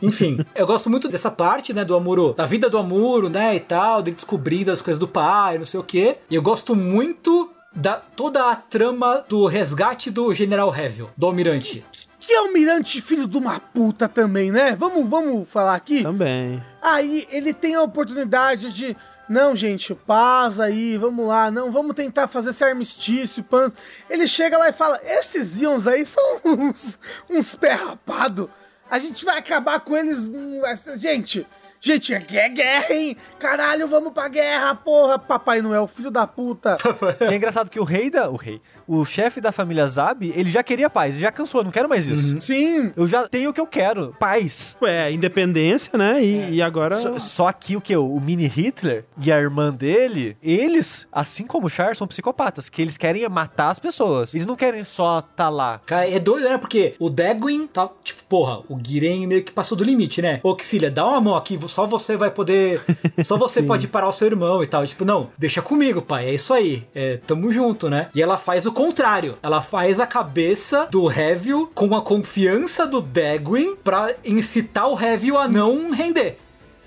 Enfim, 0.01 0.45
eu 0.53 0.67
gosto 0.67 0.89
muito 0.89 1.07
dessa 1.07 1.31
parte, 1.31 1.73
né, 1.73 1.85
do 1.85 1.95
Amuro, 1.95 2.33
da 2.33 2.45
vida 2.45 2.69
do 2.69 2.77
Amuro, 2.77 3.29
né, 3.29 3.55
e 3.55 3.59
tal, 3.61 4.01
dele 4.01 4.15
descobrindo 4.15 4.69
as 4.69 4.81
coisas 4.81 4.99
do 4.99 5.07
pai, 5.07 5.57
não 5.57 5.65
sei 5.65 5.79
o 5.79 5.83
quê. 5.83 6.17
E 6.29 6.35
eu 6.35 6.41
gosto 6.41 6.75
muito 6.75 7.49
da 7.73 7.95
toda 7.95 8.51
a 8.51 8.55
trama 8.55 9.23
do 9.29 9.45
resgate 9.45 10.11
do 10.11 10.35
General 10.35 10.75
Hevel, 10.75 11.09
do 11.15 11.27
Almirante. 11.27 11.85
Que 12.19 12.35
almirante 12.35 13.01
filho 13.01 13.25
de 13.25 13.37
uma 13.37 13.59
puta 13.59 14.09
também, 14.09 14.51
né? 14.51 14.75
Vamos, 14.75 15.09
vamos 15.09 15.49
falar 15.49 15.75
aqui? 15.75 16.03
Também. 16.03 16.61
Aí 16.81 17.25
ele 17.31 17.53
tem 17.53 17.75
a 17.75 17.81
oportunidade 17.81 18.73
de. 18.73 18.95
Não, 19.29 19.55
gente, 19.55 19.93
paz 19.93 20.59
aí, 20.59 20.97
vamos 20.97 21.27
lá, 21.27 21.51
não, 21.51 21.71
vamos 21.71 21.95
tentar 21.95 22.27
fazer 22.27 22.49
esse 22.49 22.63
armistício, 22.63 23.43
pans. 23.43 23.75
Ele 24.09 24.27
chega 24.27 24.57
lá 24.57 24.69
e 24.69 24.73
fala: 24.73 24.99
esses 25.03 25.61
íons 25.61 25.85
aí 25.85 26.03
são 26.03 26.41
uns, 26.43 26.97
uns 27.29 27.53
pé 27.53 27.73
rapado. 27.73 28.49
A 28.89 28.97
gente 28.97 29.23
vai 29.23 29.37
acabar 29.37 29.79
com 29.81 29.95
eles. 29.95 30.17
hum, 30.17 30.61
Gente, 30.97 31.45
gente, 31.81 32.13
é 32.13 32.19
gue- 32.19 32.49
guerra, 32.49 32.93
hein? 32.93 33.15
Caralho, 33.39 33.87
vamos 33.87 34.11
pra 34.13 34.27
guerra, 34.27 34.75
porra. 34.75 35.17
Papai 35.19 35.61
Noel, 35.61 35.87
filho 35.87 36.11
da 36.11 36.25
puta. 36.27 36.77
E 37.21 37.33
é 37.33 37.35
engraçado 37.35 37.69
que 37.69 37.79
o 37.79 37.83
rei 37.83 38.09
da. 38.09 38.29
O 38.29 38.35
rei. 38.35 38.61
O 38.87 39.05
chefe 39.05 39.39
da 39.39 39.51
família 39.51 39.85
Zab, 39.87 40.25
ele 40.35 40.49
já 40.49 40.63
queria 40.63 40.89
paz, 40.89 41.13
ele 41.13 41.21
já 41.21 41.31
cansou, 41.31 41.63
não 41.63 41.71
quero 41.71 41.87
mais 41.87 42.07
isso. 42.07 42.41
Sim. 42.41 42.91
Eu 42.95 43.07
já 43.07 43.27
tenho 43.27 43.51
o 43.51 43.53
que 43.53 43.61
eu 43.61 43.67
quero, 43.67 44.15
paz. 44.19 44.75
Ué, 44.81 45.11
independência, 45.11 45.97
né? 45.97 46.23
E, 46.23 46.55
e 46.55 46.61
agora. 46.61 46.95
Só, 46.95 47.19
só 47.19 47.51
que 47.51 47.75
o 47.75 47.81
que? 47.81 47.95
O 47.95 48.19
mini 48.19 48.47
Hitler 48.47 49.05
e 49.21 49.31
a 49.31 49.39
irmã 49.39 49.71
dele, 49.71 50.35
eles, 50.41 51.07
assim 51.11 51.45
como 51.45 51.67
o 51.67 51.69
Char, 51.69 51.95
são 51.95 52.07
psicopatas, 52.07 52.67
que 52.69 52.81
eles 52.81 52.97
querem 52.97 53.23
é 53.23 53.29
matar 53.29 53.69
as 53.69 53.79
pessoas. 53.79 54.33
Eles 54.33 54.45
não 54.45 54.55
querem 54.55 54.83
só 54.83 55.21
tá 55.21 55.49
lá. 55.49 55.79
Cara, 55.85 56.09
é 56.09 56.19
doido, 56.19 56.49
né? 56.49 56.57
Porque 56.57 56.95
o 56.99 57.09
Deguin 57.09 57.67
tá, 57.67 57.87
tipo, 58.03 58.23
porra, 58.23 58.59
o 58.69 58.79
Giren 58.83 59.27
meio 59.27 59.43
que 59.43 59.51
passou 59.51 59.77
do 59.77 59.83
limite, 59.83 60.21
né? 60.21 60.39
Ô, 60.43 60.57
Xilia, 60.59 60.89
dá 60.89 61.05
uma 61.05 61.21
mão 61.21 61.35
aqui, 61.35 61.55
só 61.69 61.85
você 61.85 62.17
vai 62.17 62.29
poder. 62.29 62.81
Só 63.23 63.37
você 63.37 63.61
pode 63.61 63.87
parar 63.87 64.07
o 64.07 64.11
seu 64.11 64.27
irmão 64.27 64.63
e 64.63 64.67
tal. 64.67 64.85
Tipo, 64.85 65.05
não, 65.05 65.29
deixa 65.37 65.61
comigo, 65.61 66.01
pai. 66.01 66.27
É 66.27 66.33
isso 66.33 66.53
aí. 66.53 66.87
É, 66.95 67.17
tamo 67.27 67.51
junto, 67.51 67.89
né? 67.89 68.09
E 68.15 68.21
ela 68.21 68.37
faz 68.37 68.65
o 68.65 68.71
contrário. 68.71 69.37
Ela 69.43 69.61
faz 69.61 69.99
a 69.99 70.07
cabeça 70.07 70.87
do 70.89 71.11
Hevil 71.11 71.69
com 71.73 71.95
a 71.95 72.01
confiança 72.01 72.87
do 72.87 73.01
Deguin 73.01 73.75
pra 73.75 74.13
incitar 74.25 74.87
o 74.87 74.99
Hevil 74.99 75.37
a 75.37 75.47
não 75.47 75.91
render. 75.91 76.37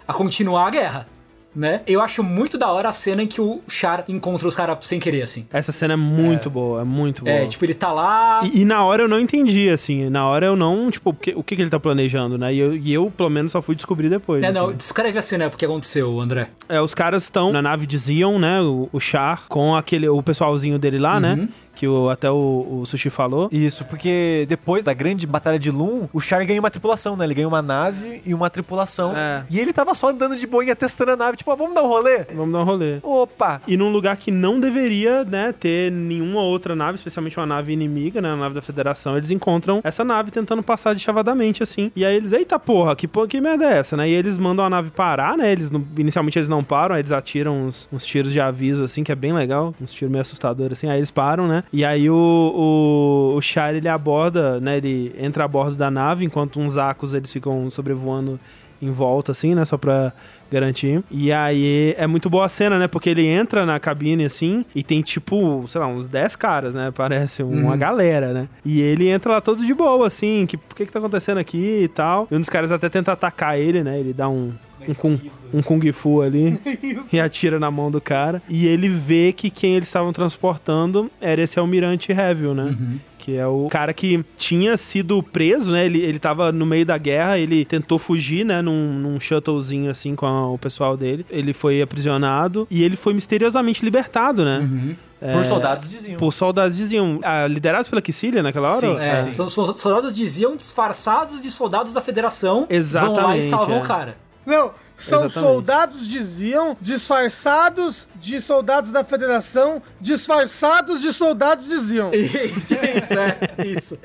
A 0.06 0.12
continuar 0.12 0.66
a 0.66 0.70
guerra. 0.70 1.11
Né? 1.54 1.82
Eu 1.86 2.00
acho 2.00 2.22
muito 2.22 2.56
da 2.56 2.70
hora 2.72 2.88
a 2.88 2.92
cena 2.92 3.22
em 3.22 3.26
que 3.26 3.40
o 3.40 3.60
Char 3.68 4.04
encontra 4.08 4.48
os 4.48 4.56
caras 4.56 4.78
sem 4.82 4.98
querer, 4.98 5.22
assim. 5.22 5.46
Essa 5.52 5.70
cena 5.70 5.92
é 5.92 5.96
muito 5.96 6.48
boa, 6.48 6.80
é 6.80 6.84
muito 6.84 7.24
boa. 7.24 7.36
É, 7.36 7.46
tipo, 7.46 7.64
ele 7.64 7.74
tá 7.74 7.92
lá. 7.92 8.40
E, 8.44 8.62
e 8.62 8.64
na 8.64 8.82
hora 8.84 9.02
eu 9.02 9.08
não 9.08 9.20
entendi, 9.20 9.68
assim. 9.68 10.08
Na 10.08 10.26
hora 10.26 10.46
eu 10.46 10.56
não, 10.56 10.90
tipo, 10.90 11.10
o 11.10 11.14
que, 11.14 11.32
o 11.36 11.42
que, 11.42 11.54
que 11.54 11.62
ele 11.62 11.70
tá 11.70 11.78
planejando, 11.78 12.38
né? 12.38 12.54
E 12.54 12.58
eu, 12.58 12.74
e 12.74 12.92
eu, 12.92 13.12
pelo 13.14 13.28
menos, 13.28 13.52
só 13.52 13.60
fui 13.60 13.74
descobrir 13.74 14.08
depois. 14.08 14.42
É, 14.42 14.46
assim. 14.46 14.58
não, 14.58 14.72
descreve 14.72 15.18
a 15.18 15.22
cena, 15.22 15.50
porque 15.50 15.64
aconteceu, 15.64 16.18
André. 16.18 16.48
É, 16.68 16.80
os 16.80 16.94
caras 16.94 17.24
estão 17.24 17.52
na 17.52 17.60
nave 17.60 17.86
de 17.86 17.98
Zion, 17.98 18.38
né? 18.38 18.62
O, 18.62 18.88
o 18.90 18.98
Char, 18.98 19.46
com 19.48 19.76
aquele, 19.76 20.08
o 20.08 20.22
pessoalzinho 20.22 20.78
dele 20.78 20.98
lá, 20.98 21.20
né? 21.20 21.48
Que 21.74 21.86
o, 21.86 22.10
até 22.10 22.30
o, 22.30 22.80
o 22.82 22.86
Sushi 22.86 23.10
falou. 23.10 23.48
Isso, 23.50 23.84
porque 23.84 24.46
depois 24.48 24.84
da 24.84 24.92
grande 24.92 25.26
batalha 25.26 25.58
de 25.58 25.70
Loon, 25.70 26.06
o 26.12 26.20
Char 26.20 26.44
ganha 26.44 26.60
uma 26.60 26.70
tripulação, 26.70 27.16
né? 27.16 27.24
Ele 27.24 27.34
ganha 27.34 27.48
uma 27.48 27.62
nave 27.62 28.22
e 28.24 28.34
uma 28.34 28.50
tripulação. 28.50 29.16
É. 29.16 29.44
E 29.50 29.58
ele 29.58 29.72
tava 29.72 29.94
só 29.94 30.10
andando 30.10 30.36
de 30.36 30.46
boinha, 30.46 30.76
testando 30.76 31.12
a 31.12 31.16
nave. 31.16 31.36
Tipo, 31.36 31.50
ó, 31.50 31.56
vamos 31.56 31.74
dar 31.74 31.82
um 31.82 31.88
rolê? 31.88 32.24
Vamos 32.34 32.52
dar 32.52 32.60
um 32.60 32.64
rolê. 32.64 32.98
Opa! 33.02 33.60
E 33.66 33.76
num 33.76 33.90
lugar 33.90 34.16
que 34.16 34.30
não 34.30 34.60
deveria, 34.60 35.24
né, 35.24 35.52
ter 35.52 35.90
nenhuma 35.90 36.42
outra 36.42 36.76
nave, 36.76 36.96
especialmente 36.96 37.38
uma 37.38 37.46
nave 37.46 37.72
inimiga, 37.72 38.20
né, 38.20 38.30
a 38.30 38.36
nave 38.36 38.54
da 38.54 38.62
Federação, 38.62 39.16
eles 39.16 39.30
encontram 39.30 39.80
essa 39.82 40.04
nave 40.04 40.30
tentando 40.30 40.62
passar 40.62 40.94
de 40.94 41.00
chavadamente, 41.00 41.62
assim. 41.62 41.90
E 41.96 42.04
aí 42.04 42.16
eles, 42.16 42.32
eita 42.32 42.58
porra, 42.58 42.94
que, 42.94 43.08
porra, 43.08 43.28
que 43.28 43.40
merda 43.40 43.64
é 43.64 43.78
essa, 43.78 43.96
né? 43.96 44.08
E 44.08 44.12
eles 44.12 44.38
mandam 44.38 44.64
a 44.64 44.70
nave 44.70 44.90
parar, 44.90 45.36
né? 45.36 45.50
Eles, 45.50 45.70
inicialmente 45.96 46.38
eles 46.38 46.48
não 46.48 46.62
param, 46.62 46.94
aí 46.94 47.00
eles 47.00 47.12
atiram 47.12 47.66
uns, 47.66 47.88
uns 47.92 48.04
tiros 48.04 48.32
de 48.32 48.40
aviso, 48.40 48.84
assim, 48.84 49.02
que 49.02 49.12
é 49.12 49.14
bem 49.14 49.32
legal, 49.32 49.74
uns 49.80 49.92
tiros 49.92 50.10
meio 50.10 50.22
assustadores, 50.22 50.78
assim. 50.78 50.88
Aí 50.88 50.98
eles 50.98 51.10
param, 51.10 51.46
né? 51.46 51.61
E 51.72 51.84
aí 51.84 52.08
o, 52.08 52.14
o, 52.14 53.36
o 53.36 53.40
Char, 53.40 53.74
ele 53.74 53.88
aborda, 53.88 54.60
né? 54.60 54.76
Ele 54.76 55.14
entra 55.18 55.44
a 55.44 55.48
bordo 55.48 55.76
da 55.76 55.90
nave, 55.90 56.24
enquanto 56.24 56.60
uns 56.60 56.78
acos 56.78 57.14
eles 57.14 57.32
ficam 57.32 57.70
sobrevoando 57.70 58.38
em 58.80 58.90
volta, 58.90 59.32
assim, 59.32 59.54
né? 59.54 59.64
Só 59.64 59.76
pra 59.76 60.12
garantir. 60.52 61.02
E 61.10 61.32
aí 61.32 61.94
é 61.96 62.06
muito 62.06 62.28
boa 62.28 62.44
a 62.44 62.48
cena, 62.48 62.78
né? 62.78 62.86
Porque 62.86 63.10
ele 63.10 63.26
entra 63.26 63.64
na 63.64 63.80
cabine, 63.80 64.24
assim, 64.24 64.64
e 64.74 64.82
tem 64.82 65.02
tipo, 65.02 65.64
sei 65.66 65.80
lá, 65.80 65.86
uns 65.86 66.06
10 66.06 66.36
caras, 66.36 66.74
né? 66.74 66.92
Parece 66.94 67.42
uma 67.42 67.76
galera, 67.76 68.32
né? 68.32 68.48
E 68.64 68.80
ele 68.80 69.08
entra 69.08 69.32
lá 69.32 69.40
todo 69.40 69.64
de 69.64 69.74
boa, 69.74 70.06
assim, 70.06 70.46
que 70.46 70.56
o 70.56 70.74
que 70.74 70.86
que 70.86 70.92
tá 70.92 70.98
acontecendo 70.98 71.38
aqui 71.38 71.82
e 71.84 71.88
tal. 71.88 72.28
E 72.30 72.34
um 72.34 72.40
dos 72.40 72.48
caras 72.48 72.70
até 72.70 72.88
tenta 72.88 73.12
atacar 73.12 73.58
ele, 73.58 73.82
né? 73.82 73.98
Ele 73.98 74.12
dá 74.12 74.28
um. 74.28 74.52
Um 74.88 74.94
kung, 74.94 75.16
um 75.54 75.62
kung 75.62 75.92
fu 75.92 76.22
ali 76.22 76.60
e 77.12 77.20
atira 77.20 77.56
na 77.56 77.70
mão 77.70 77.88
do 77.88 78.00
cara. 78.00 78.42
E 78.48 78.66
ele 78.66 78.88
vê 78.88 79.32
que 79.32 79.48
quem 79.48 79.76
eles 79.76 79.86
estavam 79.86 80.12
transportando 80.12 81.08
era 81.20 81.40
esse 81.40 81.56
almirante 81.56 82.10
Hevil, 82.10 82.52
né? 82.52 82.76
Que 83.24 83.36
é 83.36 83.46
o 83.46 83.68
cara 83.70 83.94
que 83.94 84.24
tinha 84.36 84.76
sido 84.76 85.22
preso, 85.22 85.70
né? 85.70 85.86
Ele, 85.86 86.00
ele 86.00 86.18
tava 86.18 86.50
no 86.50 86.66
meio 86.66 86.84
da 86.84 86.98
guerra, 86.98 87.38
ele 87.38 87.64
tentou 87.64 87.96
fugir, 87.96 88.44
né? 88.44 88.60
Num, 88.60 88.94
num 88.94 89.20
shuttlezinho, 89.20 89.88
assim, 89.92 90.16
com 90.16 90.26
a- 90.26 90.48
o 90.50 90.58
pessoal 90.58 90.96
dele. 90.96 91.24
Ele 91.30 91.52
foi 91.52 91.80
aprisionado 91.80 92.66
e 92.68 92.82
ele 92.82 92.96
foi 92.96 93.14
misteriosamente 93.14 93.84
libertado, 93.84 94.44
né? 94.44 94.96
Por 95.34 95.44
soldados 95.44 95.88
diziam. 95.88 96.18
Por 96.18 96.32
soldados 96.32 96.76
diziam. 96.76 97.20
Ah, 97.22 97.46
liderados 97.46 97.86
pela 97.88 98.02
Quicília 98.02 98.42
naquela 98.42 98.70
hora? 98.72 98.80
Sim, 98.80 98.96
É, 98.98 99.14
Sim. 99.14 99.30
são, 99.30 99.48
são- 99.48 99.72
soldados 99.72 100.12
diziam 100.12 100.56
disfarçados 100.56 101.40
de 101.40 101.48
soldados 101.48 101.92
da 101.92 102.00
federação. 102.00 102.66
Vão 102.66 102.66
lá 102.68 102.74
e 102.74 102.76
Exatamente, 102.76 103.42
salvam 103.44 103.76
é. 103.76 103.80
o 103.80 103.82
cara. 103.84 104.16
Não, 104.44 104.72
são 105.04 105.26
Exatamente. 105.26 105.52
soldados, 105.52 106.08
diziam, 106.08 106.76
disfarçados 106.80 108.06
de 108.16 108.40
soldados 108.40 108.90
da 108.90 109.04
federação, 109.04 109.82
disfarçados 110.00 111.00
de 111.02 111.12
soldados, 111.12 111.66
diziam. 111.66 112.10
isso, 112.14 113.14
é. 113.14 113.66
Isso. 113.66 113.98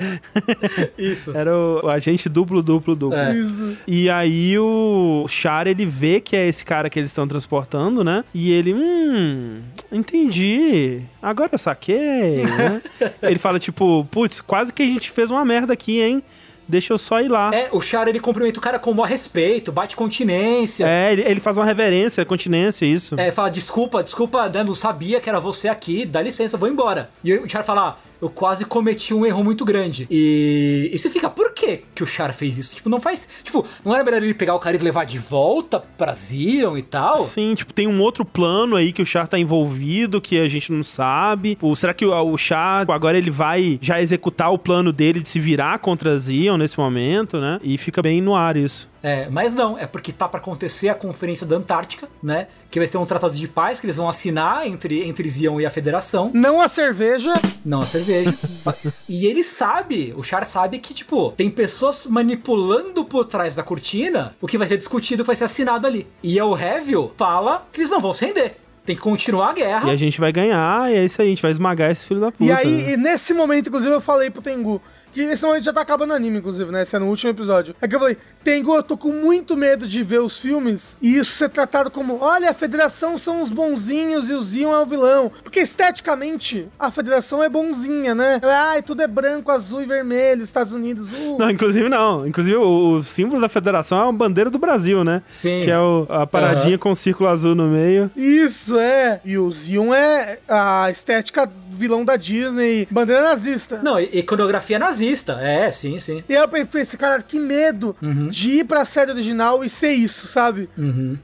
Isso. 0.98 1.38
Era 1.38 1.56
o, 1.56 1.86
o 1.86 1.90
agente 1.90 2.28
duplo, 2.28 2.62
duplo, 2.62 2.96
duplo. 2.96 3.18
É. 3.18 3.36
Isso. 3.36 3.78
E 3.86 4.10
aí 4.10 4.58
o 4.58 5.26
Char, 5.28 5.68
ele 5.68 5.86
vê 5.86 6.20
que 6.20 6.36
é 6.36 6.48
esse 6.48 6.66
cara 6.66 6.90
que 6.90 7.00
eles 7.00 7.12
estão 7.12 7.28
transportando, 7.28 8.04
né? 8.04 8.24
E 8.34 8.52
ele, 8.52 8.74
hum, 8.74 9.60
entendi. 9.92 11.02
Agora 11.22 11.50
eu 11.52 11.60
saquei, 11.60 12.44
né? 12.44 12.82
ele 13.22 13.38
fala 13.38 13.60
tipo, 13.60 14.06
putz, 14.10 14.42
quase 14.42 14.74
que 14.74 14.82
a 14.82 14.86
gente 14.86 15.12
fez 15.12 15.30
uma 15.30 15.46
merda 15.46 15.74
aqui, 15.74 16.02
hein? 16.02 16.24
Deixa 16.68 16.94
eu 16.94 16.98
só 16.98 17.22
ir 17.22 17.28
lá. 17.28 17.52
É, 17.54 17.70
o 17.72 17.82
Char 17.82 18.08
ele 18.08 18.20
cumprimenta 18.20 18.60
o 18.60 18.62
cara 18.62 18.78
com 18.78 18.92
o 18.92 18.96
maior 18.96 19.08
respeito, 19.08 19.72
bate 19.72 19.96
continência. 19.96 20.86
É, 20.88 21.14
ele, 21.14 21.22
ele 21.22 21.40
faz 21.40 21.58
uma 21.58 21.66
reverência, 21.66 22.26
continência, 22.26 22.86
isso. 22.86 23.20
É, 23.20 23.32
fala, 23.32 23.50
desculpa, 23.50 24.04
desculpa, 24.04 24.50
né, 24.50 24.64
não 24.64 24.76
sabia 24.76 25.20
que 25.22 25.30
era 25.30 25.40
você 25.40 25.68
aqui, 25.68 26.06
dá 26.06 26.22
licença, 26.22 26.56
eu 26.56 26.60
vou 26.60 26.70
embora. 26.70 27.10
E 27.24 27.34
o 27.34 27.50
Char 27.50 27.64
fala, 27.64 27.90
ah, 27.90 27.96
eu 28.22 28.30
quase 28.30 28.66
cometi 28.66 29.14
um 29.14 29.26
erro 29.26 29.44
muito 29.44 29.64
grande. 29.64 30.08
E, 30.10 30.90
e 30.92 30.98
você 30.98 31.10
fica, 31.10 31.30
por 31.30 31.54
que 31.54 31.82
que 31.94 32.04
o 32.04 32.08
Char 32.08 32.34
fez 32.34 32.58
isso? 32.58 32.76
Tipo, 32.76 32.90
não 32.90 33.00
faz, 33.00 33.28
tipo, 33.44 33.66
não 33.84 33.94
era 33.94 34.04
melhor 34.04 34.24
ele 34.24 34.34
pegar 34.34 34.56
o 34.56 34.60
cara 34.60 34.76
e 34.76 34.80
levar 34.80 35.06
de 35.06 35.20
volta 35.20 35.80
pra 35.80 36.14
Zion 36.14 36.78
e 36.78 36.82
tal? 36.82 37.18
Sim, 37.18 37.54
tipo, 37.56 37.74
tem 37.74 37.88
um 37.88 38.02
outro 38.02 38.26
plano 38.26 38.76
aí 38.76 38.92
que 38.92 39.02
o 39.02 39.06
Char 39.06 39.28
tá 39.28 39.38
envolvido, 39.38 40.22
que 40.22 40.40
a 40.40 40.48
gente 40.48 40.72
não 40.72 40.84
sabe. 40.84 41.58
Ou 41.62 41.76
será 41.76 41.94
que 41.94 42.06
o, 42.06 42.12
o 42.12 42.38
Char 42.38 42.90
agora 42.90 43.18
ele 43.18 43.32
vai 43.32 43.80
já 43.82 44.02
executar 44.02 44.52
o 44.52 44.58
plano 44.58 44.92
dele 44.92 45.22
de 45.22 45.28
se 45.28 45.40
virar 45.40 45.80
contra 45.80 46.18
Zion 46.18 46.58
nesse 46.58 46.78
momento, 46.78 47.40
né? 47.40 47.60
E 47.64 47.78
fica 47.78 48.02
bem 48.02 48.22
no 48.22 48.36
ar 48.36 48.58
isso. 48.58 48.88
É, 49.08 49.30
mas 49.30 49.54
não, 49.54 49.80
é 49.80 49.88
porque 49.88 50.12
tá 50.12 50.28
pra 50.28 50.38
acontecer 50.38 50.90
a 50.90 50.94
conferência 50.94 51.48
da 51.48 51.56
Antártica, 51.56 52.10
né? 52.22 52.48
Que 52.70 52.78
vai 52.78 52.86
ser 52.90 52.98
um 52.98 53.06
tratado 53.06 53.34
de 53.34 53.48
paz 53.48 53.80
que 53.80 53.86
eles 53.86 53.96
vão 53.96 54.10
assinar 54.10 54.68
entre, 54.68 55.08
entre 55.08 55.30
Zion 55.30 55.62
e 55.62 55.66
a 55.66 55.70
Federação. 55.70 56.30
Não 56.34 56.60
a 56.60 56.68
cerveja. 56.68 57.34
Não 57.64 57.84
a 57.84 57.86
cerveja. 57.86 58.34
e 59.08 59.26
ele 59.26 59.46
sabe, 59.46 60.14
o 60.18 60.24
Char 60.24 60.46
sabe 60.46 60.80
que, 60.80 60.94
tipo, 60.94 61.32
tem 61.38 61.50
pessoas 61.50 62.06
manipulando 62.06 63.06
por 63.06 63.24
trás 63.24 63.56
da 63.56 63.64
cortina 63.64 64.36
o 64.42 64.48
que 64.48 64.58
vai 64.58 64.68
ser 64.68 64.76
discutido, 64.76 65.24
vai 65.24 65.38
ser 65.38 65.46
assinado 65.46 65.88
ali. 65.88 66.06
E 66.22 66.42
o 66.42 66.58
Hevil 66.58 67.14
fala 67.16 67.66
que 67.72 67.80
eles 67.80 67.90
não 67.90 68.02
vão 68.02 68.14
se 68.14 68.26
render. 68.26 68.58
Tem 68.86 68.96
que 68.96 69.02
continuar 69.02 69.52
a 69.52 69.54
guerra. 69.54 69.90
E 69.90 69.92
a 69.94 69.96
gente 69.96 70.20
vai 70.20 70.34
ganhar, 70.34 70.92
e 70.92 70.96
é 70.96 71.06
isso 71.06 71.22
aí, 71.22 71.28
a 71.28 71.30
gente 71.30 71.42
vai 71.42 71.52
esmagar 71.52 71.92
esse 71.92 72.06
filho 72.06 72.20
da 72.20 72.32
puta. 72.32 72.44
E 72.44 72.52
aí, 72.52 72.84
né? 72.84 72.92
e 72.92 72.98
nesse 72.98 73.34
momento, 73.34 73.68
inclusive, 73.68 73.94
eu 73.94 74.02
falei 74.02 74.30
pro 74.30 74.42
Tengu. 74.42 74.82
Que 75.18 75.24
esse 75.24 75.44
momento 75.44 75.64
já 75.64 75.74
tá 75.74 75.82
acabando 75.82 76.12
o 76.12 76.14
anime, 76.16 76.38
inclusive, 76.38 76.72
né? 76.72 76.84
Esse 76.84 76.96
é 76.96 77.00
no 77.00 77.08
último 77.08 77.32
episódio. 77.32 77.76
É 77.82 77.88
que 77.88 77.96
eu 77.96 78.00
falei, 78.00 78.18
Tengu, 78.44 78.76
eu 78.76 78.84
tô 78.84 78.96
com 78.96 79.12
muito 79.12 79.58
medo 79.58 79.88
de 79.88 80.04
ver 80.04 80.20
os 80.20 80.38
filmes 80.38 80.96
e 81.02 81.18
isso 81.18 81.32
ser 81.34 81.50
tratado 81.50 81.90
como: 81.90 82.20
olha, 82.22 82.52
a 82.52 82.54
federação 82.54 83.18
são 83.18 83.42
os 83.42 83.50
bonzinhos 83.50 84.30
e 84.30 84.34
o 84.34 84.44
Zion 84.44 84.72
é 84.72 84.78
o 84.80 84.86
vilão. 84.86 85.32
Porque 85.44 85.60
esteticamente, 85.62 86.68
a 86.78 86.92
federação 86.92 87.44
é 87.44 87.50
bonzinha, 87.50 88.14
né? 88.14 88.40
Ai, 88.44 88.84
tudo 88.84 89.02
é 89.02 89.08
branco, 89.08 89.52
azul 89.52 89.82
e 89.82 89.86
vermelho, 89.88 90.44
Estados 90.44 90.72
Unidos. 90.74 91.08
Uh. 91.12 91.38
Não, 91.40 91.50
inclusive 91.50 91.90
não. 91.90 92.28
Inclusive 92.28 92.56
o, 92.58 92.98
o 92.98 93.04
símbolo 93.04 93.42
da 93.42 93.50
federação 93.50 93.98
é 94.00 94.04
uma 94.04 94.14
bandeira 94.14 94.50
do 94.52 94.60
Brasil, 94.60 95.04
né? 95.04 95.24
Sim. 95.32 95.62
Que 95.64 95.72
é 95.72 95.80
o- 95.80 96.06
a 96.10 96.28
paradinha 96.28 96.78
com 96.78 96.92
o 96.92 96.96
círculo 96.96 97.28
azul 97.30 97.56
no 97.56 97.68
meio. 97.68 98.12
Isso, 98.16 98.78
é. 98.78 99.20
E 99.26 99.38
o 99.38 99.50
Zion 99.52 99.94
é 99.94 100.38
a 100.48 100.90
estética 100.92 101.50
vilão 101.72 102.04
da 102.06 102.16
Disney, 102.16 102.88
bandeira 102.92 103.22
nazista. 103.24 103.80
Não, 103.84 104.00
e- 104.00 104.20
iconografia 104.20 104.78
nazista. 104.78 105.07
É, 105.40 105.72
sim, 105.72 106.00
sim. 106.00 106.24
E 106.28 106.36
aí 106.36 106.42
eu 106.42 106.48
pensei, 106.48 106.98
cara, 106.98 107.22
que 107.22 107.40
medo 107.40 107.96
Uhum. 108.02 108.30
de 108.30 108.52
ir 108.52 108.64
pra 108.66 108.86
série 108.86 109.12
original 109.12 109.64
e 109.64 109.70
ser 109.70 109.92
isso, 109.92 110.28
sabe? 110.28 110.70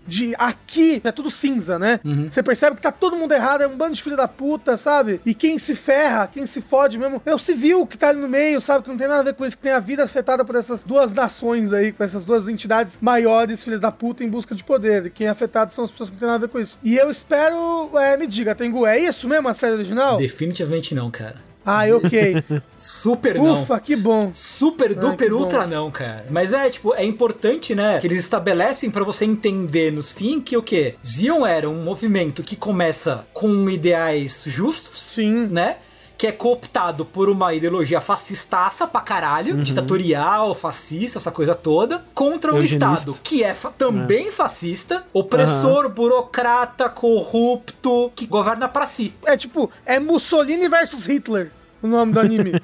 De 0.07 0.33
aqui 0.37 1.01
é 1.03 1.11
tudo 1.11 1.29
cinza, 1.31 1.77
né? 1.79 1.99
Uhum. 2.03 2.29
Você 2.31 2.41
percebe 2.43 2.75
que 2.75 2.81
tá 2.81 2.91
todo 2.91 3.15
mundo 3.15 3.31
errado, 3.33 3.61
é 3.63 3.67
um 3.67 3.77
bando 3.77 3.93
de 3.93 4.03
filho 4.03 4.15
da 4.17 4.27
puta, 4.27 4.77
sabe? 4.77 5.21
E 5.25 5.33
quem 5.33 5.57
se 5.59 5.75
ferra, 5.75 6.27
quem 6.27 6.45
se 6.45 6.61
fode 6.61 6.97
mesmo, 6.97 7.21
é 7.25 7.33
o 7.33 7.39
civil 7.39 7.85
que 7.85 7.97
tá 7.97 8.09
ali 8.09 8.19
no 8.19 8.27
meio, 8.27 8.59
sabe? 8.61 8.83
Que 8.83 8.89
não 8.89 8.97
tem 8.97 9.07
nada 9.07 9.19
a 9.21 9.23
ver 9.23 9.33
com 9.33 9.45
isso, 9.45 9.57
que 9.57 9.63
tem 9.63 9.71
a 9.71 9.79
vida 9.79 10.03
afetada 10.03 10.43
por 10.45 10.55
essas 10.55 10.83
duas 10.83 11.11
nações 11.13 11.71
aí, 11.73 11.91
com 11.91 12.03
essas 12.03 12.23
duas 12.25 12.47
entidades 12.47 12.97
maiores, 13.01 13.63
filhas 13.63 13.79
da 13.79 13.91
puta, 13.91 14.23
em 14.23 14.29
busca 14.29 14.53
de 14.55 14.63
poder. 14.63 15.05
E 15.05 15.09
quem 15.09 15.27
é 15.27 15.29
afetado 15.29 15.73
são 15.73 15.83
as 15.83 15.91
pessoas 15.91 16.09
que 16.09 16.15
não 16.15 16.19
tem 16.19 16.27
nada 16.27 16.43
a 16.45 16.47
ver 16.47 16.51
com 16.51 16.59
isso. 16.59 16.77
E 16.83 16.95
eu 16.97 17.09
espero, 17.09 17.89
é, 17.97 18.17
me 18.17 18.27
diga, 18.27 18.55
Tengu, 18.55 18.85
é 18.85 18.99
isso 18.99 19.27
mesmo 19.27 19.47
a 19.49 19.53
série 19.53 19.73
original? 19.73 20.17
Definitivamente 20.17 20.93
não, 20.95 21.09
cara. 21.11 21.35
Ah, 21.65 21.83
ok. 21.93 22.43
Super 22.77 23.35
não. 23.35 23.61
Ufa, 23.61 23.79
que 23.79 23.95
bom. 23.95 24.31
Super 24.33 24.93
duper 24.93 25.27
que 25.27 25.33
bom. 25.33 25.39
ultra 25.39 25.65
não, 25.65 25.89
cara. 25.89 26.25
Mas 26.29 26.53
é, 26.53 26.69
tipo, 26.69 26.93
é 26.93 27.03
importante, 27.03 27.73
né? 27.73 27.99
Que 27.99 28.07
eles 28.07 28.23
estabelecem 28.23 28.91
pra 28.91 29.03
você 29.03 29.25
entender 29.25 29.91
nos 29.91 30.11
fim 30.11 30.41
que 30.41 30.57
o 30.57 30.61
quê? 30.61 30.95
Zion 31.05 31.45
era 31.45 31.69
um 31.69 31.81
movimento 31.83 32.43
que 32.43 32.55
começa 32.55 33.25
com 33.33 33.69
ideais 33.69 34.43
justos, 34.47 34.99
Sim. 34.99 35.47
né? 35.47 35.77
Que 36.23 36.27
é 36.27 36.31
cooptado 36.31 37.03
por 37.03 37.29
uma 37.29 37.53
ideologia 37.53 37.99
fascistaça 37.99 38.87
pra 38.87 39.01
caralho, 39.01 39.61
ditatorial, 39.61 40.55
fascista, 40.55 41.17
essa 41.19 41.31
coisa 41.31 41.53
toda, 41.53 42.01
contra 42.13 42.53
um 42.53 42.59
Eugenista. 42.59 42.93
Estado 42.93 43.19
que 43.21 43.43
é 43.43 43.53
fa- 43.53 43.71
também 43.77 44.31
fascista, 44.31 45.03
opressor, 45.11 45.89
burocrata, 45.89 46.87
corrupto, 46.87 48.09
que 48.15 48.25
governa 48.25 48.69
pra 48.69 48.85
si. 48.85 49.13
É 49.25 49.35
tipo, 49.35 49.69
é 49.85 49.99
Mussolini 49.99 50.69
versus 50.69 51.05
Hitler. 51.05 51.51
O 51.81 51.87
nome 51.87 52.13
do 52.13 52.19
anime. 52.21 52.53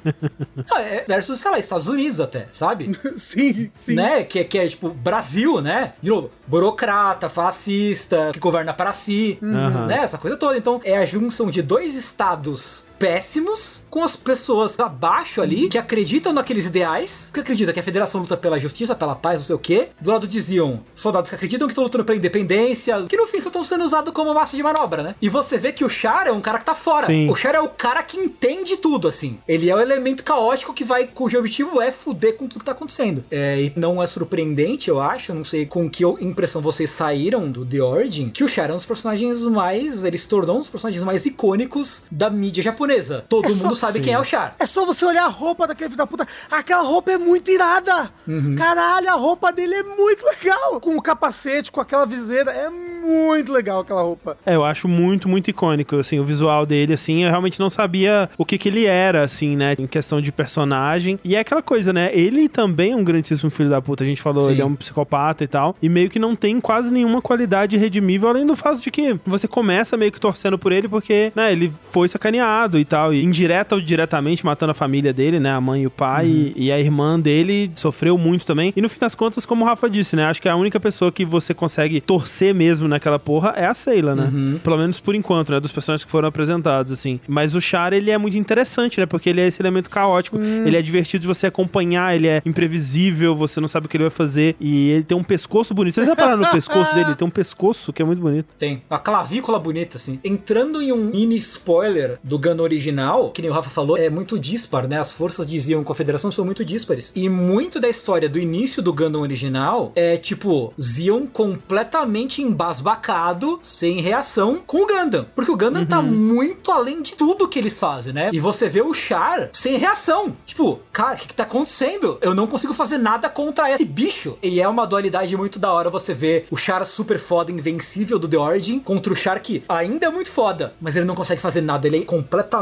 Ah, 0.71 0.81
é 0.81 1.03
versus, 1.05 1.37
sei 1.39 1.51
lá, 1.51 1.59
Estados 1.59 1.87
Unidos 1.89 2.21
até, 2.21 2.47
sabe? 2.53 2.97
sim, 3.17 3.69
sim. 3.73 3.95
né? 3.95 4.23
Que, 4.23 4.43
que 4.45 4.57
é 4.57 4.67
tipo 4.69 4.89
Brasil, 4.91 5.59
né? 5.59 5.93
De 6.01 6.09
novo, 6.09 6.31
burocrata, 6.47 7.27
fascista, 7.27 8.29
que 8.31 8.39
governa 8.39 8.73
para 8.73 8.93
si, 8.93 9.37
Aham. 9.43 9.87
né? 9.87 9.97
Essa 10.03 10.17
coisa 10.17 10.37
toda. 10.37 10.57
Então 10.57 10.79
é 10.85 10.97
a 10.97 11.05
junção 11.05 11.47
de 11.51 11.61
dois 11.61 11.95
estados 11.95 12.85
péssimos 12.99 13.79
com 13.89 14.03
as 14.03 14.15
pessoas 14.15 14.79
abaixo 14.79 15.41
ali 15.41 15.69
que 15.69 15.77
acreditam 15.77 16.31
naqueles 16.31 16.65
ideais, 16.65 17.31
que 17.33 17.39
acreditam 17.39 17.73
que 17.73 17.79
a 17.79 17.83
federação 17.83 18.21
luta 18.21 18.37
pela 18.37 18.59
justiça, 18.59 18.93
pela 18.93 19.15
paz, 19.15 19.39
não 19.39 19.47
sei 19.47 19.55
o 19.55 19.59
quê. 19.59 19.87
Do 19.99 20.11
lado 20.11 20.27
diziam 20.27 20.81
soldados 20.93 21.29
que 21.29 21.35
acreditam 21.35 21.67
que 21.67 21.71
estão 21.71 21.83
lutando 21.83 22.05
pela 22.05 22.17
independência, 22.17 23.01
que 23.07 23.17
no 23.17 23.25
fim 23.25 23.39
só 23.39 23.47
estão 23.47 23.63
sendo 23.63 23.85
usados 23.85 24.13
como 24.13 24.33
massa 24.33 24.55
de 24.55 24.61
manobra, 24.61 25.01
né? 25.01 25.15
E 25.21 25.29
você 25.29 25.57
vê 25.57 25.71
que 25.71 25.83
o 25.83 25.89
Char 25.89 26.27
é 26.27 26.31
um 26.31 26.41
cara 26.41 26.59
que 26.59 26.65
tá 26.65 26.75
fora. 26.75 27.07
Sim. 27.07 27.29
O 27.29 27.35
Char 27.35 27.55
é 27.55 27.61
o 27.61 27.69
cara 27.69 28.03
que 28.03 28.19
entende 28.19 28.77
tudo, 28.77 29.07
assim. 29.07 29.39
Ele 29.47 29.69
é 29.69 29.75
o 29.75 29.79
elemento 29.79 30.23
caótico 30.23 30.73
que 30.73 30.83
vai, 30.83 31.07
cujo 31.07 31.39
objetivo 31.39 31.81
é 31.81 31.91
fuder 31.91 32.35
com 32.35 32.47
tudo 32.47 32.59
que 32.59 32.65
tá 32.65 32.73
acontecendo. 32.73 33.23
É, 33.31 33.61
e 33.61 33.73
não 33.75 34.03
é 34.03 34.07
surpreendente, 34.07 34.89
eu 34.89 35.01
acho, 35.01 35.33
não 35.33 35.43
sei 35.43 35.65
com 35.65 35.89
que 35.89 36.03
impressão 36.21 36.61
vocês 36.61 36.89
saíram 36.89 37.49
do 37.49 37.65
The 37.65 37.81
Origin, 37.81 38.29
que 38.29 38.43
o 38.43 38.49
Char 38.49 38.69
é 38.69 38.73
um 38.73 38.75
dos 38.75 38.85
personagens 38.85 39.41
mais. 39.43 40.03
Ele 40.03 40.17
se 40.17 40.27
tornou 40.27 40.57
um 40.57 40.59
dos 40.59 40.69
personagens 40.69 41.03
mais 41.03 41.25
icônicos 41.25 42.03
da 42.11 42.29
mídia 42.29 42.63
japonesa. 42.63 42.88
Todo 43.29 43.45
É 43.47 43.49
só- 43.49 43.63
mundo 43.63 43.75
sabe 43.75 43.99
quem 43.99 44.13
é 44.13 44.19
o 44.19 44.23
Char. 44.23 44.55
É 44.59 44.65
só 44.65 44.85
você 44.85 45.05
olhar 45.05 45.25
a 45.25 45.29
roupa 45.29 45.67
daquele 45.67 45.89
filho 45.89 45.97
da 45.97 46.07
puta. 46.07 46.27
Aquela 46.49 46.81
roupa 46.83 47.11
é 47.11 47.17
muito 47.17 47.49
irada. 47.51 48.11
Uhum. 48.27 48.55
Caralho, 48.55 49.09
a 49.09 49.13
roupa 49.13 49.51
dele 49.51 49.75
é 49.75 49.83
muito 49.83 50.25
legal. 50.25 50.79
Com 50.79 50.95
o 50.97 51.01
capacete, 51.01 51.71
com 51.71 51.79
aquela 51.81 52.05
viseira. 52.05 52.51
É 52.51 52.69
muito 52.69 53.51
legal 53.51 53.81
aquela 53.81 54.01
roupa. 54.01 54.37
É, 54.45 54.55
eu 54.55 54.63
acho 54.65 54.87
muito, 54.87 55.27
muito 55.29 55.49
icônico, 55.49 55.95
assim, 55.97 56.19
o 56.19 56.23
visual 56.23 56.65
dele, 56.65 56.93
assim, 56.93 57.23
eu 57.23 57.29
realmente 57.29 57.59
não 57.59 57.69
sabia 57.69 58.29
o 58.37 58.43
que 58.45 58.57
que 58.57 58.67
ele 58.69 58.85
era, 58.85 59.23
assim, 59.23 59.55
né, 59.55 59.75
em 59.79 59.87
questão 59.87 60.19
de 60.21 60.31
personagem. 60.31 61.19
E 61.23 61.35
é 61.35 61.39
aquela 61.39 61.61
coisa, 61.61 61.93
né, 61.93 62.09
ele 62.13 62.47
também 62.49 62.91
é 62.91 62.95
um 62.95 63.03
grandíssimo 63.03 63.49
filho 63.49 63.69
da 63.69 63.81
puta, 63.81 64.03
a 64.03 64.07
gente 64.07 64.21
falou, 64.21 64.45
Sim. 64.45 64.51
ele 64.51 64.61
é 64.61 64.65
um 64.65 64.75
psicopata 64.75 65.43
e 65.43 65.47
tal, 65.47 65.75
e 65.81 65.87
meio 65.89 66.09
que 66.09 66.19
não 66.19 66.35
tem 66.35 66.59
quase 66.59 66.91
nenhuma 66.91 67.21
qualidade 67.21 67.77
redimível, 67.77 68.29
além 68.29 68.45
do 68.45 68.55
fato 68.55 68.81
de 68.81 68.91
que 68.91 69.17
você 69.25 69.47
começa 69.47 69.95
meio 69.97 70.11
que 70.11 70.19
torcendo 70.19 70.57
por 70.57 70.71
ele, 70.71 70.87
porque, 70.87 71.31
né, 71.35 71.51
ele 71.51 71.71
foi 71.91 72.07
sacaneado 72.07 72.78
e 72.79 72.85
tal, 72.85 73.13
e 73.13 73.23
indireta 73.23 73.75
ou 73.75 73.81
diretamente 73.81 74.45
matando 74.45 74.71
a 74.71 74.75
família 74.75 75.13
dele, 75.13 75.39
né, 75.39 75.51
a 75.51 75.61
mãe 75.61 75.83
e 75.83 75.87
o 75.87 75.91
pai, 75.91 76.27
e, 76.27 76.53
e 76.55 76.71
a 76.71 76.79
irmã 76.79 77.19
dele 77.19 77.71
sofreu 77.75 78.17
muito 78.17 78.45
também. 78.45 78.73
E 78.75 78.81
no 78.81 78.89
fim 78.89 78.99
das 78.99 79.15
contas, 79.15 79.45
como 79.45 79.63
o 79.63 79.67
Rafa 79.67 79.89
disse, 79.89 80.15
né, 80.15 80.25
acho 80.25 80.41
que 80.41 80.49
a 80.49 80.55
única 80.55 80.79
pessoa 80.79 81.11
que 81.11 81.25
você 81.25 81.53
consegue 81.53 82.01
torcer 82.01 82.53
mesmo 82.53 82.87
naquela 82.87 83.19
porra 83.19 83.53
é 83.55 83.65
a 83.65 83.73
Sayla, 83.73 84.15
né? 84.15 84.59
Pelo 84.63 84.77
menos 84.77 84.99
por 84.99 85.15
enquanto, 85.15 85.51
né, 85.51 85.59
dos 85.59 85.71
personagens 85.71 86.03
que 86.03 86.11
foram 86.11 86.27
apresentados, 86.27 86.91
assim. 86.91 87.19
Mas 87.27 87.55
o 87.55 87.61
Char, 87.61 87.93
ele 87.93 88.11
é 88.11 88.17
muito 88.17 88.37
interessante, 88.37 88.99
né, 88.99 89.05
porque 89.05 89.29
ele 89.29 89.41
é 89.41 89.47
esse 89.47 89.61
elemento 89.61 89.89
caótico, 89.89 90.37
ele 90.37 90.77
é 90.77 90.81
divertido 90.81 91.21
de 91.21 91.27
você 91.27 91.47
acompanhar, 91.47 92.15
ele 92.15 92.27
é 92.27 92.41
imprevisível, 92.45 93.35
você 93.35 93.59
não 93.59 93.67
sabe 93.67 93.85
o 93.85 93.89
que 93.89 93.97
ele 93.97 94.05
vai 94.05 94.11
fazer, 94.11 94.55
e 94.59 94.89
ele 94.89 95.03
tem 95.03 95.17
um 95.17 95.23
pescoço 95.23 95.73
bonito. 95.73 95.95
Vocês 95.95 96.07
repararam 96.07 96.37
no 96.37 96.49
pescoço 96.51 96.93
dele? 96.93 97.09
Ele 97.09 97.15
tem 97.15 97.27
um 97.27 97.31
pescoço 97.31 97.91
que 97.91 98.01
é 98.01 98.05
muito 98.05 98.21
bonito. 98.21 98.47
Tem. 98.57 98.81
Uma 98.89 98.99
clavícula 98.99 99.59
bonita, 99.59 99.97
assim. 99.97 100.19
Entrando 100.23 100.81
em 100.81 100.91
um 100.91 101.05
mini 101.05 101.37
spoiler 101.37 102.19
do 102.23 102.37
Gun 102.37 102.59
original, 102.69 103.31
que 103.31 103.41
nem 103.41 103.51
o 103.51 103.53
Rafa 103.53 103.69
falou, 103.69 103.97
é 103.97 104.09
muito 104.09 104.39
dispar, 104.39 104.87
né? 104.87 104.99
As 104.99 105.11
forças 105.11 105.47
diziam 105.47 105.83
com 105.83 105.91
a 105.91 105.95
federação 105.95 106.31
são 106.31 106.45
muito 106.45 106.63
díspares. 106.63 107.11
E 107.15 107.27
muito 107.29 107.79
da 107.79 107.89
história 107.89 108.29
do 108.29 108.39
início 108.39 108.81
do 108.81 108.93
Gundam 108.93 109.21
original 109.21 109.91
é, 109.95 110.17
tipo, 110.17 110.73
Zion 110.79 111.25
completamente 111.27 112.41
embasbacado, 112.41 113.59
sem 113.63 114.01
reação, 114.01 114.61
com 114.65 114.83
o 114.83 114.87
Gundam. 114.87 115.25
Porque 115.35 115.51
o 115.51 115.57
Gundam 115.57 115.85
tá 115.85 116.01
muito 116.01 116.71
além 116.71 117.01
de 117.01 117.15
tudo 117.15 117.47
que 117.47 117.59
eles 117.59 117.79
fazem, 117.79 118.13
né? 118.13 118.29
E 118.31 118.39
você 118.39 118.69
vê 118.69 118.81
o 118.81 118.93
Char 118.93 119.49
sem 119.53 119.77
reação. 119.77 120.35
Tipo, 120.45 120.79
cara, 120.91 121.15
o 121.15 121.17
que, 121.17 121.27
que 121.27 121.33
tá 121.33 121.43
acontecendo? 121.43 122.17
Eu 122.21 122.35
não 122.35 122.47
consigo 122.47 122.73
fazer 122.73 122.97
nada 122.97 123.29
contra 123.29 123.71
esse 123.71 123.85
bicho. 123.85 124.37
E 124.41 124.61
é 124.61 124.67
uma 124.67 124.85
dualidade 124.85 125.35
muito 125.35 125.59
da 125.59 125.71
hora 125.71 125.89
você 125.89 126.13
ver 126.13 126.45
o 126.49 126.57
Char 126.57 126.85
super 126.85 127.19
foda, 127.19 127.51
invencível 127.51 128.19
do 128.19 128.27
The 128.27 128.37
Origin, 128.37 128.79
contra 128.79 129.11
o 129.11 129.15
Char 129.15 129.39
que 129.39 129.63
ainda 129.67 130.07
é 130.07 130.09
muito 130.09 130.31
foda, 130.31 130.73
mas 130.79 130.95
ele 130.95 131.05
não 131.05 131.15
consegue 131.15 131.41
fazer 131.41 131.61
nada. 131.61 131.87
Ele 131.87 131.97
é 131.97 132.05
completamente 132.05 132.58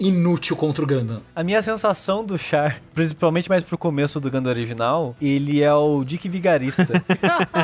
inútil 0.00 0.56
contra 0.56 0.82
o 0.84 0.86
Gundam. 0.86 1.20
A 1.34 1.42
minha 1.42 1.60
sensação 1.62 2.24
do 2.24 2.36
Char, 2.38 2.80
principalmente 2.94 3.48
mais 3.48 3.62
pro 3.62 3.76
começo 3.78 4.20
do 4.20 4.30
Gundam 4.30 4.50
original, 4.52 5.16
ele 5.20 5.62
é 5.62 5.72
o 5.72 6.04
Dick 6.04 6.28
Vigarista. 6.28 7.02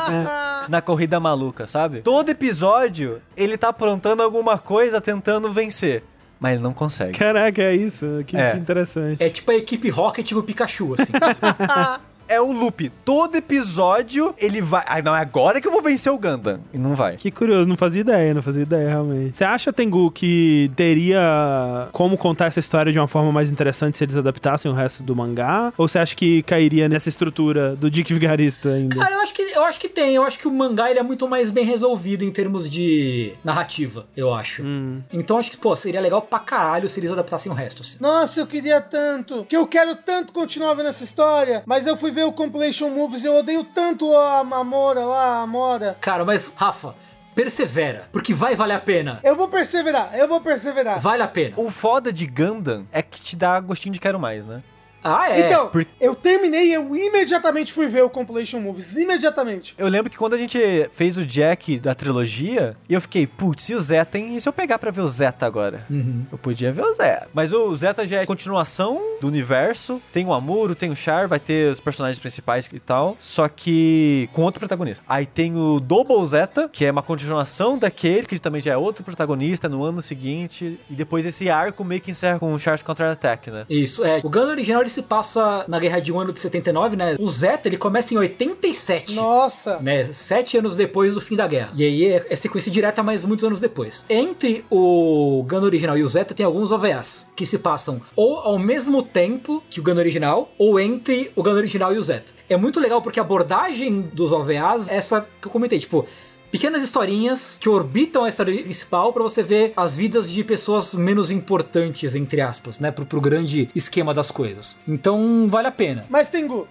na 0.69 0.81
corrida 0.81 1.21
maluca, 1.21 1.67
sabe? 1.67 2.01
Todo 2.01 2.29
episódio, 2.31 3.21
ele 3.37 3.57
tá 3.57 3.69
aprontando 3.69 4.23
alguma 4.23 4.59
coisa 4.59 5.01
tentando 5.01 5.53
vencer. 5.53 6.03
Mas 6.41 6.55
ele 6.55 6.63
não 6.63 6.75
consegue. 6.75 7.19
Caraca, 7.19 7.63
é 7.63 7.75
isso. 7.75 8.07
Que, 8.27 8.37
É. 8.37 8.53
que 8.53 8.59
interessante. 8.59 9.23
É 9.23 9.29
tipo 9.29 9.51
a 9.51 9.55
equipe 9.55 9.89
Rocket 9.89 10.31
e 10.31 10.35
o 10.35 10.43
Pikachu, 10.43 10.95
assim. 10.95 11.13
É 12.35 12.41
o 12.41 12.51
loop. 12.51 12.91
Todo 13.05 13.37
episódio, 13.37 14.35
ele 14.39 14.61
vai. 14.61 14.83
Ah, 14.89 15.01
não, 15.01 15.15
é 15.15 15.21
agora 15.21 15.61
que 15.61 15.69
eu 15.69 15.71
vou 15.71 15.81
vencer 15.81 16.13
o 16.13 16.19
Gundam. 16.19 16.59
E 16.73 16.79
não 16.79 16.97
vai. 16.97 17.17
Que 17.17 17.31
curioso, 17.31 17.69
não 17.69 17.77
fazia 17.77 18.01
ideia, 18.01 18.35
não 18.35 18.43
fazia 18.43 18.63
ideia 18.63 18.89
realmente. 18.89 19.37
Você 19.37 19.45
acha, 19.45 19.73
Tengu, 19.73 20.11
que 20.11 20.69
teria 20.75 21.89
como 21.93 22.19
contar 22.19 22.47
essa 22.47 22.59
história 22.59 22.93
de 22.93 22.99
uma 22.99 23.07
forma 23.07 23.31
mais 23.31 23.53
interessante 23.53 23.97
se 23.97 24.03
eles 24.03 24.17
adaptassem 24.17 24.69
o 24.69 24.75
resto 24.75 25.05
do 25.05 25.15
mangá? 25.15 25.73
Ou 25.79 25.87
você 25.87 26.01
acha 26.01 26.17
que 26.17 26.43
cairia 26.43 26.89
nessa 26.89 27.09
estrutura 27.09 27.77
do 27.77 27.89
Dick 27.89 28.13
Vigarista 28.13 28.71
ainda? 28.71 28.97
Cara, 28.97 29.15
eu 29.15 29.21
acho 29.21 29.33
que 29.33 29.43
eu 29.55 29.63
acho 29.63 29.79
que 29.79 29.89
tem. 29.89 30.17
Eu 30.17 30.25
acho 30.25 30.39
que 30.39 30.49
o 30.49 30.53
mangá 30.53 30.91
ele 30.91 30.99
é 30.99 31.03
muito 31.03 31.29
mais 31.29 31.51
bem 31.51 31.65
resolvido 31.65 32.25
em 32.25 32.33
termos 32.33 32.69
de 32.69 33.33
narrativa, 33.45 34.07
eu 34.17 34.35
acho. 34.35 34.65
Então 35.13 35.39
acho 35.39 35.53
que, 35.53 35.57
pô, 35.57 35.77
seria 35.77 36.01
legal 36.01 36.21
pra 36.21 36.41
caralho 36.41 36.89
se 36.89 36.99
eles 36.99 37.13
adaptassem 37.13 37.51
o 37.51 37.55
resto, 37.55 37.83
assim. 37.83 37.97
Nossa, 38.01 38.41
eu 38.41 38.47
queria 38.47 38.81
tanto. 38.81 39.45
Que 39.45 39.57
eu 39.57 39.67
quero 39.67 39.95
tanto 39.95 40.33
continuar 40.33 40.75
vendo 40.75 40.89
essa 40.89 41.05
história. 41.05 41.63
Mas 41.65 41.87
eu 41.87 41.97
fui 41.97 42.11
ver 42.11 42.24
ver 42.25 42.29
o 42.29 42.33
Compilation 42.33 42.89
Movies, 42.91 43.25
eu 43.25 43.37
odeio 43.37 43.65
tanto 43.65 44.15
a 44.17 44.41
Amora 44.41 45.01
lá, 45.01 45.39
a 45.39 45.43
Amora. 45.43 45.97
Cara, 46.01 46.25
mas, 46.25 46.53
Rafa, 46.57 46.95
persevera, 47.35 48.07
porque 48.11 48.33
vai 48.33 48.55
valer 48.57 48.75
a 48.75 48.81
pena. 48.81 49.21
Eu 49.23 49.37
vou 49.37 49.49
perseverar, 49.49 50.11
eu 50.15 50.27
vou 50.27 50.41
perseverar. 50.41 50.99
Vale 50.99 51.23
a 51.23 51.29
pena. 51.29 51.55
O 51.59 51.71
foda 51.71 52.13
de 52.13 52.27
Gundam 52.27 52.87
é 52.91 53.03
que 53.03 53.21
te 53.21 53.37
dá 53.37 53.61
gostinho 53.61 53.93
de 53.93 54.01
quero 54.01 54.19
mais, 54.19 54.47
né? 54.47 54.63
Ah, 55.05 55.31
é. 55.31 55.47
Então, 55.47 55.69
por- 55.69 55.87
eu 56.01 56.15
terminei 56.15 56.71
e 56.71 56.73
eu 56.75 56.97
imediatamente 56.97 57.73
fui 57.73 57.87
ver 57.89 58.03
o 58.03 58.09
Compilation 58.11 58.59
Movies. 58.61 58.97
Imediatamente. 58.97 59.75
Eu 59.77 59.89
lembro 59.89 60.11
que 60.11 60.17
quando 60.17 60.35
a 60.35 60.39
gente 60.39 60.59
fez 60.93 61.17
o 61.19 61.25
Jack 61.27 61.79
da 61.79 61.95
trilogia, 61.95 62.77
eu 62.89 63.01
fiquei, 63.01 63.27
putz, 63.27 63.69
e 63.69 63.75
o 63.75 63.81
Zeta, 63.81 64.19
hein? 64.19 64.35
E 64.37 64.41
se 64.41 64.49
eu 64.49 64.53
pegar 64.53 64.79
pra 64.79 64.91
ver 64.91 65.03
o 65.03 65.09
Zeta 65.09 65.45
agora? 65.47 65.85
Eu 66.33 66.39
podia 66.39 66.73
ver 66.73 66.83
o 66.85 66.95
Zeta. 66.95 67.29
Mas 67.35 67.53
o 67.53 67.75
Zeta 67.77 68.07
já 68.07 68.23
é 68.23 68.27
continuação 68.27 69.01
do 69.21 69.27
universo. 69.29 70.01
Tem 70.13 70.25
o 70.25 70.33
Amuro, 70.33 70.75
tem 70.75 70.91
o 70.91 70.97
Char, 70.97 71.29
vai 71.29 71.39
ter 71.41 71.71
os 71.73 71.81
personagens 71.81 72.19
principais 72.19 72.69
e 72.73 72.81
tal. 72.81 73.17
Só 73.21 73.49
que 73.49 74.29
com 74.33 74.43
outro 74.43 74.59
protagonista. 74.61 75.05
Aí 75.09 75.27
tem 75.27 75.55
o 75.57 75.81
Double 75.81 76.27
Zeta, 76.27 76.69
que 76.73 76.85
é 76.85 76.91
uma 76.91 77.03
continuação 77.03 77.77
daquele, 77.79 78.27
que 78.27 78.39
também 78.39 78.61
já 78.61 78.73
é 78.73 78.77
outro 78.77 79.05
protagonista 79.05 79.69
no 79.69 79.85
ano 79.85 80.01
seguinte. 80.03 80.79
E 80.89 80.95
depois 80.95 81.27
esse 81.27 81.51
arco 81.51 81.85
meio 81.85 82.01
que 82.01 82.11
encerra 82.11 82.39
com 82.39 82.53
o 82.53 82.59
Char's 82.59 82.83
Counter-Attack, 82.83 83.51
né? 83.51 83.65
Isso, 83.69 84.05
é. 84.05 84.19
O 84.23 84.31
Gundam 84.31 84.51
original 84.51 84.81
ele 84.81 84.91
se 84.95 85.03
passa 85.03 85.65
na 85.69 85.79
Guerra 85.79 86.01
de 86.01 86.13
um 86.13 86.19
ano 86.19 86.33
de 86.33 86.41
79, 86.41 86.97
né? 86.97 87.17
O 87.19 87.29
Zeta 87.29 87.69
ele 87.69 87.77
começa 87.77 88.15
em 88.15 88.17
87. 88.17 89.15
Nossa. 89.15 89.79
Né, 89.81 90.07
sete 90.13 90.57
anos 90.57 90.77
depois 90.77 91.15
do 91.15 91.21
fim 91.21 91.37
da 91.37 91.47
guerra. 91.47 91.73
E 91.75 91.85
aí 91.85 92.05
é, 92.05 92.27
é 92.31 92.37
sequência 92.37 92.71
direta, 92.71 93.03
mas 93.03 93.25
muitos 93.25 93.45
anos 93.45 93.61
depois. 93.61 94.05
Entre 94.09 94.65
o 94.71 95.45
Gundam 95.49 95.65
original 95.65 95.99
e 95.99 96.03
o 96.03 96.09
Zeta 96.09 96.35
tem 96.35 96.47
alguns 96.47 96.71
OVAs 96.71 97.27
que 97.35 97.45
se 97.45 97.59
passam 97.59 98.01
ou 98.15 98.39
ao 98.39 98.59
mesmo 98.59 99.03
tempo 99.03 99.63
que 99.69 99.81
o 99.81 99.83
Gundam 99.83 100.01
original, 100.01 100.53
ou 100.59 100.79
entre 100.79 101.31
o 101.35 101.43
Gundam 101.43 101.59
original 101.59 101.95
e 101.95 101.99
o 101.99 102.03
Zeta. 102.03 102.33
É 102.49 102.57
muito 102.57 102.79
legal 102.81 103.03
porque 103.03 103.19
a 103.19 103.23
abordagem 103.23 104.03
dos 104.13 104.33
OVAs 104.33 104.89
é 104.89 104.97
essa 104.97 105.27
que 105.41 105.49
eu 105.49 105.53
comentei, 105.53 105.79
tipo, 105.79 106.07
pequenas 106.55 106.85
historinhas 106.85 107.57
que 107.59 107.69
orbitam 107.69 108.23
a 108.23 108.29
história 108.29 108.63
principal 108.63 109.13
pra 109.13 109.25
você 109.25 109.43
ver 109.43 109.73
as 109.77 109.97
vidas 109.97 110.31
de 110.31 110.45
pessoas 110.45 110.95
menos 110.95 111.33
importantes, 111.33 112.15
entre 112.15 112.41
aspas, 112.41 112.79
né, 112.79 112.93
pro, 112.93 113.05
pro 113.05 113.21
grande 113.21 113.69
esquema 113.75 114.15
das 114.15 114.31
coisas. 114.31 114.77
Então, 114.87 115.49
vale 115.49 115.67
a 115.67 115.73
pena. 115.73 116.07
Mas, 116.09 116.31
Tengu, 116.31 116.69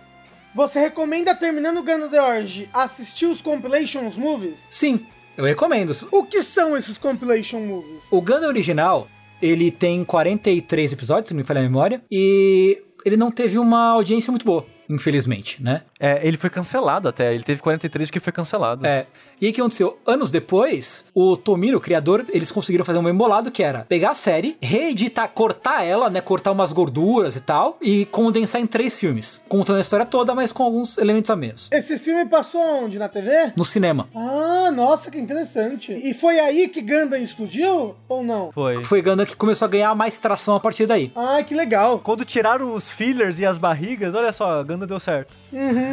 você 0.55 0.79
recomenda, 0.79 1.35
terminando 1.35 1.79
o 1.79 1.83
Gundam 1.83 2.07
The 2.07 2.21
Orge, 2.21 2.69
assistir 2.73 3.25
os 3.25 3.41
Compilations 3.41 4.15
Movies? 4.15 4.61
Sim, 4.69 5.05
eu 5.35 5.43
recomendo. 5.43 5.91
O 6.13 6.23
que 6.23 6.43
são 6.43 6.77
esses 6.77 6.97
Compilation 6.97 7.59
Movies? 7.59 8.03
O 8.09 8.21
Gundam 8.21 8.47
original, 8.47 9.09
ele 9.41 9.69
tem 9.69 10.05
43 10.05 10.93
episódios, 10.93 11.27
se 11.27 11.33
não 11.33 11.39
me 11.39 11.43
falha 11.43 11.59
a 11.59 11.63
memória, 11.63 12.01
e 12.09 12.81
ele 13.05 13.17
não 13.17 13.29
teve 13.29 13.59
uma 13.59 13.89
audiência 13.89 14.31
muito 14.31 14.45
boa, 14.45 14.65
infelizmente, 14.89 15.61
né? 15.61 15.81
É, 16.03 16.19
ele 16.21 16.35
foi 16.35 16.49
cancelado 16.49 17.07
até. 17.07 17.33
Ele 17.33 17.43
teve 17.43 17.61
43 17.61 18.09
porque 18.09 18.19
foi 18.19 18.33
cancelado. 18.33 18.85
É. 18.85 19.07
E 19.39 19.45
aí 19.45 19.51
o 19.51 19.53
que 19.53 19.61
aconteceu? 19.61 19.97
Anos 20.05 20.31
depois, 20.31 21.05
o 21.13 21.37
Tomino, 21.37 21.77
o 21.77 21.81
criador, 21.81 22.25
eles 22.29 22.51
conseguiram 22.51 22.83
fazer 22.83 22.99
um 22.99 23.07
embolado 23.07 23.49
que 23.49 23.63
era 23.63 23.85
pegar 23.87 24.11
a 24.11 24.15
série, 24.15 24.57
reeditar, 24.61 25.29
cortar 25.29 25.83
ela, 25.83 26.09
né? 26.09 26.19
Cortar 26.19 26.51
umas 26.51 26.73
gorduras 26.73 27.37
e 27.37 27.39
tal, 27.39 27.77
e 27.81 28.05
condensar 28.07 28.59
em 28.59 28.67
três 28.67 28.99
filmes. 28.99 29.41
Contando 29.47 29.77
a 29.77 29.81
história 29.81 30.05
toda, 30.05 30.35
mas 30.35 30.51
com 30.51 30.63
alguns 30.63 30.97
elementos 30.97 31.31
a 31.31 31.37
menos. 31.37 31.69
Esse 31.71 31.97
filme 31.97 32.25
passou 32.25 32.83
onde? 32.83 32.99
Na 32.99 33.07
TV? 33.07 33.53
No 33.55 33.63
cinema. 33.63 34.09
Ah, 34.13 34.71
nossa, 34.71 35.09
que 35.09 35.17
interessante. 35.17 35.93
E 35.93 36.13
foi 36.13 36.37
aí 36.37 36.67
que 36.67 36.81
Gundam 36.81 37.21
explodiu? 37.21 37.95
Ou 38.09 38.23
não? 38.23 38.51
Foi. 38.51 38.83
Foi 38.83 39.01
Gundam 39.01 39.25
que 39.25 39.37
começou 39.37 39.65
a 39.65 39.69
ganhar 39.69 39.95
mais 39.95 40.19
tração 40.19 40.55
a 40.55 40.59
partir 40.59 40.85
daí. 40.85 41.13
Ah, 41.15 41.41
que 41.43 41.55
legal. 41.55 41.99
Quando 41.99 42.25
tiraram 42.25 42.73
os 42.73 42.91
fillers 42.91 43.39
e 43.39 43.45
as 43.45 43.57
barrigas, 43.57 44.15
olha 44.15 44.33
só, 44.33 44.59
a 44.59 44.63
Ganda 44.63 44.85
deu 44.85 44.99
certo. 44.99 45.37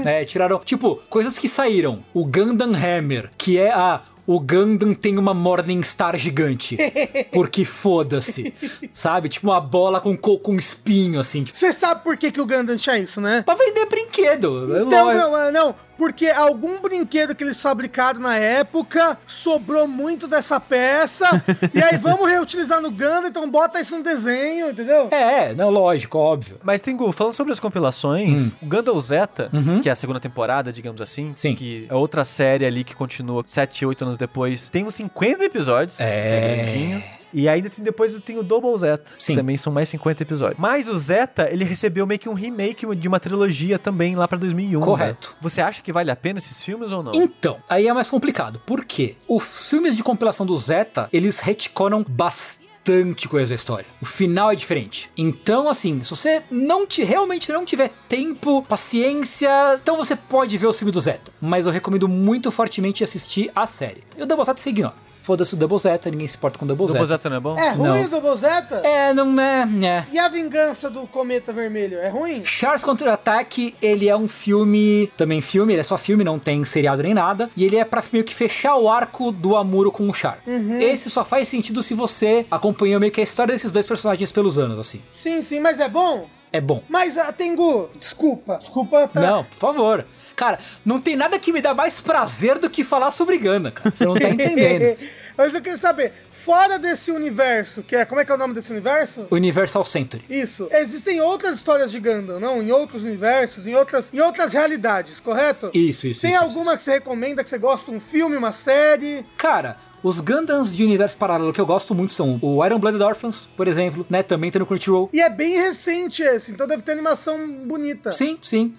É, 0.04 0.24
tiraram, 0.24 0.58
tipo, 0.64 0.96
coisas 1.08 1.38
que 1.38 1.48
saíram. 1.48 2.04
O 2.14 2.24
Gundam 2.24 2.72
Hammer, 2.74 3.30
que 3.36 3.58
é 3.58 3.70
a. 3.72 4.00
O 4.26 4.38
Gundam 4.38 4.94
tem 4.94 5.18
uma 5.18 5.34
Morningstar 5.34 6.16
gigante. 6.16 6.76
Porque 7.32 7.64
foda-se. 7.64 8.54
Sabe? 8.94 9.28
Tipo 9.28 9.48
uma 9.48 9.60
bola 9.60 10.00
com, 10.00 10.16
co- 10.16 10.38
com 10.38 10.54
espinho, 10.54 11.18
assim. 11.18 11.42
Tipo, 11.42 11.58
Você 11.58 11.72
sabe 11.72 12.04
por 12.04 12.16
que, 12.16 12.30
que 12.30 12.40
o 12.40 12.46
Gundam 12.46 12.76
tinha 12.76 12.96
isso, 12.98 13.20
né? 13.20 13.42
pra 13.44 13.54
vender 13.56 13.86
brinquedo. 13.86 14.72
é 14.76 14.84
Não, 14.84 15.04
lógico. 15.04 15.30
não, 15.30 15.36
é, 15.38 15.50
não. 15.50 15.74
Porque 16.00 16.28
algum 16.28 16.80
brinquedo 16.80 17.34
que 17.34 17.44
eles 17.44 17.60
fabricaram 17.60 18.20
na 18.20 18.34
época 18.34 19.18
sobrou 19.26 19.86
muito 19.86 20.26
dessa 20.26 20.58
peça. 20.58 21.26
e 21.74 21.82
aí 21.82 21.98
vamos 21.98 22.26
reutilizar 22.26 22.80
no 22.80 22.90
Gundam, 22.90 23.26
então 23.26 23.50
bota 23.50 23.78
isso 23.78 23.94
no 23.94 24.02
desenho, 24.02 24.70
entendeu? 24.70 25.08
É, 25.10 25.54
não, 25.54 25.68
lógico, 25.68 26.16
óbvio. 26.16 26.56
Mas, 26.62 26.80
Tengu, 26.80 27.12
falando 27.12 27.34
sobre 27.34 27.52
as 27.52 27.60
compilações, 27.60 28.56
o 28.62 28.66
Gundam 28.66 28.98
Zeta, 28.98 29.50
que 29.82 29.90
é 29.90 29.92
a 29.92 29.96
segunda 29.96 30.18
temporada, 30.18 30.72
digamos 30.72 31.02
assim, 31.02 31.32
Sim. 31.34 31.54
que 31.54 31.86
é 31.90 31.94
outra 31.94 32.24
série 32.24 32.64
ali 32.64 32.82
que 32.82 32.96
continua 32.96 33.44
7, 33.46 33.84
8 33.84 34.02
anos 34.02 34.16
depois, 34.16 34.68
tem 34.68 34.86
uns 34.86 34.94
50 34.94 35.44
episódios. 35.44 36.00
É. 36.00 36.64
grandinho. 36.64 37.19
E 37.32 37.48
ainda 37.48 37.70
tem, 37.70 37.84
depois 37.84 38.18
tem 38.20 38.38
o 38.38 38.42
Double 38.42 38.76
Zeta, 38.76 39.12
Sim. 39.18 39.34
que 39.34 39.40
também 39.40 39.56
são 39.56 39.72
mais 39.72 39.88
50 39.88 40.22
episódios. 40.22 40.58
Mas 40.58 40.88
o 40.88 40.98
Zeta, 40.98 41.48
ele 41.50 41.64
recebeu 41.64 42.06
meio 42.06 42.18
que 42.18 42.28
um 42.28 42.34
remake 42.34 42.86
de 42.94 43.08
uma 43.08 43.20
trilogia 43.20 43.78
também 43.78 44.16
lá 44.16 44.26
pra 44.26 44.38
2001. 44.38 44.80
Correto. 44.80 45.30
né? 45.30 45.36
Você 45.40 45.60
acha 45.60 45.82
que 45.82 45.92
vale 45.92 46.10
a 46.10 46.16
pena 46.16 46.38
esses 46.38 46.62
filmes 46.62 46.92
ou 46.92 47.02
não? 47.02 47.12
Então, 47.14 47.58
aí 47.68 47.86
é 47.86 47.92
mais 47.92 48.08
complicado. 48.10 48.60
Por 48.66 48.84
quê? 48.84 49.16
Os 49.28 49.68
filmes 49.68 49.96
de 49.96 50.02
compilação 50.02 50.44
do 50.44 50.56
Zeta, 50.56 51.08
eles 51.12 51.40
retconam 51.40 52.04
bastante 52.08 53.28
coisa 53.28 53.50
da 53.50 53.54
história. 53.54 53.86
O 54.00 54.06
final 54.06 54.50
é 54.50 54.56
diferente. 54.56 55.10
Então, 55.16 55.68
assim, 55.68 56.02
se 56.02 56.10
você 56.10 56.42
não 56.50 56.86
te, 56.86 57.04
realmente 57.04 57.52
não 57.52 57.64
tiver 57.64 57.90
tempo, 58.08 58.62
paciência, 58.62 59.50
então 59.80 59.96
você 59.96 60.16
pode 60.16 60.56
ver 60.56 60.66
o 60.66 60.72
filme 60.72 60.90
do 60.90 61.00
Zeta. 61.00 61.30
Mas 61.40 61.66
eu 61.66 61.72
recomendo 61.72 62.08
muito 62.08 62.50
fortemente 62.50 63.04
assistir 63.04 63.50
a 63.54 63.66
série. 63.66 64.02
E 64.16 64.22
o 64.22 64.26
Double 64.26 64.44
Zeta 64.44 64.60
você 64.60 64.70
ignora. 64.70 64.94
Foda-se 65.20 65.52
o 65.52 65.56
Double 65.56 65.78
Zeta, 65.78 66.10
ninguém 66.10 66.26
se 66.26 66.36
importa 66.36 66.58
com 66.58 66.64
o 66.64 66.68
Double, 66.68 66.86
Double 66.86 67.06
Zeta. 67.06 67.18
Zeta 67.18 67.28
não 67.28 67.36
é 67.36 67.40
bom? 67.40 67.58
É 67.58 67.70
ruim 67.72 67.88
Não. 67.88 68.04
o 68.04 68.08
Double 68.08 68.36
Zeta? 68.36 68.76
É, 68.76 69.12
não 69.12 69.38
é, 69.38 69.68
é. 69.84 70.04
E 70.10 70.18
a 70.18 70.28
vingança 70.28 70.88
do 70.88 71.06
Cometa 71.06 71.52
Vermelho? 71.52 71.98
É 71.98 72.08
ruim? 72.08 72.42
Charles 72.44 72.82
Contra-Ataque, 72.82 73.74
ele 73.82 74.08
é 74.08 74.16
um 74.16 74.26
filme, 74.26 75.12
também 75.18 75.42
filme, 75.42 75.74
ele 75.74 75.80
é 75.80 75.84
só 75.84 75.98
filme, 75.98 76.24
não 76.24 76.38
tem 76.38 76.64
seriado 76.64 77.02
nem 77.02 77.12
nada, 77.12 77.50
e 77.54 77.64
ele 77.64 77.76
é 77.76 77.84
pra 77.84 78.02
meio 78.10 78.24
que 78.24 78.34
fechar 78.34 78.76
o 78.76 78.88
arco 78.88 79.30
do 79.30 79.56
Amuro 79.56 79.92
com 79.92 80.08
o 80.08 80.14
Char. 80.14 80.38
Esse 80.80 81.10
só 81.10 81.22
faz 81.22 81.48
sentido 81.48 81.82
se 81.82 81.92
você 81.92 82.46
acompanhou 82.50 82.98
meio 82.98 83.12
que 83.12 83.20
a 83.20 83.24
história 83.24 83.52
desses 83.52 83.70
dois 83.70 83.86
personagens 83.86 84.32
pelos 84.32 84.56
anos, 84.56 84.78
assim. 84.78 85.02
Sim, 85.14 85.42
sim, 85.42 85.60
mas 85.60 85.78
é 85.78 85.88
bom? 85.88 86.26
É 86.52 86.60
bom. 86.60 86.82
Mas, 86.88 87.16
ah, 87.16 87.32
Tengu, 87.32 87.88
desculpa. 87.96 88.56
Desculpa, 88.56 89.06
tá? 89.06 89.20
Não, 89.20 89.44
por 89.44 89.56
favor. 89.56 90.06
Cara, 90.40 90.58
não 90.86 90.98
tem 90.98 91.16
nada 91.16 91.38
que 91.38 91.52
me 91.52 91.60
dá 91.60 91.74
mais 91.74 92.00
prazer 92.00 92.58
do 92.58 92.70
que 92.70 92.82
falar 92.82 93.10
sobre 93.10 93.36
Ganda, 93.36 93.70
cara. 93.70 93.94
Você 93.94 94.06
não 94.06 94.14
tá 94.14 94.26
entendendo. 94.26 94.96
Mas 95.36 95.52
eu 95.52 95.60
queria 95.60 95.76
saber, 95.76 96.14
fora 96.32 96.78
desse 96.78 97.10
universo, 97.10 97.82
que 97.82 97.94
é, 97.94 98.06
como 98.06 98.22
é 98.22 98.24
que 98.24 98.32
é 98.32 98.34
o 98.34 98.38
nome 98.38 98.54
desse 98.54 98.70
universo? 98.70 99.26
Universal 99.30 99.84
Century. 99.84 100.24
Isso. 100.30 100.66
Existem 100.70 101.20
outras 101.20 101.56
histórias 101.56 101.92
de 101.92 102.00
Gundam, 102.00 102.40
não? 102.40 102.62
Em 102.62 102.72
outros 102.72 103.02
universos, 103.02 103.66
em 103.66 103.74
outras, 103.74 104.10
em 104.14 104.20
outras 104.20 104.54
realidades, 104.54 105.20
correto? 105.20 105.70
Isso, 105.74 106.06
isso, 106.06 106.22
Tem 106.22 106.32
isso, 106.32 106.42
alguma 106.42 106.74
que 106.74 106.82
você 106.82 106.92
recomenda, 106.92 107.44
que 107.44 107.50
você 107.50 107.58
gosta? 107.58 107.90
Um 107.90 108.00
filme, 108.00 108.34
uma 108.34 108.52
série? 108.52 109.26
Cara, 109.36 109.76
os 110.02 110.20
Gundams 110.20 110.74
de 110.74 110.82
universo 110.82 111.18
paralelo 111.18 111.52
que 111.52 111.60
eu 111.60 111.66
gosto 111.66 111.94
muito 111.94 112.14
são 112.14 112.38
o 112.40 112.64
Iron 112.64 112.78
Blooded 112.78 113.02
Orphans, 113.02 113.46
por 113.54 113.68
exemplo, 113.68 114.06
né? 114.08 114.22
Também 114.22 114.50
tem 114.50 114.58
no 114.58 114.64
Crunchyroll. 114.64 115.10
E 115.12 115.20
é 115.20 115.28
bem 115.28 115.60
recente 115.60 116.22
esse, 116.22 116.50
então 116.50 116.66
deve 116.66 116.82
ter 116.82 116.92
animação 116.92 117.46
bonita. 117.66 118.10
Sim, 118.10 118.38
sim. 118.40 118.74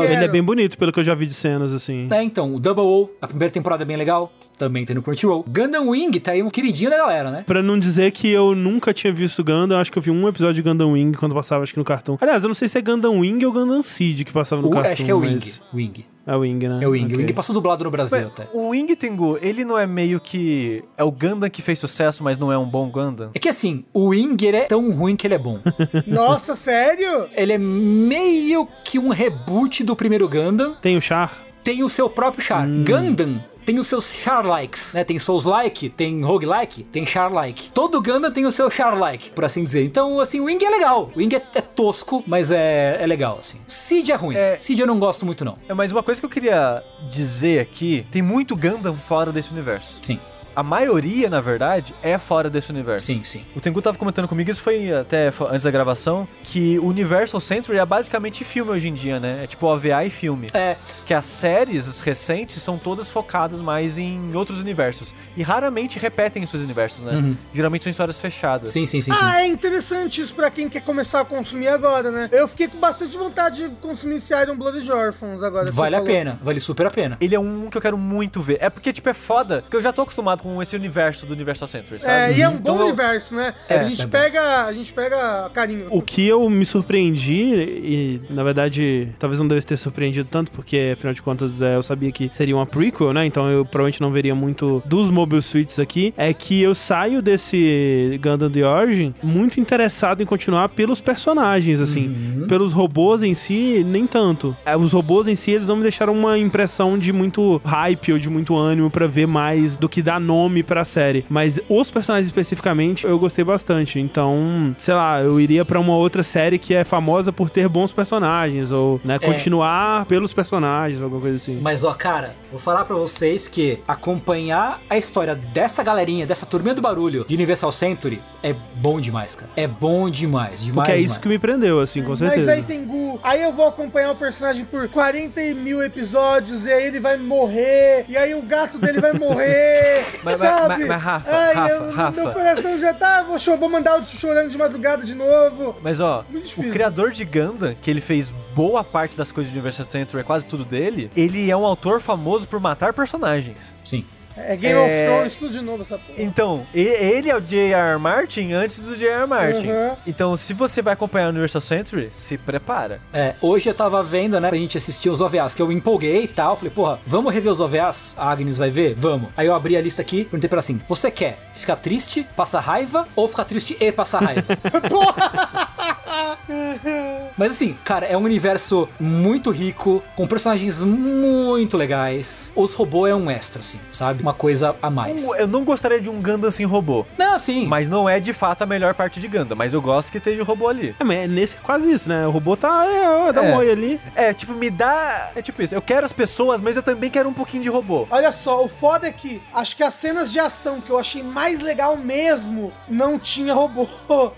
Que 0.00 0.12
Ele 0.12 0.24
é 0.24 0.28
bem 0.28 0.42
bonito, 0.42 0.76
pelo 0.78 0.92
que 0.92 1.00
eu 1.00 1.04
já 1.04 1.14
vi 1.14 1.26
de 1.26 1.34
cenas, 1.34 1.72
assim. 1.72 2.08
É, 2.10 2.22
então, 2.22 2.54
o 2.54 2.60
Double 2.60 2.84
O, 2.84 3.10
a 3.20 3.26
primeira 3.26 3.52
temporada 3.52 3.82
é 3.82 3.86
bem 3.86 3.96
legal, 3.96 4.32
também 4.58 4.84
tem 4.84 4.94
no 4.96 5.02
Crunchyroll. 5.02 5.44
Gundam 5.48 5.88
Wing 5.90 6.18
tá 6.20 6.32
aí 6.32 6.42
um 6.42 6.48
queridinho 6.50 6.88
da 6.90 6.96
galera, 6.96 7.30
né? 7.30 7.44
Pra 7.46 7.62
não 7.62 7.78
dizer 7.78 8.10
que 8.12 8.28
eu 8.30 8.54
nunca 8.54 8.94
tinha 8.94 9.12
visto 9.12 9.44
Gundam, 9.44 9.78
acho 9.78 9.92
que 9.92 9.98
eu 9.98 10.02
vi 10.02 10.10
um 10.10 10.26
episódio 10.28 10.54
de 10.54 10.62
Gundam 10.62 10.92
Wing 10.92 11.16
quando 11.16 11.34
passava, 11.34 11.62
acho 11.62 11.72
que 11.74 11.78
no 11.78 11.84
cartão. 11.84 12.16
Aliás, 12.20 12.42
eu 12.42 12.48
não 12.48 12.54
sei 12.54 12.68
se 12.68 12.78
é 12.78 12.80
Gundam 12.82 13.18
Wing 13.20 13.44
ou 13.44 13.52
Gundam 13.52 13.82
Seed 13.82 14.22
que 14.24 14.32
passava 14.32 14.62
no 14.62 14.68
O- 14.68 14.70
cartoon. 14.70 14.92
acho 14.92 15.04
que 15.04 15.10
é 15.10 15.14
o 15.14 15.18
Wing. 15.18 15.34
mas- 15.34 15.60
Wing. 15.74 16.04
É 16.26 16.34
o 16.34 16.40
Wing, 16.40 16.68
né? 16.68 16.80
É 16.82 16.88
o 16.88 16.90
Wing. 16.90 17.04
Ok. 17.04 17.16
O 17.16 17.18
Wing 17.20 17.32
passou 17.32 17.54
dublado 17.54 17.84
no 17.84 17.90
Brasil 17.90 18.18
Mas 18.18 18.26
até. 18.26 18.48
O 18.52 18.70
Wing 18.70 18.96
Tengu, 18.96 19.38
ele 19.40 19.64
não 19.64 19.78
é 19.78 19.86
meio 19.86 20.18
que. 20.18 20.82
É 20.96 21.04
o 21.04 21.12
Gundam 21.12 21.48
que 21.48 21.62
fez 21.62 21.78
sucesso, 21.78 22.24
mas 22.24 22.36
não 22.36 22.50
é 22.50 22.58
um 22.58 22.68
bom 22.68 22.90
Gundam? 22.90 23.30
É 23.32 23.38
que 23.38 23.48
assim, 23.48 23.84
o 23.94 24.08
Wing 24.08 24.44
ele 24.44 24.56
é 24.56 24.64
tão 24.64 24.90
ruim 24.90 25.14
que 25.14 25.26
ele 25.26 25.34
é 25.34 25.38
bom. 25.38 25.60
Nossa, 26.06 26.56
sério? 26.56 27.28
ele 27.32 27.52
é 27.52 27.58
meio 27.58 28.66
que 28.84 28.98
um 28.98 29.10
reboot 29.10 29.84
do 29.84 29.94
primeiro 29.94 30.28
Gundam. 30.28 30.74
Tem 30.82 30.96
o 30.96 31.00
Char? 31.00 31.44
Tem 31.62 31.84
o 31.84 31.88
seu 31.88 32.10
próprio 32.10 32.44
Char. 32.44 32.66
Gundam 32.66 33.40
tem 33.66 33.80
os 33.80 33.88
seus 33.88 34.14
Char-likes, 34.14 34.94
né? 34.94 35.02
Tem 35.02 35.18
Souls-like, 35.18 35.90
tem 35.90 36.22
Rogue-like, 36.22 36.84
tem 36.84 37.04
Char-like. 37.04 37.70
Todo 37.72 38.00
Gundam 38.00 38.30
tem 38.30 38.46
o 38.46 38.52
seu 38.52 38.70
Char-like, 38.70 39.32
por 39.32 39.44
assim 39.44 39.64
dizer. 39.64 39.84
Então, 39.84 40.20
assim, 40.20 40.38
o 40.40 40.44
Wing 40.44 40.64
é 40.64 40.70
legal. 40.70 41.10
O 41.14 41.18
Wing 41.18 41.34
é, 41.34 41.42
é 41.54 41.60
tosco, 41.60 42.22
mas 42.26 42.52
é, 42.52 42.96
é 43.00 43.06
legal, 43.06 43.38
assim. 43.40 43.58
Seed 43.66 44.08
é 44.08 44.14
ruim. 44.14 44.36
É. 44.36 44.56
Seed 44.58 44.78
eu 44.78 44.86
não 44.86 45.00
gosto 45.00 45.26
muito, 45.26 45.44
não. 45.44 45.58
É, 45.68 45.74
mas 45.74 45.90
uma 45.90 46.02
coisa 46.02 46.20
que 46.20 46.24
eu 46.24 46.30
queria 46.30 46.82
dizer 47.10 47.60
aqui: 47.60 48.06
tem 48.12 48.22
muito 48.22 48.56
Gundam 48.56 48.96
fora 48.96 49.32
desse 49.32 49.52
universo. 49.52 49.98
Sim. 50.00 50.20
A 50.56 50.62
maioria, 50.62 51.28
na 51.28 51.40
verdade, 51.40 51.94
é 52.02 52.16
fora 52.18 52.48
desse 52.50 52.70
universo. 52.70 53.06
Sim, 53.06 53.22
sim. 53.22 53.44
O 53.54 53.60
Tengu 53.60 53.80
tava 53.82 53.98
comentando 53.98 54.26
comigo, 54.26 54.50
isso 54.50 54.62
foi 54.62 54.92
até 54.92 55.30
fo- 55.30 55.46
antes 55.46 55.62
da 55.64 55.70
gravação, 55.70 56.26
que 56.42 56.78
o 56.78 56.86
Universal 56.86 57.40
Century 57.40 57.78
é 57.78 57.84
basicamente 57.86 58.42
filme 58.44 58.70
hoje 58.70 58.88
em 58.88 58.94
dia, 58.94 59.20
né? 59.20 59.44
É 59.44 59.46
tipo 59.46 59.66
OVA 59.66 60.04
e 60.04 60.10
filme. 60.10 60.46
É, 60.54 60.76
Que 61.04 61.12
as 61.14 61.26
séries 61.26 61.86
os 61.86 62.00
recentes 62.00 62.62
são 62.62 62.78
todas 62.78 63.08
focadas 63.10 63.60
mais 63.62 63.98
em 63.98 64.34
outros 64.34 64.60
universos. 64.60 65.14
E 65.36 65.42
raramente 65.42 65.98
repetem 65.98 66.42
esses 66.42 66.62
universos, 66.64 67.04
né? 67.04 67.34
Geralmente 67.52 67.84
são 67.84 67.90
histórias 67.90 68.20
fechadas. 68.20 68.70
sim, 68.70 68.86
sim, 68.86 69.00
sim, 69.00 69.12
sim. 69.12 69.18
Ah, 69.22 69.42
é 69.42 69.46
interessante 69.46 70.20
isso 70.20 70.34
pra 70.34 70.50
quem 70.50 70.68
quer 70.68 70.80
começar 70.80 71.20
a 71.20 71.24
consumir 71.24 71.68
agora, 71.68 72.10
né? 72.10 72.28
Eu 72.32 72.48
fiquei 72.48 72.68
com 72.68 72.78
bastante 72.78 73.16
vontade 73.16 73.68
de 73.68 73.74
consumir 73.76 74.16
esse 74.16 74.34
Iron 74.34 74.56
Blood 74.56 74.82
de 74.82 74.90
Orphans 74.90 75.42
agora. 75.42 75.66
que 75.66 75.72
Vale 75.72 75.96
a 75.96 75.98
falou. 75.98 76.12
pena, 76.14 76.38
vale 76.42 76.60
super 76.60 76.86
a 76.86 76.90
pena. 76.90 77.16
Ele 77.20 77.34
é 77.34 77.38
um 77.40 77.68
que 77.70 77.76
eu 77.76 77.82
quero 77.82 77.98
muito 77.98 78.40
ver. 78.40 78.58
É 78.60 78.70
porque, 78.70 78.92
tipo, 78.92 79.08
é 79.08 79.14
foda, 79.14 79.62
porque 79.62 79.76
eu 79.76 79.82
já 79.82 79.92
tô 79.92 80.02
acostumado 80.02 80.42
com 80.46 80.62
esse 80.62 80.76
universo 80.76 81.26
do 81.26 81.34
Universal 81.34 81.66
Century, 81.66 81.96
É, 81.96 81.98
sabe? 81.98 82.38
e 82.38 82.42
é 82.42 82.48
um 82.48 82.52
bom 82.52 82.74
Então 82.74 82.86
universo, 82.86 83.34
né? 83.34 83.52
É, 83.68 83.80
a 83.80 83.84
gente 83.84 84.02
é 84.02 84.06
pega, 84.06 84.64
a 84.64 84.72
gente 84.72 84.92
pega 84.92 85.50
carinho. 85.52 85.88
O 85.90 86.00
que 86.00 86.24
eu 86.26 86.48
me 86.48 86.64
surpreendi, 86.64 87.32
e 87.34 88.20
na 88.30 88.44
verdade 88.44 89.08
talvez 89.18 89.40
não 89.40 89.48
devesse 89.48 89.66
ter 89.66 89.76
surpreendido 89.76 90.28
tanto, 90.30 90.52
porque 90.52 90.90
afinal 90.92 91.12
de 91.12 91.20
contas 91.20 91.60
é, 91.60 91.74
eu 91.74 91.82
sabia 91.82 92.12
que 92.12 92.28
seria 92.32 92.54
uma 92.54 92.64
prequel, 92.64 93.12
né? 93.12 93.26
Então 93.26 93.50
eu 93.50 93.64
provavelmente 93.64 94.00
não 94.00 94.12
veria 94.12 94.34
muito 94.36 94.80
dos 94.86 95.10
Mobile 95.10 95.42
Suits 95.42 95.80
aqui. 95.80 96.14
É 96.16 96.32
que 96.32 96.62
eu 96.62 96.74
saio 96.76 97.20
desse 97.20 98.20
Gundam 98.22 98.48
The 98.50 98.64
Origin 98.64 99.14
muito 99.22 99.58
interessado 99.58 100.22
em 100.22 100.26
continuar 100.26 100.68
pelos 100.68 101.00
personagens, 101.00 101.80
assim. 101.80 102.44
Pelos 102.48 102.72
robôs 102.72 103.22
em 103.24 103.34
si, 103.34 103.84
nem 103.84 104.06
tanto. 104.06 104.56
É, 104.64 104.76
Os 104.76 104.92
robôs 104.92 105.26
em 105.26 105.34
si, 105.34 105.50
eles 105.50 105.66
não 105.66 105.74
me 105.76 105.82
deixaram 105.82 106.12
uma 106.12 106.38
impressão 106.38 106.96
de 106.96 107.12
muito 107.12 107.60
hype 107.64 108.12
ou 108.12 108.18
de 108.18 108.30
muito 108.30 108.56
ânimo 108.56 108.90
pra 108.90 109.06
ver 109.08 109.26
mais 109.26 109.76
do 109.76 109.88
que 109.88 110.00
dar 110.02 110.20
nome 110.20 110.35
pra 110.66 110.84
série. 110.84 111.24
Mas 111.28 111.60
os 111.68 111.90
personagens 111.90 112.26
especificamente, 112.26 113.04
eu 113.06 113.18
gostei 113.18 113.44
bastante. 113.44 113.98
Então, 113.98 114.74
sei 114.78 114.94
lá, 114.94 115.20
eu 115.20 115.40
iria 115.40 115.64
pra 115.64 115.78
uma 115.80 115.96
outra 115.96 116.22
série 116.22 116.58
que 116.58 116.74
é 116.74 116.84
famosa 116.84 117.32
por 117.32 117.50
ter 117.50 117.68
bons 117.68 117.92
personagens, 117.92 118.72
ou, 118.72 119.00
né, 119.04 119.18
continuar 119.18 120.04
pelos 120.06 120.32
personagens, 120.32 121.02
alguma 121.02 121.20
coisa 121.20 121.36
assim. 121.36 121.58
Mas 121.60 121.84
ó, 121.84 121.92
cara, 121.94 122.34
vou 122.50 122.60
falar 122.60 122.84
pra 122.84 122.96
vocês 122.96 123.48
que 123.48 123.78
acompanhar 123.86 124.80
a 124.88 124.96
história 124.96 125.34
dessa 125.34 125.82
galerinha, 125.82 126.26
dessa 126.26 126.46
turminha 126.46 126.74
do 126.74 126.82
barulho 126.82 127.24
de 127.26 127.34
Universal 127.34 127.72
Century 127.72 128.20
é 128.46 128.54
bom 128.76 129.00
demais, 129.00 129.34
cara. 129.34 129.50
É 129.56 129.66
bom 129.66 130.08
demais, 130.08 130.62
demais. 130.62 130.86
Porque 130.86 130.92
é 130.92 130.96
isso 130.96 131.06
demais. 131.06 131.22
que 131.22 131.28
me 131.28 131.38
prendeu, 131.38 131.80
assim, 131.80 132.00
com 132.00 132.14
certeza. 132.14 132.46
Mas 132.46 132.58
aí 132.58 132.62
tem 132.62 132.84
Gu. 132.84 133.18
Aí 133.20 133.42
eu 133.42 133.52
vou 133.52 133.66
acompanhar 133.66 134.12
o 134.12 134.14
personagem 134.14 134.64
por 134.64 134.88
40 134.88 135.40
mil 135.54 135.82
episódios 135.82 136.64
e 136.64 136.72
aí 136.72 136.86
ele 136.86 137.00
vai 137.00 137.16
morrer. 137.16 138.04
E 138.08 138.16
aí 138.16 138.34
o 138.34 138.42
gato 138.42 138.78
dele 138.78 139.00
vai 139.00 139.12
morrer. 139.12 140.04
Mas- 140.32 140.38
sabe? 140.38 140.68
mas- 140.78 140.88
mas, 140.88 141.02
Rafa, 141.02 141.30
Ai, 141.30 141.54
Rafa, 141.54 141.70
eu- 141.72 141.90
Rafa. 141.92 142.20
Meu 142.22 142.32
coração 142.32 142.78
já 142.80 142.94
tá. 142.94 143.22
Vou, 143.22 143.38
vou 143.56 143.68
mandar 143.68 144.00
o 144.00 144.04
chorando 144.04 144.50
de 144.50 144.58
madrugada 144.58 145.04
de 145.04 145.14
novo. 145.14 145.76
Mas 145.82 146.00
ó, 146.00 146.24
o 146.56 146.70
criador 146.70 147.10
de 147.12 147.24
Gundam, 147.24 147.74
que 147.80 147.90
ele 147.90 148.00
fez 148.00 148.34
boa 148.54 148.82
parte 148.84 149.16
das 149.16 149.30
coisas 149.32 149.52
de 149.52 149.58
Universal 149.58 149.86
Century, 149.86 150.20
é 150.20 150.24
quase 150.24 150.46
tudo 150.46 150.64
dele, 150.64 151.10
ele 151.16 151.50
é 151.50 151.56
um 151.56 151.64
autor 151.64 152.00
famoso 152.00 152.48
por 152.48 152.60
matar 152.60 152.92
personagens. 152.92 153.74
Sim. 153.84 154.04
É 154.36 154.54
Game 154.56 154.78
É. 154.78 154.82
of 154.82 155.16
Thrones, 155.16 155.36
tudo 155.36 155.52
de 155.52 155.60
novo 155.64 155.82
essa 155.82 155.96
porra. 155.98 156.14
Então, 156.22 156.66
ele 156.74 157.30
é 157.30 157.36
o 157.36 157.40
J.R. 157.40 157.98
Martin 157.98 158.52
antes 158.52 158.80
do 158.80 158.94
J.R. 158.96 159.26
Martin. 159.26 159.68
Uhum. 159.70 159.96
Então, 160.06 160.36
se 160.36 160.52
você 160.52 160.82
vai 160.82 160.92
acompanhar 160.92 161.26
o 161.26 161.30
Universal 161.30 161.60
Century, 161.60 162.08
se 162.12 162.36
prepara. 162.36 163.00
É, 163.12 163.34
hoje 163.40 163.68
eu 163.68 163.74
tava 163.74 164.02
vendo, 164.02 164.38
né, 164.40 164.48
pra 164.48 164.58
gente 164.58 164.76
assistir 164.76 165.08
os 165.08 165.20
OVAs, 165.20 165.54
que 165.54 165.62
eu 165.62 165.72
empolguei 165.72 166.24
e 166.24 166.28
tal. 166.28 166.54
Falei, 166.56 166.70
porra, 166.70 166.98
vamos 167.06 167.32
rever 167.32 167.50
os 167.50 167.60
OVAs? 167.60 168.14
A 168.16 168.30
Agnes 168.30 168.58
vai 168.58 168.68
ver? 168.70 168.94
Vamos. 168.96 169.30
Aí 169.36 169.46
eu 169.46 169.54
abri 169.54 169.76
a 169.76 169.80
lista 169.80 170.02
aqui, 170.02 170.24
perguntei 170.24 170.48
pra 170.48 170.56
ela 170.56 170.60
assim: 170.60 170.80
você 170.86 171.10
quer 171.10 171.38
ficar 171.54 171.76
triste, 171.76 172.26
passar 172.36 172.60
raiva 172.60 173.08
ou 173.16 173.28
ficar 173.28 173.44
triste 173.44 173.76
e 173.80 173.90
passar 173.92 174.22
raiva? 174.22 174.44
Mas 177.36 177.52
assim, 177.52 177.76
cara, 177.84 178.06
é 178.06 178.16
um 178.16 178.22
universo 178.22 178.88
muito 178.98 179.50
rico, 179.50 180.02
com 180.14 180.26
personagens 180.26 180.80
muito 180.82 181.76
legais. 181.76 182.50
Os 182.54 182.74
robôs 182.74 183.10
é 183.10 183.14
um 183.14 183.30
extra, 183.30 183.60
assim, 183.60 183.78
sabe? 183.92 184.22
Uma 184.22 184.32
coisa 184.32 184.74
a 184.80 184.88
mais. 184.90 185.24
Eu 185.38 185.46
não 185.46 185.64
gostaria 185.64 186.00
de 186.00 186.08
um 186.08 186.20
Gundam 186.22 186.50
sem 186.50 186.64
robô. 186.64 187.04
Não, 187.18 187.34
assim. 187.34 187.66
Mas 187.66 187.88
não 187.88 188.08
é 188.08 188.18
de 188.20 188.32
fato 188.32 188.62
a 188.62 188.66
melhor 188.66 188.94
parte 188.94 189.20
de 189.20 189.28
Gundam. 189.28 189.56
Mas 189.56 189.74
eu 189.74 189.82
gosto 189.82 190.10
que 190.10 190.18
esteja 190.18 190.42
o 190.42 190.44
robô 190.44 190.68
ali. 190.68 190.94
É, 190.98 191.04
mas 191.04 191.18
é 191.18 191.26
nesse 191.26 191.56
quase 191.56 191.90
isso, 191.92 192.08
né? 192.08 192.26
O 192.26 192.30
robô 192.30 192.56
tá, 192.56 192.86
é, 192.86 193.08
ó, 193.08 193.32
dá 193.32 193.44
É. 193.44 193.52
um 193.52 193.56
oi 193.56 193.70
ali. 193.70 194.00
É, 194.14 194.32
tipo, 194.32 194.52
me 194.54 194.70
dá. 194.70 195.30
É 195.34 195.42
tipo 195.42 195.62
isso. 195.62 195.74
Eu 195.74 195.82
quero 195.82 196.04
as 196.04 196.12
pessoas, 196.12 196.60
mas 196.60 196.76
eu 196.76 196.82
também 196.82 197.10
quero 197.10 197.28
um 197.28 197.34
pouquinho 197.34 197.62
de 197.62 197.68
robô. 197.68 198.06
Olha 198.10 198.32
só, 198.32 198.64
o 198.64 198.68
foda 198.68 199.06
é 199.08 199.12
que 199.12 199.42
acho 199.54 199.76
que 199.76 199.82
as 199.82 199.94
cenas 199.94 200.32
de 200.32 200.38
ação 200.38 200.80
que 200.80 200.90
eu 200.90 200.98
achei 200.98 201.22
mais 201.22 201.60
legal 201.60 201.96
mesmo 201.96 202.72
não 202.88 203.18
tinha 203.18 203.52
robô. 203.52 203.86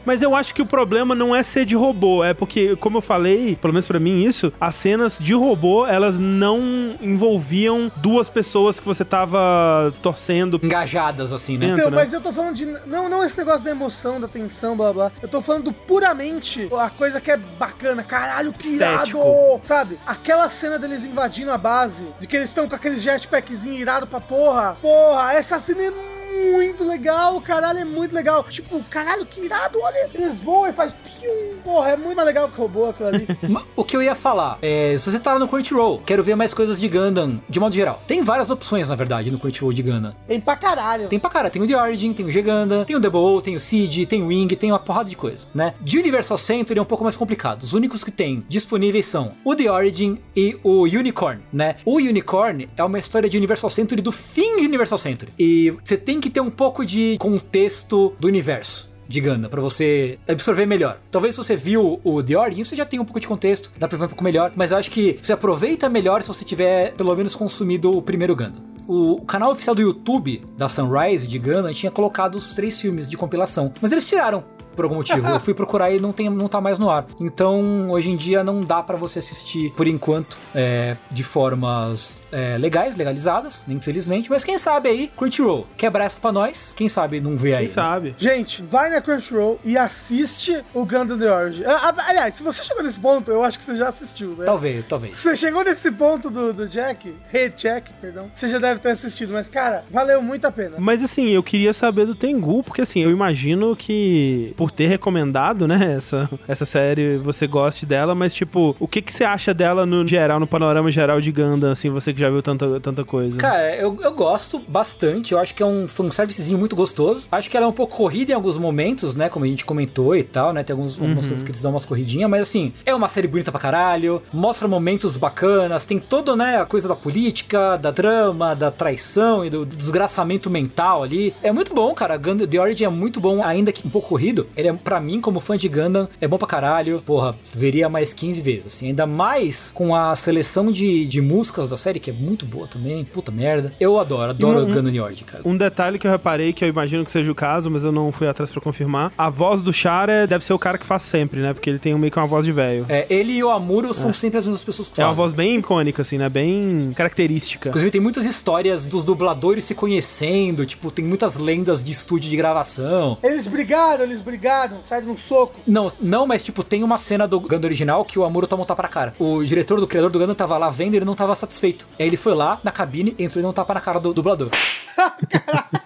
Mas 0.05 0.23
eu 0.23 0.35
acho 0.35 0.55
que 0.55 0.62
o 0.62 0.66
problema 0.66 1.15
não 1.15 1.35
é 1.35 1.43
ser 1.43 1.57
de 1.64 1.74
robô, 1.74 2.24
é 2.24 2.35
porque, 2.35 2.76
como 2.76 2.98
eu 2.98 3.02
falei, 3.02 3.56
pelo 3.56 3.72
menos 3.72 3.86
pra 3.86 3.98
mim 3.98 4.24
isso, 4.24 4.52
as 4.60 4.74
cenas 4.74 5.18
de 5.18 5.32
robô, 5.35 5.86
elas 5.86 6.18
não 6.18 6.94
envolviam 7.01 7.90
duas 7.97 8.28
pessoas 8.28 8.78
que 8.78 8.86
você 8.86 9.05
tava 9.05 9.93
torcendo. 10.02 10.60
Engajadas, 10.62 11.32
assim, 11.32 11.59
né? 11.59 11.68
Então, 11.68 11.90
né? 11.90 11.97
mas 11.97 12.12
eu 12.12 12.20
tô 12.20 12.32
falando 12.32 12.56
de. 12.56 12.66
Não, 12.86 13.09
não 13.09 13.24
esse 13.24 13.39
negócio 13.39 13.64
da 13.64 13.70
emoção, 13.70 14.20
da 14.20 14.28
tensão, 14.28 14.76
blá 14.76 14.93
blá. 14.93 15.12
Eu 15.22 15.28
tô 15.28 15.40
falando 15.40 15.72
puramente 15.72 16.68
a 16.78 16.90
coisa 16.90 17.20
que 17.20 17.30
é 17.30 17.36
bacana. 17.36 18.02
Caralho, 18.02 18.52
que 18.52 18.68
Estético. 18.68 19.18
irado! 19.18 19.60
Sabe? 19.62 19.98
Aquela 20.06 20.48
cena 20.51 20.78
deles 20.78 21.05
invadindo 21.05 21.51
a 21.51 21.59
base, 21.59 22.06
de 22.18 22.26
que 22.26 22.36
eles 22.36 22.51
estão 22.51 22.68
com 22.68 22.74
aquele 22.74 22.98
jetpackzinho 22.98 23.78
irado 23.78 24.06
pra 24.06 24.20
porra. 24.20 24.76
Porra, 24.80 25.32
essa 25.35 25.59
cena 25.59 25.82
é 25.82 26.18
muito 26.52 26.85
legal, 26.85 27.40
caralho, 27.40 27.78
é 27.78 27.85
muito 27.85 28.15
legal. 28.15 28.44
Tipo, 28.44 28.82
caralho, 28.85 29.27
que 29.27 29.40
irado, 29.40 29.81
olha. 29.81 30.10
Eles 30.15 30.40
voam 30.40 30.69
e 30.69 30.73
faz 30.73 30.93
pium. 30.93 31.59
Porra, 31.62 31.90
é 31.90 31.97
muito 31.97 32.16
mais 32.16 32.27
legal 32.27 32.48
que 32.48 32.59
o 32.59 32.62
robô 32.62 32.86
aquilo 32.86 33.09
ali. 33.09 33.27
O 33.77 33.85
que 33.85 33.97
eu 33.97 34.02
ia 34.02 34.15
falar 34.15 34.59
é, 34.60 34.97
se 34.98 35.10
você 35.10 35.19
tá 35.19 35.32
lá 35.32 35.39
no 35.39 35.48
Crunchyroll, 35.48 36.02
quero 36.05 36.23
ver 36.23 36.35
mais 36.35 36.52
coisas 36.52 36.81
de 36.81 36.89
Gundam, 36.89 37.40
de 37.48 37.60
modo 37.60 37.74
geral. 37.74 38.02
Tem 38.06 38.23
várias 38.23 38.51
opções, 38.51 38.89
na 38.89 38.94
verdade, 38.94 39.31
no 39.31 39.39
Crunchyroll 39.39 39.73
de 39.73 39.82
Gundam. 39.82 40.15
Tem 40.27 40.40
pra 40.40 40.56
caralho. 40.56 41.09
Tem 41.09 41.19
pra 41.19 41.31
cara, 41.31 41.51
tem 41.51 41.62
o 41.62 41.66
The 41.66 41.77
Origin, 41.77 42.12
tem 42.12 42.27
o 42.27 42.31
G-Gundam, 42.31 42.85
tem 42.85 42.97
o 42.97 43.01
Double 43.01 43.20
O, 43.20 43.40
tem 43.40 43.56
o 43.56 43.60
Seed, 43.60 44.06
tem 44.06 44.23
o 44.23 44.27
Wing, 44.27 44.55
tem 44.56 44.73
uma 44.73 44.78
porrada 44.78 45.09
de 45.09 45.16
coisa, 45.16 45.47
né? 45.55 45.74
De 45.81 45.98
Universal 45.98 46.39
Century 46.39 46.78
é 46.78 46.82
um 46.82 46.86
pouco 46.86 47.05
mais 47.05 47.16
complicado. 47.16 47.62
Os 47.62 47.73
únicos 47.73 48.02
que 48.02 48.10
tem 48.10 48.44
disponíveis 48.48 49.06
são 49.06 49.32
o 49.44 49.55
The 49.55 49.70
Origin 49.70 50.19
e 50.35 50.59
o 50.62 50.82
Unicorn, 50.82 51.43
né? 51.52 51.77
O 51.85 51.97
Unicorn 51.97 52.69
é 52.77 52.85
uma 52.85 52.98
história 52.98 53.28
de 53.28 53.36
Universal 53.36 53.70
Century 53.70 54.02
do 54.02 54.12
fim 54.12 54.56
de 54.56 54.66
Universal 54.66 54.98
Century. 54.98 55.32
E 55.39 55.70
você 55.85 55.97
tem 55.97 56.20
que 56.20 56.27
ter 56.30 56.40
um 56.40 56.50
pouco 56.50 56.84
de 56.84 57.16
contexto 57.18 58.14
do 58.18 58.28
universo 58.28 58.88
de 59.09 59.20
Gundam, 59.20 59.48
pra 59.48 59.60
você 59.60 60.18
absorver 60.28 60.66
melhor. 60.66 61.00
Talvez 61.10 61.34
se 61.34 61.42
você 61.42 61.56
viu 61.56 61.98
o 62.05 62.22
The 62.22 62.36
Origin, 62.36 62.62
você 62.62 62.76
já 62.76 62.84
tem 62.84 63.00
um 63.00 63.05
pouco 63.05 63.18
de 63.18 63.26
contexto, 63.26 63.72
dá 63.78 63.88
pra 63.88 63.96
ver 63.96 64.05
um 64.05 64.09
pouco 64.09 64.22
melhor, 64.22 64.52
mas 64.55 64.70
eu 64.70 64.76
acho 64.76 64.90
que 64.90 65.18
você 65.20 65.32
aproveita 65.32 65.88
melhor 65.88 66.20
se 66.20 66.28
você 66.28 66.44
tiver, 66.44 66.92
pelo 66.92 67.16
menos, 67.16 67.34
consumido 67.34 67.96
o 67.96 68.02
primeiro 68.02 68.36
Gundam. 68.36 68.62
O 68.86 69.22
canal 69.22 69.52
oficial 69.52 69.74
do 69.74 69.82
YouTube 69.82 70.44
da 70.56 70.68
Sunrise 70.68 71.26
de 71.26 71.38
Gundam 71.38 71.72
tinha 71.72 71.90
colocado 71.90 72.34
os 72.34 72.52
três 72.52 72.80
filmes 72.80 73.09
de 73.09 73.16
compilação, 73.16 73.72
mas 73.80 73.92
eles 73.92 74.06
tiraram 74.06 74.44
por 74.78 74.84
algum 74.84 74.94
motivo. 74.94 75.26
Eu 75.26 75.40
fui 75.40 75.55
procurar 75.55 75.90
e 75.90 75.98
não, 75.98 76.12
tem, 76.12 76.30
não 76.30 76.46
tá 76.46 76.60
mais 76.60 76.78
no 76.78 76.88
ar. 76.88 77.05
Então, 77.20 77.90
hoje 77.90 78.10
em 78.10 78.16
dia, 78.16 78.44
não 78.44 78.62
dá 78.62 78.80
pra 78.80 78.96
você 78.96 79.18
assistir, 79.18 79.72
por 79.72 79.88
enquanto, 79.88 80.38
é, 80.55 80.96
de 81.10 81.24
formas 81.24 82.16
é, 82.30 82.56
legais, 82.56 82.94
legalizadas, 82.94 83.64
infelizmente. 83.66 84.30
Mas 84.30 84.44
quem 84.44 84.56
sabe 84.56 84.88
aí, 84.88 85.10
Crunchyroll, 85.16 85.66
quebrar 85.76 86.05
essa 86.05 86.20
pra 86.20 86.30
nós. 86.30 86.72
Quem 86.76 86.88
sabe 86.88 87.20
não 87.20 87.36
vê 87.36 87.55
aí. 87.55 87.66
Quem 87.66 87.74
sabe? 87.74 88.14
Gente, 88.16 88.62
vai 88.62 88.88
na 88.88 89.00
Crunchyroll 89.00 89.59
e 89.64 89.76
assiste 89.76 90.62
o 90.72 90.86
Gundam 90.86 91.18
The 91.18 91.32
Origin. 91.32 91.64
Ah, 91.64 91.92
ah, 91.96 92.05
Aliás, 92.06 92.36
se 92.36 92.44
você 92.44 92.62
chegou 92.62 92.84
nesse 92.84 93.00
ponto, 93.00 93.32
eu 93.32 93.42
acho 93.42 93.59
que 93.59 93.64
você 93.64 93.76
já 93.76 93.88
assistiu, 93.88 94.36
né? 94.36 94.44
Talvez, 94.44 94.84
talvez. 94.86 95.16
Se 95.16 95.22
você 95.24 95.36
chegou 95.36 95.64
nesse 95.64 95.90
ponto 95.90 96.30
do, 96.30 96.52
do 96.52 96.68
Jack, 96.68 97.16
Re-Jack, 97.30 97.92
perdão, 98.00 98.30
você 98.32 98.48
já 98.48 98.60
deve 98.60 98.78
ter 98.78 98.90
assistido, 98.90 99.32
mas 99.32 99.48
cara, 99.48 99.84
valeu 99.90 100.22
muito 100.22 100.44
a 100.44 100.52
pena. 100.52 100.76
Mas 100.78 101.02
assim, 101.02 101.30
eu 101.30 101.42
queria 101.42 101.72
saber 101.72 102.06
do 102.06 102.14
Tengu, 102.14 102.62
porque 102.62 102.82
assim, 102.82 103.02
eu 103.02 103.10
imagino 103.10 103.74
que 103.74 104.55
por 104.56 104.68
ter 104.70 104.86
recomendado, 104.86 105.66
né, 105.66 105.95
essa, 105.97 106.28
essa 106.47 106.65
série, 106.65 107.16
você 107.19 107.47
goste 107.47 107.86
dela, 107.86 108.15
mas 108.15 108.35
tipo, 108.35 108.77
o 108.78 108.89
que 108.89 109.03
que 109.03 109.12
você 109.12 109.24
acha 109.24 109.53
dela 109.53 109.85
no 109.86 110.07
geral, 110.07 110.39
no 110.40 110.47
panorama 110.47 110.90
geral 110.90 111.20
de 111.20 111.32
Gundam, 111.32 111.70
assim, 111.70 111.90
você 111.90 112.12
que 112.12 112.20
já 112.20 112.31
viu 112.31 112.43
tanta, 112.43 112.81
tanta 112.81 113.05
coisa? 113.05 113.36
Cara, 113.36 113.74
eu, 113.77 113.97
eu 114.03 114.12
gosto 114.12 114.59
bastante. 114.66 115.32
Eu 115.32 115.39
acho 115.39 115.55
que 115.55 115.62
é 115.62 115.66
um 115.66 115.86
fanservicezinho 115.86 116.59
muito 116.59 116.77
gostoso. 116.77 117.27
Acho 117.31 117.51
que 117.51 117.57
ela 117.57 117.66
é 117.66 117.69
um 117.69 117.73
pouco 117.73 117.97
corrida 117.97 118.32
em 118.32 118.35
alguns 118.35 118.59
momentos, 118.59 119.15
né? 119.16 119.28
Como 119.28 119.45
a 119.45 119.49
gente 119.49 119.65
comentou 119.65 120.15
e 120.16 120.23
tal, 120.23 120.53
né? 120.53 120.62
Tem 120.62 120.74
alguns, 120.74 121.01
algumas 121.01 121.27
coisas 121.27 121.43
que 121.43 121.51
eles 121.51 121.62
dão 121.62 121.70
umas 121.73 121.85
corridinhas, 121.85 122.31
mas 122.31 122.43
assim, 122.43 122.73
é 122.85 122.95
uma 122.95 123.09
série 123.09 123.28
bonita 123.28 123.51
pra 123.51 123.61
caralho. 123.61 124.23
Mostra 124.32 124.69
momentos 124.69 125.16
bacanas. 125.16 125.85
Tem 125.85 125.99
todo, 125.99 126.36
né? 126.36 126.61
A 126.61 126.66
coisa 126.66 126.89
da 126.89 126.97
política, 126.97 127.77
da 127.77 127.90
drama, 127.90 128.55
da 128.55 128.70
traição 128.70 129.45
e 129.45 129.51
do 129.51 129.65
desgraçamento 129.65 130.51
mental 130.51 131.03
ali. 131.03 131.35
É 131.43 131.53
muito 131.53 131.74
bom, 131.74 131.93
cara. 131.95 132.16
Gundam 132.16 132.47
The 132.47 132.61
Origin 132.61 132.85
é 132.85 132.89
muito 132.89 133.20
bom, 133.20 133.43
ainda 133.43 133.73
que 133.73 133.86
um 133.86 133.90
pouco 133.90 134.09
corrido. 134.09 134.47
Ele 134.59 134.68
é, 134.68 134.72
pra 134.72 134.98
mim, 134.98 135.20
como 135.20 135.39
fã 135.39 135.56
de 135.56 135.68
Gundam, 135.68 136.09
é 136.20 136.26
bom 136.26 136.36
pra 136.36 136.48
caralho. 136.48 137.01
Porra, 137.06 137.35
veria 137.55 137.89
mais 137.89 138.12
15 138.12 138.43
vezes, 138.43 138.66
assim. 138.66 138.89
Ainda 138.89 139.06
mais 139.06 139.70
com 139.72 139.94
a 139.94 140.14
seleção 140.16 140.72
de, 140.72 141.06
de 141.06 141.20
músicas 141.22 141.70
da 141.70 141.76
série, 141.76 142.01
que 142.01 142.10
é 142.10 142.12
muito 142.12 142.44
boa 142.44 142.66
também. 142.66 143.05
Puta 143.05 143.30
merda. 143.30 143.72
Eu 143.78 143.98
adoro, 144.01 144.30
adoro 144.30 144.60
um- 144.66 144.72
Gundam 144.72 145.05
Order, 145.05 145.24
cara. 145.24 145.43
Um 145.47 145.56
detalhe 145.56 145.98
que 145.98 146.06
eu 146.06 146.10
reparei, 146.10 146.52
que 146.52 146.64
eu 146.64 146.68
imagino 146.68 147.05
que 147.05 147.10
seja 147.12 147.30
o 147.30 147.35
caso, 147.36 147.70
mas 147.70 147.85
eu 147.85 147.93
não 147.93 148.10
fui 148.10 148.26
atrás 148.26 148.51
pra 148.51 148.60
confirmar. 148.60 149.12
A 149.16 149.30
voz 149.30 149.62
do 149.62 149.72
Char 149.72 150.09
é- 150.09 150.26
deve 150.26 150.44
ser 150.44 150.52
o 150.52 150.59
cara 150.59 150.76
que 150.76 150.85
faz 150.85 151.02
sempre, 151.02 151.40
né? 151.40 151.55
Porque 151.55 151.70
ele 151.70 151.78
tem 151.78 151.94
meio 151.97 152.10
que 152.10 152.18
uma 152.18 152.26
voz 152.26 152.44
de 152.44 152.51
velho. 152.51 152.85
É, 152.89 153.06
ele 153.09 153.35
e 153.35 153.44
o 153.44 153.51
Amuro 153.51 153.94
são 153.94 154.12
sempre 154.12 154.39
as 154.39 154.44
mesmas 154.47 154.64
pessoas 154.64 154.89
que 154.89 155.01
É 155.01 155.05
uma 155.05 155.14
voz 155.14 155.32
bem 155.32 155.56
icônica, 155.56 156.02
assim, 156.02 156.18
né? 156.18 156.28
Bem 156.28 156.93
característica. 156.97 157.68
Inclusive, 157.68 157.93
tem 157.93 158.01
muitas 158.01 158.24
histórias 158.26 158.89
dos 158.89 159.05
dubladores 159.05 159.64
se 159.64 159.74
conhecendo, 159.74 160.66
tipo, 160.66 160.90
tem 160.90 161.05
muitas 161.05 161.36
lendas 161.36 161.82
de 161.82 161.93
estúdio 161.93 162.28
de 162.28 162.36
gravação. 162.36 163.18
Eles 163.22 163.47
brigaram, 163.47 164.02
eles 164.05 164.20
brigaram, 164.20 164.47
saíram 164.84 165.08
num 165.08 165.16
soco. 165.16 165.58
Não, 165.66 165.92
não, 166.00 166.26
mas 166.26 166.42
tipo, 166.42 166.62
tem 166.62 166.82
uma 166.82 166.98
cena 166.98 167.26
do 167.26 167.40
Gundam 167.40 167.68
original 167.68 168.04
que 168.04 168.18
o 168.18 168.24
Amuro 168.24 168.46
toma 168.46 168.62
um 168.62 168.66
tapa 168.66 168.82
na 168.82 168.88
cara. 168.88 169.14
O 169.18 169.44
diretor 169.44 169.80
do 169.80 169.86
criador 169.86 170.10
do 170.10 170.18
Gundam 170.18 170.34
tava 170.34 170.58
lá 170.58 170.70
vendo 170.70 170.94
e 170.94 170.96
ele 170.98 171.04
não 171.04 171.14
tava 171.14 171.34
satisfeito. 171.34 171.86
Aí 171.98 172.06
ele 172.06 172.16
foi 172.16 172.34
lá 172.34 172.60
na 172.62 172.72
cabine, 172.72 173.14
entrou 173.18 173.40
e 173.40 173.42
deu 173.42 173.50
um 173.50 173.52
tapa 173.52 173.74
na 173.74 173.80
cara 173.80 174.00
do 174.00 174.12
dublador. 174.12 174.50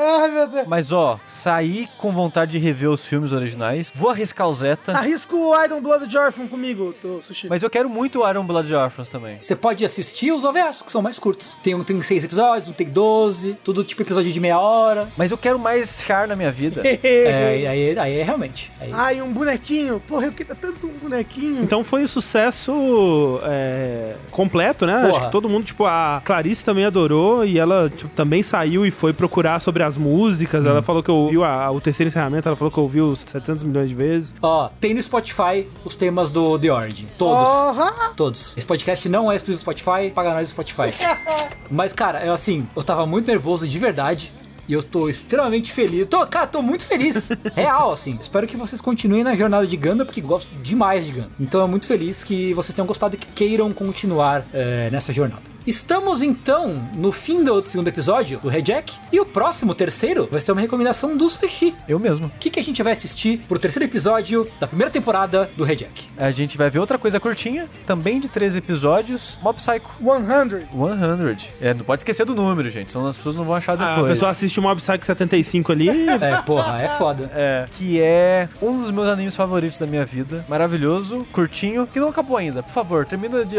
Ai, 0.00 0.28
meu 0.30 0.48
Deus. 0.48 0.66
Mas 0.66 0.92
ó, 0.92 1.18
saí 1.26 1.88
com 1.98 2.12
vontade 2.12 2.52
de 2.52 2.58
rever 2.58 2.88
os 2.90 3.04
filmes 3.04 3.32
originais. 3.32 3.92
Vou 3.94 4.10
arriscar 4.10 4.48
o 4.48 4.54
Zeta. 4.54 4.92
Arrisca 4.92 5.34
o 5.36 5.62
Iron 5.64 5.80
Blood 5.80 6.16
Orphan 6.16 6.46
comigo, 6.46 6.94
tô, 7.00 7.20
Sushi. 7.20 7.48
Mas 7.48 7.62
eu 7.62 7.70
quero 7.70 7.88
muito 7.88 8.20
o 8.22 8.28
Iron 8.28 8.44
Blood 8.44 8.74
Orphans 8.74 9.08
também. 9.08 9.40
Você 9.40 9.54
pode 9.54 9.84
assistir 9.84 10.32
os 10.32 10.44
OVAs, 10.44 10.82
que 10.82 10.90
são 10.90 11.02
mais 11.02 11.18
curtos. 11.18 11.56
Tem 11.62 11.74
um 11.74 11.84
tem 11.84 12.00
seis 12.00 12.24
episódios, 12.24 12.68
um 12.68 12.72
tem 12.72 12.86
12, 12.86 13.56
tudo 13.62 13.84
tipo 13.84 14.02
episódio 14.02 14.32
de 14.32 14.40
meia 14.40 14.58
hora. 14.58 15.08
Mas 15.16 15.30
eu 15.30 15.38
quero 15.38 15.58
mais 15.58 16.00
Char 16.02 16.26
na 16.28 16.36
minha 16.36 16.50
vida. 16.50 16.82
É, 17.02 17.66
aí, 17.66 17.98
aí 17.98 18.18
é 18.18 18.22
realmente. 18.22 18.70
Aí- 18.80 18.90
Ai, 18.92 19.22
um 19.22 19.32
bonequinho. 19.32 20.00
Porra, 20.06 20.26
eu 20.26 20.32
queria 20.32 20.54
tanto 20.54 20.86
um 20.86 20.92
bonequinho. 20.92 21.62
Então 21.62 21.82
foi 21.84 22.02
um 22.02 22.06
sucesso 22.06 23.40
é, 23.42 24.14
completo, 24.30 24.86
né? 24.86 24.94
Acho 24.94 25.10
Porra. 25.10 25.24
que 25.26 25.32
todo 25.32 25.48
mundo, 25.48 25.64
tipo, 25.64 25.84
a 25.84 26.22
Clarice 26.24 26.64
também 26.64 26.84
adorou 26.84 27.44
e 27.44 27.58
ela 27.58 27.90
tipo, 27.94 28.10
também 28.14 28.42
saiu 28.42 28.84
e 28.86 28.90
foi 28.90 29.12
procurar 29.12 29.60
sobre 29.60 29.82
as 29.90 29.98
músicas. 29.98 30.64
Ela 30.64 30.82
falou 30.82 31.02
que 31.02 31.10
ouviu 31.10 31.44
a- 31.44 31.70
o 31.70 31.80
terceiro 31.80 32.08
encerramento, 32.08 32.48
ela 32.48 32.56
falou 32.56 32.70
que 32.72 32.80
ouviu 32.80 33.14
700 33.14 33.62
milhões 33.64 33.88
de 33.90 33.94
vezes. 33.94 34.34
Ó, 34.40 34.70
tem 34.80 34.94
no 34.94 35.02
Spotify 35.02 35.66
os 35.84 35.96
temas 35.96 36.30
do 36.30 36.58
The 36.58 36.72
Origin. 36.72 37.06
Todos. 37.18 37.48
Todos. 38.16 38.56
Esse 38.56 38.66
podcast 38.66 39.08
não 39.08 39.30
é 39.30 39.36
exclusivo 39.36 39.58
do 39.58 39.60
Spotify, 39.60 40.10
paga 40.14 40.32
nós 40.34 40.48
do 40.48 40.50
Spotify. 40.52 40.90
Mas, 41.70 41.92
cara, 41.92 42.24
eu 42.24 42.32
assim, 42.32 42.66
eu 42.74 42.82
tava 42.82 43.06
muito 43.06 43.26
nervoso 43.28 43.66
de 43.68 43.78
verdade. 43.78 44.32
E 44.68 44.72
eu 44.72 44.84
tô 44.84 45.08
extremamente 45.08 45.72
feliz. 45.72 46.08
Tô, 46.08 46.24
cara, 46.28 46.46
tô 46.46 46.62
muito 46.62 46.84
feliz. 46.84 47.28
Real, 47.56 47.90
assim. 47.90 48.16
Espero 48.20 48.46
que 48.46 48.56
vocês 48.56 48.80
continuem 48.80 49.24
na 49.24 49.34
jornada 49.34 49.66
de 49.66 49.76
Gundam, 49.76 50.06
porque 50.06 50.20
gosto 50.20 50.48
demais 50.62 51.04
de 51.04 51.10
Gundam. 51.10 51.30
Então, 51.40 51.60
eu 51.62 51.66
muito 51.66 51.88
feliz 51.88 52.22
que 52.22 52.54
vocês 52.54 52.72
tenham 52.72 52.86
gostado 52.86 53.16
e 53.16 53.18
que 53.18 53.26
queiram 53.26 53.72
continuar 53.72 54.44
é, 54.54 54.88
nessa 54.90 55.12
jornada. 55.12 55.42
Estamos, 55.66 56.22
então, 56.22 56.88
no 56.96 57.12
fim 57.12 57.44
do 57.44 57.64
segundo 57.66 57.88
episódio 57.88 58.38
do 58.40 58.48
Rejack. 58.48 58.94
E 59.12 59.20
o 59.20 59.26
próximo, 59.26 59.74
terceiro, 59.74 60.26
vai 60.30 60.40
ser 60.40 60.52
uma 60.52 60.60
recomendação 60.60 61.16
do 61.16 61.28
Sushi. 61.28 61.74
Eu 61.86 61.98
mesmo. 61.98 62.26
O 62.28 62.32
que, 62.40 62.48
que 62.50 62.58
a 62.58 62.64
gente 62.64 62.82
vai 62.82 62.94
assistir 62.94 63.38
pro 63.46 63.58
terceiro 63.58 63.84
episódio 63.84 64.50
da 64.58 64.66
primeira 64.66 64.90
temporada 64.90 65.50
do 65.56 65.62
Rejack? 65.64 66.04
A 66.16 66.30
gente 66.30 66.56
vai 66.56 66.70
ver 66.70 66.78
outra 66.78 66.98
coisa 66.98 67.20
curtinha, 67.20 67.68
também 67.86 68.18
de 68.20 68.28
três 68.28 68.56
episódios, 68.56 69.38
Mob 69.42 69.56
Psycho. 69.56 69.90
100. 70.00 70.66
100. 71.36 71.48
É, 71.60 71.74
não 71.74 71.84
pode 71.84 72.00
esquecer 72.00 72.24
do 72.24 72.34
número, 72.34 72.70
gente, 72.70 72.90
senão 72.90 73.06
as 73.06 73.16
pessoas 73.16 73.36
não 73.36 73.44
vão 73.44 73.54
achar 73.54 73.72
Ah, 73.80 73.94
depois. 73.94 74.06
a 74.06 74.14
pessoa 74.14 74.30
assiste 74.30 74.58
o 74.58 74.62
Mob 74.62 74.80
Psycho 74.80 75.04
75 75.04 75.72
ali. 75.72 75.90
É, 76.20 76.42
porra, 76.42 76.80
é 76.82 76.88
foda. 76.88 77.30
É, 77.34 77.66
que 77.72 78.00
é 78.00 78.48
um 78.60 78.78
dos 78.78 78.90
meus 78.90 79.08
animes 79.08 79.34
favoritos 79.36 79.78
da 79.78 79.86
minha 79.86 80.04
vida. 80.04 80.44
Maravilhoso, 80.48 81.26
curtinho, 81.32 81.86
que 81.86 81.98
não 81.98 82.08
acabou 82.08 82.36
ainda. 82.36 82.62
Por 82.62 82.70
favor, 82.72 83.04
termina 83.06 83.44
de. 83.44 83.56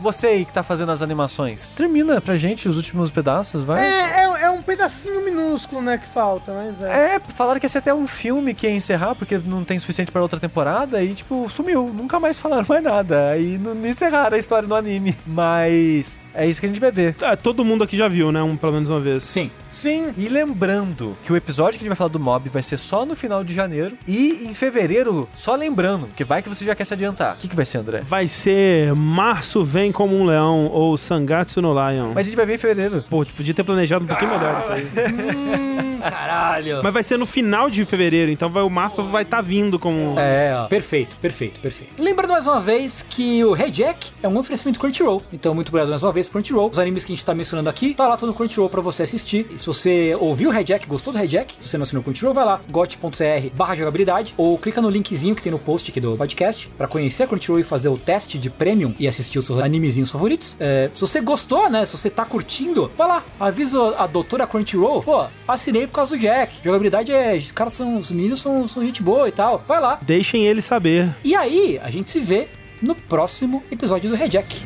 Você 0.00 0.26
aí 0.28 0.44
que 0.44 0.52
tá 0.52 0.62
fazendo 0.62 0.90
as 0.90 1.02
animações. 1.02 1.39
Termina 1.74 2.20
pra 2.20 2.36
gente 2.36 2.68
os 2.68 2.76
últimos 2.76 3.10
pedaços, 3.10 3.64
vai. 3.64 3.84
É, 3.84 4.20
é, 4.20 4.42
é 4.44 4.50
um 4.50 4.62
pedacinho 4.62 5.24
minúsculo, 5.24 5.82
né, 5.82 5.98
que 5.98 6.06
falta, 6.06 6.52
mas 6.52 6.80
é. 6.80 7.16
É, 7.16 7.20
falaram 7.28 7.58
que 7.58 7.66
ia 7.66 7.70
ser 7.70 7.78
até 7.78 7.94
um 7.94 8.06
filme 8.06 8.54
que 8.54 8.66
ia 8.66 8.72
encerrar, 8.72 9.14
porque 9.14 9.38
não 9.38 9.64
tem 9.64 9.78
suficiente 9.78 10.12
pra 10.12 10.22
outra 10.22 10.38
temporada, 10.38 11.02
e 11.02 11.14
tipo, 11.14 11.48
sumiu. 11.50 11.90
Nunca 11.92 12.20
mais 12.20 12.38
falaram 12.38 12.66
mais 12.68 12.82
nada. 12.82 13.30
Aí 13.30 13.58
não 13.58 13.80
não 13.80 13.88
encerraram 13.88 14.36
a 14.36 14.38
história 14.38 14.68
do 14.68 14.74
anime. 14.74 15.16
Mas 15.26 16.22
é 16.34 16.46
isso 16.46 16.60
que 16.60 16.66
a 16.66 16.68
gente 16.68 16.80
vai 16.80 16.90
ver. 16.90 17.16
Ah, 17.22 17.36
todo 17.36 17.64
mundo 17.64 17.84
aqui 17.84 17.96
já 17.96 18.08
viu, 18.08 18.30
né? 18.30 18.42
Um, 18.42 18.56
pelo 18.56 18.72
menos 18.72 18.90
uma 18.90 19.00
vez. 19.00 19.24
Sim. 19.24 19.50
Sim. 19.70 20.12
E 20.16 20.28
lembrando 20.28 21.16
que 21.22 21.32
o 21.32 21.36
episódio 21.36 21.78
que 21.78 21.84
a 21.84 21.84
gente 21.84 21.88
vai 21.88 21.96
falar 21.96 22.10
do 22.10 22.20
Mob 22.20 22.48
vai 22.48 22.62
ser 22.62 22.78
só 22.78 23.04
no 23.04 23.14
final 23.14 23.44
de 23.44 23.54
janeiro. 23.54 23.96
E 24.06 24.46
em 24.48 24.54
fevereiro, 24.54 25.28
só 25.32 25.54
lembrando, 25.54 26.08
que 26.16 26.24
vai 26.24 26.42
que 26.42 26.48
você 26.48 26.64
já 26.64 26.74
quer 26.74 26.84
se 26.84 26.94
adiantar. 26.94 27.34
O 27.34 27.38
que, 27.38 27.48
que 27.48 27.56
vai 27.56 27.64
ser, 27.64 27.78
André? 27.78 28.02
Vai 28.04 28.28
ser 28.28 28.94
Março 28.94 29.64
Vem 29.64 29.92
Como 29.92 30.16
um 30.16 30.24
Leão 30.24 30.66
ou 30.66 30.96
Sangatsu 30.96 31.60
no 31.62 31.72
Lion. 31.72 32.08
Mas 32.08 32.18
a 32.18 32.22
gente 32.22 32.36
vai 32.36 32.46
ver 32.46 32.54
em 32.54 32.58
fevereiro. 32.58 33.04
Pô, 33.08 33.24
podia 33.24 33.54
ter 33.54 33.64
planejado 33.64 34.04
um 34.04 34.08
pouquinho 34.08 34.30
melhor 34.30 34.58
isso 34.60 34.72
aí. 34.72 34.86
Caralho. 36.00 36.80
Mas 36.82 36.92
vai 36.92 37.02
ser 37.02 37.18
no 37.18 37.26
final 37.26 37.70
de 37.70 37.84
fevereiro, 37.84 38.30
então 38.30 38.50
vai, 38.50 38.62
o 38.62 38.70
março 38.70 39.02
vai 39.04 39.22
estar 39.22 39.40
vindo 39.40 39.78
como. 39.78 40.18
É, 40.18 40.54
ó, 40.56 40.66
perfeito, 40.66 41.16
perfeito, 41.16 41.60
perfeito. 41.60 42.02
Lembrando 42.02 42.30
mais 42.30 42.46
uma 42.46 42.60
vez 42.60 43.04
que 43.08 43.44
o 43.44 43.52
Rejack 43.52 44.10
é 44.22 44.28
um 44.28 44.38
oferecimento 44.38 44.78
Crunchyroll. 44.78 45.22
Então, 45.32 45.54
muito 45.54 45.68
obrigado 45.68 45.90
mais 45.90 46.02
uma 46.02 46.12
vez, 46.12 46.26
Crunchyroll. 46.26 46.70
Os 46.70 46.78
animes 46.78 47.04
que 47.04 47.12
a 47.12 47.16
gente 47.16 47.24
tá 47.24 47.34
mencionando 47.34 47.68
aqui, 47.68 47.94
tá 47.94 48.08
lá 48.08 48.16
todo 48.16 48.28
no 48.28 48.34
Crunchyroll 48.34 48.68
pra 48.68 48.80
você 48.80 49.02
assistir. 49.02 49.46
E 49.50 49.58
se 49.58 49.66
você 49.66 50.16
ouviu 50.18 50.50
o 50.50 50.52
Rejack, 50.52 50.86
gostou 50.86 51.12
do 51.12 51.18
Rejack, 51.18 51.54
se 51.60 51.68
você 51.68 51.78
não 51.78 51.82
assinou 51.82 52.00
o 52.00 52.04
Crunchyroll, 52.04 52.34
vai 52.34 52.44
lá, 52.44 52.60
got.cr 52.68 53.50
barra 53.54 53.76
jogabilidade, 53.76 54.34
ou 54.36 54.58
clica 54.58 54.80
no 54.80 54.90
linkzinho 54.90 55.34
que 55.34 55.42
tem 55.42 55.52
no 55.52 55.58
post 55.58 55.90
aqui 55.90 56.00
do 56.00 56.16
podcast 56.16 56.68
pra 56.76 56.86
conhecer 56.86 57.24
a 57.24 57.26
Crunchyroll 57.26 57.60
e 57.60 57.64
fazer 57.64 57.88
o 57.88 57.98
teste 57.98 58.38
de 58.38 58.50
Premium 58.50 58.94
e 58.98 59.06
assistir 59.06 59.38
os 59.38 59.46
seus 59.46 59.58
animezinhos 59.58 60.10
favoritos. 60.10 60.56
É, 60.58 60.90
se 60.92 61.00
você 61.00 61.20
gostou, 61.20 61.68
né, 61.68 61.84
se 61.86 61.96
você 61.96 62.10
tá 62.10 62.24
curtindo, 62.24 62.90
vai 62.96 63.08
lá, 63.08 63.24
avisa 63.38 63.96
a 63.96 64.06
doutora 64.06 64.46
Crunchyroll, 64.46 65.02
pô, 65.02 65.24
assinei 65.46 65.86
por 65.90 65.96
causa 65.96 66.16
do 66.16 66.20
Jack. 66.20 66.60
Jogabilidade 66.64 67.12
é, 67.12 67.34
os 67.34 67.52
caras 67.52 67.72
são, 67.74 67.98
os 67.98 68.10
meninos 68.10 68.40
são, 68.40 68.66
são 68.68 68.84
gente 68.84 69.02
boa 69.02 69.28
e 69.28 69.32
tal. 69.32 69.62
Vai 69.68 69.80
lá, 69.80 69.98
Deixem 70.02 70.46
ele 70.46 70.62
saber. 70.62 71.14
e 71.22 71.34
aí, 71.34 71.78
a 71.82 71.90
gente 71.90 72.08
se 72.10 72.20
vê 72.20 72.48
no 72.80 72.94
próximo 72.94 73.62
episódio 73.70 74.08
do 74.08 74.16
Rejack. 74.16 74.64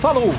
Falou! 0.00 0.32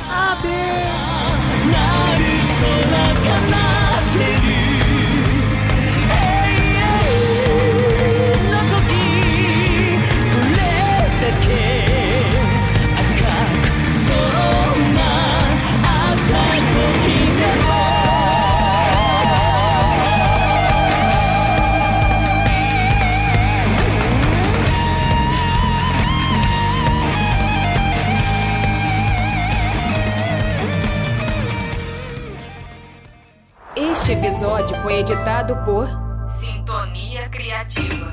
Este 34.04 34.16
episódio 34.16 34.76
foi 34.82 34.96
editado 34.96 35.56
por 35.64 35.88
Sintonia 36.26 37.30
Criativa. 37.30 38.12